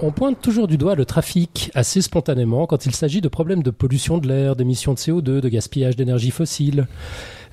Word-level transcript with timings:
On 0.00 0.10
pointe 0.10 0.40
toujours 0.40 0.66
du 0.66 0.76
doigt 0.76 0.94
le 0.94 1.06
trafic 1.06 1.70
assez 1.74 2.02
spontanément 2.02 2.66
quand 2.66 2.84
il 2.84 2.94
s'agit 2.94 3.20
de 3.22 3.28
problèmes 3.28 3.62
de 3.62 3.70
pollution 3.70 4.18
de 4.18 4.28
l'air, 4.28 4.54
d'émissions 4.54 4.92
de 4.92 4.98
CO2, 4.98 5.40
de 5.40 5.48
gaspillage 5.48 5.96
d'énergie 5.96 6.30
fossile. 6.30 6.86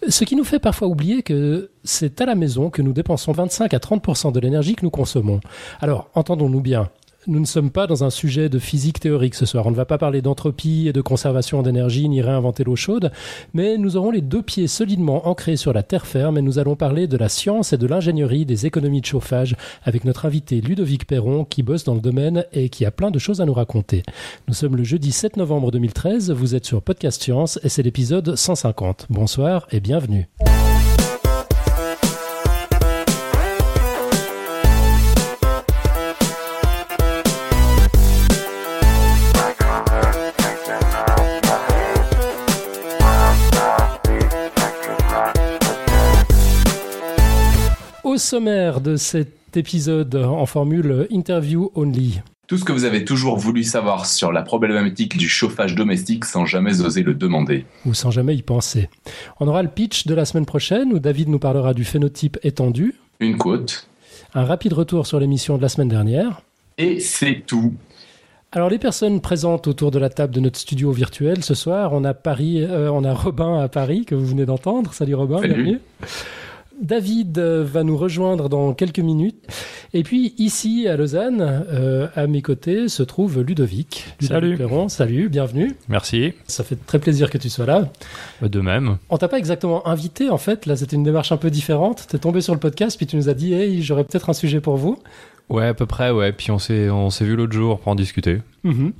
Ce 0.10 0.26
qui 0.26 0.36
nous 0.36 0.44
fait 0.44 0.60
parfois 0.60 0.88
oublier 0.88 1.22
que 1.24 1.70
c'est 1.84 2.20
à 2.20 2.26
la 2.26 2.36
maison 2.36 2.70
que 2.70 2.82
nous 2.82 2.92
dépensons 2.92 3.32
25 3.32 3.74
à 3.74 3.78
30% 3.78 4.34
de 4.34 4.40
l'énergie 4.40 4.75
que 4.75 4.84
nous 4.84 4.92
consommons. 4.92 5.39
Alors, 5.80 6.10
entendons-nous 6.16 6.62
bien, 6.62 6.89
nous 7.28 7.40
ne 7.40 7.46
sommes 7.46 7.70
pas 7.70 7.88
dans 7.88 8.04
un 8.04 8.10
sujet 8.10 8.50
de 8.50 8.60
physique 8.60 9.00
théorique 9.00 9.36
ce 9.36 9.46
soir. 9.46 9.68
On 9.68 9.71
ne 9.71 9.76
va 9.76 9.86
pas 9.86 9.98
parler 9.98 10.21
d'entropie 10.21 10.88
et 10.88 10.94
de 10.94 11.02
conservation 11.02 11.62
d'énergie 11.62 12.10
ni 12.10 12.21
réinventer 12.21 12.64
l'eau 12.64 12.76
chaude, 12.76 13.12
mais 13.54 13.78
nous 13.78 13.98
aurons 13.98 14.12
les 14.12 14.21
deux 14.21 14.42
pieds 14.42 14.68
solidement 14.68 15.28
ancrés 15.28 15.56
sur 15.56 15.74
la 15.74 15.84
terre 15.84 16.07
ferme 16.07 16.38
et 16.38 16.42
nous 16.42 16.60
allons 16.60 16.76
parler 16.76 17.07
de 17.07 17.18
la 17.18 17.30
science 17.30 17.74
et 17.74 17.78
de 17.78 17.88
l'ingénierie 17.88 18.46
des 18.46 18.66
économies 18.66 19.02
de 19.02 19.06
chauffage 19.06 19.56
avec 19.84 20.06
notre 20.06 20.26
invité 20.26 20.62
Ludovic 20.62 21.06
Perron 21.06 21.46
qui 21.46 21.64
bosse 21.64 21.84
dans 21.84 21.96
le 21.96 22.02
domaine 22.02 22.46
et 22.54 22.70
qui 22.70 22.86
a 22.86 22.92
plein 22.92 23.12
de 23.12 23.20
choses 23.20 23.42
à 23.42 23.46
nous 23.46 23.54
raconter. 23.54 24.04
Nous 24.48 24.54
sommes 24.54 24.76
le 24.76 24.84
jeudi 24.84 25.12
7 25.12 25.38
novembre 25.38 25.71
2013, 25.71 26.32
vous 26.32 26.56
êtes 26.56 26.65
sur 26.65 26.82
Podcast 26.82 27.21
Science 27.21 27.60
et 27.64 27.70
c'est 27.70 27.84
l'épisode 27.84 28.36
150. 28.36 29.07
Bonsoir 29.10 29.68
et 29.71 29.79
bienvenue. 29.79 30.28
Sommaire 48.22 48.80
de 48.81 48.95
cet 48.95 49.58
épisode 49.58 50.16
en 50.16 50.45
formule 50.45 51.08
interview 51.09 51.72
only. 51.75 52.22
Tout 52.48 52.58
ce 52.58 52.64
que 52.66 52.72
vous 52.72 52.84
avez 52.84 53.04
toujours 53.06 53.38
voulu 53.38 53.64
savoir 53.64 54.06
sur 54.06 54.32
la 54.32 54.42
problématique 54.42 55.18
du 55.18 55.28
chauffage 55.28 55.73
domestique 55.73 56.26
sans 56.26 56.45
jamais 56.45 56.82
oser 56.82 57.02
le 57.02 57.14
demander. 57.14 57.66
Ou 57.86 57.94
sans 57.94 58.12
jamais 58.12 58.36
y 58.36 58.42
penser. 58.42 58.90
On 59.40 59.48
aura 59.48 59.64
le 59.64 59.70
pitch 59.70 60.06
de 60.06 60.14
la 60.14 60.26
semaine 60.26 60.45
prochaine 60.45 60.94
où 60.94 61.00
David 61.00 61.30
nous 61.30 61.40
parlera 61.40 61.73
du 61.73 61.84
phénotype 61.84 62.38
étendu. 62.44 62.95
Une 63.20 63.38
côte. 63.38 63.88
Un 64.34 64.45
rapide 64.45 64.73
retour 64.73 65.08
sur 65.08 65.20
l'émission 65.20 65.58
de 65.58 65.62
la 65.62 65.70
semaine 65.70 65.90
dernière. 65.90 66.42
Et 66.78 67.00
c'est 67.00 67.44
tout. 67.45 67.73
Alors 68.52 68.70
les 68.70 68.80
personnes 68.80 69.22
présentes 69.22 69.67
autour 69.67 69.92
de 69.92 70.00
la 70.00 70.10
table 70.10 70.34
de 70.34 70.42
notre 70.42 70.60
studio 70.60 70.92
virtuel 70.92 71.44
ce 71.44 71.54
soir, 71.54 71.94
on 71.94 72.04
a 72.04 72.14
Paris, 72.14 72.64
euh, 72.64 72.92
on 72.92 73.06
a 73.06 73.14
Robin 73.14 73.62
à 73.62 73.70
Paris 73.70 74.04
que 74.04 74.14
vous 74.14 74.26
venez 74.26 74.45
d'entendre. 74.45 74.94
Salut 74.94 75.16
Robin, 75.16 75.40
Salut. 75.40 75.54
bienvenue. 75.54 75.80
David 76.82 77.38
va 77.38 77.84
nous 77.84 77.96
rejoindre 77.96 78.50
dans 78.50 78.74
quelques 78.74 79.00
minutes. 79.00 79.48
Et 79.94 80.04
puis 80.04 80.34
ici 80.38 80.88
à 80.88 80.96
Lausanne, 80.98 81.42
euh, 81.42 82.08
à 82.16 82.26
mes 82.28 82.42
côtés, 82.42 82.88
se 82.88 83.04
trouve 83.04 83.42
Ludovic. 83.42 84.06
Ludovic 84.20 84.28
Salut. 84.28 84.58
Perron, 84.58 84.90
salut, 84.90 85.30
bienvenue. 85.30 85.76
Merci. 85.90 86.34
Ça 86.48 86.64
fait 86.64 86.78
très 86.86 86.98
plaisir 86.98 87.30
que 87.30 87.38
tu 87.38 87.50
sois 87.50 87.66
là. 87.66 87.90
De 88.42 88.62
même. 88.62 88.98
On 89.10 89.18
t'a 89.18 89.28
pas 89.28 89.38
exactement 89.38 89.88
invité 89.88 90.30
en 90.30 90.38
fait, 90.38 90.66
là 90.66 90.76
c'était 90.76 90.96
une 90.96 91.04
démarche 91.04 91.32
un 91.32 91.38
peu 91.38 91.50
différente. 91.50 92.08
T'es 92.10 92.18
tombé 92.18 92.42
sur 92.42 92.54
le 92.54 92.60
podcast 92.60 92.98
puis 92.98 93.06
tu 93.06 93.16
nous 93.16 93.30
as 93.30 93.34
dit 93.34 93.54
hey 93.54 93.84
j'aurais 93.84 94.04
peut-être 94.04 94.30
un 94.30 94.34
sujet 94.34 94.62
pour 94.62 94.78
vous. 94.78 94.98
Ouais, 95.50 95.67
à 95.67 95.73
peu 95.73 95.86
près, 95.86 96.11
ouais. 96.11 96.31
Puis 96.31 96.52
on 96.52 96.59
s'est, 96.59 96.89
on 96.89 97.09
s'est 97.09 97.25
vu 97.25 97.36
l'autre 97.36 97.52
jour 97.52 97.80
pour 97.80 97.92
en 97.92 97.95
discuter. 97.95 98.42
Mhm. 98.64 98.94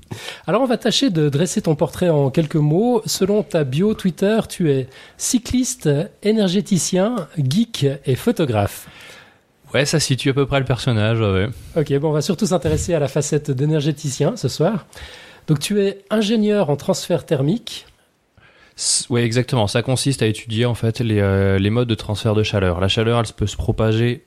Alors 0.48 0.62
on 0.62 0.66
va 0.66 0.78
tâcher 0.78 1.10
de 1.10 1.30
dresser 1.30 1.62
ton 1.62 1.76
portrait 1.76 2.10
en 2.10 2.30
quelques 2.30 2.56
mots. 2.56 3.02
Selon 3.06 3.44
ta 3.44 3.64
bio 3.64 3.94
Twitter, 3.94 4.40
tu 4.50 4.72
es 4.72 4.88
cycliste, 5.18 5.90
énergéticien, 6.24 7.28
geek 7.38 7.86
et 8.06 8.16
photographe. 8.16 8.88
Ouais, 9.74 9.86
ça 9.86 10.02
situe 10.02 10.32
à 10.32 10.34
peu 10.34 10.46
près 10.46 10.60
le 10.60 10.66
personnage, 10.66 11.22
ouais. 11.22 11.48
Ok, 11.78 11.94
bon, 12.00 12.10
on 12.10 12.14
va 12.14 12.22
surtout 12.22 12.46
s'intéresser 12.46 12.94
à 12.94 13.00
la 13.00 13.08
facette 13.08 13.52
d'énergéticien 13.52 14.36
ce 14.36 14.50
soir. 14.50 14.86
Donc 15.48 15.60
tu 15.60 15.82
es 15.82 16.00
ingénieur 16.10 16.70
en 16.70 16.76
transfert 16.76 17.26
thermique. 17.26 17.86
Ouais, 19.10 19.24
exactement. 19.24 19.68
Ça 19.68 19.82
consiste 19.82 20.22
à 20.22 20.28
étudier, 20.28 20.66
en 20.66 20.76
fait, 20.76 21.00
les, 21.00 21.20
euh, 21.20 21.60
les 21.60 21.70
modes 21.70 21.88
de 21.88 21.96
transfert 21.96 22.36
de 22.36 22.44
chaleur. 22.44 22.80
La 22.80 22.88
chaleur, 22.88 23.20
elle 23.20 23.34
peut 23.34 23.48
se 23.48 23.56
propager 23.56 24.26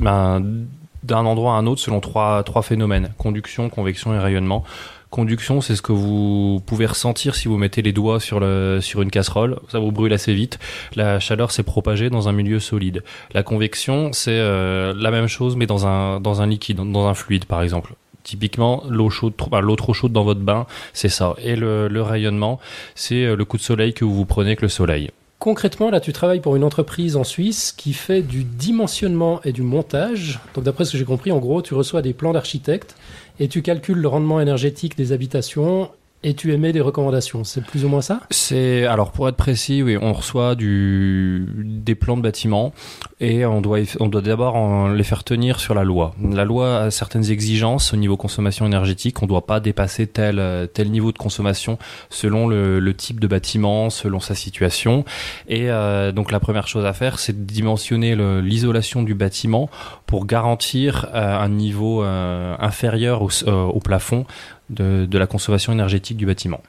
ben, 0.00 0.66
d'un 1.02 1.24
endroit 1.26 1.54
à 1.54 1.56
un 1.56 1.66
autre 1.66 1.80
selon 1.80 2.00
trois, 2.00 2.42
trois 2.42 2.62
phénomènes. 2.62 3.12
Conduction, 3.18 3.68
convection 3.68 4.14
et 4.14 4.18
rayonnement. 4.18 4.64
Conduction, 5.10 5.60
c'est 5.60 5.74
ce 5.74 5.82
que 5.82 5.90
vous 5.90 6.62
pouvez 6.64 6.86
ressentir 6.86 7.34
si 7.34 7.48
vous 7.48 7.58
mettez 7.58 7.82
les 7.82 7.92
doigts 7.92 8.20
sur, 8.20 8.38
le, 8.38 8.78
sur 8.80 9.02
une 9.02 9.10
casserole. 9.10 9.58
Ça 9.68 9.80
vous 9.80 9.90
brûle 9.90 10.12
assez 10.12 10.32
vite. 10.32 10.60
La 10.94 11.18
chaleur 11.18 11.50
s'est 11.50 11.64
propagée 11.64 12.10
dans 12.10 12.28
un 12.28 12.32
milieu 12.32 12.60
solide. 12.60 13.02
La 13.34 13.42
convection, 13.42 14.12
c'est 14.12 14.38
euh, 14.38 14.94
la 14.96 15.10
même 15.10 15.26
chose, 15.26 15.56
mais 15.56 15.66
dans 15.66 15.84
un, 15.84 16.20
dans 16.20 16.42
un 16.42 16.46
liquide, 16.46 16.76
dans 16.76 17.08
un 17.08 17.14
fluide, 17.14 17.44
par 17.46 17.62
exemple. 17.62 17.94
Typiquement, 18.22 18.84
l'eau 18.88 19.10
chaude, 19.10 19.32
l'eau 19.60 19.76
trop 19.76 19.94
chaude 19.94 20.12
dans 20.12 20.22
votre 20.22 20.40
bain, 20.40 20.66
c'est 20.92 21.08
ça. 21.08 21.34
Et 21.42 21.56
le, 21.56 21.88
le 21.88 22.02
rayonnement, 22.02 22.60
c'est 22.94 23.24
euh, 23.24 23.34
le 23.34 23.44
coup 23.44 23.56
de 23.56 23.62
soleil 23.62 23.94
que 23.94 24.04
vous 24.04 24.26
prenez 24.26 24.50
avec 24.50 24.62
le 24.62 24.68
soleil. 24.68 25.10
Concrètement, 25.40 25.88
là, 25.90 26.00
tu 26.00 26.12
travailles 26.12 26.40
pour 26.40 26.54
une 26.54 26.64
entreprise 26.64 27.16
en 27.16 27.24
Suisse 27.24 27.72
qui 27.72 27.94
fait 27.94 28.20
du 28.20 28.44
dimensionnement 28.44 29.40
et 29.42 29.52
du 29.52 29.62
montage. 29.62 30.38
Donc, 30.54 30.64
d'après 30.64 30.84
ce 30.84 30.92
que 30.92 30.98
j'ai 30.98 31.06
compris, 31.06 31.32
en 31.32 31.38
gros, 31.38 31.62
tu 31.62 31.72
reçois 31.72 32.02
des 32.02 32.12
plans 32.12 32.34
d'architectes 32.34 32.94
et 33.38 33.48
tu 33.48 33.62
calcules 33.62 33.96
le 33.96 34.06
rendement 34.06 34.38
énergétique 34.38 34.98
des 34.98 35.12
habitations 35.12 35.88
et 36.22 36.34
tu 36.34 36.52
émets 36.52 36.72
des 36.72 36.80
recommandations. 36.80 37.44
C'est 37.44 37.64
plus 37.64 37.84
ou 37.84 37.88
moins 37.88 38.02
ça? 38.02 38.20
C'est 38.30 38.86
alors 38.86 39.12
pour 39.12 39.28
être 39.28 39.36
précis, 39.36 39.82
oui, 39.82 39.96
on 40.00 40.12
reçoit 40.12 40.54
du 40.54 41.46
des 41.64 41.94
plans 41.94 42.16
de 42.16 42.22
bâtiments 42.22 42.72
et 43.20 43.44
on 43.46 43.60
doit 43.60 43.78
on 44.00 44.08
doit 44.08 44.20
d'abord 44.20 44.88
les 44.88 45.04
faire 45.04 45.24
tenir 45.24 45.60
sur 45.60 45.74
la 45.74 45.84
loi. 45.84 46.14
La 46.22 46.44
loi 46.44 46.78
a 46.78 46.90
certaines 46.90 47.30
exigences 47.30 47.92
au 47.92 47.96
niveau 47.96 48.16
consommation 48.16 48.66
énergétique. 48.66 49.22
On 49.22 49.26
ne 49.26 49.28
doit 49.30 49.46
pas 49.46 49.60
dépasser 49.60 50.06
tel 50.06 50.68
tel 50.74 50.90
niveau 50.90 51.12
de 51.12 51.18
consommation 51.18 51.78
selon 52.10 52.48
le, 52.48 52.80
le 52.80 52.94
type 52.94 53.20
de 53.20 53.26
bâtiment, 53.26 53.90
selon 53.90 54.20
sa 54.20 54.34
situation. 54.34 55.04
Et 55.48 55.70
euh, 55.70 56.12
donc 56.12 56.32
la 56.32 56.40
première 56.40 56.68
chose 56.68 56.84
à 56.84 56.92
faire, 56.92 57.18
c'est 57.18 57.32
de 57.32 57.50
dimensionner 57.50 58.16
l'isolation 58.42 59.02
du 59.02 59.14
bâtiment 59.14 59.70
pour 60.06 60.26
garantir 60.26 61.06
euh, 61.14 61.38
un 61.38 61.48
niveau 61.48 62.02
euh, 62.02 62.54
inférieur 62.58 63.22
au, 63.22 63.30
euh, 63.46 63.64
au 63.64 63.80
plafond 63.80 64.26
de, 64.70 65.06
de 65.06 65.18
la 65.18 65.26
consommation 65.26 65.72
énergétique 65.72 66.16
du 66.16 66.24
bâtiment. 66.26 66.60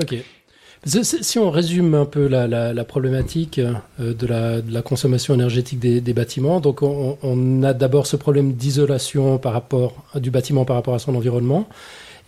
Ok. 0.00 0.14
Si 0.86 1.38
on 1.38 1.50
résume 1.50 1.94
un 1.94 2.04
peu 2.04 2.26
la, 2.26 2.46
la- 2.46 2.74
la 2.74 2.84
problématique 2.84 3.58
euh, 3.58 4.12
de, 4.12 4.26
la, 4.26 4.60
de 4.60 4.70
la 4.72 4.82
consommation 4.82 5.32
énergétique 5.32 5.78
des, 5.78 6.02
des 6.02 6.12
bâtiments, 6.12 6.60
donc 6.60 6.82
on, 6.82 7.16
on 7.22 7.62
a 7.62 7.72
d'abord 7.72 8.06
ce 8.06 8.16
problème 8.16 8.52
d'isolation 8.52 9.38
par 9.38 9.54
rapport 9.54 10.04
du 10.16 10.30
bâtiment 10.30 10.66
par 10.66 10.76
rapport 10.76 10.94
à 10.94 10.98
son 10.98 11.14
environnement, 11.14 11.66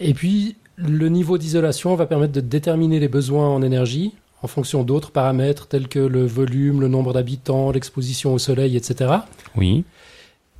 et 0.00 0.14
puis 0.14 0.56
le 0.76 1.08
niveau 1.08 1.36
d'isolation 1.36 1.94
va 1.96 2.06
permettre 2.06 2.32
de 2.32 2.40
déterminer 2.40 2.98
les 2.98 3.08
besoins 3.08 3.48
en 3.48 3.60
énergie 3.62 4.12
en 4.42 4.46
fonction 4.48 4.84
d'autres 4.84 5.10
paramètres 5.10 5.66
tels 5.66 5.88
que 5.88 5.98
le 5.98 6.24
volume, 6.26 6.80
le 6.80 6.88
nombre 6.88 7.12
d'habitants, 7.14 7.72
l'exposition 7.72 8.32
au 8.34 8.38
soleil, 8.38 8.76
etc. 8.76 9.10
Oui. 9.56 9.84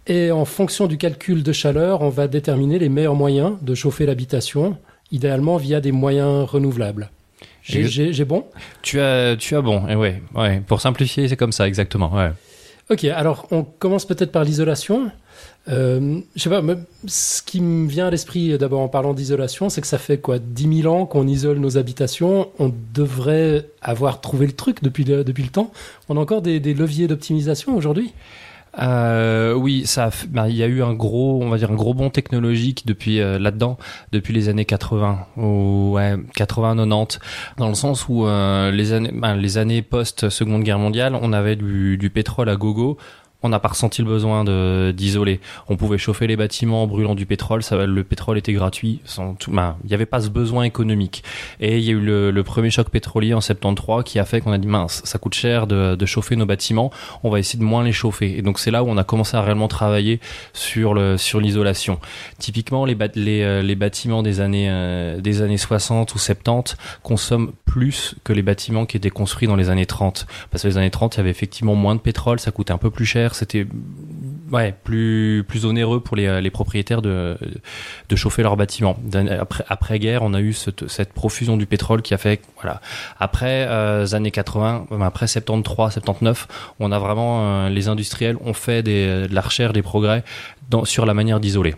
Et 0.07 0.31
en 0.31 0.45
fonction 0.45 0.87
du 0.87 0.99
calcul 0.99 1.43
de 1.43 1.53
chaleur, 1.53 2.03
on 2.03 2.11
va 2.11 2.29
déterminer 2.29 2.79
les 2.79 2.89
meilleurs 2.89 3.15
moyens 3.17 3.55
de 3.63 3.75
chauffer 3.75 4.07
l'habitation, 4.07 4.77
idéalement 5.11 5.57
via 5.57 5.81
des 5.81 5.93
moyens 5.93 6.49
renouvelables. 6.49 7.11
J'ai- 7.63 8.25
bon? 8.25 8.45
Tu 8.83 9.01
as, 9.01 9.35
tu 9.37 9.57
as 9.57 9.61
bon, 9.61 9.89
et 9.89 9.97
ouais, 9.97 10.23
ouais. 10.37 10.63
Pour 10.65 10.81
simplifier, 10.81 11.27
c'est 11.27 11.37
comme 11.37 11.51
ça, 11.51 11.67
exactement, 11.67 12.13
ouais. 12.15 12.31
Ok, 12.89 13.03
alors 13.05 13.49
on 13.51 13.65
commence 13.65 14.05
peut-être 14.07 14.31
par 14.31 14.45
l'isolation. 14.45 15.11
Euh, 15.69 16.21
je 16.37 16.43
sais 16.43 16.49
pas, 16.49 16.63
me- 16.63 16.79
ce 17.09 17.43
qui 17.43 17.61
me 17.61 17.89
vient 17.89 18.07
à 18.07 18.11
l'esprit 18.11 18.57
d'abord 18.57 18.79
en 18.81 18.87
parlant 18.87 19.13
d'isolation, 19.13 19.69
c'est 19.69 19.81
que 19.81 19.89
ça 19.89 19.99
fait 19.99 20.19
quoi 20.19 20.39
10 20.39 20.83
000 20.83 20.95
ans 20.95 21.05
qu'on 21.07 21.27
isole 21.27 21.59
nos 21.59 21.77
habitations. 21.79 22.49
On 22.61 22.73
devrait 22.95 23.67
avoir 23.83 24.21
trouvé 24.21 24.47
le 24.47 24.53
truc 24.53 24.85
depuis 24.85 25.03
le, 25.03 25.25
depuis 25.25 25.43
le 25.43 25.49
temps? 25.49 25.73
On 26.09 26.17
a 26.17 26.21
encore 26.21 26.43
des, 26.43 26.61
des 26.61 26.75
leviers 26.75 27.09
d'optimisation 27.09 27.75
aujourd'hui? 27.77 28.13
Euh, 28.79 29.55
oui, 29.55 29.87
ça, 29.87 30.11
ben, 30.29 30.49
il 30.49 30.57
y 30.57 30.63
a 30.63 30.67
eu 30.67 30.83
un 30.83 30.93
gros, 30.93 31.43
on 31.43 31.49
va 31.49 31.59
dire 31.59 31.71
un 31.71 31.77
gros 31.77 31.95
bond 31.95 32.11
technologique 32.11 32.87
depuis 32.87 33.21
euh, 33.21 33.39
là-dedans, 33.39 33.79
depuis 34.13 34.35
les 34.35 34.49
années 34.49 34.65
80, 34.65 35.27
ou 35.37 35.93
ouais, 35.95 36.17
80-90, 36.37 37.19
dans 37.57 37.69
le 37.69 37.75
sens 37.75 38.07
où 38.09 38.27
euh, 38.27 38.71
les 38.71 38.93
années, 38.93 39.13
ben, 39.13 39.37
les 39.37 39.59
années 39.59 39.83
post 39.83 40.29
Seconde 40.29 40.63
Guerre 40.63 40.79
mondiale, 40.79 41.19
on 41.21 41.33
avait 41.33 41.57
du, 41.57 41.97
du 41.97 42.11
pétrole 42.11 42.49
à 42.49 42.57
gogo. 42.57 42.99
On 43.47 43.51
n'a 43.51 43.61
pas 43.61 43.69
ressenti 43.69 44.03
le 44.03 44.09
besoin 44.09 44.45
d'isoler. 44.93 45.41
On 45.69 45.77
pouvait 45.77 45.99
chauffer 45.99 46.27
les 46.27 46.37
bâtiments 46.37 46.83
en 46.83 46.87
brûlant 46.87 47.15
du 47.15 47.27
pétrole. 47.27 47.63
Ça, 47.63 47.87
le 47.87 48.05
pétrole 48.05 48.39
était 48.39 48.53
gratuit. 48.53 49.01
Tout, 49.39 49.51
ben, 49.51 49.77
il 49.85 49.89
n'y 49.89 49.95
avait 49.95 50.07
pas 50.07 50.21
ce 50.21 50.29
besoin 50.29 50.65
économique. 50.65 51.23
Et 51.61 51.79
il 51.79 51.85
y 51.85 51.89
a 51.89 51.93
eu 51.93 52.01
le, 52.01 52.43
premier 52.43 52.71
choc 52.71 52.91
pétrolier 52.91 53.35
en 53.35 53.41
73 53.41 54.05
qui 54.05 54.19
a 54.19 54.25
fait 54.25 54.41
qu'on 54.41 54.53
a 54.53 54.59
dit 54.59 54.69
mince, 54.69 55.03
ça 55.05 55.19
coûte 55.19 55.35
cher 55.35 55.67
de, 55.67 56.07
chauffer 56.07 56.37
nos 56.37 56.47
bâtiments. 56.47 56.91
On 57.25 57.31
va 57.31 57.39
essayer 57.39 57.59
de 57.59 57.65
moins 57.65 57.83
les 57.83 57.93
chauffer. 57.93 58.39
Et 58.39 58.43
donc 58.43 58.59
c'est 58.59 58.71
là 58.71 58.85
où 58.85 58.89
on 58.89 58.97
a 58.97 59.05
commencé 59.05 59.37
à 59.37 59.43
réellement 59.43 59.69
travailler 59.69 60.21
sur 60.53 60.95
l'isolation. 60.95 61.99
Typiquement 62.39 62.87
euh, 62.87 63.63
les 63.63 63.75
bâtiments 63.75 64.23
des 64.23 64.41
années 64.41 64.69
euh, 64.71 65.21
des 65.21 65.43
années 65.43 65.59
60 65.59 66.15
ou 66.15 66.19
70 66.19 66.77
consomment 67.03 67.53
plus 67.65 68.15
que 68.25 68.33
les 68.33 68.43
bâtiments 68.43 68.87
qui 68.87 68.97
étaient 68.97 69.11
construits 69.11 69.49
dans 69.49 69.57
les 69.57 69.71
années 69.71 69.87
30. 69.87 70.27
Parce 70.51 70.63
que 70.63 70.69
les 70.69 70.79
années 70.79 70.91
30, 70.91 71.15
il 71.15 71.19
y 71.19 71.21
avait 71.21 71.31
effectivement 71.31 71.75
moins 71.75 71.95
de 71.95 72.01
pétrole, 72.01 72.41
ça 72.41 72.51
coûtait 72.51 72.73
un 72.73 72.79
peu 72.79 72.91
plus 72.91 73.07
cher, 73.07 73.35
c'était 73.37 73.67
plus, 74.85 75.65
onéreux 75.65 76.01
pour 76.01 76.17
les, 76.17 76.51
propriétaires 76.51 77.03
de, 77.03 77.37
de 78.09 78.17
chauffer 78.17 78.43
leurs 78.43 78.57
bâtiments. 78.57 78.97
Après, 79.69 79.99
guerre, 79.99 80.23
on 80.23 80.35
a 80.35 80.41
eu 80.41 80.53
cette, 80.53 81.13
profusion 81.13 81.57
du 81.57 81.67
pétrole 81.67 82.03
qui 82.03 82.15
a 82.15 82.19
fait, 82.19 82.41
voilà. 82.61 82.81
Après 83.19 83.67
euh, 83.69 84.07
années 84.13 84.31
80, 84.31 84.87
après 85.03 85.27
73, 85.27 85.95
79, 85.95 86.49
on 86.81 86.93
a 86.93 86.99
vraiment, 86.99 87.41
euh, 87.43 87.69
les 87.69 87.89
industriels 87.89 88.37
ont 88.45 88.55
fait 88.55 88.83
des, 88.83 89.29
de 89.29 89.35
la 89.35 89.41
recherche, 89.41 89.73
des 89.73 89.83
progrès 89.83 90.25
sur 90.85 91.07
la 91.07 91.15
manière 91.15 91.41
d'isoler. 91.41 91.75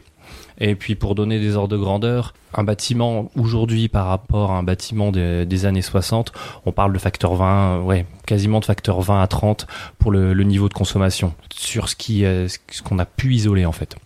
Et 0.60 0.74
puis 0.74 0.94
pour 0.94 1.14
donner 1.14 1.38
des 1.38 1.56
ordres 1.56 1.68
de 1.68 1.76
grandeur, 1.76 2.34
un 2.54 2.64
bâtiment 2.64 3.30
aujourd'hui 3.36 3.88
par 3.88 4.06
rapport 4.06 4.50
à 4.50 4.58
un 4.58 4.62
bâtiment 4.62 5.12
des, 5.12 5.46
des, 5.46 5.66
années 5.66 5.82
60, 5.82 6.32
on 6.66 6.72
parle 6.72 6.92
de 6.92 6.98
facteur 6.98 7.34
20, 7.34 7.82
ouais, 7.82 8.06
quasiment 8.26 8.60
de 8.60 8.64
facteur 8.64 9.00
20 9.00 9.22
à 9.22 9.26
30 9.26 9.66
pour 9.98 10.10
le, 10.10 10.32
le 10.32 10.44
niveau 10.44 10.68
de 10.68 10.74
consommation 10.74 11.34
sur 11.54 11.88
ce 11.88 11.96
qui 11.96 12.24
euh, 12.24 12.48
ce 12.48 12.82
qu'on 12.82 12.98
a 12.98 13.06
pu 13.06 13.34
isoler 13.34 13.66
en 13.66 13.72
fait. 13.72 13.96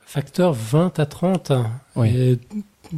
Facteur 0.00 0.52
20 0.52 0.98
à 0.98 1.06
30 1.06 1.52
oui. 1.96 2.08
Et 2.08 2.38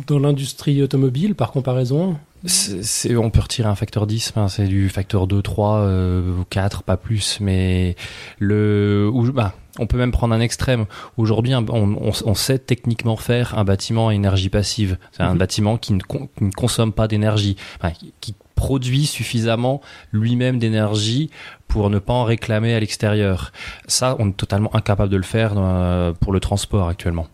dans 0.06 0.18
l'industrie 0.18 0.82
automobile 0.82 1.34
par 1.34 1.52
comparaison 1.52 2.16
c'est, 2.44 3.16
on 3.16 3.30
peut 3.30 3.40
retirer 3.40 3.68
un 3.68 3.74
facteur 3.74 4.06
10, 4.06 4.32
hein, 4.36 4.48
c'est 4.48 4.66
du 4.66 4.88
facteur 4.88 5.26
2, 5.26 5.42
3, 5.42 5.76
euh, 5.76 6.42
4, 6.50 6.82
pas 6.82 6.96
plus, 6.96 7.38
mais 7.40 7.96
le, 8.38 9.08
ou, 9.12 9.30
bah, 9.32 9.54
on 9.78 9.86
peut 9.86 9.96
même 9.96 10.12
prendre 10.12 10.34
un 10.34 10.40
extrême. 10.40 10.86
Aujourd'hui, 11.16 11.54
on, 11.54 11.64
on, 11.68 12.12
on, 12.24 12.34
sait 12.34 12.58
techniquement 12.58 13.16
faire 13.16 13.56
un 13.58 13.64
bâtiment 13.64 14.08
à 14.08 14.14
énergie 14.14 14.48
passive. 14.48 14.98
C'est 15.12 15.22
un 15.22 15.34
mm-hmm. 15.34 15.38
bâtiment 15.38 15.76
qui 15.78 15.92
ne, 15.94 16.00
qui 16.00 16.44
ne, 16.44 16.50
consomme 16.50 16.92
pas 16.92 17.08
d'énergie, 17.08 17.56
enfin, 17.78 17.92
qui 18.20 18.34
produit 18.62 19.06
suffisamment 19.06 19.80
lui-même 20.12 20.60
d'énergie 20.60 21.30
pour 21.66 21.90
ne 21.90 21.98
pas 21.98 22.12
en 22.12 22.22
réclamer 22.22 22.74
à 22.74 22.80
l'extérieur. 22.80 23.50
Ça, 23.88 24.14
on 24.20 24.28
est 24.28 24.36
totalement 24.36 24.74
incapable 24.76 25.10
de 25.10 25.16
le 25.16 25.24
faire 25.24 25.54
euh, 25.56 26.12
pour 26.12 26.32
le 26.32 26.38
transport 26.38 26.88
actuellement. 26.88 27.26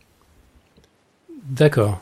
D'accord. 1.45 2.01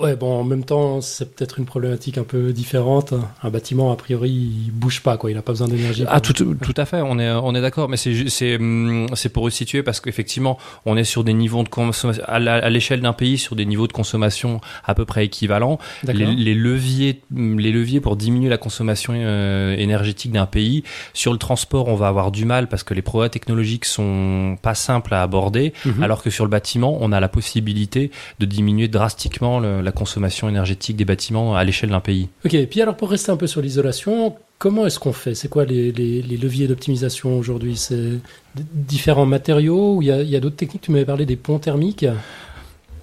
Ouais, 0.00 0.16
bon, 0.16 0.40
en 0.40 0.44
même 0.44 0.64
temps, 0.64 1.00
c'est 1.00 1.34
peut-être 1.34 1.58
une 1.58 1.64
problématique 1.64 2.18
un 2.18 2.24
peu 2.24 2.52
différente. 2.52 3.14
Un 3.42 3.50
bâtiment, 3.50 3.92
a 3.92 3.96
priori, 3.96 4.30
il 4.30 4.70
bouge 4.72 5.02
pas, 5.02 5.16
quoi. 5.16 5.30
Il 5.30 5.34
n'a 5.34 5.42
pas 5.42 5.52
besoin 5.52 5.68
d'énergie. 5.68 6.04
Ah, 6.08 6.20
tout, 6.20 6.32
tout, 6.32 6.74
à 6.76 6.84
fait. 6.84 7.00
On 7.02 7.18
est, 7.18 7.30
on 7.30 7.54
est 7.54 7.60
d'accord. 7.60 7.88
Mais 7.88 7.96
c'est, 7.96 8.28
c'est, 8.28 8.56
hum, 8.56 9.06
c'est 9.14 9.28
pour 9.28 9.44
resituer 9.44 9.82
parce 9.82 10.00
qu'effectivement, 10.00 10.58
on 10.84 10.96
est 10.96 11.04
sur 11.04 11.24
des 11.24 11.32
niveaux 11.32 11.62
de 11.62 11.68
consommation, 11.68 12.22
à 12.26 12.70
l'échelle 12.70 13.00
d'un 13.00 13.12
pays, 13.12 13.38
sur 13.38 13.56
des 13.56 13.66
niveaux 13.66 13.86
de 13.86 13.92
consommation 13.92 14.60
à 14.84 14.94
peu 14.94 15.04
près 15.04 15.24
équivalents. 15.24 15.78
Les, 16.04 16.12
les, 16.12 16.54
leviers, 16.54 17.22
les 17.34 17.72
leviers 17.72 18.00
pour 18.00 18.16
diminuer 18.16 18.48
la 18.48 18.58
consommation 18.58 19.12
euh, 19.16 19.76
énergétique 19.76 20.32
d'un 20.32 20.46
pays. 20.46 20.84
Sur 21.12 21.32
le 21.32 21.38
transport, 21.38 21.88
on 21.88 21.96
va 21.96 22.08
avoir 22.08 22.30
du 22.30 22.44
mal 22.44 22.68
parce 22.68 22.82
que 22.82 22.94
les 22.94 23.02
progrès 23.02 23.30
technologiques 23.30 23.84
sont 23.84 24.58
pas 24.62 24.74
simples 24.74 25.14
à 25.14 25.22
aborder. 25.22 25.72
Mm-hmm. 25.84 26.02
Alors 26.02 26.22
que 26.22 26.30
sur 26.30 26.44
le 26.44 26.50
bâtiment, 26.50 26.96
on 27.00 27.12
a 27.12 27.20
la 27.20 27.28
possibilité 27.28 28.10
de 28.38 28.46
diminuer 28.46 28.88
drastiquement 28.88 29.60
le, 29.60 29.65
la 29.82 29.92
consommation 29.92 30.48
énergétique 30.48 30.96
des 30.96 31.04
bâtiments 31.04 31.56
à 31.56 31.64
l'échelle 31.64 31.90
d'un 31.90 32.00
pays. 32.00 32.28
Ok, 32.44 32.54
et 32.54 32.66
puis 32.66 32.80
alors 32.82 32.96
pour 32.96 33.10
rester 33.10 33.32
un 33.32 33.36
peu 33.36 33.46
sur 33.46 33.60
l'isolation, 33.60 34.36
comment 34.58 34.86
est-ce 34.86 34.98
qu'on 34.98 35.12
fait? 35.12 35.34
C'est 35.34 35.48
quoi 35.48 35.64
les, 35.64 35.92
les, 35.92 36.22
les, 36.22 36.36
leviers 36.36 36.68
d'optimisation 36.68 37.38
aujourd'hui? 37.38 37.76
C'est 37.76 38.20
différents 38.54 39.26
matériaux 39.26 39.96
ou 39.96 40.02
il 40.02 40.08
y 40.08 40.34
a, 40.34 40.36
a 40.36 40.40
d'autres 40.40 40.56
techniques? 40.56 40.82
Tu 40.82 40.92
m'avais 40.92 41.04
parlé 41.04 41.26
des 41.26 41.36
ponts 41.36 41.58
thermiques 41.58 42.06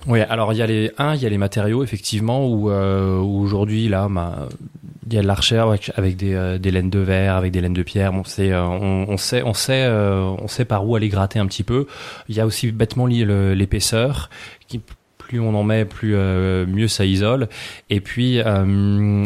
oui, 0.06 0.20
alors 0.22 0.52
il 0.52 0.60
y 0.60 0.62
a 0.62 0.68
les 0.68 0.92
un, 0.98 1.16
il 1.16 1.22
y 1.22 1.26
a 1.26 1.30
les 1.30 1.38
matériaux 1.38 1.84
effectivement 1.84 2.46
où, 2.46 2.70
euh, 2.70 3.20
où 3.20 3.42
aujourd'hui 3.42 3.88
là, 3.88 4.08
bah, 4.10 4.50
il 5.08 5.14
y 5.14 5.18
a 5.18 5.22
de 5.22 5.28
la 5.28 5.34
recherche 5.34 5.92
avec 5.96 6.18
des, 6.18 6.34
euh, 6.34 6.58
des, 6.58 6.72
laines 6.72 6.90
de 6.90 7.00
verre, 7.00 7.36
avec 7.36 7.54
des 7.54 7.62
laines 7.62 7.74
de 7.74 7.84
pierre. 7.84 8.12
Bon, 8.12 8.24
c'est, 8.26 8.52
euh, 8.52 8.66
on, 8.66 9.06
on, 9.08 9.18
sait, 9.18 9.44
on 9.44 9.54
sait, 9.54 9.88
on 9.88 10.48
sait 10.48 10.66
par 10.66 10.86
où 10.88 10.96
aller 10.96 11.08
gratter 11.08 11.40
un 11.40 11.46
petit 11.46 11.64
peu. 11.64 11.88
Il 12.28 12.36
y 12.36 12.42
a 12.42 12.46
aussi 12.46 12.72
bêtement 12.72 13.06
l'épaisseur 13.06 14.30
qui 14.68 14.82
on 15.40 15.56
en 15.56 15.64
met, 15.64 15.86
plus 15.86 16.14
euh, 16.16 16.66
mieux 16.66 16.88
ça 16.88 17.06
isole. 17.06 17.48
Et 17.90 18.00
puis, 18.00 18.40
euh, 18.40 18.64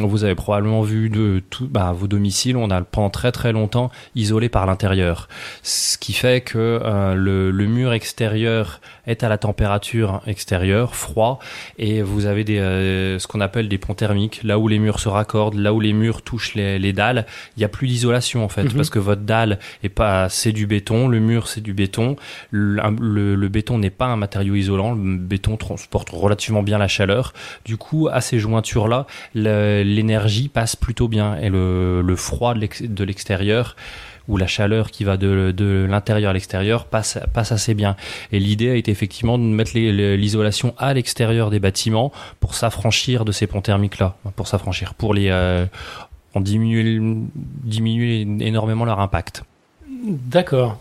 vous 0.03 0.23
avez 0.23 0.35
probablement 0.35 0.81
vu 0.81 1.09
de 1.09 1.41
tout, 1.49 1.67
bah, 1.67 1.93
vos 1.95 2.07
domiciles, 2.07 2.57
on 2.57 2.69
a 2.69 2.81
pendant 2.81 3.09
très 3.09 3.31
très 3.31 3.51
longtemps 3.51 3.91
isolé 4.15 4.49
par 4.49 4.65
l'intérieur, 4.65 5.27
ce 5.63 5.97
qui 5.97 6.13
fait 6.13 6.41
que 6.41 6.79
euh, 6.83 7.13
le, 7.15 7.67
mur 7.67 7.93
extérieur 7.93 8.79
est 9.07 9.23
à 9.23 9.29
la 9.29 9.37
température 9.37 10.21
extérieure, 10.27 10.95
froid, 10.95 11.39
et 11.79 12.01
vous 12.01 12.25
avez 12.25 12.43
des, 12.43 12.59
euh, 12.59 13.17
ce 13.19 13.27
qu'on 13.27 13.41
appelle 13.41 13.67
des 13.69 13.77
ponts 13.77 13.93
thermiques, 13.95 14.41
là 14.43 14.59
où 14.59 14.67
les 14.67 14.79
murs 14.79 14.99
se 14.99 15.09
raccordent, 15.09 15.55
là 15.55 15.73
où 15.73 15.79
les 15.79 15.93
murs 15.93 16.21
touchent 16.21 16.53
les, 16.55 16.77
les 16.77 16.93
dalles, 16.93 17.25
il 17.55 17.59
n'y 17.59 17.65
a 17.65 17.69
plus 17.69 17.87
d'isolation 17.87 18.43
en 18.43 18.49
fait, 18.49 18.63
mm 18.63 18.67
-hmm. 18.67 18.75
parce 18.75 18.89
que 18.89 18.99
votre 18.99 19.23
dalle 19.23 19.57
est 19.83 19.89
pas, 19.89 20.29
c'est 20.29 20.51
du 20.51 20.67
béton, 20.67 21.07
le 21.07 21.19
mur 21.19 21.47
c'est 21.47 21.61
du 21.61 21.73
béton, 21.73 22.15
le, 22.51 22.81
le, 22.99 23.35
le 23.35 23.49
béton 23.49 23.77
n'est 23.79 23.95
pas 24.01 24.05
un 24.05 24.17
matériau 24.17 24.55
isolant, 24.55 24.93
le 24.93 25.17
béton 25.17 25.57
transporte 25.57 26.09
relativement 26.11 26.63
bien 26.63 26.77
la 26.77 26.87
chaleur. 26.87 27.33
Du 27.65 27.77
coup, 27.77 28.07
à 28.11 28.19
ces 28.21 28.39
jointures-là, 28.39 29.05
l'énergie 29.33 30.49
passe 30.49 30.75
plutôt 30.75 31.07
bien 31.07 31.29
et 31.43 31.49
le, 31.49 32.01
le 32.01 32.15
froid 32.15 32.53
de 32.99 33.03
l'extérieur 33.03 33.75
ou 34.27 34.37
la 34.37 34.47
chaleur 34.47 34.91
qui 34.91 35.03
va 35.03 35.17
de, 35.17 35.51
de 35.51 35.85
l'intérieur 35.89 36.31
à 36.31 36.33
l'extérieur 36.33 36.85
passe, 36.85 37.19
passe 37.33 37.51
assez 37.51 37.73
bien. 37.73 37.95
Et 38.31 38.39
l'idée 38.39 38.69
a 38.69 38.75
été 38.75 38.91
effectivement 38.91 39.37
de 39.37 39.43
mettre 39.43 39.71
l'isolation 39.75 40.73
à 40.77 40.93
l'extérieur 40.93 41.49
des 41.49 41.59
bâtiments 41.59 42.11
pour 42.39 42.55
s'affranchir 42.55 43.25
de 43.25 43.31
ces 43.31 43.47
ponts 43.47 43.61
thermiques-là, 43.61 44.15
pour 44.35 44.47
s'affranchir, 44.47 44.93
pour 44.93 45.13
les 45.13 45.29
euh, 45.29 45.65
en 46.33 46.41
diminuer, 46.41 46.99
diminuer 47.35 48.21
énormément 48.45 48.85
leur 48.85 48.99
impact. 48.99 49.43
D'accord. 50.03 50.77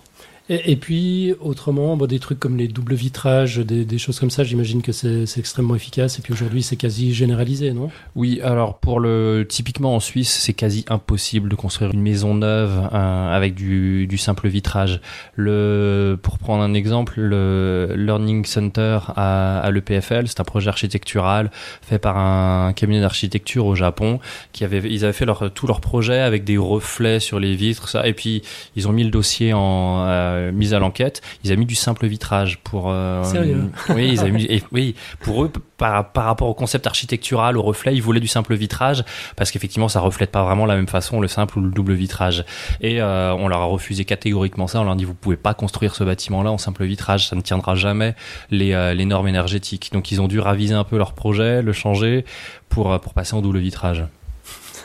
Et, 0.48 0.76
puis, 0.76 1.34
autrement, 1.40 1.96
bon, 1.96 2.06
des 2.06 2.20
trucs 2.20 2.38
comme 2.38 2.56
les 2.56 2.68
doubles 2.68 2.94
vitrages, 2.94 3.58
des, 3.58 3.84
des 3.84 3.98
choses 3.98 4.20
comme 4.20 4.30
ça, 4.30 4.44
j'imagine 4.44 4.80
que 4.80 4.92
c'est 4.92 5.26
extrêmement 5.38 5.74
efficace. 5.74 6.20
Et 6.20 6.22
puis 6.22 6.32
aujourd'hui, 6.32 6.62
c'est 6.62 6.76
quasi 6.76 7.12
généralisé, 7.12 7.72
non? 7.72 7.90
Oui, 8.14 8.40
alors 8.42 8.78
pour 8.78 9.00
le 9.00 9.44
typiquement 9.48 9.96
en 9.96 10.00
Suisse, 10.00 10.30
c'est 10.30 10.52
quasi 10.52 10.84
impossible 10.88 11.48
de 11.48 11.56
construire 11.56 11.90
une 11.90 12.00
maison 12.00 12.34
neuve 12.34 12.88
euh, 12.92 13.36
avec 13.36 13.54
du, 13.54 14.06
du, 14.06 14.18
simple 14.18 14.46
vitrage. 14.46 15.00
Le, 15.34 16.16
pour 16.22 16.38
prendre 16.38 16.62
un 16.62 16.74
exemple, 16.74 17.20
le 17.20 17.94
Learning 17.96 18.44
Center 18.44 19.00
à, 19.16 19.58
à 19.58 19.70
l'EPFL, 19.72 20.28
c'est 20.28 20.40
un 20.40 20.44
projet 20.44 20.68
architectural 20.68 21.50
fait 21.82 21.98
par 21.98 22.18
un 22.18 22.72
cabinet 22.72 23.00
d'architecture 23.00 23.66
au 23.66 23.74
Japon 23.74 24.20
qui 24.52 24.64
avait, 24.64 24.78
ils 24.78 25.04
avaient 25.04 25.12
fait 25.12 25.24
leur, 25.24 25.50
tout 25.52 25.66
leur 25.66 25.80
projet 25.80 26.20
avec 26.20 26.44
des 26.44 26.56
reflets 26.56 27.20
sur 27.20 27.40
les 27.40 27.56
vitres, 27.56 27.88
ça, 27.88 28.06
et 28.06 28.12
puis 28.12 28.42
ils 28.76 28.86
ont 28.88 28.92
mis 28.92 29.04
le 29.04 29.10
dossier 29.10 29.52
en 29.52 30.04
euh, 30.06 30.35
euh, 30.36 30.52
mise 30.52 30.74
à 30.74 30.78
l'enquête, 30.78 31.22
ils 31.44 31.50
avaient 31.50 31.58
mis 31.58 31.66
du 31.66 31.74
simple 31.74 32.06
vitrage 32.06 32.58
pour. 32.58 32.90
Euh, 32.90 33.24
Sérieux 33.24 33.70
Oui, 33.90 34.10
ils 34.12 34.20
avaient 34.20 34.30
mis, 34.30 34.44
et, 34.44 34.62
oui, 34.72 34.94
pour 35.20 35.44
eux, 35.44 35.52
par, 35.76 36.12
par 36.12 36.24
rapport 36.24 36.48
au 36.48 36.54
concept 36.54 36.86
architectural, 36.86 37.56
au 37.56 37.62
reflet, 37.62 37.94
ils 37.94 38.02
voulaient 38.02 38.20
du 38.20 38.28
simple 38.28 38.54
vitrage 38.54 39.04
parce 39.36 39.50
qu'effectivement, 39.50 39.88
ça 39.88 40.00
reflète 40.00 40.30
pas 40.30 40.44
vraiment 40.44 40.66
la 40.66 40.76
même 40.76 40.88
façon 40.88 41.20
le 41.20 41.28
simple 41.28 41.58
ou 41.58 41.62
le 41.62 41.70
double 41.70 41.94
vitrage. 41.94 42.44
Et 42.80 43.00
euh, 43.00 43.34
on 43.34 43.48
leur 43.48 43.60
a 43.60 43.66
refusé 43.66 44.04
catégoriquement 44.04 44.66
ça. 44.66 44.80
On 44.80 44.84
leur 44.84 44.92
a 44.92 44.96
dit 44.96 45.04
vous 45.04 45.14
pouvez 45.14 45.36
pas 45.36 45.54
construire 45.54 45.94
ce 45.94 46.04
bâtiment-là 46.04 46.50
en 46.50 46.58
simple 46.58 46.84
vitrage, 46.84 47.28
ça 47.28 47.36
ne 47.36 47.40
tiendra 47.40 47.74
jamais 47.74 48.14
les, 48.50 48.94
les 48.94 49.04
normes 49.04 49.28
énergétiques. 49.28 49.90
Donc 49.92 50.10
ils 50.12 50.20
ont 50.20 50.28
dû 50.28 50.40
raviser 50.40 50.74
un 50.74 50.84
peu 50.84 50.98
leur 50.98 51.12
projet, 51.12 51.62
le 51.62 51.72
changer 51.72 52.24
pour 52.68 52.98
pour 53.00 53.14
passer 53.14 53.34
en 53.34 53.42
double 53.42 53.58
vitrage. 53.58 54.04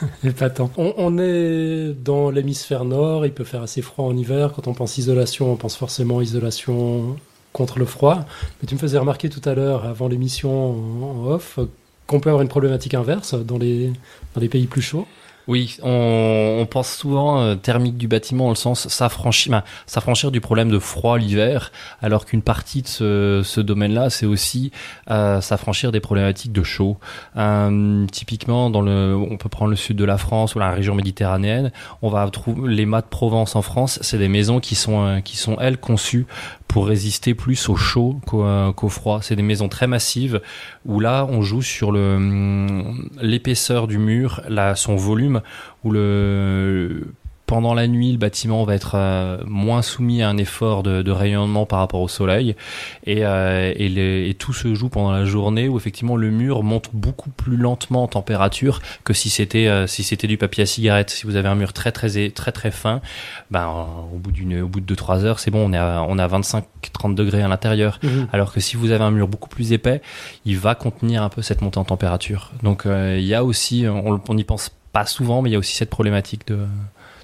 Épatant. 0.24 0.70
On, 0.76 1.18
est 1.18 1.92
dans 1.92 2.30
l'hémisphère 2.30 2.84
nord, 2.84 3.26
il 3.26 3.32
peut 3.32 3.44
faire 3.44 3.62
assez 3.62 3.82
froid 3.82 4.06
en 4.06 4.16
hiver. 4.16 4.52
Quand 4.54 4.68
on 4.68 4.74
pense 4.74 4.98
isolation, 4.98 5.52
on 5.52 5.56
pense 5.56 5.76
forcément 5.76 6.20
isolation 6.20 7.16
contre 7.52 7.78
le 7.78 7.84
froid. 7.84 8.24
Mais 8.60 8.68
tu 8.68 8.74
me 8.74 8.80
faisais 8.80 8.98
remarquer 8.98 9.28
tout 9.28 9.46
à 9.48 9.54
l'heure, 9.54 9.84
avant 9.84 10.08
l'émission 10.08 10.70
en 10.72 11.26
off, 11.26 11.58
qu'on 12.06 12.20
peut 12.20 12.30
avoir 12.30 12.42
une 12.42 12.48
problématique 12.48 12.94
inverse 12.94 13.34
dans 13.34 13.58
les, 13.58 13.92
dans 14.34 14.40
les 14.40 14.48
pays 14.48 14.66
plus 14.66 14.82
chauds. 14.82 15.06
Oui, 15.48 15.76
on, 15.82 16.66
pense 16.70 16.94
souvent 16.94 17.40
euh, 17.40 17.54
thermique 17.56 17.96
du 17.96 18.06
bâtiment 18.06 18.44
dans 18.44 18.50
le 18.50 18.56
sens 18.56 18.88
s'affranchir, 18.88 19.62
s'affranchir 19.86 20.30
du 20.30 20.40
problème 20.40 20.70
de 20.70 20.78
froid 20.78 21.18
l'hiver, 21.18 21.72
alors 22.00 22.26
qu'une 22.26 22.42
partie 22.42 22.82
de 22.82 22.86
ce, 22.86 23.42
ce 23.44 23.60
domaine-là, 23.60 24.08
c'est 24.08 24.26
aussi 24.26 24.70
euh, 25.10 25.40
s'affranchir 25.40 25.90
des 25.90 26.00
problématiques 26.00 26.52
de 26.52 26.62
chaud. 26.62 26.98
Euh, 27.36 28.06
typiquement, 28.06 28.70
dans 28.70 28.82
le, 28.82 29.16
on 29.16 29.36
peut 29.36 29.48
prendre 29.48 29.70
le 29.70 29.76
sud 29.76 29.96
de 29.96 30.04
la 30.04 30.16
France 30.16 30.54
ou 30.54 30.60
la 30.60 30.70
région 30.70 30.94
méditerranéenne, 30.94 31.72
on 32.02 32.08
va 32.08 32.28
trouver 32.30 32.72
les 32.72 32.86
mâts 32.86 33.02
de 33.02 33.06
Provence 33.06 33.56
en 33.56 33.62
France, 33.62 33.98
c'est 34.02 34.18
des 34.18 34.28
maisons 34.28 34.60
qui 34.60 34.74
sont 34.74 35.04
euh, 35.04 35.20
qui 35.20 35.36
sont 35.36 35.56
elles 35.60 35.78
conçues 35.78 36.26
pour 36.72 36.86
résister 36.86 37.34
plus 37.34 37.68
au 37.68 37.76
chaud 37.76 38.18
qu'au 38.26 38.44
euh, 38.44 38.72
qu 38.72 38.88
froid. 38.88 39.20
C'est 39.22 39.36
des 39.36 39.42
maisons 39.42 39.68
très 39.68 39.86
massives 39.86 40.40
où 40.86 41.00
là 41.00 41.26
on 41.28 41.42
joue 41.42 41.60
sur 41.60 41.90
hum, 41.90 43.10
l'épaisseur 43.20 43.86
du 43.86 43.98
mur, 43.98 44.40
là 44.48 44.74
son 44.74 44.96
volume 44.96 45.42
ou 45.84 45.90
le 45.90 47.14
pendant 47.52 47.74
la 47.74 47.86
nuit, 47.86 48.10
le 48.12 48.16
bâtiment 48.16 48.64
va 48.64 48.74
être 48.74 48.92
euh, 48.94 49.36
moins 49.46 49.82
soumis 49.82 50.22
à 50.22 50.28
un 50.30 50.38
effort 50.38 50.82
de, 50.82 51.02
de, 51.02 51.10
rayonnement 51.10 51.66
par 51.66 51.80
rapport 51.80 52.00
au 52.00 52.08
soleil, 52.08 52.56
et, 53.04 53.26
euh, 53.26 53.74
et, 53.76 53.90
les, 53.90 54.30
et, 54.30 54.32
tout 54.32 54.54
se 54.54 54.74
joue 54.74 54.88
pendant 54.88 55.12
la 55.12 55.26
journée 55.26 55.68
où 55.68 55.76
effectivement 55.76 56.16
le 56.16 56.30
mur 56.30 56.62
monte 56.62 56.88
beaucoup 56.94 57.28
plus 57.28 57.58
lentement 57.58 58.04
en 58.04 58.08
température 58.08 58.80
que 59.04 59.12
si 59.12 59.28
c'était 59.28 59.66
euh, 59.66 59.86
si 59.86 60.02
c'était 60.02 60.28
du 60.28 60.38
papier 60.38 60.62
à 60.62 60.66
cigarette. 60.66 61.10
Si 61.10 61.26
vous 61.26 61.36
avez 61.36 61.46
un 61.46 61.54
mur 61.54 61.74
très 61.74 61.92
très 61.92 62.30
très 62.30 62.52
très 62.52 62.70
fin, 62.70 63.02
ben 63.50 63.68
au 64.14 64.16
bout 64.16 64.32
d'une 64.32 64.62
au 64.62 64.68
bout 64.68 64.80
de 64.80 64.86
2 64.86 64.96
3 64.96 65.26
heures, 65.26 65.38
c'est 65.38 65.50
bon, 65.50 65.68
on 65.68 65.74
est 65.74 65.76
à, 65.76 66.06
on 66.08 66.18
a 66.18 66.26
25 66.26 66.64
30 66.94 67.14
degrés 67.14 67.42
à 67.42 67.48
l'intérieur. 67.48 68.00
Mhm. 68.02 68.28
Alors 68.32 68.54
que 68.54 68.60
si 68.60 68.78
vous 68.78 68.92
avez 68.92 69.04
un 69.04 69.10
mur 69.10 69.28
beaucoup 69.28 69.50
plus 69.50 69.74
épais, 69.74 70.00
il 70.46 70.56
va 70.56 70.74
contenir 70.74 71.22
un 71.22 71.28
peu 71.28 71.42
cette 71.42 71.60
montée 71.60 71.78
en 71.78 71.84
température. 71.84 72.50
Donc 72.62 72.84
il 72.86 73.26
y 73.26 73.34
a 73.34 73.44
aussi 73.44 73.84
on, 73.86 74.22
on 74.26 74.38
y 74.38 74.44
pense 74.44 74.70
pas 74.94 75.04
souvent, 75.04 75.42
mais 75.42 75.50
il 75.50 75.52
y 75.52 75.56
a 75.56 75.58
aussi 75.58 75.76
cette 75.76 75.90
problématique 75.90 76.46
de, 76.46 76.66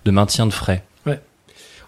de 0.05 0.11
maintien 0.11 0.47
de 0.47 0.53
frais. 0.53 0.85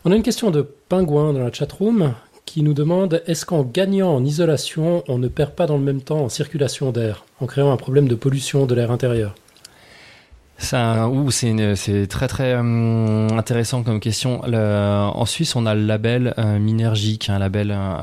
On 0.02 0.12
a 0.12 0.16
une 0.16 0.22
question 0.22 0.50
de 0.50 0.66
Pingouin 0.88 1.34
dans 1.34 1.40
la 1.40 1.52
chatroom 1.52 2.14
qui 2.46 2.62
nous 2.62 2.72
demande 2.72 3.22
est-ce 3.26 3.44
qu'en 3.44 3.62
gagnant 3.62 4.14
en 4.14 4.24
isolation, 4.24 5.04
on 5.08 5.18
ne 5.18 5.28
perd 5.28 5.50
pas 5.50 5.66
dans 5.66 5.76
le 5.76 5.84
même 5.84 6.00
temps 6.00 6.20
en 6.20 6.30
circulation 6.30 6.90
d'air, 6.90 7.26
en 7.38 7.46
créant 7.46 7.70
un 7.70 7.76
problème 7.76 8.08
de 8.08 8.14
pollution 8.14 8.64
de 8.64 8.74
l'air 8.74 8.90
intérieur? 8.90 9.34
C'est 10.60 12.06
très 12.08 12.28
très 12.28 12.52
euh, 12.54 13.28
intéressant 13.30 13.82
comme 13.82 13.98
question. 13.98 14.42
Le, 14.46 15.08
en 15.12 15.24
Suisse, 15.24 15.56
on 15.56 15.64
a 15.64 15.74
le 15.74 15.86
label 15.86 16.34
euh, 16.38 16.58
Minergie, 16.58 17.18
un 17.28 17.38
label 17.38 17.70
euh, 17.70 17.96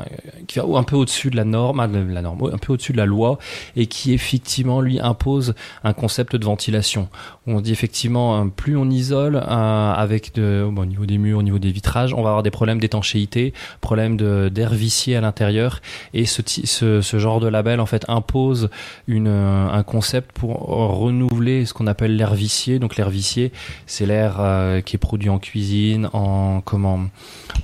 qui 0.47 0.59
va 0.59 0.65
un 0.77 0.83
peu 0.83 0.95
au-dessus 0.95 1.29
de 1.29 1.35
la 1.35 1.45
norme, 1.45 1.77
la 2.11 2.21
norme, 2.21 2.49
un 2.51 2.57
peu 2.57 2.73
au-dessus 2.73 2.93
de 2.93 2.97
la 2.97 3.05
loi, 3.05 3.37
et 3.75 3.85
qui 3.85 4.13
effectivement 4.13 4.81
lui 4.81 4.99
impose 4.99 5.53
un 5.83 5.93
concept 5.93 6.35
de 6.35 6.43
ventilation. 6.43 7.09
On 7.45 7.61
dit 7.61 7.71
effectivement, 7.71 8.41
euh, 8.41 8.45
plus 8.45 8.75
on 8.75 8.89
isole 8.89 9.37
avec 9.47 10.33
de, 10.33 10.67
bon, 10.69 10.81
au 10.81 10.85
niveau 10.85 11.05
des 11.05 11.19
murs, 11.19 11.39
au 11.39 11.43
niveau 11.43 11.59
des 11.59 11.71
vitrages, 11.71 12.13
on 12.13 12.23
va 12.23 12.29
avoir 12.29 12.43
des 12.43 12.51
problèmes 12.51 12.79
d'étanchéité, 12.79 13.53
problèmes 13.81 14.17
d'air 14.17 14.73
vicié 14.73 15.15
à 15.15 15.21
l'intérieur, 15.21 15.81
et 16.13 16.25
ce, 16.25 16.41
ce, 16.45 17.01
ce, 17.01 17.19
genre 17.19 17.39
de 17.39 17.47
label 17.47 17.79
en 17.79 17.85
fait 17.85 18.03
impose 18.07 18.69
une, 19.07 19.27
un 19.27 19.83
concept 19.83 20.31
pour 20.31 20.59
renouveler 20.59 21.65
ce 21.65 21.73
qu'on 21.73 21.87
appelle 21.87 22.15
l'air 22.15 22.33
vicié 22.33 22.46
donc 22.79 22.95
l'air 22.95 23.09
vicié, 23.09 23.51
c'est 23.85 24.05
l'air 24.05 24.37
euh, 24.39 24.81
qui 24.81 24.95
est 24.95 24.99
produit 24.99 25.29
en 25.29 25.39
cuisine, 25.39 26.09
en 26.13 26.61
comment, 26.61 27.07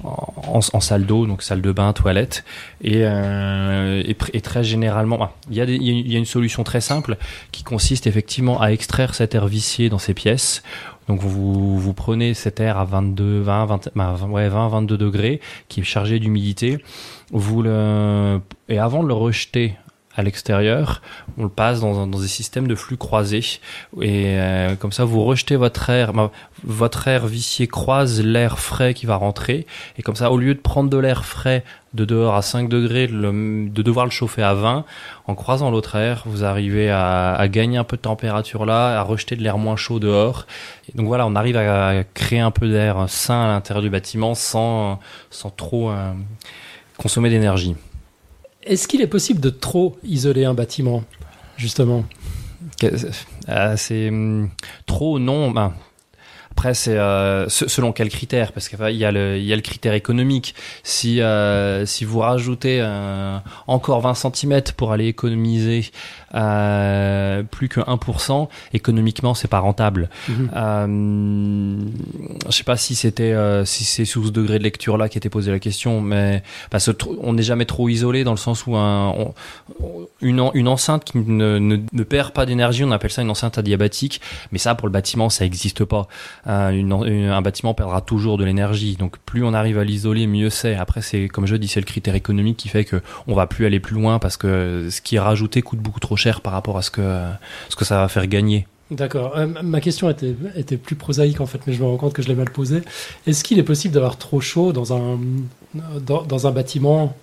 en, 0.03 0.61
salle 0.79 1.05
d'eau, 1.05 1.25
donc 1.25 1.41
salle 1.41 1.61
de 1.61 1.71
bain, 1.71 1.93
toilette, 1.93 2.43
et, 2.81 3.01
euh, 3.03 4.03
très 4.41 4.63
généralement, 4.63 5.29
il 5.49 5.57
y, 5.57 5.61
a 5.61 5.65
il 5.65 6.11
y 6.11 6.15
a 6.15 6.19
une 6.19 6.25
solution 6.25 6.63
très 6.63 6.81
simple 6.81 7.17
qui 7.51 7.63
consiste 7.63 8.07
effectivement 8.07 8.61
à 8.61 8.67
extraire 8.67 9.15
cet 9.15 9.35
air 9.35 9.47
vicié 9.47 9.89
dans 9.89 9.99
ces 9.99 10.13
pièces. 10.13 10.63
Donc 11.07 11.19
vous, 11.19 11.93
prenez 11.93 12.33
cet 12.33 12.61
air 12.61 12.77
à 12.77 12.85
22, 12.85 13.41
20, 13.41 13.89
20, 13.95 14.29
ouais, 14.29 14.47
20 14.47 14.69
22 14.69 14.97
degrés 14.97 15.41
qui 15.67 15.81
est 15.81 15.83
chargé 15.83 16.17
d'humidité. 16.19 16.77
Vous 17.31 17.61
et 17.65 18.77
avant 18.77 19.03
de 19.03 19.07
le 19.07 19.13
rejeter 19.13 19.75
à 20.15 20.21
l'extérieur, 20.21 21.01
on 21.37 21.43
le 21.43 21.49
passe 21.49 21.79
dans, 21.79 22.05
dans, 22.05 22.19
des 22.19 22.27
systèmes 22.27 22.67
de 22.67 22.75
flux 22.75 22.97
croisés 22.97 23.59
et 23.99 24.37
euh, 24.37 24.75
comme 24.75 24.91
ça 24.91 25.05
vous 25.05 25.23
rejetez 25.23 25.55
votre 25.55 25.89
air, 25.89 26.11
votre 26.63 27.07
air 27.07 27.25
vicié 27.25 27.67
croise 27.67 28.21
l'air 28.21 28.59
frais 28.59 28.93
qui 28.93 29.07
va 29.07 29.15
rentrer 29.15 29.65
et 29.97 30.03
comme 30.03 30.15
ça 30.15 30.31
au 30.31 30.37
lieu 30.37 30.53
de 30.53 30.59
prendre 30.59 30.89
de 30.89 30.97
l'air 30.97 31.25
frais 31.25 31.63
de 31.93 32.05
dehors 32.05 32.35
à 32.35 32.41
5 32.41 32.69
degrés, 32.69 33.07
de 33.07 33.81
devoir 33.81 34.05
le 34.05 34.11
chauffer 34.11 34.41
à 34.41 34.53
20, 34.53 34.83
en 35.27 35.35
croisant 35.35 35.69
l'autre 35.69 35.95
air, 35.95 36.23
vous 36.25 36.43
arrivez 36.43 36.89
à, 36.89 37.35
à, 37.35 37.47
gagner 37.47 37.77
un 37.77 37.83
peu 37.83 37.97
de 37.97 38.01
température 38.01 38.65
là, 38.65 38.99
à 38.99 39.03
rejeter 39.03 39.35
de 39.35 39.43
l'air 39.43 39.59
moins 39.59 39.75
chaud 39.75 39.99
dehors. 39.99 40.47
Et 40.89 40.97
donc 40.97 41.05
voilà, 41.05 41.27
on 41.27 41.35
arrive 41.35 41.55
à 41.55 42.03
créer 42.15 42.39
un 42.39 42.51
peu 42.51 42.67
d'air 42.67 43.05
sain 43.07 43.45
à 43.45 43.47
l'intérieur 43.49 43.83
du 43.83 43.91
bâtiment 43.91 44.33
sans, 44.33 44.99
sans 45.29 45.51
trop 45.51 45.91
euh, 45.91 46.11
consommer 46.97 47.29
d'énergie. 47.29 47.75
Est-ce 48.65 48.87
qu'il 48.87 49.01
est 49.01 49.07
possible 49.07 49.39
de 49.39 49.49
trop 49.49 49.97
isoler 50.03 50.45
un 50.45 50.53
bâtiment, 50.53 51.03
justement? 51.57 52.05
Euh, 53.49 53.73
C'est 53.77 54.09
hum, 54.09 54.49
trop, 54.85 55.19
non. 55.19 55.51
Ben, 55.51 55.73
après, 56.51 56.75
c'est 56.75 56.97
euh, 56.97 57.49
selon 57.49 57.91
quel 57.93 58.09
critère 58.09 58.51
Parce 58.51 58.69
qu'il 58.69 58.79
y, 58.79 59.05
a 59.05 59.11
le, 59.11 59.61
critère 59.61 59.93
économique. 59.93 60.53
Si, 60.83 61.19
euh, 61.19 61.85
si 61.85 62.05
vous 62.05 62.19
rajoutez 62.19 62.81
encore 63.67 64.01
20 64.01 64.13
cm 64.13 64.61
pour 64.77 64.91
aller 64.91 65.07
économiser 65.07 65.89
euh, 66.35 67.43
plus 67.43 67.69
que 67.69 67.79
1%, 67.79 68.47
économiquement, 68.73 69.33
c'est 69.33 69.47
pas 69.47 69.59
rentable. 69.59 70.09
Mhm. 70.29 70.49
Euh, 70.55 71.77
je 72.49 72.51
sais 72.51 72.63
pas 72.63 72.77
si 72.77 72.95
c'était 72.95 73.33
euh, 73.33 73.65
si 73.65 73.83
c'est 73.83 74.05
sous 74.05 74.25
ce 74.25 74.31
degré 74.31 74.57
de 74.59 74.63
lecture 74.63 74.97
là 74.97 75.09
qui 75.09 75.17
était 75.17 75.29
posé 75.29 75.51
la 75.51 75.59
question, 75.59 76.01
mais 76.01 76.43
parce 76.69 76.89
on 77.21 77.33
n'est 77.33 77.43
jamais 77.43 77.65
trop 77.65 77.89
isolé 77.89 78.23
dans 78.23 78.31
le 78.31 78.37
sens 78.37 78.65
où 78.67 78.75
un, 78.75 79.13
une, 80.21 80.49
une 80.53 80.67
enceinte 80.67 81.03
qui 81.05 81.17
ne, 81.17 81.59
ne, 81.59 81.77
ne 81.91 82.03
perd 82.03 82.31
pas 82.31 82.45
d'énergie, 82.45 82.83
on 82.83 82.91
appelle 82.91 83.11
ça 83.11 83.21
une 83.21 83.29
enceinte 83.29 83.57
adiabatique, 83.57 84.21
mais 84.51 84.57
ça 84.57 84.75
pour 84.75 84.87
le 84.87 84.91
bâtiment 84.91 85.29
ça 85.29 85.43
n'existe 85.43 85.85
pas 85.85 86.07
un 86.45 87.41
bâtiment 87.41 87.73
perdra 87.73 88.01
toujours 88.01 88.37
de 88.37 88.45
l'énergie. 88.45 88.95
Donc 88.95 89.17
plus 89.19 89.43
on 89.43 89.53
arrive 89.53 89.77
à 89.77 89.83
l'isoler, 89.83 90.27
mieux 90.27 90.49
c'est. 90.49 90.75
Après, 90.75 91.01
c'est 91.01 91.27
comme 91.27 91.45
je 91.45 91.55
dis, 91.55 91.67
c'est 91.67 91.79
le 91.79 91.85
critère 91.85 92.15
économique 92.15 92.57
qui 92.57 92.69
fait 92.69 92.85
que 92.85 93.01
on 93.27 93.35
va 93.35 93.47
plus 93.47 93.65
aller 93.65 93.79
plus 93.79 93.95
loin 93.95 94.19
parce 94.19 94.37
que 94.37 94.87
ce 94.89 95.01
qui 95.01 95.15
est 95.15 95.19
rajouté 95.19 95.61
coûte 95.61 95.79
beaucoup 95.79 95.99
trop 95.99 96.15
cher 96.15 96.22
par 96.41 96.53
rapport 96.53 96.77
à 96.77 96.81
ce 96.81 96.91
que 96.91 97.21
ce 97.69 97.75
que 97.75 97.85
ça 97.85 97.99
va 97.99 98.07
faire 98.07 98.27
gagner. 98.27 98.67
D'accord. 98.91 99.37
Euh, 99.37 99.47
ma 99.47 99.81
question 99.81 100.09
était, 100.09 100.35
était, 100.55 100.77
plus 100.77 100.95
prosaïque 100.95 101.41
en 101.41 101.45
fait, 101.45 101.59
mais 101.65 101.73
je 101.73 101.81
me 101.81 101.87
rends 101.87 101.97
compte 101.97 102.13
que 102.13 102.21
je 102.21 102.27
l'ai 102.27 102.35
mal 102.35 102.51
posée. 102.51 102.81
Est-ce 103.25 103.43
qu'il 103.43 103.57
est 103.57 103.63
possible 103.63 103.93
d'avoir 103.93 104.17
trop 104.17 104.41
chaud 104.41 104.71
dans 104.71 104.93
un, 104.93 105.19
dans, 106.05 106.47
un 106.47 106.51
bâtiment 106.51 107.15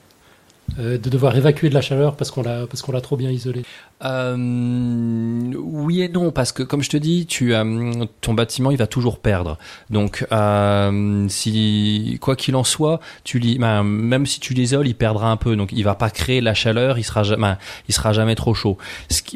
euh, 0.78 0.98
de 0.98 1.10
devoir 1.10 1.36
évacuer 1.36 1.68
de 1.68 1.74
la 1.74 1.80
chaleur 1.80 2.16
parce 2.16 2.30
qu'on 2.30 2.42
l'a 2.42 2.66
parce 2.66 2.82
qu'on 2.82 2.92
l'a 2.92 3.00
trop 3.00 3.16
bien 3.16 3.30
isolé? 3.30 3.62
Euh, 4.04 4.36
Oui 5.56 6.02
et 6.02 6.08
non 6.08 6.30
parce 6.30 6.52
que 6.52 6.62
comme 6.62 6.82
je 6.82 6.90
te 6.90 6.96
dis, 6.96 7.26
tu 7.26 7.54
euh, 7.54 8.04
ton 8.20 8.34
bâtiment 8.34 8.70
il 8.70 8.76
va 8.76 8.86
toujours 8.86 9.18
perdre. 9.18 9.58
Donc 9.90 10.26
euh, 10.32 11.26
si 11.28 12.18
quoi 12.20 12.36
qu'il 12.36 12.56
en 12.56 12.64
soit, 12.64 13.00
tu 13.24 13.40
ben, 13.58 13.82
même 13.82 14.26
si 14.26 14.40
tu 14.40 14.54
l'isoles, 14.54 14.88
il 14.88 14.94
perdra 14.94 15.30
un 15.30 15.36
peu. 15.36 15.56
Donc 15.56 15.70
il 15.72 15.82
va 15.82 15.94
pas 15.94 16.10
créer 16.10 16.40
la 16.40 16.54
chaleur, 16.54 16.98
il 16.98 17.04
sera 17.04 17.22
jamais 17.22 17.54
il 17.88 17.94
sera 17.94 18.12
jamais 18.12 18.34
trop 18.34 18.54
chaud. 18.54 18.78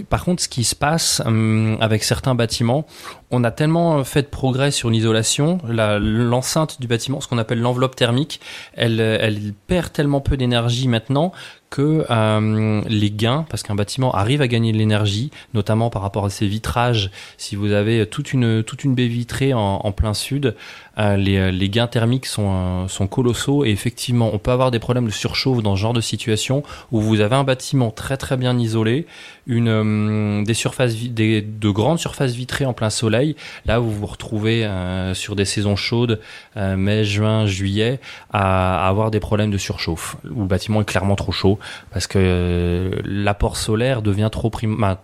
Par 0.09 0.25
contre, 0.25 0.43
ce 0.43 0.49
qui 0.49 0.65
se 0.65 0.75
passe 0.75 1.23
hum, 1.25 1.77
avec 1.81 2.05
certains 2.05 2.35
bâtiments, 2.35 2.87
on 3.31 3.45
a 3.45 3.51
tellement 3.51 4.03
fait 4.05 4.23
de 4.23 4.29
progrès 4.29 4.71
sur 4.71 4.91
l'isolation, 4.91 5.59
l'enceinte 5.69 6.81
du 6.81 6.87
bâtiment, 6.87 7.21
ce 7.21 7.29
qu'on 7.29 7.39
appelle 7.39 7.61
l'enveloppe 7.61 7.97
thermique, 7.97 8.41
elle, 8.75 9.01
elle 9.01 9.53
perd 9.67 9.93
tellement 9.93 10.21
peu 10.21 10.37
d'énergie 10.37 10.89
maintenant 10.89 11.33
que 11.75 12.07
euh, 12.09 12.83
les 12.87 13.11
gains, 13.11 13.45
parce 13.51 13.65
qu'un 13.65 13.75
bâtiment 13.75 14.15
arrive 14.15 14.41
à 14.41 14.47
gagner 14.47 14.71
de 14.71 14.79
l'énergie, 14.79 15.33
notamment 15.55 15.91
par 15.91 16.03
rapport 16.03 16.25
à 16.25 16.31
ses 16.31 16.47
vitrages, 16.47 17.11
si 17.37 17.57
vous 17.57 17.73
avez 17.73 18.07
toute 18.07 18.33
une, 18.33 18.63
toute 18.63 18.85
une 18.85 18.95
baie 18.95 19.09
vitrée 19.09 19.53
en, 19.55 19.91
plein 19.91 20.15
sud, 20.15 20.55
les, 20.97 21.37
euh, 21.39 21.51
les, 21.51 21.69
gains 21.69 21.87
thermiques 21.87 22.27
sont, 22.27 22.51
euh, 22.51 22.89
sont 22.89 23.07
colossaux 23.07 23.65
et 23.65 23.71
effectivement, 23.71 24.31
on 24.33 24.39
peut 24.39 24.51
avoir 24.51 24.71
des 24.71 24.79
problèmes 24.79 25.07
de 25.07 25.11
surchauffe 25.11 25.63
dans 25.63 25.77
ce 25.77 25.81
genre 25.81 25.93
de 25.93 26.01
situation 26.01 26.63
où 26.93 27.01
vous 27.01 27.21
avez 27.21 27.37
un 27.37 27.45
bâtiment 27.45 27.91
très 27.91 28.17
très 28.17 28.37
bien 28.37 28.59
isolé, 28.59 29.07
une 29.47 30.45
des 30.45 30.55
surfaces 30.55 30.95
des, 30.95 31.43
de 31.43 31.71
grandes 31.71 31.99
surfaces 31.99 32.33
vitrées 32.33 32.65
en 32.65 32.73
plein 32.73 32.91
soleil. 32.91 33.37
Là, 33.67 33.79
vous 33.79 33.91
vous 33.91 34.07
retrouvez 34.07 34.69
sur 35.15 35.37
des 35.37 35.45
saisons 35.45 35.77
chaudes, 35.77 36.21
mai, 36.57 37.05
juin, 37.05 37.47
juillet, 37.47 38.01
à, 38.33 38.89
avoir 38.89 39.11
des 39.11 39.21
problèmes 39.21 39.51
de 39.51 39.59
surchauffe 39.59 40.17
où 40.25 40.41
le 40.41 40.47
bâtiment 40.47 40.81
est 40.81 40.87
clairement 40.87 41.17
trop 41.17 41.33
chaud 41.33 41.59
parce 41.93 42.07
que 42.07 42.91
l'apport 43.05 43.57
solaire 43.57 44.01
devient 44.01 44.31
trop, 44.33 44.51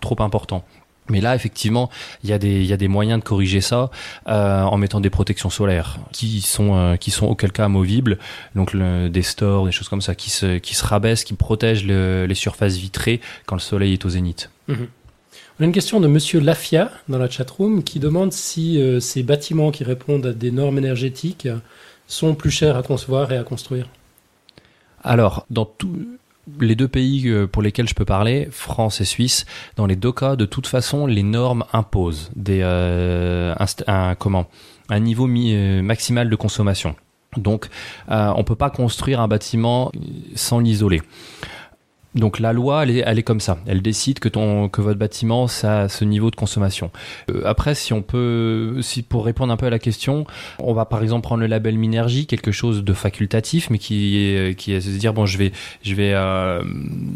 trop 0.01 0.23
important. 0.23 0.65
Mais 1.11 1.21
là, 1.21 1.35
effectivement, 1.35 1.91
il 2.25 2.31
y, 2.31 2.33
a 2.33 2.39
des, 2.39 2.65
y 2.65 2.73
a 2.73 2.77
des 2.77 2.89
moyens 2.89 3.21
de 3.21 3.25
corriger 3.25 3.61
ça 3.61 3.91
euh, 4.29 4.63
en 4.63 4.77
mettant 4.79 5.01
des 5.01 5.11
protections 5.11 5.51
solaires 5.51 5.99
qui 6.13 6.41
sont, 6.41 6.77
euh, 6.77 6.97
qui 6.97 7.11
sont 7.11 7.27
auquel 7.27 7.53
cas 7.53 7.65
amovibles, 7.65 8.19
donc 8.55 8.73
le, 8.73 9.09
des 9.09 9.23
stores, 9.23 9.67
des 9.67 9.73
choses 9.73 9.89
comme 9.89 10.01
ça, 10.01 10.15
qui 10.15 10.31
se, 10.31 10.59
qui 10.59 10.75
se 10.75 10.85
rabaissent, 10.85 11.25
qui 11.25 11.35
protègent 11.35 11.85
le, 11.85 12.27
les 12.27 12.35
surfaces 12.35 12.77
vitrées 12.77 13.21
quand 13.47 13.57
le 13.57 13.61
soleil 13.61 13.95
est 13.95 14.05
au 14.05 14.09
zénith. 14.11 14.51
Mhm. 14.69 14.89
On 15.59 15.65
a 15.65 15.67
une 15.67 15.73
question 15.73 16.01
de 16.01 16.07
Monsieur 16.07 16.41
Lafia 16.41 16.91
dans 17.09 17.19
la 17.19 17.29
chatroom 17.29 17.85
qui 17.85 18.01
demande 18.01 18.33
si 18.33 18.81
euh, 18.81 18.99
ces 18.99 19.23
bâtiments 19.23 19.71
qui 19.71 19.85
répondent 19.85 20.25
à 20.25 20.33
des 20.33 20.51
normes 20.51 20.79
énergétiques 20.79 21.49
sont 22.07 22.35
plus 22.35 22.51
chers 22.51 22.77
à 22.77 22.83
concevoir 22.83 23.31
et 23.31 23.37
à 23.37 23.45
construire. 23.45 23.87
Alors, 25.03 25.47
dans 25.51 25.67
tout, 25.67 26.19
les 26.61 26.75
deux 26.75 26.89
pays 26.89 27.29
euh, 27.29 27.47
pour 27.47 27.63
lesquels 27.63 27.89
je 27.89 27.95
peux 27.95 28.05
parler, 28.05 28.49
France 28.51 29.01
et 29.01 29.05
Suisse, 29.05 29.47
dans 29.77 29.87
les 29.87 29.97
deux 29.97 30.13
cas, 30.13 30.37
de 30.37 30.47
toute 30.47 30.67
façon, 30.67 31.07
les 31.07 31.23
normes 31.23 31.65
imposent 31.73 32.31
euh, 32.49 33.55
un, 33.87 35.01
niveau 35.01 35.29
euh, 35.29 35.83
maximal 35.83 36.31
de 36.31 36.37
consommation. 36.37 36.97
Donc, 37.37 37.69
on 38.09 38.43
peut 38.43 38.57
pas 38.57 38.71
construire 38.71 39.21
un 39.21 39.29
bâtiment 39.29 39.93
sans 40.35 40.59
l'isoler. 40.59 41.01
Donc 42.15 42.41
la 42.41 42.53
loi, 42.53 42.83
elle 42.83 42.91
est, 42.91 43.03
elle 43.07 43.19
est 43.21 43.23
comme 43.23 43.39
ça. 43.39 43.59
Elle 43.67 43.83
décide 43.83 44.19
que 44.19 44.29
ton, 44.29 44.69
que 44.69 44.81
votre 44.81 44.99
bâtiment, 44.99 45.47
ça 45.47 45.83
a 45.83 45.89
ce 45.89 46.05
niveau 46.05 46.31
de 46.31 46.37
consommation. 46.37 46.91
Euh, 47.31 47.43
après, 47.45 47.77
si 47.77 47.93
on 47.93 48.03
peut, 48.03 48.79
si 48.83 49.03
pour 49.03 49.25
répondre 49.25 49.53
un 49.53 49.57
peu 49.57 49.67
à 49.67 49.71
la 49.71 49.79
question, 49.79 50.27
on 50.59 50.73
va 50.73 50.87
par 50.87 51.03
exemple 51.03 51.23
prendre 51.23 51.41
le 51.41 51.47
label 51.47 51.79
Minergie, 51.79 52.27
quelque 52.27 52.51
chose 52.51 52.83
de 52.83 52.93
facultatif, 52.93 53.71
mais 53.71 53.79
qui 53.79 54.19
est, 54.19 54.59
qui 54.59 54.73
est 54.73 54.81
se 54.81 54.89
dire 54.91 55.15
bon, 55.15 55.25
je 55.25 55.39
vais, 55.39 55.53
je 55.83 55.95
vais 55.95 56.13
euh, 56.15 56.63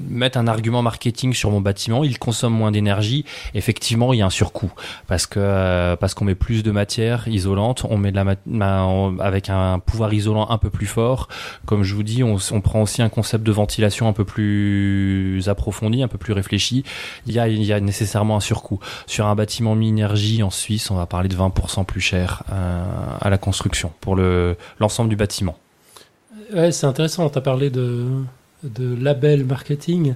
mettre 0.08 0.38
un 0.38 0.46
argument 0.46 0.82
marketing 0.82 1.32
sur 1.32 1.50
mon 1.50 1.60
bâtiment. 1.60 2.04
Il 2.04 2.18
consomme 2.20 2.54
moins 2.54 2.70
d'énergie. 2.70 3.24
Effectivement, 3.54 4.12
il 4.12 4.20
y 4.20 4.22
a 4.22 4.26
un 4.26 4.30
surcoût 4.30 4.72
parce 5.08 5.26
que 5.26 5.40
euh, 5.40 5.96
parce 5.96 6.14
qu'on 6.14 6.24
met 6.24 6.36
plus 6.36 6.62
de 6.62 6.70
matière 6.70 7.26
isolante, 7.26 7.84
on 7.88 7.96
met 7.96 8.12
de 8.12 8.16
la 8.16 8.24
avec 9.20 9.50
un 9.50 9.80
pouvoir 9.80 10.14
isolant 10.14 10.48
un 10.50 10.58
peu 10.58 10.70
plus 10.70 10.86
fort. 10.86 11.28
Comme 11.66 11.82
je 11.82 11.94
vous 11.94 12.04
dis, 12.04 12.22
on, 12.22 12.36
on 12.52 12.60
prend 12.60 12.82
aussi 12.82 13.02
un 13.02 13.08
concept 13.08 13.44
de 13.44 13.52
ventilation 13.52 14.08
un 14.08 14.12
peu 14.12 14.24
plus 14.24 14.83
approfondi, 15.46 16.02
un 16.02 16.08
peu 16.08 16.18
plus 16.18 16.32
réfléchi, 16.32 16.84
il 17.26 17.34
y 17.34 17.72
a, 17.72 17.80
nécessairement 17.80 18.36
un 18.36 18.40
surcoût. 18.40 18.80
Sur 19.06 19.26
un 19.26 19.34
bâtiment 19.34 19.74
mi-énergie 19.74 20.42
en 20.42 20.50
Suisse, 20.50 20.90
on 20.90 20.96
va 20.96 21.06
parler 21.06 21.28
de 21.28 21.36
20% 21.36 21.84
plus 21.84 22.00
cher 22.00 22.42
euh, 22.52 22.84
à 23.20 23.30
la 23.30 23.38
construction 23.38 23.92
pour 24.00 24.16
le 24.16 24.56
l'ensemble 24.78 25.10
du 25.10 25.16
bâtiment. 25.16 25.56
C'est 26.70 26.86
intéressant. 26.86 27.28
Tu 27.30 27.38
as 27.38 27.40
parlé 27.40 27.70
de 27.70 28.24
label 28.78 29.44
marketing. 29.44 30.14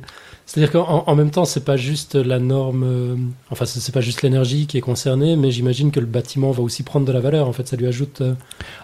C'est-à-dire 0.48 0.72
qu'en 0.72 1.14
même 1.14 1.30
temps, 1.30 1.44
c'est 1.44 1.66
pas 1.66 1.76
juste 1.76 2.14
la 2.14 2.38
norme, 2.38 2.82
euh, 2.82 3.16
enfin, 3.50 3.66
c'est 3.66 3.92
pas 3.92 4.00
juste 4.00 4.22
l'énergie 4.22 4.66
qui 4.66 4.78
est 4.78 4.80
concernée, 4.80 5.36
mais 5.36 5.50
j'imagine 5.50 5.90
que 5.90 6.00
le 6.00 6.06
bâtiment 6.06 6.52
va 6.52 6.62
aussi 6.62 6.82
prendre 6.84 7.04
de 7.04 7.12
la 7.12 7.20
valeur. 7.20 7.46
En 7.48 7.52
fait, 7.52 7.68
ça 7.68 7.76
lui 7.76 7.86
ajoute. 7.86 8.22
Euh, 8.22 8.32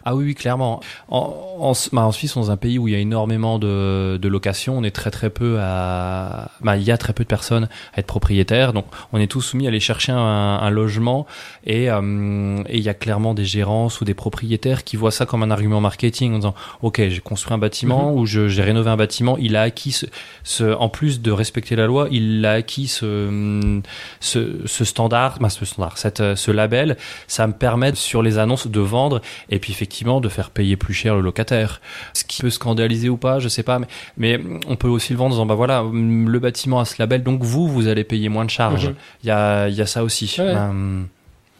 ah 0.04 0.14
oui, 0.14 0.26
oui 0.26 0.34
clairement. 0.34 0.80
En, 1.08 1.34
en, 1.58 1.72
bah, 1.94 2.02
en, 2.02 2.12
Suisse, 2.12 2.36
on 2.36 2.44
est 2.44 2.50
un 2.50 2.58
pays 2.58 2.78
où 2.78 2.86
il 2.86 2.92
y 2.92 2.94
a 2.94 2.98
énormément 2.98 3.58
de, 3.58 4.18
de 4.20 4.28
locations. 4.28 4.76
On 4.76 4.84
est 4.84 4.90
très 4.90 5.10
très 5.10 5.30
peu 5.30 5.56
à, 5.58 6.50
bah, 6.60 6.76
il 6.76 6.82
y 6.82 6.90
a 6.90 6.98
très 6.98 7.14
peu 7.14 7.24
de 7.24 7.28
personnes 7.28 7.70
à 7.94 8.00
être 8.00 8.08
propriétaires. 8.08 8.74
Donc, 8.74 8.84
on 9.14 9.18
est 9.18 9.26
tous 9.26 9.40
soumis 9.40 9.64
à 9.64 9.68
aller 9.70 9.80
chercher 9.80 10.12
un, 10.12 10.18
un 10.18 10.68
logement 10.68 11.26
et, 11.64 11.90
euh, 11.90 12.62
et 12.68 12.76
il 12.76 12.84
y 12.84 12.90
a 12.90 12.94
clairement 12.94 13.32
des 13.32 13.46
gérances 13.46 14.02
ou 14.02 14.04
des 14.04 14.12
propriétaires 14.12 14.84
qui 14.84 14.98
voient 14.98 15.10
ça 15.10 15.24
comme 15.24 15.42
un 15.42 15.50
argument 15.50 15.80
marketing 15.80 16.34
en 16.34 16.36
disant, 16.36 16.54
ok, 16.82 17.08
j'ai 17.08 17.20
construit 17.20 17.54
un 17.54 17.58
bâtiment 17.58 18.12
mhm. 18.12 18.18
ou 18.18 18.26
j'ai 18.26 18.62
rénové 18.62 18.90
un 18.90 18.98
bâtiment, 18.98 19.38
il 19.38 19.56
a 19.56 19.62
acquis 19.62 19.92
ce, 19.92 20.04
ce 20.42 20.74
en 20.74 20.90
plus 20.90 21.22
de 21.22 21.32
respect 21.32 21.53
respecter 21.54 21.76
la 21.76 21.86
loi, 21.86 22.08
il 22.10 22.44
a 22.46 22.52
acquis 22.54 22.88
ce, 22.88 23.80
ce, 24.18 24.84
standard, 24.84 25.38
ce 25.48 25.64
standard, 25.64 25.98
cette, 25.98 26.34
ce 26.34 26.50
label. 26.50 26.96
Ça 27.28 27.46
me 27.46 27.52
permet 27.52 27.94
sur 27.94 28.24
les 28.24 28.38
annonces 28.38 28.66
de 28.66 28.80
vendre 28.80 29.20
et 29.50 29.60
puis 29.60 29.72
effectivement 29.72 30.20
de 30.20 30.28
faire 30.28 30.50
payer 30.50 30.76
plus 30.76 30.94
cher 30.94 31.14
le 31.14 31.20
locataire. 31.20 31.80
Ce 32.12 32.24
qui 32.24 32.42
peut 32.42 32.50
scandaliser 32.50 33.08
ou 33.08 33.16
pas, 33.16 33.38
je 33.38 33.46
sais 33.46 33.62
pas, 33.62 33.78
mais, 33.78 33.86
mais 34.16 34.40
on 34.66 34.74
peut 34.74 34.88
aussi 34.88 35.12
le 35.12 35.18
vendre 35.20 35.30
en 35.30 35.36
disant 35.36 35.46
bah 35.46 35.54
voilà, 35.54 35.84
le 35.92 36.38
bâtiment 36.40 36.80
a 36.80 36.84
ce 36.84 36.96
label, 36.98 37.22
donc 37.22 37.44
vous, 37.44 37.68
vous 37.68 37.86
allez 37.86 38.02
payer 38.02 38.28
moins 38.28 38.44
de 38.44 38.50
charges. 38.50 38.88
Mhm. 38.88 38.94
Il 39.22 39.26
y, 39.28 39.30
a, 39.30 39.68
y 39.68 39.80
a 39.80 39.86
ça 39.86 40.02
aussi. 40.02 40.34
Ben, 40.36 41.06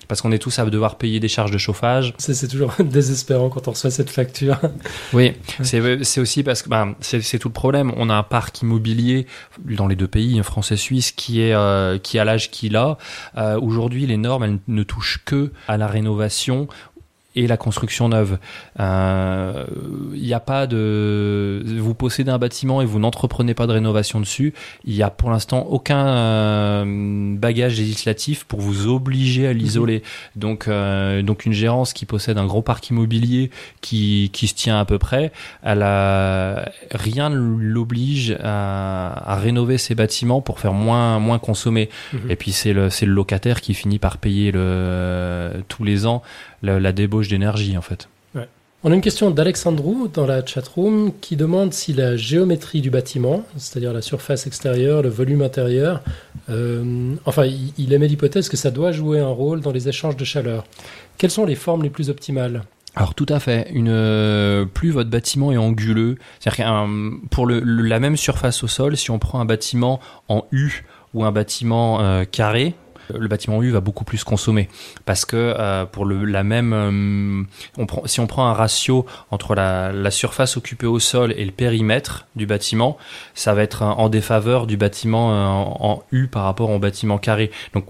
parce 0.09 0.23
qu'on 0.23 0.33
est 0.33 0.39
tous 0.39 0.59
à 0.59 0.65
devoir 0.65 0.97
payer 0.97 1.21
des 1.21 1.29
charges 1.29 1.51
de 1.51 1.59
chauffage. 1.59 2.15
C'est 2.19 2.49
toujours 2.49 2.75
désespérant 2.79 3.49
quand 3.49 3.69
on 3.69 3.73
reçoit 3.73 3.91
cette 3.91 4.11
facture. 4.11 4.59
Oui, 5.13 5.33
c'est 5.63 6.21
aussi 6.21 6.43
parce 6.43 6.63
que 6.63 6.69
ben, 6.69 6.95
c'est 7.01 7.39
tout 7.39 7.49
le 7.49 7.55
problème. 7.55 7.93
On 7.97 8.11
a 8.11 8.15
un 8.15 8.23
parc 8.23 8.63
immobilier 8.63 9.27
dans 9.65 9.87
les 9.87 9.97
deux 9.97 10.09
pays, 10.09 10.41
France 10.43 10.73
et 10.73 10.77
Suisse, 10.77 11.13
qui 11.13 11.41
est 11.41 11.55
euh, 11.55 11.99
qui 11.99 12.19
a 12.19 12.25
l'âge 12.25 12.51
qu'il 12.51 12.77
a. 12.77 12.99
Euh, 13.37 13.59
Aujourd'hui, 13.61 14.07
les 14.07 14.17
normes 14.17 14.45
elles 14.45 14.59
ne 14.69 14.83
touchent 14.83 15.23
que 15.25 15.53
à 15.69 15.77
la 15.77 15.87
rénovation 15.87 16.69
et 17.37 17.47
la 17.47 17.57
construction 17.57 18.09
neuve. 18.09 18.39
Il 18.77 18.81
euh, 18.81 19.65
n'y 20.13 20.33
a 20.33 20.41
pas 20.41 20.67
de... 20.67 21.63
Vous 21.79 21.95
possédez 21.95 22.31
un 22.31 22.39
bâtiment 22.39 22.81
et 22.81 22.85
vous 22.85 22.99
n'entreprenez 22.99 23.55
pas 23.55 23.67
de 23.67 23.73
rénovation 23.73 24.21
dessus. 24.21 24.55
Il 24.85 24.95
n'y 24.95 25.03
a 25.03 25.11
pour 25.11 25.31
l'instant 25.31 25.67
aucun 25.69 26.07
euh, 26.07 27.37
bagage 27.37 27.79
législatif 27.79 28.45
pour 28.45 28.61
vous 28.61 28.87
obliger 28.87 29.47
à 29.49 29.53
l'isoler. 29.53 30.03
Mhm. 30.37 30.41
Donc, 30.41 30.69
euh, 30.69 31.23
donc 31.23 31.45
une 31.45 31.53
gérance 31.53 31.93
qui 31.93 32.07
possède 32.07 32.39
un 32.39 32.47
gros 32.47 32.63
parc 32.63 32.91
immobilier 32.91 33.51
qui, 33.81 34.31
qui 34.33 34.47
se 34.47 34.55
tient 34.55 34.79
à 34.79 34.85
peu 34.85 34.99
près, 34.99 35.33
elle 35.63 35.83
a... 35.83 36.71
rien 36.93 37.31
ne 37.31 37.37
l'oblige 37.37 38.37
à, 38.43 39.33
à, 39.33 39.37
rénover 39.37 39.79
ses 39.79 39.95
bâtiments 39.95 40.41
pour 40.41 40.61
faire 40.61 40.73
moins, 40.73 41.19
moins 41.19 41.39
consommer. 41.39 41.89
Mhm. 42.13 42.31
Et 42.31 42.37
puis 42.37 42.53
c'est 42.53 42.73
le, 42.73 42.89
le 42.89 43.13
locataire 43.13 43.61
qui 43.61 43.75
finit 43.75 43.99
par 43.99 44.19
payer 44.19 44.53
le, 44.53 45.65
tous 45.69 45.85
les 45.85 46.07
ans 46.07 46.23
la, 46.65 46.93
débauche 46.93 47.29
d'énergie 47.29 47.77
en 47.77 47.83
fait. 47.83 48.09
On 48.87 48.93
a 48.93 48.95
une 48.95 49.01
question 49.01 49.31
d'Alexandrou 49.31 50.09
dans 50.13 50.27
la 50.27 50.45
chatroom 50.45 51.13
qui 51.23 51.37
demande 51.37 51.73
si 51.73 51.95
la 51.95 52.19
géométrie 52.19 52.83
du 52.83 52.91
bâtiment, 52.91 53.43
c'est-à-dire 53.57 53.95
la 53.95 54.03
surface 54.03 54.47
extérieure, 54.47 55.01
le 55.01 55.09
volume 55.09 55.41
intérieur, 55.41 56.03
euh, 56.51 57.15
enfin, 57.25 57.47
il, 57.47 57.93
émet 57.95 58.09
l'hypothèse 58.09 58.51
que 58.51 58.59
ça 58.59 58.71
doit 58.71 58.93
jouer 58.93 59.21
un 59.21 59.29
rôle 59.29 59.63
dans 59.63 59.73
les 59.73 59.89
échanges 59.89 60.19
de 60.19 60.25
chaleur. 60.27 60.67
Quelles 61.17 61.31
sont 61.31 61.47
les 61.47 61.55
formes 61.55 61.83
les 61.83 61.89
plus 61.89 62.11
optimales? 62.11 62.63
Alors 62.95 63.15
tout 63.15 63.25
à 63.31 63.41
fait. 63.41 63.71
Une 63.73 63.89
euh, 63.89 64.67
plus 64.67 64.91
votre 64.91 65.09
bâtiment 65.09 65.51
est 65.51 65.57
anguleux, 65.57 66.17
c'est-à-dire 66.39 66.87
pour 67.31 67.49
la 67.49 68.01
même 68.01 68.19
surface 68.19 68.63
au 68.65 68.69
sol, 68.69 68.99
si 68.99 69.11
on 69.11 69.19
prend 69.19 69.41
un 69.41 69.47
bâtiment 69.47 69.99
en 70.29 70.45
U 70.53 70.85
ou 71.15 71.25
un 71.25 71.33
bâtiment 71.33 72.03
euh, 72.03 72.25
carré, 72.25 72.75
le 73.13 73.29
bâtiment 73.29 73.63
U 73.63 73.71
va 73.71 73.81
beaucoup 73.81 74.05
plus 74.05 74.25
consommer 74.25 74.69
parce 75.05 75.25
que 75.25 75.37
euh, 75.37 75.85
pour 75.85 76.05
le, 76.05 76.25
la 76.25 76.43
même, 76.43 76.73
euh, 76.73 77.87
si 78.07 78.21
on 78.21 78.27
prend 78.27 78.47
un 78.47 78.53
ratio 78.53 79.07
entre 79.31 79.55
la, 79.55 80.11
surface 80.11 80.57
occupée 80.57 80.87
au 80.87 81.01
sol 81.01 81.33
et 81.37 81.45
le 81.45 81.51
périmètre 81.51 82.27
du 82.37 82.47
bâtiment, 82.47 82.99
ça 83.35 83.53
va 83.53 83.63
être 83.63 83.83
en 83.83 84.09
défaveur 84.09 84.67
du 84.67 84.77
bâtiment 84.77 85.33
euh, 85.33 85.47
en, 85.47 86.03
U 86.13 86.29
par 86.29 86.45
rapport 86.45 86.71
au 86.71 86.79
bâtiment 86.79 87.19
carré. 87.19 87.51
Donc 87.73 87.87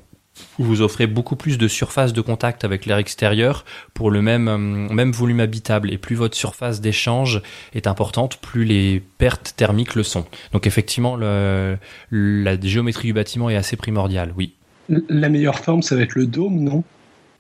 vous 0.59 0.81
offrez 0.81 1.07
beaucoup 1.07 1.37
plus 1.37 1.59
de 1.59 1.69
surface 1.69 2.13
de 2.13 2.21
contact 2.21 2.65
avec 2.65 2.87
l'air 2.87 2.99
extérieur 2.99 3.65
pour 3.93 4.11
le 4.11 4.23
même, 4.23 4.89
même 4.93 5.13
volume 5.13 5.41
habitable. 5.41 5.93
Et 5.93 5.99
plus 5.99 6.17
votre 6.17 6.37
surface 6.37 6.81
d'échange 6.81 7.41
est 7.75 7.87
importante, 7.87 8.39
plus 8.39 8.65
les 8.65 9.03
pertes 9.19 9.55
thermiques 9.57 9.95
le 9.95 10.03
sont. 10.03 10.25
Donc 10.53 10.67
effectivement, 10.67 11.17
le, 11.17 11.79
la 12.11 12.61
géométrie 12.61 13.09
du 13.09 13.15
bâtiment 13.15 13.51
est 13.51 13.57
assez 13.57 13.77
primordiale, 13.77 14.33
oui. 14.37 14.55
La 14.89 15.29
meilleure 15.29 15.59
forme, 15.59 15.83
ça 15.83 15.97
va 15.97 16.03
être 16.03 16.15
le 16.15 16.27
dôme, 16.27 16.61
non? 16.61 16.85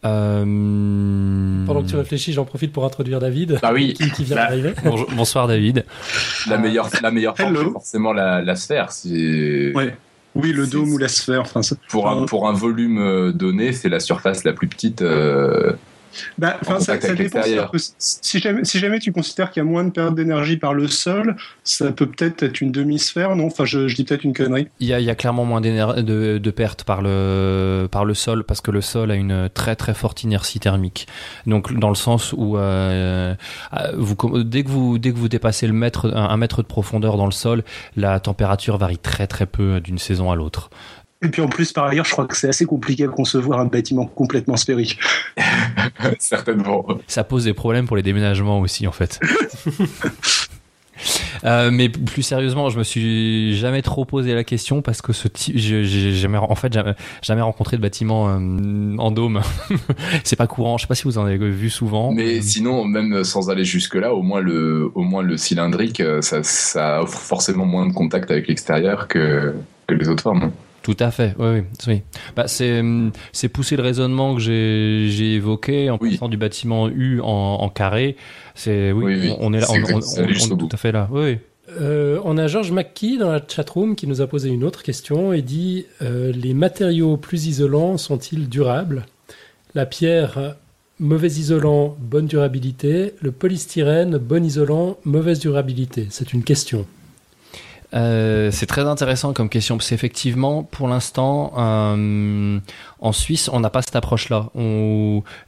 Euh... 0.04 1.64
Pendant 1.66 1.82
que 1.82 1.88
tu 1.88 1.96
réfléchis, 1.96 2.32
j'en 2.32 2.44
profite 2.44 2.72
pour 2.72 2.84
introduire 2.84 3.20
David, 3.20 3.58
ah 3.62 3.72
oui. 3.72 3.94
qui, 3.94 4.24
vient 4.24 4.36
d'arriver. 4.36 4.74
bonsoir 5.16 5.48
David. 5.48 5.84
La 6.48 6.58
meilleure, 6.58 6.90
la 7.02 7.10
meilleure 7.10 7.36
forme, 7.36 7.56
c'est 7.56 7.72
forcément 7.72 8.12
la, 8.12 8.42
la 8.42 8.56
sphère. 8.56 8.90
Ouais. 9.04 9.96
Oui, 10.34 10.52
le 10.52 10.66
dôme 10.66 10.92
ou 10.92 10.98
la 10.98 11.08
sphère. 11.08 11.42
Enfin, 11.42 11.60
pour, 11.88 12.08
un, 12.08 12.26
pour 12.26 12.48
un 12.48 12.52
volume 12.52 12.98
euh, 12.98 13.32
donné, 13.32 13.72
c'est 13.72 13.88
la 13.88 14.00
surface 14.00 14.44
la 14.44 14.52
plus 14.52 14.66
petite. 14.66 15.00
Euh, 15.02 15.72
bah, 16.38 16.58
ça, 16.80 17.00
ça 17.00 17.14
dépend. 17.14 17.40
Si 17.76 18.38
jamais, 18.38 18.64
si 18.64 18.78
jamais 18.78 18.98
tu 18.98 19.12
considères 19.12 19.50
qu'il 19.50 19.62
y 19.62 19.66
a 19.66 19.68
moins 19.68 19.84
de 19.84 19.90
perte 19.90 20.14
d'énergie 20.14 20.56
par 20.56 20.74
le 20.74 20.88
sol, 20.88 21.36
ça 21.62 21.92
peut 21.92 22.06
peut-être 22.06 22.42
être 22.42 22.60
une 22.60 22.72
demi-sphère, 22.72 23.36
non? 23.36 23.46
Enfin, 23.46 23.64
je, 23.64 23.86
dis 23.94 24.04
peut-être 24.04 24.24
une 24.24 24.34
connerie. 24.34 24.68
Il 24.80 24.86
y 24.86 24.92
a, 24.92 25.00
il 25.00 25.06
y 25.06 25.10
a 25.10 25.14
clairement 25.14 25.44
moins 25.44 25.60
de, 25.60 26.38
de 26.38 26.50
pertes 26.50 26.84
par 26.84 27.02
le, 27.02 27.88
par 27.90 28.04
le 28.04 28.14
sol 28.14 28.44
parce 28.44 28.60
que 28.60 28.70
le 28.70 28.80
sol 28.80 29.10
a 29.10 29.14
une 29.14 29.48
très 29.52 29.76
très 29.76 29.94
forte 29.94 30.22
inertie 30.22 30.60
thermique. 30.60 31.06
Donc, 31.46 31.72
dans 31.78 31.88
le 31.88 31.94
sens 31.94 32.34
où 32.36 32.56
euh, 32.56 33.34
euh, 33.74 33.92
vous, 33.96 34.44
dès, 34.44 34.64
que 34.64 34.68
vous, 34.68 34.98
dès 34.98 35.12
que 35.12 35.18
vous 35.18 35.28
dépassez 35.28 35.66
le 35.66 35.72
mètre, 35.72 36.14
un 36.14 36.36
mètre 36.36 36.62
de 36.62 36.66
profondeur 36.66 37.16
dans 37.16 37.26
le 37.26 37.32
sol, 37.32 37.64
la 37.96 38.20
température 38.20 38.78
varie 38.78 38.98
très 38.98 39.26
très 39.26 39.46
peu 39.46 39.80
d'une 39.80 39.98
saison 39.98 40.30
à 40.30 40.36
l'autre. 40.36 40.70
Et 41.24 41.28
puis 41.28 41.42
en 41.42 41.48
plus, 41.48 41.72
par 41.72 41.84
ailleurs, 41.84 42.04
je 42.04 42.12
crois 42.12 42.26
que 42.26 42.36
c'est 42.36 42.48
assez 42.48 42.66
compliqué 42.66 43.04
à 43.04 43.08
concevoir 43.08 43.60
un 43.60 43.66
bâtiment 43.66 44.06
complètement 44.06 44.56
sphérique. 44.56 44.98
Certainement. 46.18 46.86
Ça 47.06 47.24
pose 47.24 47.44
des 47.44 47.54
problèmes 47.54 47.86
pour 47.86 47.96
les 47.96 48.02
déménagements 48.02 48.60
aussi, 48.60 48.86
en 48.86 48.92
fait. 48.92 49.20
Euh, 51.44 51.70
mais 51.70 51.88
plus 51.88 52.22
sérieusement, 52.22 52.70
je 52.70 52.78
me 52.78 52.84
suis 52.84 53.56
jamais 53.56 53.82
trop 53.82 54.04
posé 54.04 54.32
la 54.32 54.44
question 54.44 54.80
parce 54.80 55.02
que 55.02 55.12
ce 55.12 55.28
type, 55.28 55.56
j'ai 55.56 56.12
jamais, 56.12 56.38
en 56.38 56.54
fait, 56.54 56.72
jamais, 56.72 56.94
jamais 57.20 57.42
rencontré 57.42 57.76
de 57.76 57.82
bâtiment 57.82 58.28
euh, 58.28 58.96
en 58.96 59.10
dôme. 59.10 59.42
c'est 60.24 60.36
pas 60.36 60.46
courant. 60.46 60.78
Je 60.78 60.82
sais 60.82 60.88
pas 60.88 60.94
si 60.94 61.04
vous 61.04 61.18
en 61.18 61.26
avez 61.26 61.36
vu 61.36 61.68
souvent. 61.68 62.12
Mais 62.12 62.40
sinon, 62.40 62.84
même 62.84 63.24
sans 63.24 63.50
aller 63.50 63.64
jusque 63.64 63.96
là, 63.96 64.14
au 64.14 64.22
moins 64.22 64.40
le, 64.40 64.90
au 64.94 65.02
moins 65.02 65.22
le 65.22 65.36
cylindrique, 65.36 66.00
euh, 66.00 66.22
ça, 66.22 66.42
ça 66.42 67.02
offre 67.02 67.18
forcément 67.18 67.66
moins 67.66 67.86
de 67.86 67.92
contact 67.92 68.30
avec 68.30 68.48
l'extérieur 68.48 69.08
que, 69.08 69.54
que 69.86 69.94
les 69.94 70.08
autres 70.08 70.22
formes. 70.22 70.50
Tout 70.84 70.96
à 71.00 71.10
fait, 71.10 71.34
oui, 71.38 71.62
oui. 71.86 72.02
Bah, 72.36 72.46
c'est, 72.46 72.82
c'est 73.32 73.48
pousser 73.48 73.74
le 73.74 73.82
raisonnement 73.82 74.34
que 74.34 74.40
j'ai, 74.42 75.08
j'ai 75.08 75.32
évoqué 75.36 75.88
en 75.88 75.96
oui. 75.98 76.20
du 76.28 76.36
bâtiment 76.36 76.90
U 76.90 77.22
en, 77.22 77.26
en 77.26 77.68
carré. 77.70 78.16
C'est, 78.54 78.92
oui, 78.92 79.32
On, 79.40 79.54
est 79.54 79.60
là, 79.60 79.66
on, 79.70 79.76
on, 79.76 80.00
est 80.28 80.58
tout 80.58 80.68
à 80.70 80.76
fait 80.76 80.92
là. 80.92 81.08
Oui. 81.10 81.38
Euh, 81.80 82.20
on 82.24 82.36
a 82.36 82.48
Georges 82.48 82.70
McKee 82.70 83.16
dans 83.16 83.32
la 83.32 83.40
chatroom 83.48 83.96
qui 83.96 84.06
nous 84.06 84.20
a 84.20 84.26
posé 84.26 84.50
une 84.50 84.62
autre 84.62 84.82
question 84.82 85.32
et 85.32 85.40
dit 85.40 85.86
euh, 86.02 86.32
Les 86.32 86.52
matériaux 86.52 87.16
plus 87.16 87.46
isolants 87.46 87.96
sont-ils 87.96 88.50
durables? 88.50 89.06
La 89.74 89.86
pierre, 89.86 90.56
mauvais 91.00 91.28
isolant, 91.28 91.96
bonne 91.98 92.26
durabilité. 92.26 93.14
Le 93.22 93.32
polystyrène, 93.32 94.18
bon 94.18 94.44
isolant, 94.44 94.98
mauvaise 95.04 95.38
durabilité. 95.38 96.08
C'est 96.10 96.34
une 96.34 96.44
question. 96.44 96.84
Euh, 97.94 98.50
c'est 98.50 98.66
très 98.66 98.82
intéressant 98.82 99.32
comme 99.32 99.48
question 99.48 99.76
parce 99.76 99.88
qu'effectivement, 99.88 100.62
pour 100.64 100.88
l'instant, 100.88 101.52
euh, 101.56 102.58
en 102.98 103.12
Suisse, 103.12 103.48
on 103.52 103.60
n'a 103.60 103.70
pas 103.70 103.82
cette 103.82 103.96
approche-là. 103.96 104.50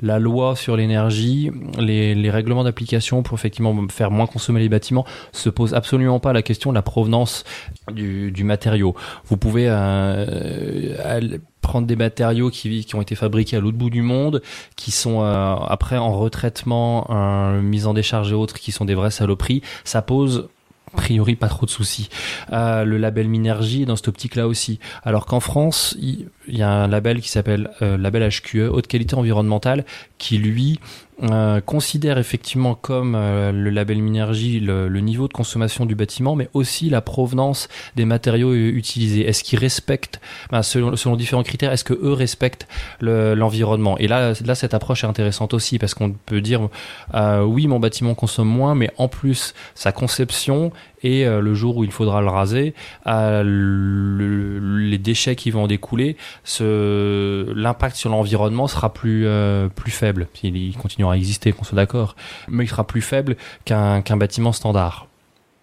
La 0.01 0.19
loi 0.19 0.57
sur 0.57 0.77
l'énergie, 0.77 1.51
les, 1.79 2.31
règlements 2.31 2.65
d'application 2.65 3.23
pour 3.23 3.39
effectivement 3.39 3.75
faire 3.89 4.11
moins 4.11 4.27
consommer 4.27 4.61
les 4.61 4.69
bâtiments, 4.69 5.07
se 5.33 5.49
pose 5.49 5.75
absolument 5.75 6.21
pas 6.21 6.33
la 6.33 6.43
question 6.43 6.71
de 6.71 6.75
la 6.75 6.83
provenance 6.83 7.45
du, 7.93 8.45
matériau. 8.45 8.95
Vous 9.25 9.37
pouvez 9.37 9.67
euh, 9.69 11.39
prendre 11.67 11.89
des 11.89 11.97
matériaux 11.97 12.51
qui, 12.51 12.87
ont 12.95 13.03
été 13.03 13.17
fabriqués 13.17 13.57
à 13.57 13.61
l'autre 13.61 13.77
bout 13.77 13.91
du 13.91 14.03
monde, 14.03 14.41
qui 14.77 14.93
sont 14.93 15.23
euh, 15.23 15.57
après 15.57 15.99
en 15.99 16.17
retraitement, 16.17 17.09
euh, 17.11 17.61
mise 17.61 17.89
en 17.89 17.95
décharge 17.95 18.31
et 18.31 18.35
autres, 18.35 18.55
qui 18.55 18.71
sont 18.71 18.85
des 18.85 18.95
vraies 18.95 19.11
saloperies. 19.11 19.63
Ça 19.85 20.01
pose 20.01 20.49
priori 20.93 21.37
pas 21.37 21.49
trop 21.49 21.67
de 21.67 21.71
soucis. 21.71 22.09
Euh, 22.53 22.85
le 22.85 22.99
label 22.99 23.29
Minergie 23.29 23.83
est 23.83 23.87
dans 23.87 23.97
cette 23.97 24.09
optique-là 24.09 24.47
aussi. 24.47 24.79
Alors 25.05 25.27
qu'en 25.27 25.41
France, 25.41 25.97
il 25.99 26.29
y, 26.49 26.63
a 26.63 26.71
un 26.71 26.89
label 26.89 27.21
qui 27.21 27.29
s'appelle 27.29 27.71
euh, 27.83 27.97
label 27.97 28.29
HQE, 28.29 28.69
haute 28.71 28.87
qualité 28.87 29.15
environnementale, 29.15 29.85
qui 30.19 30.39
lui 30.39 30.81
euh, 31.23 31.61
considère 31.61 32.19
effectivement 32.19 32.75
comme 32.75 33.15
euh, 33.15 33.51
le 33.51 33.71
label 33.71 33.99
Minergie 33.99 34.61
le, 34.61 34.89
niveau 35.01 35.29
de 35.29 35.33
consommation 35.33 35.87
du 35.87 35.95
bâtiment, 35.95 36.37
mais 36.37 36.49
aussi 36.53 36.91
la 36.91 37.01
provenance 37.01 37.69
des 37.97 38.05
matériaux 38.05 38.55
utilisés. 38.55 39.27
Est-ce 39.27 39.43
qu'ils 39.43 39.59
respectent, 39.59 40.21
ben, 40.51 40.63
selon, 40.63 41.17
différents 41.17 41.43
critères, 41.43 41.73
est-ce 41.73 41.85
que 41.85 41.95
eux 41.95 42.13
respectent 42.13 42.69
l'environnement? 43.01 43.97
Et 43.99 44.09
là, 44.09 44.35
cette 44.35 44.75
approche 44.75 45.05
est 45.05 45.07
intéressante 45.07 45.55
aussi 45.55 45.79
parce 45.79 45.95
qu'on 45.95 46.13
peut 46.13 46.41
dire, 46.41 46.69
oui, 47.15 47.67
mon 47.67 47.81
bâtiment 47.81 48.15
consomme 48.15 48.49
moins, 48.49 48.75
mais 48.75 48.91
en 48.99 49.09
plus, 49.09 49.55
sa 49.75 49.93
conception 49.93 50.73
et 51.03 51.25
le 51.25 51.55
jour 51.55 51.77
où 51.77 51.85
il 51.85 51.91
faudra 51.91 52.21
le 52.21 52.29
raser, 52.29 52.75
les 53.07 54.99
déchets 54.99 55.37
qui 55.37 55.51
vont 55.51 55.65
en 55.65 55.67
découler, 55.67 56.17
l'impact 56.61 57.97
sur 57.97 58.11
l'environnement 58.11 58.67
sera 58.67 58.93
plus, 58.93 59.27
plus 59.75 59.91
faible. 59.91 60.29
Il, 60.43 60.77
continue 60.77 61.07
à 61.07 61.13
exister, 61.13 61.53
qu'on 61.53 61.65
soit 61.65 61.77
d'accord, 61.77 62.17
mais 62.49 62.65
il 62.65 62.69
sera 62.69 62.87
plus 62.87 63.03
faible 63.03 63.37
qu'un 63.65 64.03
bâtiment 64.17 64.53
standard. 64.53 65.07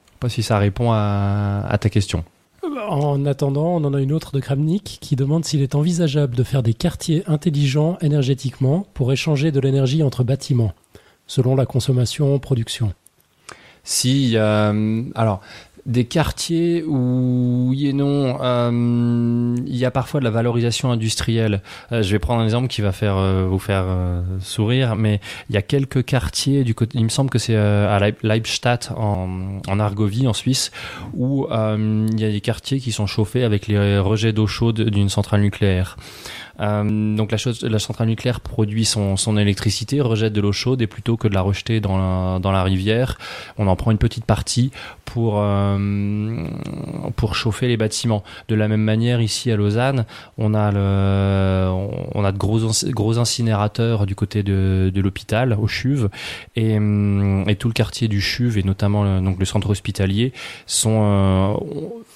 Je 0.05 0.11
sais 0.11 0.17
pas 0.19 0.29
si 0.29 0.43
ça 0.43 0.57
répond 0.57 0.91
à, 0.91 1.77
ta 1.79 1.89
question. 1.89 2.23
En 2.89 3.25
attendant, 3.25 3.75
on 3.75 3.83
en 3.83 3.93
a 3.93 4.01
une 4.01 4.13
autre 4.13 4.31
de 4.31 4.39
Kramnik 4.39 4.99
qui 5.01 5.15
demande 5.15 5.45
s'il 5.45 5.61
est 5.61 5.75
envisageable 5.75 6.35
de 6.35 6.43
faire 6.43 6.63
des 6.63 6.73
quartiers 6.73 7.23
intelligents 7.27 7.97
énergétiquement 8.01 8.85
pour 8.93 9.11
échanger 9.11 9.51
de 9.51 9.59
l'énergie 9.59 10.03
entre 10.03 10.23
bâtiments, 10.23 10.73
selon 11.27 11.55
la 11.55 11.65
consommation 11.65 12.39
Si, 13.83 14.33
euh, 14.35 15.03
alors, 15.15 15.41
des 15.85 16.05
quartiers 16.05 16.83
où 16.83 17.67
oui 17.69 17.87
et 17.87 17.93
non, 17.93 18.37
euh, 18.41 19.55
il 19.65 19.75
y 19.75 19.85
a 19.85 19.91
parfois 19.91 20.19
de 20.19 20.25
la 20.25 20.31
valorisation 20.31 20.91
industrielle. 20.91 21.61
Euh, 21.91 22.01
je 22.01 22.11
vais 22.11 22.19
prendre 22.19 22.41
un 22.41 22.45
exemple 22.45 22.67
qui 22.67 22.81
va 22.81 22.91
faire 22.91 23.17
euh, 23.17 23.45
vous 23.49 23.59
faire 23.59 23.85
sourire, 24.39 24.95
mais 24.95 25.19
il 25.49 25.55
y 25.55 25.57
a 25.57 25.61
quelques 25.61 26.05
quartiers 26.05 26.63
du 26.63 26.73
côté, 26.73 26.97
il 26.97 27.03
me 27.03 27.09
semble 27.09 27.29
que 27.29 27.39
c'est 27.39 27.55
à 27.55 27.99
Leibstadt 28.21 28.91
en, 28.95 29.59
en 29.67 29.79
Argovie 29.79 30.27
en 30.27 30.33
Suisse, 30.33 30.71
où 31.13 31.47
il 31.51 32.19
y 32.19 32.25
a 32.25 32.31
des 32.31 32.41
quartiers 32.41 32.79
qui 32.79 32.91
sont 32.91 33.07
chauffés 33.07 33.43
avec 33.43 33.67
les 33.67 33.99
rejets 33.99 34.33
d'eau 34.33 34.47
chaude 34.47 34.81
d'une 34.81 35.09
centrale 35.09 35.41
nucléaire. 35.41 35.97
Euh, 36.59 37.15
donc 37.15 37.31
la, 37.31 37.37
chose, 37.37 37.63
la 37.63 37.79
centrale 37.79 38.07
nucléaire 38.07 38.39
produit 38.39 38.85
son, 38.85 39.17
son 39.17 39.37
électricité, 39.37 40.01
rejette 40.01 40.33
de 40.33 40.41
l'eau 40.41 40.51
chaude 40.51 40.81
et 40.81 40.87
plutôt 40.87 41.17
que 41.17 41.27
de 41.27 41.33
la 41.33 41.41
rejeter 41.41 41.79
dans 41.79 41.97
la, 41.97 42.39
dans 42.39 42.51
la 42.51 42.63
rivière, 42.63 43.17
on 43.57 43.67
en 43.67 43.75
prend 43.75 43.91
une 43.91 43.97
petite 43.97 44.25
partie 44.25 44.71
pour, 45.05 45.35
euh, 45.37 45.77
pour 47.15 47.35
chauffer 47.35 47.67
les 47.67 47.77
bâtiments. 47.77 48.23
De 48.47 48.55
la 48.55 48.67
même 48.67 48.81
manière, 48.81 49.21
ici 49.21 49.51
à 49.51 49.55
Lausanne, 49.55 50.05
on 50.37 50.53
a, 50.53 50.71
le, 50.71 51.69
on 52.15 52.23
a 52.23 52.31
de 52.31 52.37
gros, 52.37 52.59
gros 52.87 53.17
incinérateurs 53.17 54.05
du 54.05 54.15
côté 54.15 54.43
de, 54.43 54.91
de 54.93 55.01
l'hôpital, 55.01 55.57
au 55.59 55.67
CHUV, 55.67 56.07
et, 56.55 56.75
et, 56.75 57.55
tout 57.55 57.67
le 57.67 57.73
quartier 57.73 58.07
du 58.07 58.21
CHUV, 58.21 58.59
et 58.59 58.63
notamment 58.63 59.21
donc 59.21 59.39
le 59.39 59.45
centre 59.45 59.69
hospitalier, 59.69 60.33
sont, 60.65 61.01
euh, 61.03 61.53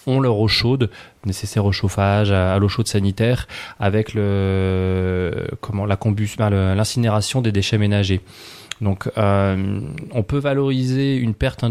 ont 0.08 0.19
leur 0.19 0.39
eau 0.39 0.47
chaude 0.47 0.89
nécessaire 1.26 1.65
au 1.65 1.71
chauffage, 1.71 2.32
à, 2.32 2.58
l'eau 2.58 2.69
chaude 2.69 2.88
sanitaire, 2.88 3.47
avec 3.80 4.13
le 4.13 5.47
comment 5.62 5.86
la 5.86 5.97
combustion, 5.97 6.50
l'incinération 6.50 7.41
des 7.41 7.52
déchets 7.52 7.78
ménagers. 7.78 8.21
Donc, 8.82 9.10
euh, 9.17 9.82
on 10.12 10.23
peut 10.23 10.38
valoriser 10.38 11.15
une 11.15 11.34
perte 11.34 11.63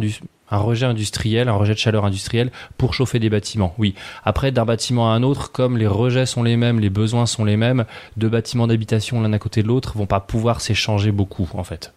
un 0.50 0.58
rejet 0.58 0.86
industriel, 0.86 1.48
un 1.48 1.54
rejet 1.54 1.74
de 1.74 1.78
chaleur 1.78 2.04
industrielle 2.04 2.50
pour 2.78 2.94
chauffer 2.94 3.18
des 3.18 3.30
bâtiments. 3.30 3.74
Oui. 3.78 3.94
Après, 4.24 4.52
d'un 4.52 4.64
bâtiment 4.64 5.12
à 5.12 5.14
un 5.14 5.22
autre, 5.22 5.52
comme 5.52 5.76
les 5.76 5.86
rejets 5.86 6.26
sont 6.26 6.42
les 6.42 6.56
mêmes, 6.56 6.80
les 6.80 6.90
besoins 6.90 7.26
sont 7.26 7.44
les 7.44 7.56
mêmes, 7.56 7.84
deux 8.16 8.28
bâtiments 8.28 8.66
d'habitation 8.66 9.20
l'un 9.20 9.32
à 9.32 9.38
côté 9.38 9.62
de 9.62 9.68
l'autre 9.68 9.96
vont 9.96 10.06
pas 10.06 10.20
pouvoir 10.20 10.60
s'échanger 10.60 11.12
beaucoup, 11.12 11.48
en 11.54 11.64
fait. 11.64 11.92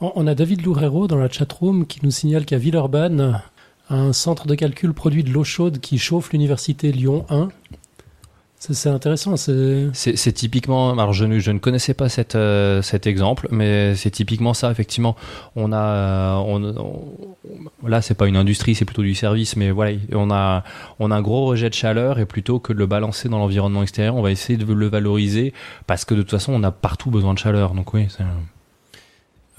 On 0.00 0.26
a 0.26 0.34
David 0.34 0.64
Loureiro 0.64 1.06
dans 1.06 1.16
la 1.16 1.30
chatroom 1.30 1.86
qui 1.86 2.00
nous 2.02 2.10
signale 2.10 2.44
qu'à 2.44 2.58
Villeurbanne, 2.58 3.40
un 3.88 4.12
centre 4.12 4.46
de 4.46 4.54
calcul 4.54 4.92
produit 4.92 5.24
de 5.24 5.30
l'eau 5.30 5.44
chaude 5.44 5.78
qui 5.78 5.98
chauffe 5.98 6.32
l'université 6.32 6.90
Lyon 6.90 7.24
1. 7.30 7.48
C'est 8.70 8.88
intéressant. 8.88 9.36
C'est 9.36 10.32
typiquement. 10.32 10.92
Alors 10.92 11.12
je 11.12 11.26
ne, 11.26 11.38
je 11.38 11.50
ne 11.50 11.58
connaissais 11.58 11.92
pas 11.92 12.08
cette, 12.08 12.34
euh, 12.34 12.80
cet 12.80 13.06
exemple, 13.06 13.48
mais 13.50 13.94
c'est 13.94 14.10
typiquement 14.10 14.54
ça. 14.54 14.70
Effectivement, 14.70 15.16
on 15.54 15.72
a. 15.72 15.76
Euh, 15.76 16.36
on, 16.36 17.86
là, 17.86 18.00
c'est 18.00 18.14
pas 18.14 18.26
une 18.26 18.36
industrie, 18.36 18.74
c'est 18.74 18.86
plutôt 18.86 19.02
du 19.02 19.14
service, 19.14 19.56
mais 19.56 19.70
voilà, 19.70 19.96
on 20.12 20.30
a, 20.30 20.64
on 20.98 21.10
a 21.10 21.16
un 21.16 21.20
gros 21.22 21.46
rejet 21.46 21.68
de 21.68 21.74
chaleur 21.74 22.18
et 22.18 22.24
plutôt 22.24 22.58
que 22.58 22.72
de 22.72 22.78
le 22.78 22.86
balancer 22.86 23.28
dans 23.28 23.38
l'environnement 23.38 23.82
extérieur, 23.82 24.16
on 24.16 24.22
va 24.22 24.30
essayer 24.30 24.56
de 24.56 24.72
le 24.72 24.86
valoriser 24.86 25.52
parce 25.86 26.06
que 26.06 26.14
de 26.14 26.22
toute 26.22 26.30
façon, 26.30 26.54
on 26.54 26.62
a 26.62 26.70
partout 26.70 27.10
besoin 27.10 27.34
de 27.34 27.38
chaleur. 27.38 27.74
Donc 27.74 27.92
oui, 27.92 28.06
c'est. 28.08 28.24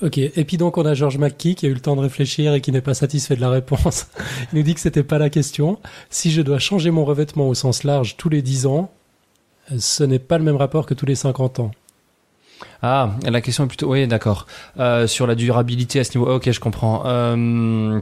Ok, 0.01 0.17
et 0.17 0.43
puis 0.43 0.57
donc 0.57 0.77
on 0.77 0.85
a 0.85 0.93
Georges 0.93 1.17
McKee 1.17 1.55
qui 1.55 1.65
a 1.65 1.69
eu 1.69 1.73
le 1.73 1.79
temps 1.79 1.95
de 1.95 2.01
réfléchir 2.01 2.53
et 2.53 2.59
qui 2.59 2.73
n'est 2.73 2.81
pas 2.81 2.93
satisfait 2.93 3.37
de 3.37 3.41
la 3.41 3.49
réponse. 3.49 4.07
Il 4.51 4.57
nous 4.57 4.63
dit 4.63 4.73
que 4.73 4.81
c'était 4.81 5.03
pas 5.03 5.17
la 5.17 5.29
question. 5.29 5.79
Si 6.09 6.31
je 6.31 6.41
dois 6.41 6.59
changer 6.59 6.91
mon 6.91 7.05
revêtement 7.05 7.47
au 7.47 7.53
sens 7.53 7.83
large 7.85 8.17
tous 8.17 8.27
les 8.27 8.41
10 8.41 8.65
ans, 8.65 8.91
ce 9.77 10.03
n'est 10.03 10.19
pas 10.19 10.37
le 10.37 10.43
même 10.43 10.55
rapport 10.55 10.85
que 10.85 10.93
tous 10.93 11.05
les 11.05 11.15
50 11.15 11.59
ans. 11.59 11.71
Ah, 12.81 13.11
la 13.23 13.41
question 13.41 13.65
est 13.65 13.67
plutôt... 13.67 13.91
Oui, 13.91 14.07
d'accord. 14.07 14.47
Euh, 14.79 15.07
sur 15.07 15.27
la 15.27 15.35
durabilité 15.35 15.99
à 15.99 16.03
ce 16.03 16.17
niveau... 16.17 16.31
Ok, 16.31 16.51
je 16.51 16.59
comprends. 16.59 17.03
Euh... 17.05 17.99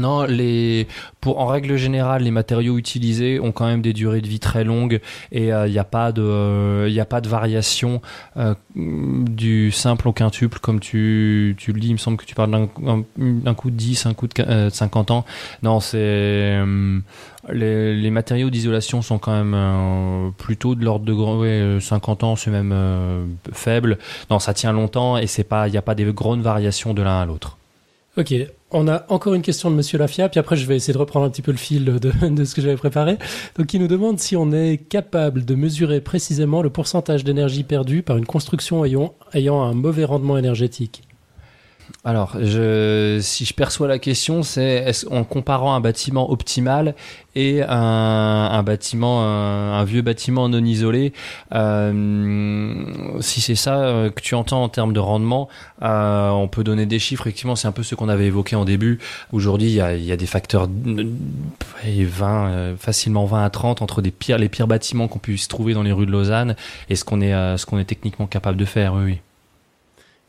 Non, 0.00 0.24
les 0.24 0.86
pour 1.20 1.40
en 1.40 1.46
règle 1.46 1.76
générale, 1.76 2.22
les 2.22 2.30
matériaux 2.30 2.78
utilisés 2.78 3.38
ont 3.40 3.52
quand 3.52 3.66
même 3.66 3.82
des 3.82 3.92
durées 3.92 4.20
de 4.22 4.28
vie 4.28 4.40
très 4.40 4.64
longues 4.64 5.00
et 5.32 5.46
il 5.46 5.52
euh, 5.52 5.68
n'y 5.68 5.78
a 5.78 5.84
pas 5.84 6.12
de 6.12 6.86
il 6.88 6.98
a 6.98 7.04
pas 7.04 7.20
de 7.20 7.28
variation 7.28 8.00
euh, 8.36 8.54
du 8.76 9.70
simple 9.72 10.08
au 10.08 10.12
quintuple 10.12 10.58
comme 10.60 10.80
tu, 10.80 11.54
tu 11.58 11.72
le 11.72 11.80
dis. 11.80 11.88
Il 11.88 11.94
me 11.94 11.98
semble 11.98 12.16
que 12.16 12.24
tu 12.24 12.34
parles 12.34 12.50
d'un 12.50 13.54
coup 13.54 13.70
de 13.70 13.76
10, 13.76 14.06
un 14.06 14.14
coup 14.14 14.26
de 14.26 14.70
50 14.72 15.10
euh, 15.10 15.14
ans. 15.14 15.24
Non, 15.62 15.80
c'est 15.80 16.58
les, 17.52 18.10
matériaux 18.10 18.50
d'isolation 18.50 19.02
sont 19.02 19.18
quand 19.18 19.32
même 19.32 20.32
plutôt 20.38 20.74
de 20.74 20.84
l'ordre 20.84 21.04
de 21.04 21.12
ouais, 21.12 21.80
50 21.80 22.24
ans, 22.24 22.36
c'est 22.36 22.50
même 22.50 22.74
faible. 23.52 23.98
Non, 24.30 24.38
ça 24.38 24.54
tient 24.54 24.72
longtemps 24.72 25.16
et 25.16 25.26
c'est 25.26 25.44
pas 25.44 25.68
il 25.68 25.72
n'y 25.72 25.78
a 25.78 25.82
pas 25.82 25.94
des 25.94 26.04
grandes 26.04 26.42
variations 26.42 26.94
de 26.94 27.02
l'un 27.02 27.20
à 27.20 27.26
l'autre. 27.26 27.58
Ok, 28.16 28.34
on 28.72 28.88
a 28.88 29.04
encore 29.08 29.34
une 29.34 29.42
question 29.42 29.70
de 29.70 29.76
Monsieur 29.76 29.96
Lafia, 29.96 30.28
puis 30.28 30.40
après 30.40 30.56
je 30.56 30.66
vais 30.66 30.74
essayer 30.74 30.92
de 30.92 30.98
reprendre 30.98 31.26
un 31.26 31.30
petit 31.30 31.42
peu 31.42 31.52
le 31.52 31.56
fil 31.56 31.84
de, 31.84 32.44
ce 32.44 32.54
que 32.54 32.60
j'avais 32.60 32.76
préparé. 32.76 33.16
Donc 33.56 33.72
il 33.72 33.80
nous 33.80 33.86
demande 33.86 34.18
si 34.18 34.36
on 34.36 34.50
est 34.52 34.78
capable 34.78 35.44
de 35.44 35.54
mesurer 35.54 36.00
précisément 36.00 36.60
le 36.60 36.70
pourcentage 36.70 37.22
d'énergie 37.22 37.62
perdue 37.62 38.02
par 38.02 38.16
une 38.16 38.26
construction 38.26 38.84
ayant 38.84 39.62
un 39.62 39.74
mauvais 39.74 40.04
rendement 40.04 40.36
énergétique. 40.36 41.02
Alors, 42.04 42.36
je, 42.40 43.18
si 43.20 43.44
je 43.44 43.52
perçois 43.52 43.86
la 43.86 43.98
question, 43.98 44.42
c'est 44.42 44.90
en 45.10 45.24
comparant 45.24 45.74
un 45.74 45.80
bâtiment 45.80 46.30
optimal 46.30 46.94
et 47.36 47.62
un, 47.62 48.62
bâtiment, 48.62 49.22
un, 49.22 49.84
vieux 49.84 50.02
bâtiment 50.02 50.48
non 50.48 50.64
isolé, 50.64 51.12
euh, 51.54 53.20
si 53.20 53.40
c'est 53.40 53.54
ça 53.54 53.84
euh, 53.84 54.10
que 54.10 54.20
tu 54.20 54.34
entends 54.34 54.62
en 54.62 54.68
termes 54.68 54.92
de 54.92 54.98
rendement, 54.98 55.48
euh, 55.82 56.30
on 56.30 56.48
peut 56.48 56.64
donner 56.64 56.86
des 56.86 56.98
chiffres. 56.98 57.22
Effectivement, 57.22 57.54
c'est 57.54 57.68
un 57.68 57.72
peu 57.72 57.82
ce 57.82 57.94
qu'on 57.94 58.08
avait 58.08 58.26
évoqué 58.26 58.56
en 58.56 58.64
début. 58.64 58.98
Aujourd'hui, 59.32 59.68
il 59.68 59.74
y 59.74 59.80
a, 59.80 59.94
y 59.94 60.12
a, 60.12 60.16
des 60.16 60.26
facteurs 60.26 60.68
20, 61.84 62.76
facilement 62.78 63.26
20 63.26 63.44
à 63.44 63.50
30 63.50 63.82
entre 63.82 64.02
des 64.02 64.10
pires, 64.10 64.38
les 64.38 64.48
pires 64.48 64.66
bâtiments 64.66 65.06
qu'on 65.06 65.18
puisse 65.18 65.48
trouver 65.48 65.74
dans 65.74 65.82
les 65.82 65.92
rues 65.92 66.06
de 66.06 66.12
Lausanne 66.12 66.56
et 66.88 66.96
ce 66.96 67.04
qu'on 67.04 67.20
est, 67.20 67.32
ce 67.56 67.66
qu'on 67.66 67.78
est 67.78 67.84
techniquement 67.84 68.26
capable 68.26 68.56
de 68.56 68.64
faire. 68.64 68.94
Oui. 68.94 69.02
oui. 69.04 69.18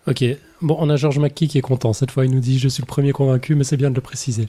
Ok. 0.08 0.38
Bon, 0.62 0.78
on 0.80 0.90
a 0.90 0.96
Georges 0.96 1.20
McKee 1.20 1.48
qui 1.48 1.58
est 1.58 1.62
content. 1.62 1.92
Cette 1.94 2.12
fois, 2.12 2.26
il 2.26 2.32
nous 2.32 2.40
dit 2.40 2.60
Je 2.60 2.68
suis 2.68 2.82
le 2.82 2.88
premier 2.88 3.12
convaincu, 3.12 3.56
mais 3.56 3.64
c'est 3.64 3.78
bien 3.78 3.90
de 3.90 3.96
le 3.96 4.02
préciser. 4.02 4.48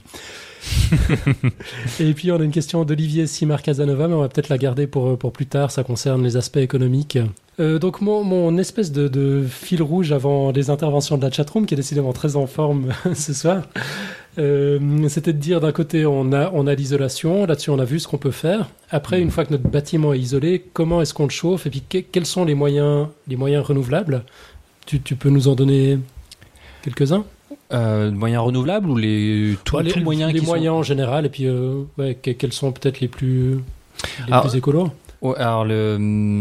et 1.99 2.13
puis, 2.13 2.31
on 2.31 2.39
a 2.39 2.43
une 2.43 2.51
question 2.51 2.85
d'Olivier 2.85 3.25
Simar 3.25 3.61
Casanova, 3.61 4.07
mais 4.07 4.13
on 4.13 4.21
va 4.21 4.29
peut-être 4.29 4.49
la 4.49 4.57
garder 4.57 4.85
pour, 4.85 5.17
pour 5.17 5.31
plus 5.31 5.47
tard. 5.47 5.71
Ça 5.71 5.83
concerne 5.83 6.23
les 6.23 6.37
aspects 6.37 6.57
économiques. 6.57 7.17
Euh, 7.59 7.79
donc, 7.79 8.01
mon, 8.01 8.23
mon 8.23 8.57
espèce 8.57 8.91
de, 8.91 9.07
de, 9.07 9.43
fil 9.49 9.81
rouge 9.81 10.11
avant 10.11 10.51
les 10.51 10.69
interventions 10.69 11.17
de 11.17 11.23
la 11.23 11.31
chatroom, 11.31 11.65
qui 11.65 11.73
est 11.73 11.77
décidément 11.77 12.13
très 12.13 12.35
en 12.35 12.45
forme 12.45 12.93
ce 13.15 13.33
soir, 13.33 13.63
Euh, 14.39 15.07
c'était 15.09 15.33
de 15.33 15.37
dire 15.37 15.61
d'un 15.61 15.71
côté, 15.71 16.05
on 16.05 16.33
a, 16.33 16.49
on 16.53 16.65
a 16.65 16.73
l'isolation, 16.73 17.45
là-dessus 17.45 17.69
on 17.69 17.79
a 17.79 17.85
vu 17.85 17.99
ce 17.99 18.07
qu'on 18.07 18.17
peut 18.17 18.31
faire. 18.31 18.69
Après, 18.89 19.21
une 19.21 19.29
fois 19.29 19.45
que 19.45 19.51
notre 19.51 19.67
bâtiment 19.67 20.13
est 20.13 20.19
isolé, 20.19 20.63
comment 20.73 21.01
est-ce 21.01 21.13
qu'on 21.13 21.25
le 21.25 21.29
chauffe? 21.29 21.67
Et 21.67 21.69
puis 21.69 21.81
quels 21.81 22.25
sont 22.25 22.45
les 22.45 22.55
moyens, 22.55 23.07
les 23.27 23.35
moyens 23.35 23.65
renouvelables? 23.65 24.23
Tu, 24.85 25.01
tu 25.01 25.15
peux 25.15 25.29
nous 25.29 25.47
en 25.47 25.55
donner 25.55 25.99
quelques-uns 26.81 27.25
euh, 27.73 28.11
moyens 28.11 28.43
renouvelables 28.43 28.89
ou 28.89 28.97
les 28.97 29.57
tous 29.63 29.79
les, 29.79 29.95
moyens 30.01 30.31
les 30.33 30.41
moyens 30.41 30.75
en 30.75 30.83
général 30.83 31.25
et 31.25 31.29
puis 31.29 31.47
euh, 31.47 31.83
ouais, 31.97 32.15
quels 32.15 32.53
sont 32.53 32.71
peut-être 32.71 32.99
les 32.99 33.07
plus 33.07 33.59
les 34.27 34.39
plus 34.41 34.55
écolos 34.55 34.91
alors 35.37 35.63
le 35.63 35.97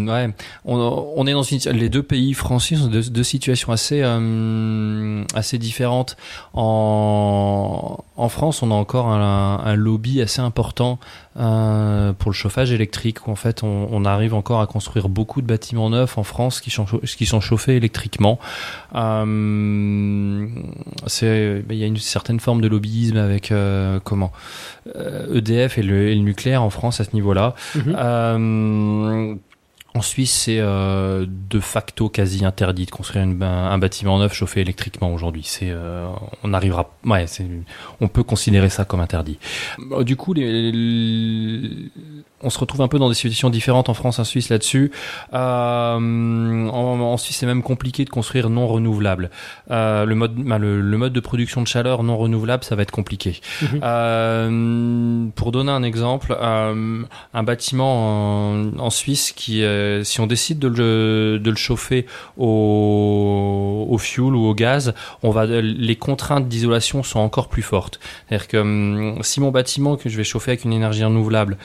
ouais, 0.09 0.35
on, 0.65 1.13
on, 1.17 1.27
est 1.27 1.33
dans 1.33 1.45
une, 1.45 1.59
les 1.71 1.89
deux 1.89 2.03
pays 2.03 2.35
français 2.35 2.75
sont 2.75 2.89
deux, 2.89 3.03
deux 3.03 3.23
situations 3.23 3.71
assez 3.71 4.01
euh, 4.03 5.23
assez 5.35 5.59
différentes. 5.59 6.17
En 6.53 8.05
en 8.17 8.29
France, 8.29 8.63
on 8.63 8.71
a 8.71 8.75
encore 8.75 9.07
un, 9.09 9.61
un 9.65 9.75
lobby 9.77 10.21
assez 10.21 10.41
important 10.41 10.99
euh, 11.39 12.13
pour 12.13 12.31
le 12.31 12.35
chauffage 12.35 12.73
électrique. 12.73 13.27
Où 13.27 13.31
en 13.31 13.37
fait, 13.37 13.63
on, 13.63 13.89
on, 13.91 14.05
arrive 14.05 14.35
encore 14.35 14.61
à 14.61 14.67
construire 14.67 15.09
beaucoup 15.09 15.41
de 15.41 15.47
bâtiments 15.47 15.91
neufs 15.91 16.19
en 16.19 16.25
France 16.25 16.61
qui 16.61 16.71
sont 16.71 16.85
qui 16.85 17.27
sont 17.27 17.41
chauffés 17.41 17.77
électriquement. 17.77 18.39
Euh, 18.95 20.47
c'est 21.07 21.65
il 21.71 21.77
y 21.77 21.85
a 21.85 21.87
une 21.87 21.97
certaine 21.97 22.41
forme 22.41 22.61
de 22.61 22.69
lobbyisme 22.69 23.17
avec 23.17 23.51
euh, 23.51 24.01
comment 24.03 24.33
EDF 25.33 25.79
euh, 25.79 25.81
e 25.81 25.81
et 25.81 25.83
le, 25.83 26.09
et 26.09 26.15
le, 26.15 26.23
nucléaire 26.23 26.63
en 26.63 26.71
France 26.71 27.01
à 27.01 27.05
ce 27.05 27.11
niveau-là. 27.15 27.55
Mm 27.75 27.81
-hmm. 27.81 29.39
En 29.95 30.01
Suisse, 30.01 30.33
c'est 30.33 30.59
euh, 30.59 31.27
de 31.29 31.61
facto 31.61 32.09
quasi 32.09 32.47
interdit 32.47 32.87
de 32.87 32.91
construire 32.91 33.25
une, 33.25 33.43
un, 33.43 33.77
bâtiment 33.77 34.19
neuf 34.19 34.33
chauffé 34.33 34.63
électriquement 34.63 35.13
aujourd'hui. 35.13 35.43
C'est, 35.45 35.71
euh, 35.71 36.09
on 36.43 36.55
arrivera, 36.55 36.95
ouais, 37.05 37.27
on 38.01 38.09
peut 38.09 38.23
considérer 38.23 38.71
ça 38.71 38.87
comme 38.87 39.01
interdit. 39.01 39.39
Du 40.01 40.17
coup, 40.17 40.33
les, 40.33 40.73
les, 40.73 41.91
on 42.43 42.51
se 42.51 42.59
retrouve 42.59 42.83
un 42.83 42.89
peu 42.89 42.99
dans 42.99 43.09
des 43.09 43.15
situations 43.15 43.51
différentes 43.51 43.89
en 43.89 43.95
France 43.95 44.19
et 44.19 44.23
en 44.23 44.25
Suisse 44.25 44.49
là-dessus. 44.49 44.91
Euh, 45.33 45.39
en, 45.99 47.01
en, 47.01 47.17
Suisse, 47.17 47.37
c'est 47.37 47.47
même 47.47 47.63
compliqué 47.63 48.05
de 48.05 48.11
construire 48.11 48.51
non 48.51 48.67
renouvelable. 48.67 49.31
Euh, 49.71 50.05
le 50.05 50.15
mode, 50.15 50.35
bah, 50.35 50.59
le, 50.59 50.81
le, 50.81 50.99
mode 50.99 51.13
de 51.13 51.21
production 51.21 51.63
de 51.63 51.67
chaleur 51.67 52.03
non 52.03 52.17
renouvelable, 52.17 52.65
ça 52.65 52.77
va 52.77 52.83
être 52.83 52.91
compliqué. 52.91 53.41
Mmh. 53.61 53.67
Euh, 53.83 55.27
pour 55.35 55.53
donner 55.53 55.73
un 55.73 55.83
exemple, 55.83 56.37
euh, 56.41 57.03
un 57.35 57.43
bâtiment 57.43 58.53
en, 58.53 58.79
en 58.79 58.91
Suisse 58.91 59.33
qui, 59.33 59.63
euh, 59.63 60.05
si 60.05 60.21
on 60.21 60.27
décide 60.27 60.59
de 60.59 60.69
le, 60.69 61.39
de 61.39 61.51
le 61.51 61.57
chauffer 61.57 62.07
au, 62.37 63.87
au 63.89 63.99
fuel 63.99 64.35
ou 64.35 64.47
au 64.47 64.55
gaz, 64.55 64.95
on 65.23 65.31
va, 65.31 65.47
les 65.47 65.97
contraintes 65.97 66.49
d'isolation 66.49 67.03
sont 67.03 67.21
encore 67.21 67.49
plus 67.49 67.63
fortes. 67.63 68.01
C'est-à-dire 68.29 68.49
que 68.49 68.57
hum, 68.57 69.23
si 69.23 69.41
mon 69.41 69.51
bâtiment 69.51 69.97
que 69.97 70.09
je 70.09 70.17
vais 70.17 70.25
chauffer 70.25 70.53
avec 70.53 70.65
une 70.65 70.73
énergie 70.73 71.05
renouvelable 71.05 71.57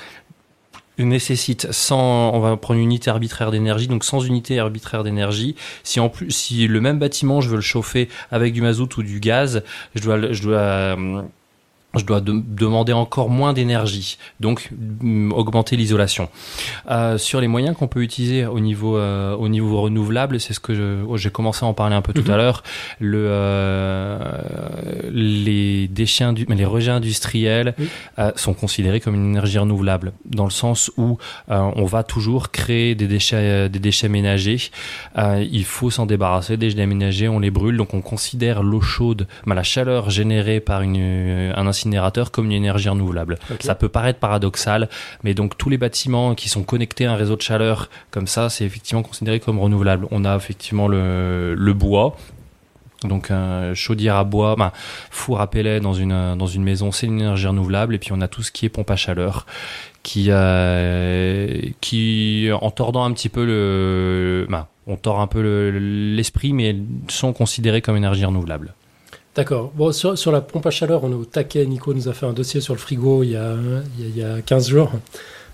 nécessite 1.06 1.72
sans 1.72 2.32
on 2.34 2.40
va 2.40 2.58
prendre 2.58 2.80
une 2.80 2.86
unité 2.86 3.10
arbitraire 3.10 3.52
d'énergie 3.52 3.88
donc 3.88 4.04
sans 4.04 4.20
unité 4.22 4.60
arbitraire 4.60 5.04
d'énergie. 5.04 5.56
Si 5.84 6.00
en 6.00 6.10
plus 6.10 6.32
si 6.32 6.68
le 6.68 6.82
même 6.82 7.00
bâtiment 7.00 7.42
je 7.42 7.50
veux 7.50 7.56
le 7.56 7.62
chauffer 7.62 8.10
avec 8.32 8.54
du 8.54 8.62
mazout 8.62 8.98
ou 8.98 9.04
du 9.04 9.20
gaz 9.20 9.64
je 9.96 10.02
dois 10.02 10.32
je 10.32 10.42
dois 10.42 10.98
je 11.98 12.06
dois 12.06 12.22
de 12.22 12.34
demander 12.48 12.94
encore 12.94 13.30
moins 13.30 13.54
d'énergie, 13.54 14.18
donc 14.40 14.70
mm, 14.72 15.32
augmenter 15.32 15.76
l'isolation. 15.76 16.30
Euh, 16.90 17.18
sur 17.18 17.42
les 17.42 17.48
moyens 17.48 17.76
qu'on 17.76 17.88
peut 17.88 18.02
utiliser 18.02 18.46
au 18.46 18.60
niveau 18.60 18.98
euh, 18.98 19.36
au 19.36 19.50
niveau 19.50 19.82
renouvelable, 19.82 20.40
c'est 20.40 20.54
ce 20.54 20.60
que 20.60 21.04
oh, 21.08 21.18
j'ai 21.18 21.30
commencé 21.30 21.66
à 21.66 21.68
en 21.68 21.74
parler 21.74 21.96
un 21.96 22.02
peu 22.02 22.14
tout 22.14 22.22
mm 22.22 22.26
-hmm. 22.26 22.34
à 22.34 22.38
l'heure. 22.38 22.64
Le 23.00 23.26
euh, 23.28 24.20
les 25.12 25.88
déchets 25.88 26.26
les 26.62 26.66
rejets 26.66 26.92
industriels 26.92 27.74
oui. 27.80 27.88
Sont 28.36 28.54
considérés 28.54 29.00
comme 29.00 29.16
une 29.16 29.30
énergie 29.34 29.60
renouvelable 29.60 30.12
dans 30.26 30.46
le 30.52 30.56
sens 30.64 30.92
où 30.98 31.18
on 31.48 31.86
va 31.86 32.04
toujours 32.04 32.52
créer 32.52 32.96
des 32.96 33.08
déchets 33.08 33.70
des 33.70 33.80
déchets 33.80 34.10
ménagers. 34.10 34.62
il 35.60 35.66
faut 35.66 35.92
s'en 35.96 36.06
débarrasser 36.06 36.58
des 36.58 36.68
déchets 36.68 36.86
ménagers, 36.86 37.30
on 37.38 37.40
les 37.40 37.52
brûle, 37.52 37.78
donc 37.82 37.94
on 37.94 38.02
considère 38.02 38.58
l'eau 38.64 38.82
chaude, 38.82 39.22
bah, 39.46 39.56
la 39.56 39.68
chaleur 39.74 40.10
générée 40.10 40.60
par 40.70 40.80
une 40.88 41.02
un 41.62 41.68
comme 42.32 42.46
une 42.46 42.52
énergie 42.52 42.90
renouvelable. 42.90 43.38
Okay. 43.52 43.66
Ça 43.66 43.76
peut 43.76 43.90
paraître 43.90 44.20
paradoxal, 44.20 44.90
mais 45.24 45.34
donc 45.34 45.58
tous 45.58 45.70
les 45.70 45.78
bâtiments 45.78 46.36
qui 46.36 46.50
sont 46.50 46.64
connectés 46.64 47.06
à 47.06 47.14
un 47.14 47.16
réseau 47.16 47.36
de 47.36 47.42
chaleur 47.42 47.90
comme 48.12 48.28
ça, 48.28 48.50
c'est 48.50 48.66
effectivement 48.66 49.04
considéré 49.04 49.40
comme 49.40 49.60
renouvelable. 49.60 50.08
On 50.12 50.26
a 50.26 50.36
effectivement 50.36 50.88
le, 50.88 51.54
le 51.56 51.74
bois, 51.74 52.16
donc 53.04 53.32
un 53.32 53.74
chaudière 53.74 54.16
à 54.16 54.24
bois, 54.24 54.56
ben, 54.58 54.72
four 55.12 55.40
à 55.40 55.50
pellet 55.50 55.80
dans 55.80 55.94
une 55.94 56.36
dans 56.36 56.48
une 56.48 56.64
maison, 56.64 56.92
c'est 56.92 57.08
une 57.08 57.20
énergie 57.20 57.48
renouvelable. 57.48 57.96
Et 57.96 58.00
puis 58.00 58.12
on 58.14 58.22
a 58.22 58.28
tout 58.28 58.42
ce 58.42 58.52
qui 58.52 58.66
est 58.66 58.70
pompe 58.70 58.90
à 58.90 58.96
chaleur, 58.96 59.46
qui 60.04 60.28
euh, 60.30 61.62
qui 61.82 62.50
en 62.60 62.72
tordant 62.72 63.04
un 63.04 63.12
petit 63.12 63.30
peu 63.30 63.46
le, 63.46 64.48
ben, 64.50 64.68
on 64.88 64.96
tord 64.96 65.20
un 65.20 65.28
peu 65.28 65.70
l'esprit, 65.70 66.50
le, 66.50 66.56
mais 66.56 66.76
sont 67.08 67.34
considérés 67.34 67.82
comme 67.82 67.98
énergie 67.98 68.26
renouvelable. 68.26 68.74
D'accord. 69.38 69.72
Bon, 69.76 69.92
sur, 69.92 70.32
la 70.32 70.42
pompe 70.42 70.66
à 70.66 70.72
chaleur, 70.72 71.04
on 71.04 71.12
est 71.12 71.16
au 71.16 71.24
taquet. 71.24 71.64
Nico 71.68 71.94
nous 71.94 72.10
a 72.10 72.14
fait 72.14 72.26
un 72.26 72.34
dossier 72.34 72.60
sur 72.60 72.74
le 72.74 72.80
frigo 72.80 73.22
il 73.22 73.34
y 73.34 73.36
a, 73.36 73.54
il 74.00 74.18
y 74.18 74.24
a 74.24 74.42
15 74.42 74.68
jours. 74.68 74.92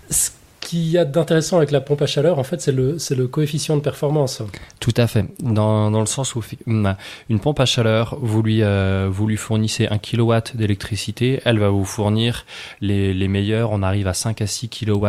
Ce 0.08 0.30
qu'il 0.62 0.88
y 0.88 0.96
a 0.96 1.04
d'intéressant 1.04 1.58
avec 1.58 1.70
la 1.70 1.82
pompe 1.82 2.00
à 2.00 2.06
chaleur, 2.06 2.38
en 2.38 2.44
fait, 2.44 2.62
c'est 2.62 2.72
le, 2.72 2.96
le 3.10 3.28
coefficient 3.28 3.76
de 3.76 3.82
performance. 3.82 4.40
Tout 4.80 4.94
à 4.96 5.06
fait. 5.06 5.26
Dans, 5.38 5.90
dans 5.90 6.00
le 6.00 6.06
sens 6.06 6.34
où 6.34 6.42
une 6.66 7.40
pompe 7.42 7.60
à 7.60 7.66
chaleur, 7.66 8.16
vous 8.22 8.42
lui, 8.42 8.62
euh, 8.62 9.10
vous 9.12 9.26
lui 9.26 9.36
fournissez 9.36 9.86
1 9.86 9.98
kW 9.98 10.32
d'électricité, 10.54 11.42
elle 11.44 11.58
va 11.58 11.68
vous 11.68 11.84
fournir 11.84 12.46
les, 12.80 13.12
les 13.12 13.28
meilleurs. 13.28 13.70
On 13.70 13.82
arrive 13.82 14.08
à 14.08 14.14
5 14.14 14.40
à 14.40 14.46
6 14.46 14.70
kW 14.70 15.06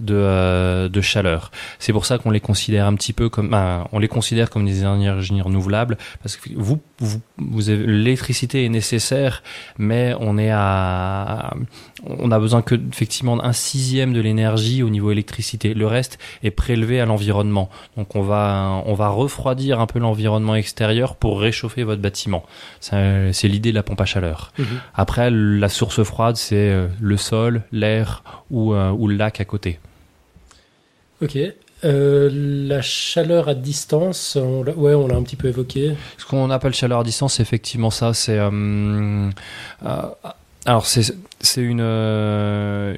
de, 0.00 0.14
euh, 0.14 0.88
de 0.88 1.00
chaleur. 1.00 1.52
C'est 1.78 1.92
pour 1.92 2.04
ça 2.04 2.18
qu'on 2.18 2.32
les 2.32 2.40
considère 2.40 2.86
un 2.86 2.96
petit 2.96 3.12
peu 3.12 3.28
comme, 3.28 3.56
on 3.92 4.00
les 4.00 4.08
considère 4.08 4.50
comme 4.50 4.66
des 4.66 4.80
énergies 4.80 5.40
renouvelables 5.40 5.96
parce 6.20 6.36
que 6.36 6.50
vous, 6.56 6.80
vous, 7.00 7.20
vous 7.36 7.60
l'électricité 7.68 8.64
est 8.64 8.68
nécessaire, 8.68 9.42
mais 9.78 10.14
on 10.18 10.36
est 10.36 10.50
à, 10.50 11.54
on 12.04 12.30
a 12.30 12.38
besoin 12.38 12.62
que 12.62 12.74
effectivement 12.92 13.36
d'un 13.36 13.52
sixième 13.52 14.12
de 14.12 14.20
l'énergie 14.20 14.82
au 14.82 14.90
niveau 14.90 15.10
électricité. 15.10 15.74
Le 15.74 15.86
reste 15.86 16.18
est 16.42 16.50
prélevé 16.50 17.00
à 17.00 17.06
l'environnement. 17.06 17.70
Donc 17.96 18.16
on 18.16 18.22
va 18.22 18.82
on 18.86 18.94
va 18.94 19.08
refroidir 19.08 19.80
un 19.80 19.86
peu 19.86 19.98
l'environnement 19.98 20.54
extérieur 20.54 21.16
pour 21.16 21.40
réchauffer 21.40 21.84
votre 21.84 22.02
bâtiment. 22.02 22.44
C'est 22.80 23.48
l'idée 23.48 23.70
de 23.70 23.76
la 23.76 23.82
pompe 23.82 24.00
à 24.00 24.04
chaleur. 24.04 24.52
Mmh. 24.58 24.64
Après 24.94 25.30
la 25.30 25.68
source 25.68 26.02
froide 26.02 26.36
c'est 26.36 26.70
euh, 26.70 26.88
le 27.00 27.16
sol, 27.16 27.62
l'air 27.72 28.22
ou, 28.50 28.74
euh, 28.74 28.90
ou 28.90 29.08
le 29.08 29.16
lac 29.16 29.40
à 29.40 29.44
côté. 29.44 29.78
Ok. 31.22 31.38
Euh, 31.84 32.28
la 32.32 32.82
chaleur 32.82 33.48
à 33.48 33.54
distance, 33.54 34.36
on 34.36 34.64
ouais, 34.64 34.94
on 34.94 35.06
l'a 35.06 35.16
un 35.16 35.22
petit 35.22 35.36
peu 35.36 35.48
évoqué. 35.48 35.94
Ce 36.16 36.26
qu'on 36.26 36.50
appelle 36.50 36.74
chaleur 36.74 37.00
à 37.00 37.04
distance, 37.04 37.34
c'est 37.34 37.42
effectivement 37.42 37.90
ça. 37.90 38.14
C'est 38.14 38.38
euh, 38.38 39.30
euh, 39.86 40.02
alors 40.66 40.86
c'est 40.86 41.14
une 41.56 42.96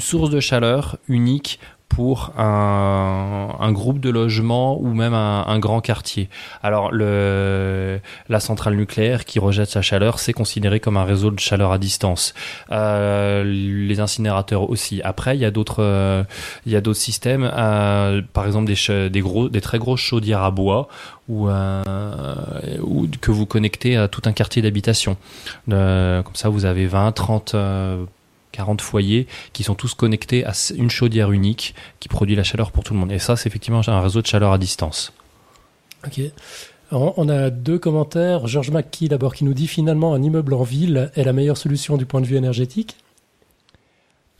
source 0.00 0.30
de 0.30 0.40
chaleur 0.40 0.96
unique 1.08 1.60
pour 1.94 2.32
un, 2.38 3.48
un, 3.60 3.72
groupe 3.72 4.00
de 4.00 4.08
logements 4.08 4.80
ou 4.80 4.94
même 4.94 5.12
un, 5.12 5.44
un, 5.46 5.58
grand 5.58 5.80
quartier. 5.80 6.30
Alors 6.62 6.90
le, 6.90 8.00
la 8.30 8.40
centrale 8.40 8.76
nucléaire 8.76 9.26
qui 9.26 9.38
rejette 9.38 9.68
sa 9.68 9.82
chaleur, 9.82 10.18
c'est 10.18 10.32
considéré 10.32 10.80
comme 10.80 10.96
un 10.96 11.04
réseau 11.04 11.30
de 11.30 11.38
chaleur 11.38 11.70
à 11.70 11.78
distance. 11.78 12.32
Euh, 12.70 13.44
les 13.44 14.00
incinérateurs 14.00 14.70
aussi. 14.70 15.02
Après, 15.02 15.36
il 15.36 15.40
y 15.40 15.44
a 15.44 15.50
d'autres, 15.50 15.82
euh, 15.82 16.24
il 16.64 16.72
y 16.72 16.76
a 16.76 16.80
d'autres 16.80 16.98
systèmes. 16.98 17.50
Euh, 17.52 18.22
par 18.32 18.46
exemple, 18.46 18.72
des, 18.72 19.10
des 19.10 19.20
gros, 19.20 19.50
des 19.50 19.60
très 19.60 19.78
grosses 19.78 20.00
chaudières 20.00 20.42
à 20.42 20.50
bois 20.50 20.88
ou, 21.28 21.48
euh, 21.48 21.82
ou 22.82 23.06
que 23.20 23.30
vous 23.30 23.44
connectez 23.44 23.96
à 23.98 24.08
tout 24.08 24.22
un 24.24 24.32
quartier 24.32 24.62
d'habitation. 24.62 25.16
comme 25.68 26.34
ça, 26.34 26.48
vous 26.48 26.64
avez 26.64 26.86
20, 26.86 27.12
30 27.12 27.54
40 28.52 28.80
foyers 28.80 29.26
qui 29.52 29.62
sont 29.62 29.74
tous 29.74 29.94
connectés 29.94 30.44
à 30.44 30.52
une 30.76 30.90
chaudière 30.90 31.32
unique 31.32 31.74
qui 32.00 32.08
produit 32.08 32.36
la 32.36 32.44
chaleur 32.44 32.70
pour 32.70 32.84
tout 32.84 32.94
le 32.94 33.00
monde. 33.00 33.12
Et 33.12 33.18
ça, 33.18 33.36
c'est 33.36 33.48
effectivement 33.48 33.80
un 33.86 34.00
réseau 34.00 34.22
de 34.22 34.26
chaleur 34.26 34.52
à 34.52 34.58
distance. 34.58 35.12
Ok. 36.06 36.20
Alors, 36.90 37.14
on 37.16 37.28
a 37.28 37.50
deux 37.50 37.78
commentaires. 37.78 38.46
Georges 38.46 38.70
McKee 38.70 39.08
d'abord 39.08 39.34
qui 39.34 39.44
nous 39.44 39.54
dit 39.54 39.66
finalement 39.66 40.14
un 40.14 40.22
immeuble 40.22 40.52
en 40.54 40.62
ville 40.62 41.10
est 41.16 41.24
la 41.24 41.32
meilleure 41.32 41.56
solution 41.56 41.96
du 41.96 42.04
point 42.04 42.20
de 42.20 42.26
vue 42.26 42.36
énergétique. 42.36 42.96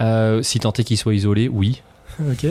Euh, 0.03 0.43
si 0.43 0.59
tant 0.59 0.73
est 0.73 0.85
qu'il 0.85 0.99
soit 0.99 1.15
isolé, 1.15 1.49
oui. 1.49 1.83
Ok. 2.31 2.47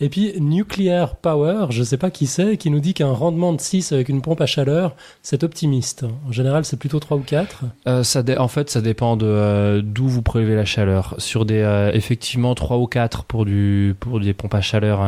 Et 0.00 0.08
puis 0.08 0.34
Nuclear 0.40 1.16
Power, 1.16 1.66
je 1.70 1.80
ne 1.80 1.84
sais 1.84 1.96
pas 1.96 2.10
qui 2.10 2.26
c'est, 2.26 2.56
qui 2.56 2.70
nous 2.70 2.80
dit 2.80 2.94
qu'un 2.94 3.12
rendement 3.12 3.52
de 3.52 3.60
6 3.60 3.92
avec 3.92 4.08
une 4.08 4.22
pompe 4.22 4.40
à 4.40 4.46
chaleur, 4.46 4.94
c'est 5.22 5.44
optimiste. 5.44 6.04
En 6.26 6.32
général, 6.32 6.64
c'est 6.64 6.76
plutôt 6.76 7.00
3 7.00 7.16
ou 7.16 7.20
4 7.20 7.64
euh, 7.86 8.02
En 8.38 8.48
fait, 8.48 8.70
ça 8.70 8.80
dépend 8.80 9.16
de 9.16 9.26
euh, 9.26 9.82
d'où 9.84 10.08
vous 10.08 10.22
prélevez 10.22 10.56
la 10.56 10.64
chaleur. 10.64 11.14
Sur 11.18 11.44
des, 11.44 11.60
euh, 11.60 11.92
effectivement, 11.92 12.54
3 12.54 12.78
ou 12.78 12.86
4 12.86 13.24
pour, 13.24 13.44
des 13.44 13.94
pompes 14.36 14.54
à 14.54 14.60
chaleur 14.60 15.00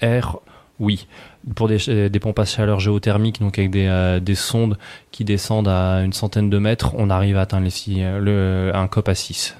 air 0.00 0.36
oui. 0.78 1.06
Pour 1.54 1.68
des, 1.68 2.10
pompes 2.20 2.38
à 2.38 2.44
chaleur 2.44 2.80
géothermique, 2.80 3.40
donc 3.40 3.58
avec 3.58 3.70
des, 3.70 4.18
des, 4.20 4.34
sondes 4.34 4.78
qui 5.12 5.24
descendent 5.24 5.68
à 5.68 6.02
une 6.02 6.12
centaine 6.12 6.50
de 6.50 6.58
mètres, 6.58 6.92
on 6.96 7.10
arrive 7.10 7.36
à 7.36 7.42
atteindre 7.42 7.68
un 7.68 8.88
COP 8.88 9.08
à 9.08 9.14
6. 9.14 9.56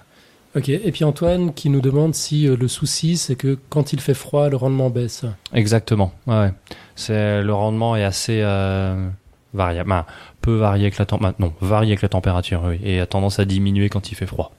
Ok, 0.55 0.69
et 0.69 0.93
puis 0.93 1.05
Antoine 1.05 1.55
qui 1.55 1.71
nous 1.71 1.81
demande 1.81 2.15
si 2.15 2.47
le 2.47 2.69
souci 2.69 3.17
c'est 3.17 3.37
que 3.37 3.57
quand 3.71 3.93
il 3.93 4.01
fait 4.01 4.15
froid, 4.15 4.49
le 4.49 4.57
rendement 4.57 4.91
baisse. 4.91 5.25
Exactement, 5.55 6.13
ouais. 6.27 6.51
C'est, 6.95 7.43
le 7.43 7.55
rendement 7.55 7.97
est 7.97 8.05
assez 8.05 8.43
variable, 9.55 10.05
peu 10.41 10.57
varié 10.57 10.85
avec 10.85 10.99
la 10.99 11.07
température, 11.07 11.41
non, 11.41 11.53
varié 11.61 11.93
avec 11.93 12.03
la 12.03 12.09
température, 12.09 12.63
oui, 12.67 12.81
et 12.85 13.01
a 13.01 13.07
tendance 13.07 13.39
à 13.39 13.45
diminuer 13.45 13.89
quand 13.89 14.11
il 14.11 14.15
fait 14.15 14.27
froid. 14.27 14.53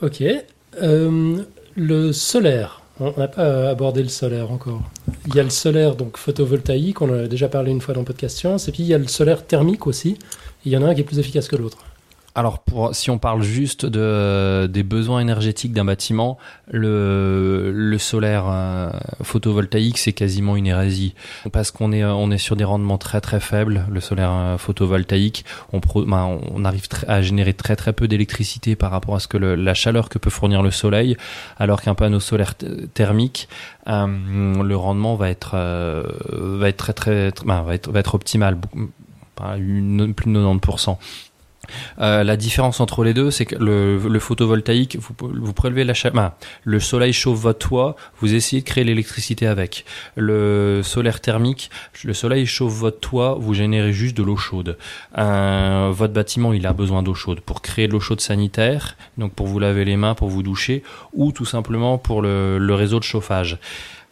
Ok. 0.00 0.22
Euh, 0.82 1.42
le 1.76 2.12
solaire, 2.12 2.82
on 3.00 3.12
n'a 3.16 3.28
pas 3.28 3.70
abordé 3.70 4.02
le 4.02 4.08
solaire 4.08 4.50
encore. 4.50 4.82
Il 5.26 5.34
y 5.34 5.40
a 5.40 5.42
le 5.42 5.50
solaire 5.50 5.96
donc 5.96 6.16
photovoltaïque, 6.16 7.00
on 7.00 7.10
en 7.10 7.24
a 7.24 7.28
déjà 7.28 7.48
parlé 7.48 7.70
une 7.70 7.80
fois 7.80 7.94
dans 7.94 8.00
le 8.00 8.06
podcast 8.06 8.36
Science, 8.36 8.68
et 8.68 8.72
puis 8.72 8.82
il 8.82 8.88
y 8.88 8.94
a 8.94 8.98
le 8.98 9.06
solaire 9.06 9.46
thermique 9.46 9.86
aussi. 9.86 10.18
Il 10.64 10.72
y 10.72 10.76
en 10.76 10.82
a 10.82 10.88
un 10.88 10.94
qui 10.94 11.00
est 11.00 11.04
plus 11.04 11.18
efficace 11.18 11.48
que 11.48 11.56
l'autre. 11.56 11.78
Alors, 12.34 12.60
pour, 12.60 12.94
si 12.94 13.10
on 13.10 13.18
parle 13.18 13.42
juste 13.42 13.84
de, 13.84 14.66
des 14.66 14.82
besoins 14.82 15.20
énergétiques 15.20 15.74
d'un 15.74 15.84
bâtiment, 15.84 16.38
le, 16.70 17.70
le 17.74 17.98
solaire 17.98 18.44
euh, 18.48 18.90
photovoltaïque, 19.22 19.98
c'est 19.98 20.14
quasiment 20.14 20.56
une 20.56 20.66
hérésie. 20.66 21.14
Parce 21.52 21.70
qu'on 21.70 21.92
est, 21.92 22.02
on 22.04 22.30
est 22.30 22.38
sur 22.38 22.56
des 22.56 22.64
rendements 22.64 22.96
très 22.96 23.20
très 23.20 23.38
faibles, 23.38 23.84
le 23.90 24.00
solaire 24.00 24.30
euh, 24.32 24.56
photovoltaïque. 24.56 25.44
On, 25.74 25.80
ben, 26.06 26.38
arrive 26.64 26.86
à 27.06 27.20
générer 27.20 27.52
très 27.52 27.76
très 27.76 27.92
peu 27.92 28.08
d'électricité 28.08 28.76
par 28.76 28.92
rapport 28.92 29.14
à 29.14 29.20
ce 29.20 29.28
que 29.28 29.36
la 29.36 29.74
chaleur 29.74 30.08
que 30.08 30.18
peut 30.18 30.30
fournir 30.30 30.62
le 30.62 30.70
soleil, 30.70 31.18
alors 31.58 31.82
qu'un 31.82 31.94
panneau 31.94 32.20
solaire 32.20 32.54
thermique, 32.94 33.46
euh, 33.88 34.06
le 34.62 34.76
rendement 34.76 35.16
va 35.16 35.28
être, 35.28 35.54
va 36.30 36.68
être 36.68 36.76
très 36.78 36.92
très, 36.94 37.30
ben, 37.44 37.60
va, 37.60 37.74
être, 37.74 37.90
va 37.90 38.00
être 38.00 38.14
optimal, 38.14 38.56
une, 39.58 40.14
plus 40.14 40.32
de 40.32 40.38
90%. 40.38 40.96
Euh, 42.00 42.24
la 42.24 42.36
différence 42.36 42.80
entre 42.80 43.04
les 43.04 43.14
deux, 43.14 43.30
c'est 43.30 43.46
que 43.46 43.56
le, 43.56 44.18
photovoltaïque, 44.18 44.96
vous, 44.98 45.14
vous 45.20 45.52
prélevez 45.52 45.84
la 45.84 45.94
chaleur, 45.94 46.32
le 46.64 46.80
soleil 46.80 47.12
chauffe 47.12 47.38
votre 47.38 47.58
toit, 47.58 47.96
vous 48.20 48.34
essayez 48.34 48.62
de 48.62 48.66
créer 48.66 48.84
l'électricité 48.84 49.46
avec. 49.46 49.84
Le 50.16 50.82
solaire 50.82 51.20
thermique, 51.20 51.70
le 52.04 52.14
soleil 52.14 52.46
chauffe 52.46 52.72
votre 52.72 53.00
toit, 53.00 53.36
vous 53.38 53.54
générez 53.54 53.92
juste 53.92 54.16
de 54.16 54.22
l'eau 54.22 54.36
chaude. 54.36 54.76
Votre 55.16 56.12
bâtiment, 56.12 56.52
il 56.52 56.66
a 56.66 56.72
besoin 56.72 57.02
d'eau 57.02 57.14
chaude 57.14 57.40
pour 57.40 57.62
créer 57.62 57.86
de 57.86 57.92
l'eau 57.92 58.00
chaude 58.00 58.20
sanitaire, 58.20 58.96
donc 59.18 59.32
pour 59.32 59.46
vous 59.46 59.58
laver 59.58 59.84
les 59.84 59.96
mains, 59.96 60.14
pour 60.14 60.28
vous 60.28 60.42
doucher, 60.42 60.82
ou 61.12 61.32
tout 61.32 61.44
simplement 61.44 61.98
pour 61.98 62.22
le 62.22 62.74
réseau 62.74 62.98
de 62.98 63.04
chauffage. 63.04 63.58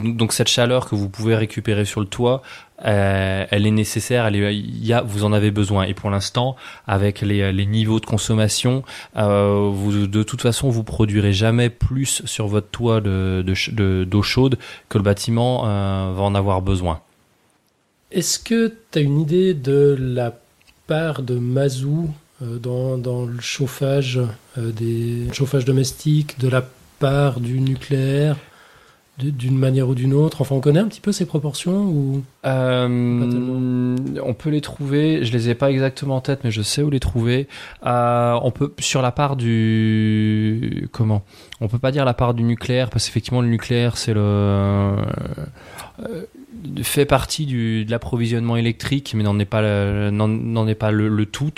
Donc 0.03 0.33
cette 0.33 0.47
chaleur 0.47 0.89
que 0.89 0.95
vous 0.95 1.09
pouvez 1.09 1.35
récupérer 1.35 1.85
sur 1.85 1.99
le 1.99 2.07
toit, 2.07 2.41
euh, 2.85 3.45
elle 3.49 3.65
est 3.65 3.71
nécessaire, 3.71 4.25
elle 4.25 4.35
y 4.35 4.93
a, 4.93 5.01
vous 5.01 5.23
en 5.23 5.33
avez 5.33 5.51
besoin. 5.51 5.83
Et 5.83 5.93
pour 5.93 6.09
l'instant, 6.09 6.55
avec 6.87 7.21
les, 7.21 7.51
les, 7.51 7.65
niveaux 7.65 7.99
de 7.99 8.05
consommation, 8.05 8.83
euh, 9.17 10.07
de 10.07 10.23
toute 10.23 10.41
façon, 10.41 10.69
vous 10.69 10.83
produirez 10.83 11.33
jamais 11.33 11.69
plus 11.69 12.21
sur 12.25 12.47
votre 12.47 12.69
toit 12.69 13.01
de, 13.01 13.43
de, 13.45 14.03
d'eau 14.03 14.21
chaude 14.21 14.57
que 14.89 14.97
le 14.97 15.03
bâtiment 15.03 15.65
euh, 15.65 16.13
va 16.15 16.23
en 16.23 16.35
avoir 16.35 16.61
besoin. 16.61 17.01
Est-ce 18.11 18.39
que 18.39 18.73
tu 18.91 18.99
as 18.99 19.01
une 19.01 19.19
idée 19.21 19.53
de 19.53 19.95
la 19.99 20.37
part 20.87 21.21
de 21.21 21.35
mazout 21.35 22.09
euh, 22.41 22.57
dans, 22.57 23.25
le 23.25 23.37
euh, 23.37 23.41
chauffage 25.31 25.65
domestique, 25.65 26.39
de 26.39 26.49
la 26.49 26.67
part 26.99 27.39
du 27.39 27.59
nucléaire? 27.61 28.35
D'une 29.17 29.57
manière 29.57 29.87
ou 29.87 29.95
d'une 29.95 30.13
autre 30.13 30.41
Enfin, 30.41 30.55
on 30.55 30.61
connaît 30.61 30.79
un 30.79 30.87
petit 30.87 31.01
peu 31.01 31.11
ces 31.11 31.25
proportions 31.25 31.83
ou 31.83 32.23
euh, 32.45 33.97
On 34.23 34.33
peut 34.33 34.49
les 34.49 34.61
trouver. 34.61 35.23
Je 35.23 35.31
les 35.31 35.49
ai 35.49 35.55
pas 35.55 35.69
exactement 35.69 36.15
en 36.15 36.21
tête, 36.21 36.43
mais 36.43 36.51
je 36.51 36.61
sais 36.61 36.81
où 36.81 36.89
les 36.89 36.99
trouver. 36.99 37.47
Euh, 37.85 38.39
on 38.41 38.51
peut 38.51 38.73
sur 38.79 39.01
la 39.01 39.11
part 39.11 39.35
du 39.35 40.89
comment? 40.91 41.23
On 41.59 41.67
peut 41.67 41.79
pas 41.79 41.91
dire 41.91 42.05
la 42.05 42.13
part 42.13 42.33
du 42.33 42.43
nucléaire 42.43 42.89
parce 42.89 43.05
qu'effectivement 43.05 43.41
le 43.41 43.47
nucléaire 43.47 43.97
c'est 43.97 44.13
le 44.13 44.21
euh, 44.21 44.95
fait 46.83 47.05
partie 47.05 47.45
du, 47.45 47.85
de 47.85 47.91
l'approvisionnement 47.91 48.57
électrique, 48.57 49.13
mais 49.15 49.23
n'en 49.23 49.37
est 49.39 49.45
pas 49.45 49.61
n'en 50.11 50.67
est 50.67 50.75
pas 50.75 50.91
le, 50.91 51.25
tout. 51.25 51.51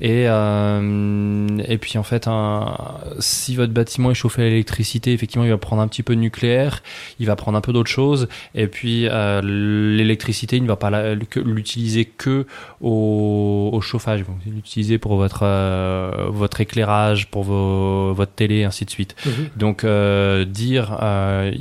Et 0.00 0.28
euh, 0.28 1.48
et 1.68 1.78
puis 1.78 1.98
en 1.98 2.02
fait, 2.02 2.26
un, 2.26 2.76
si 3.18 3.56
votre 3.56 3.72
bâtiment 3.72 4.10
est 4.10 4.14
chauffé 4.14 4.42
à 4.42 4.44
l'électricité, 4.46 5.12
effectivement, 5.12 5.44
il 5.44 5.50
va 5.50 5.58
prendre 5.58 5.82
un 5.82 5.88
petit 5.88 6.02
peu 6.02 6.14
de 6.14 6.20
nucléaire, 6.20 6.82
il 7.18 7.26
va 7.26 7.36
prendre 7.36 7.56
un 7.58 7.60
peu 7.60 7.72
d'autres 7.72 7.90
choses, 7.90 8.28
et 8.54 8.66
puis 8.66 9.06
euh, 9.08 9.40
l'électricité, 9.42 10.56
il 10.56 10.62
ne 10.62 10.68
va 10.68 10.76
pas 10.76 11.14
l'utiliser 11.14 12.04
que 12.04 12.46
au, 12.80 13.70
au 13.72 13.80
chauffage, 13.80 14.22
vous 14.22 14.34
l'utiliser 14.46 14.98
pour 14.98 15.16
votre 15.16 15.40
euh, 15.42 16.28
votre 16.28 16.60
éclairage, 16.60 17.28
pour 17.28 17.44
vos, 17.44 18.12
votre 18.12 18.32
télé, 18.32 18.64
ainsi 18.64 18.84
de 18.84 18.90
suite. 18.90 19.14
Mhm. 19.26 19.32
Donc 19.56 19.84
euh, 19.84 20.44
dire 20.44 20.98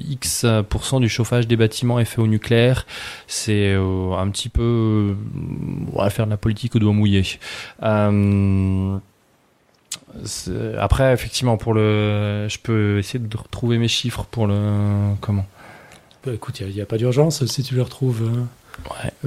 X 0.09 0.45
du 0.99 1.09
chauffage 1.09 1.47
des 1.47 1.55
bâtiments 1.55 1.99
est 1.99 2.05
fait 2.05 2.21
au 2.21 2.27
nucléaire 2.27 2.80
c'est 3.27 3.73
euh, 3.73 4.13
un 4.13 4.29
petit 4.29 4.49
peu 4.49 4.61
euh, 4.61 5.15
on 5.93 6.01
va 6.01 6.09
faire 6.09 6.25
de 6.25 6.31
la 6.31 6.37
politique 6.37 6.75
au 6.75 6.79
doigt 6.79 6.93
mouillé. 6.93 7.23
Euh, 7.83 8.97
après, 10.77 11.13
effectivement, 11.13 11.57
pour 11.57 11.73
le, 11.73 12.47
je 12.49 12.57
peux 12.59 12.99
essayer 12.99 13.19
de 13.19 13.37
retrouver 13.37 13.77
mes 13.77 13.87
chiffres 13.87 14.25
pour 14.29 14.47
le 14.47 15.13
comment? 15.21 15.45
Bah, 16.25 16.33
écoute, 16.33 16.59
il 16.59 16.73
n'y 16.73 16.81
a, 16.81 16.85
pas 16.85 16.97
d'urgence 16.97 17.45
si 17.45 17.63
tu 17.63 17.75
les 17.75 17.81
retrouves 17.81 18.29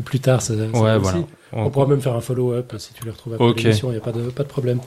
plus 0.04 0.20
tard. 0.20 0.42
Ça, 0.42 0.54
On, 1.52 1.70
pourra 1.70 1.86
même 1.86 2.00
faire 2.00 2.14
un 2.14 2.20
follow-up 2.20 2.74
si 2.78 2.92
tu 2.92 3.04
les 3.04 3.10
retrouves 3.10 3.34
après 3.34 3.52
l'émission. 3.62 3.88
Il 3.88 3.92
n'y 3.92 3.98
a 3.98 4.04
pas 4.04 4.12
de, 4.12 4.30
pas 4.30 4.42
de 4.42 4.48
problème. 4.48 4.80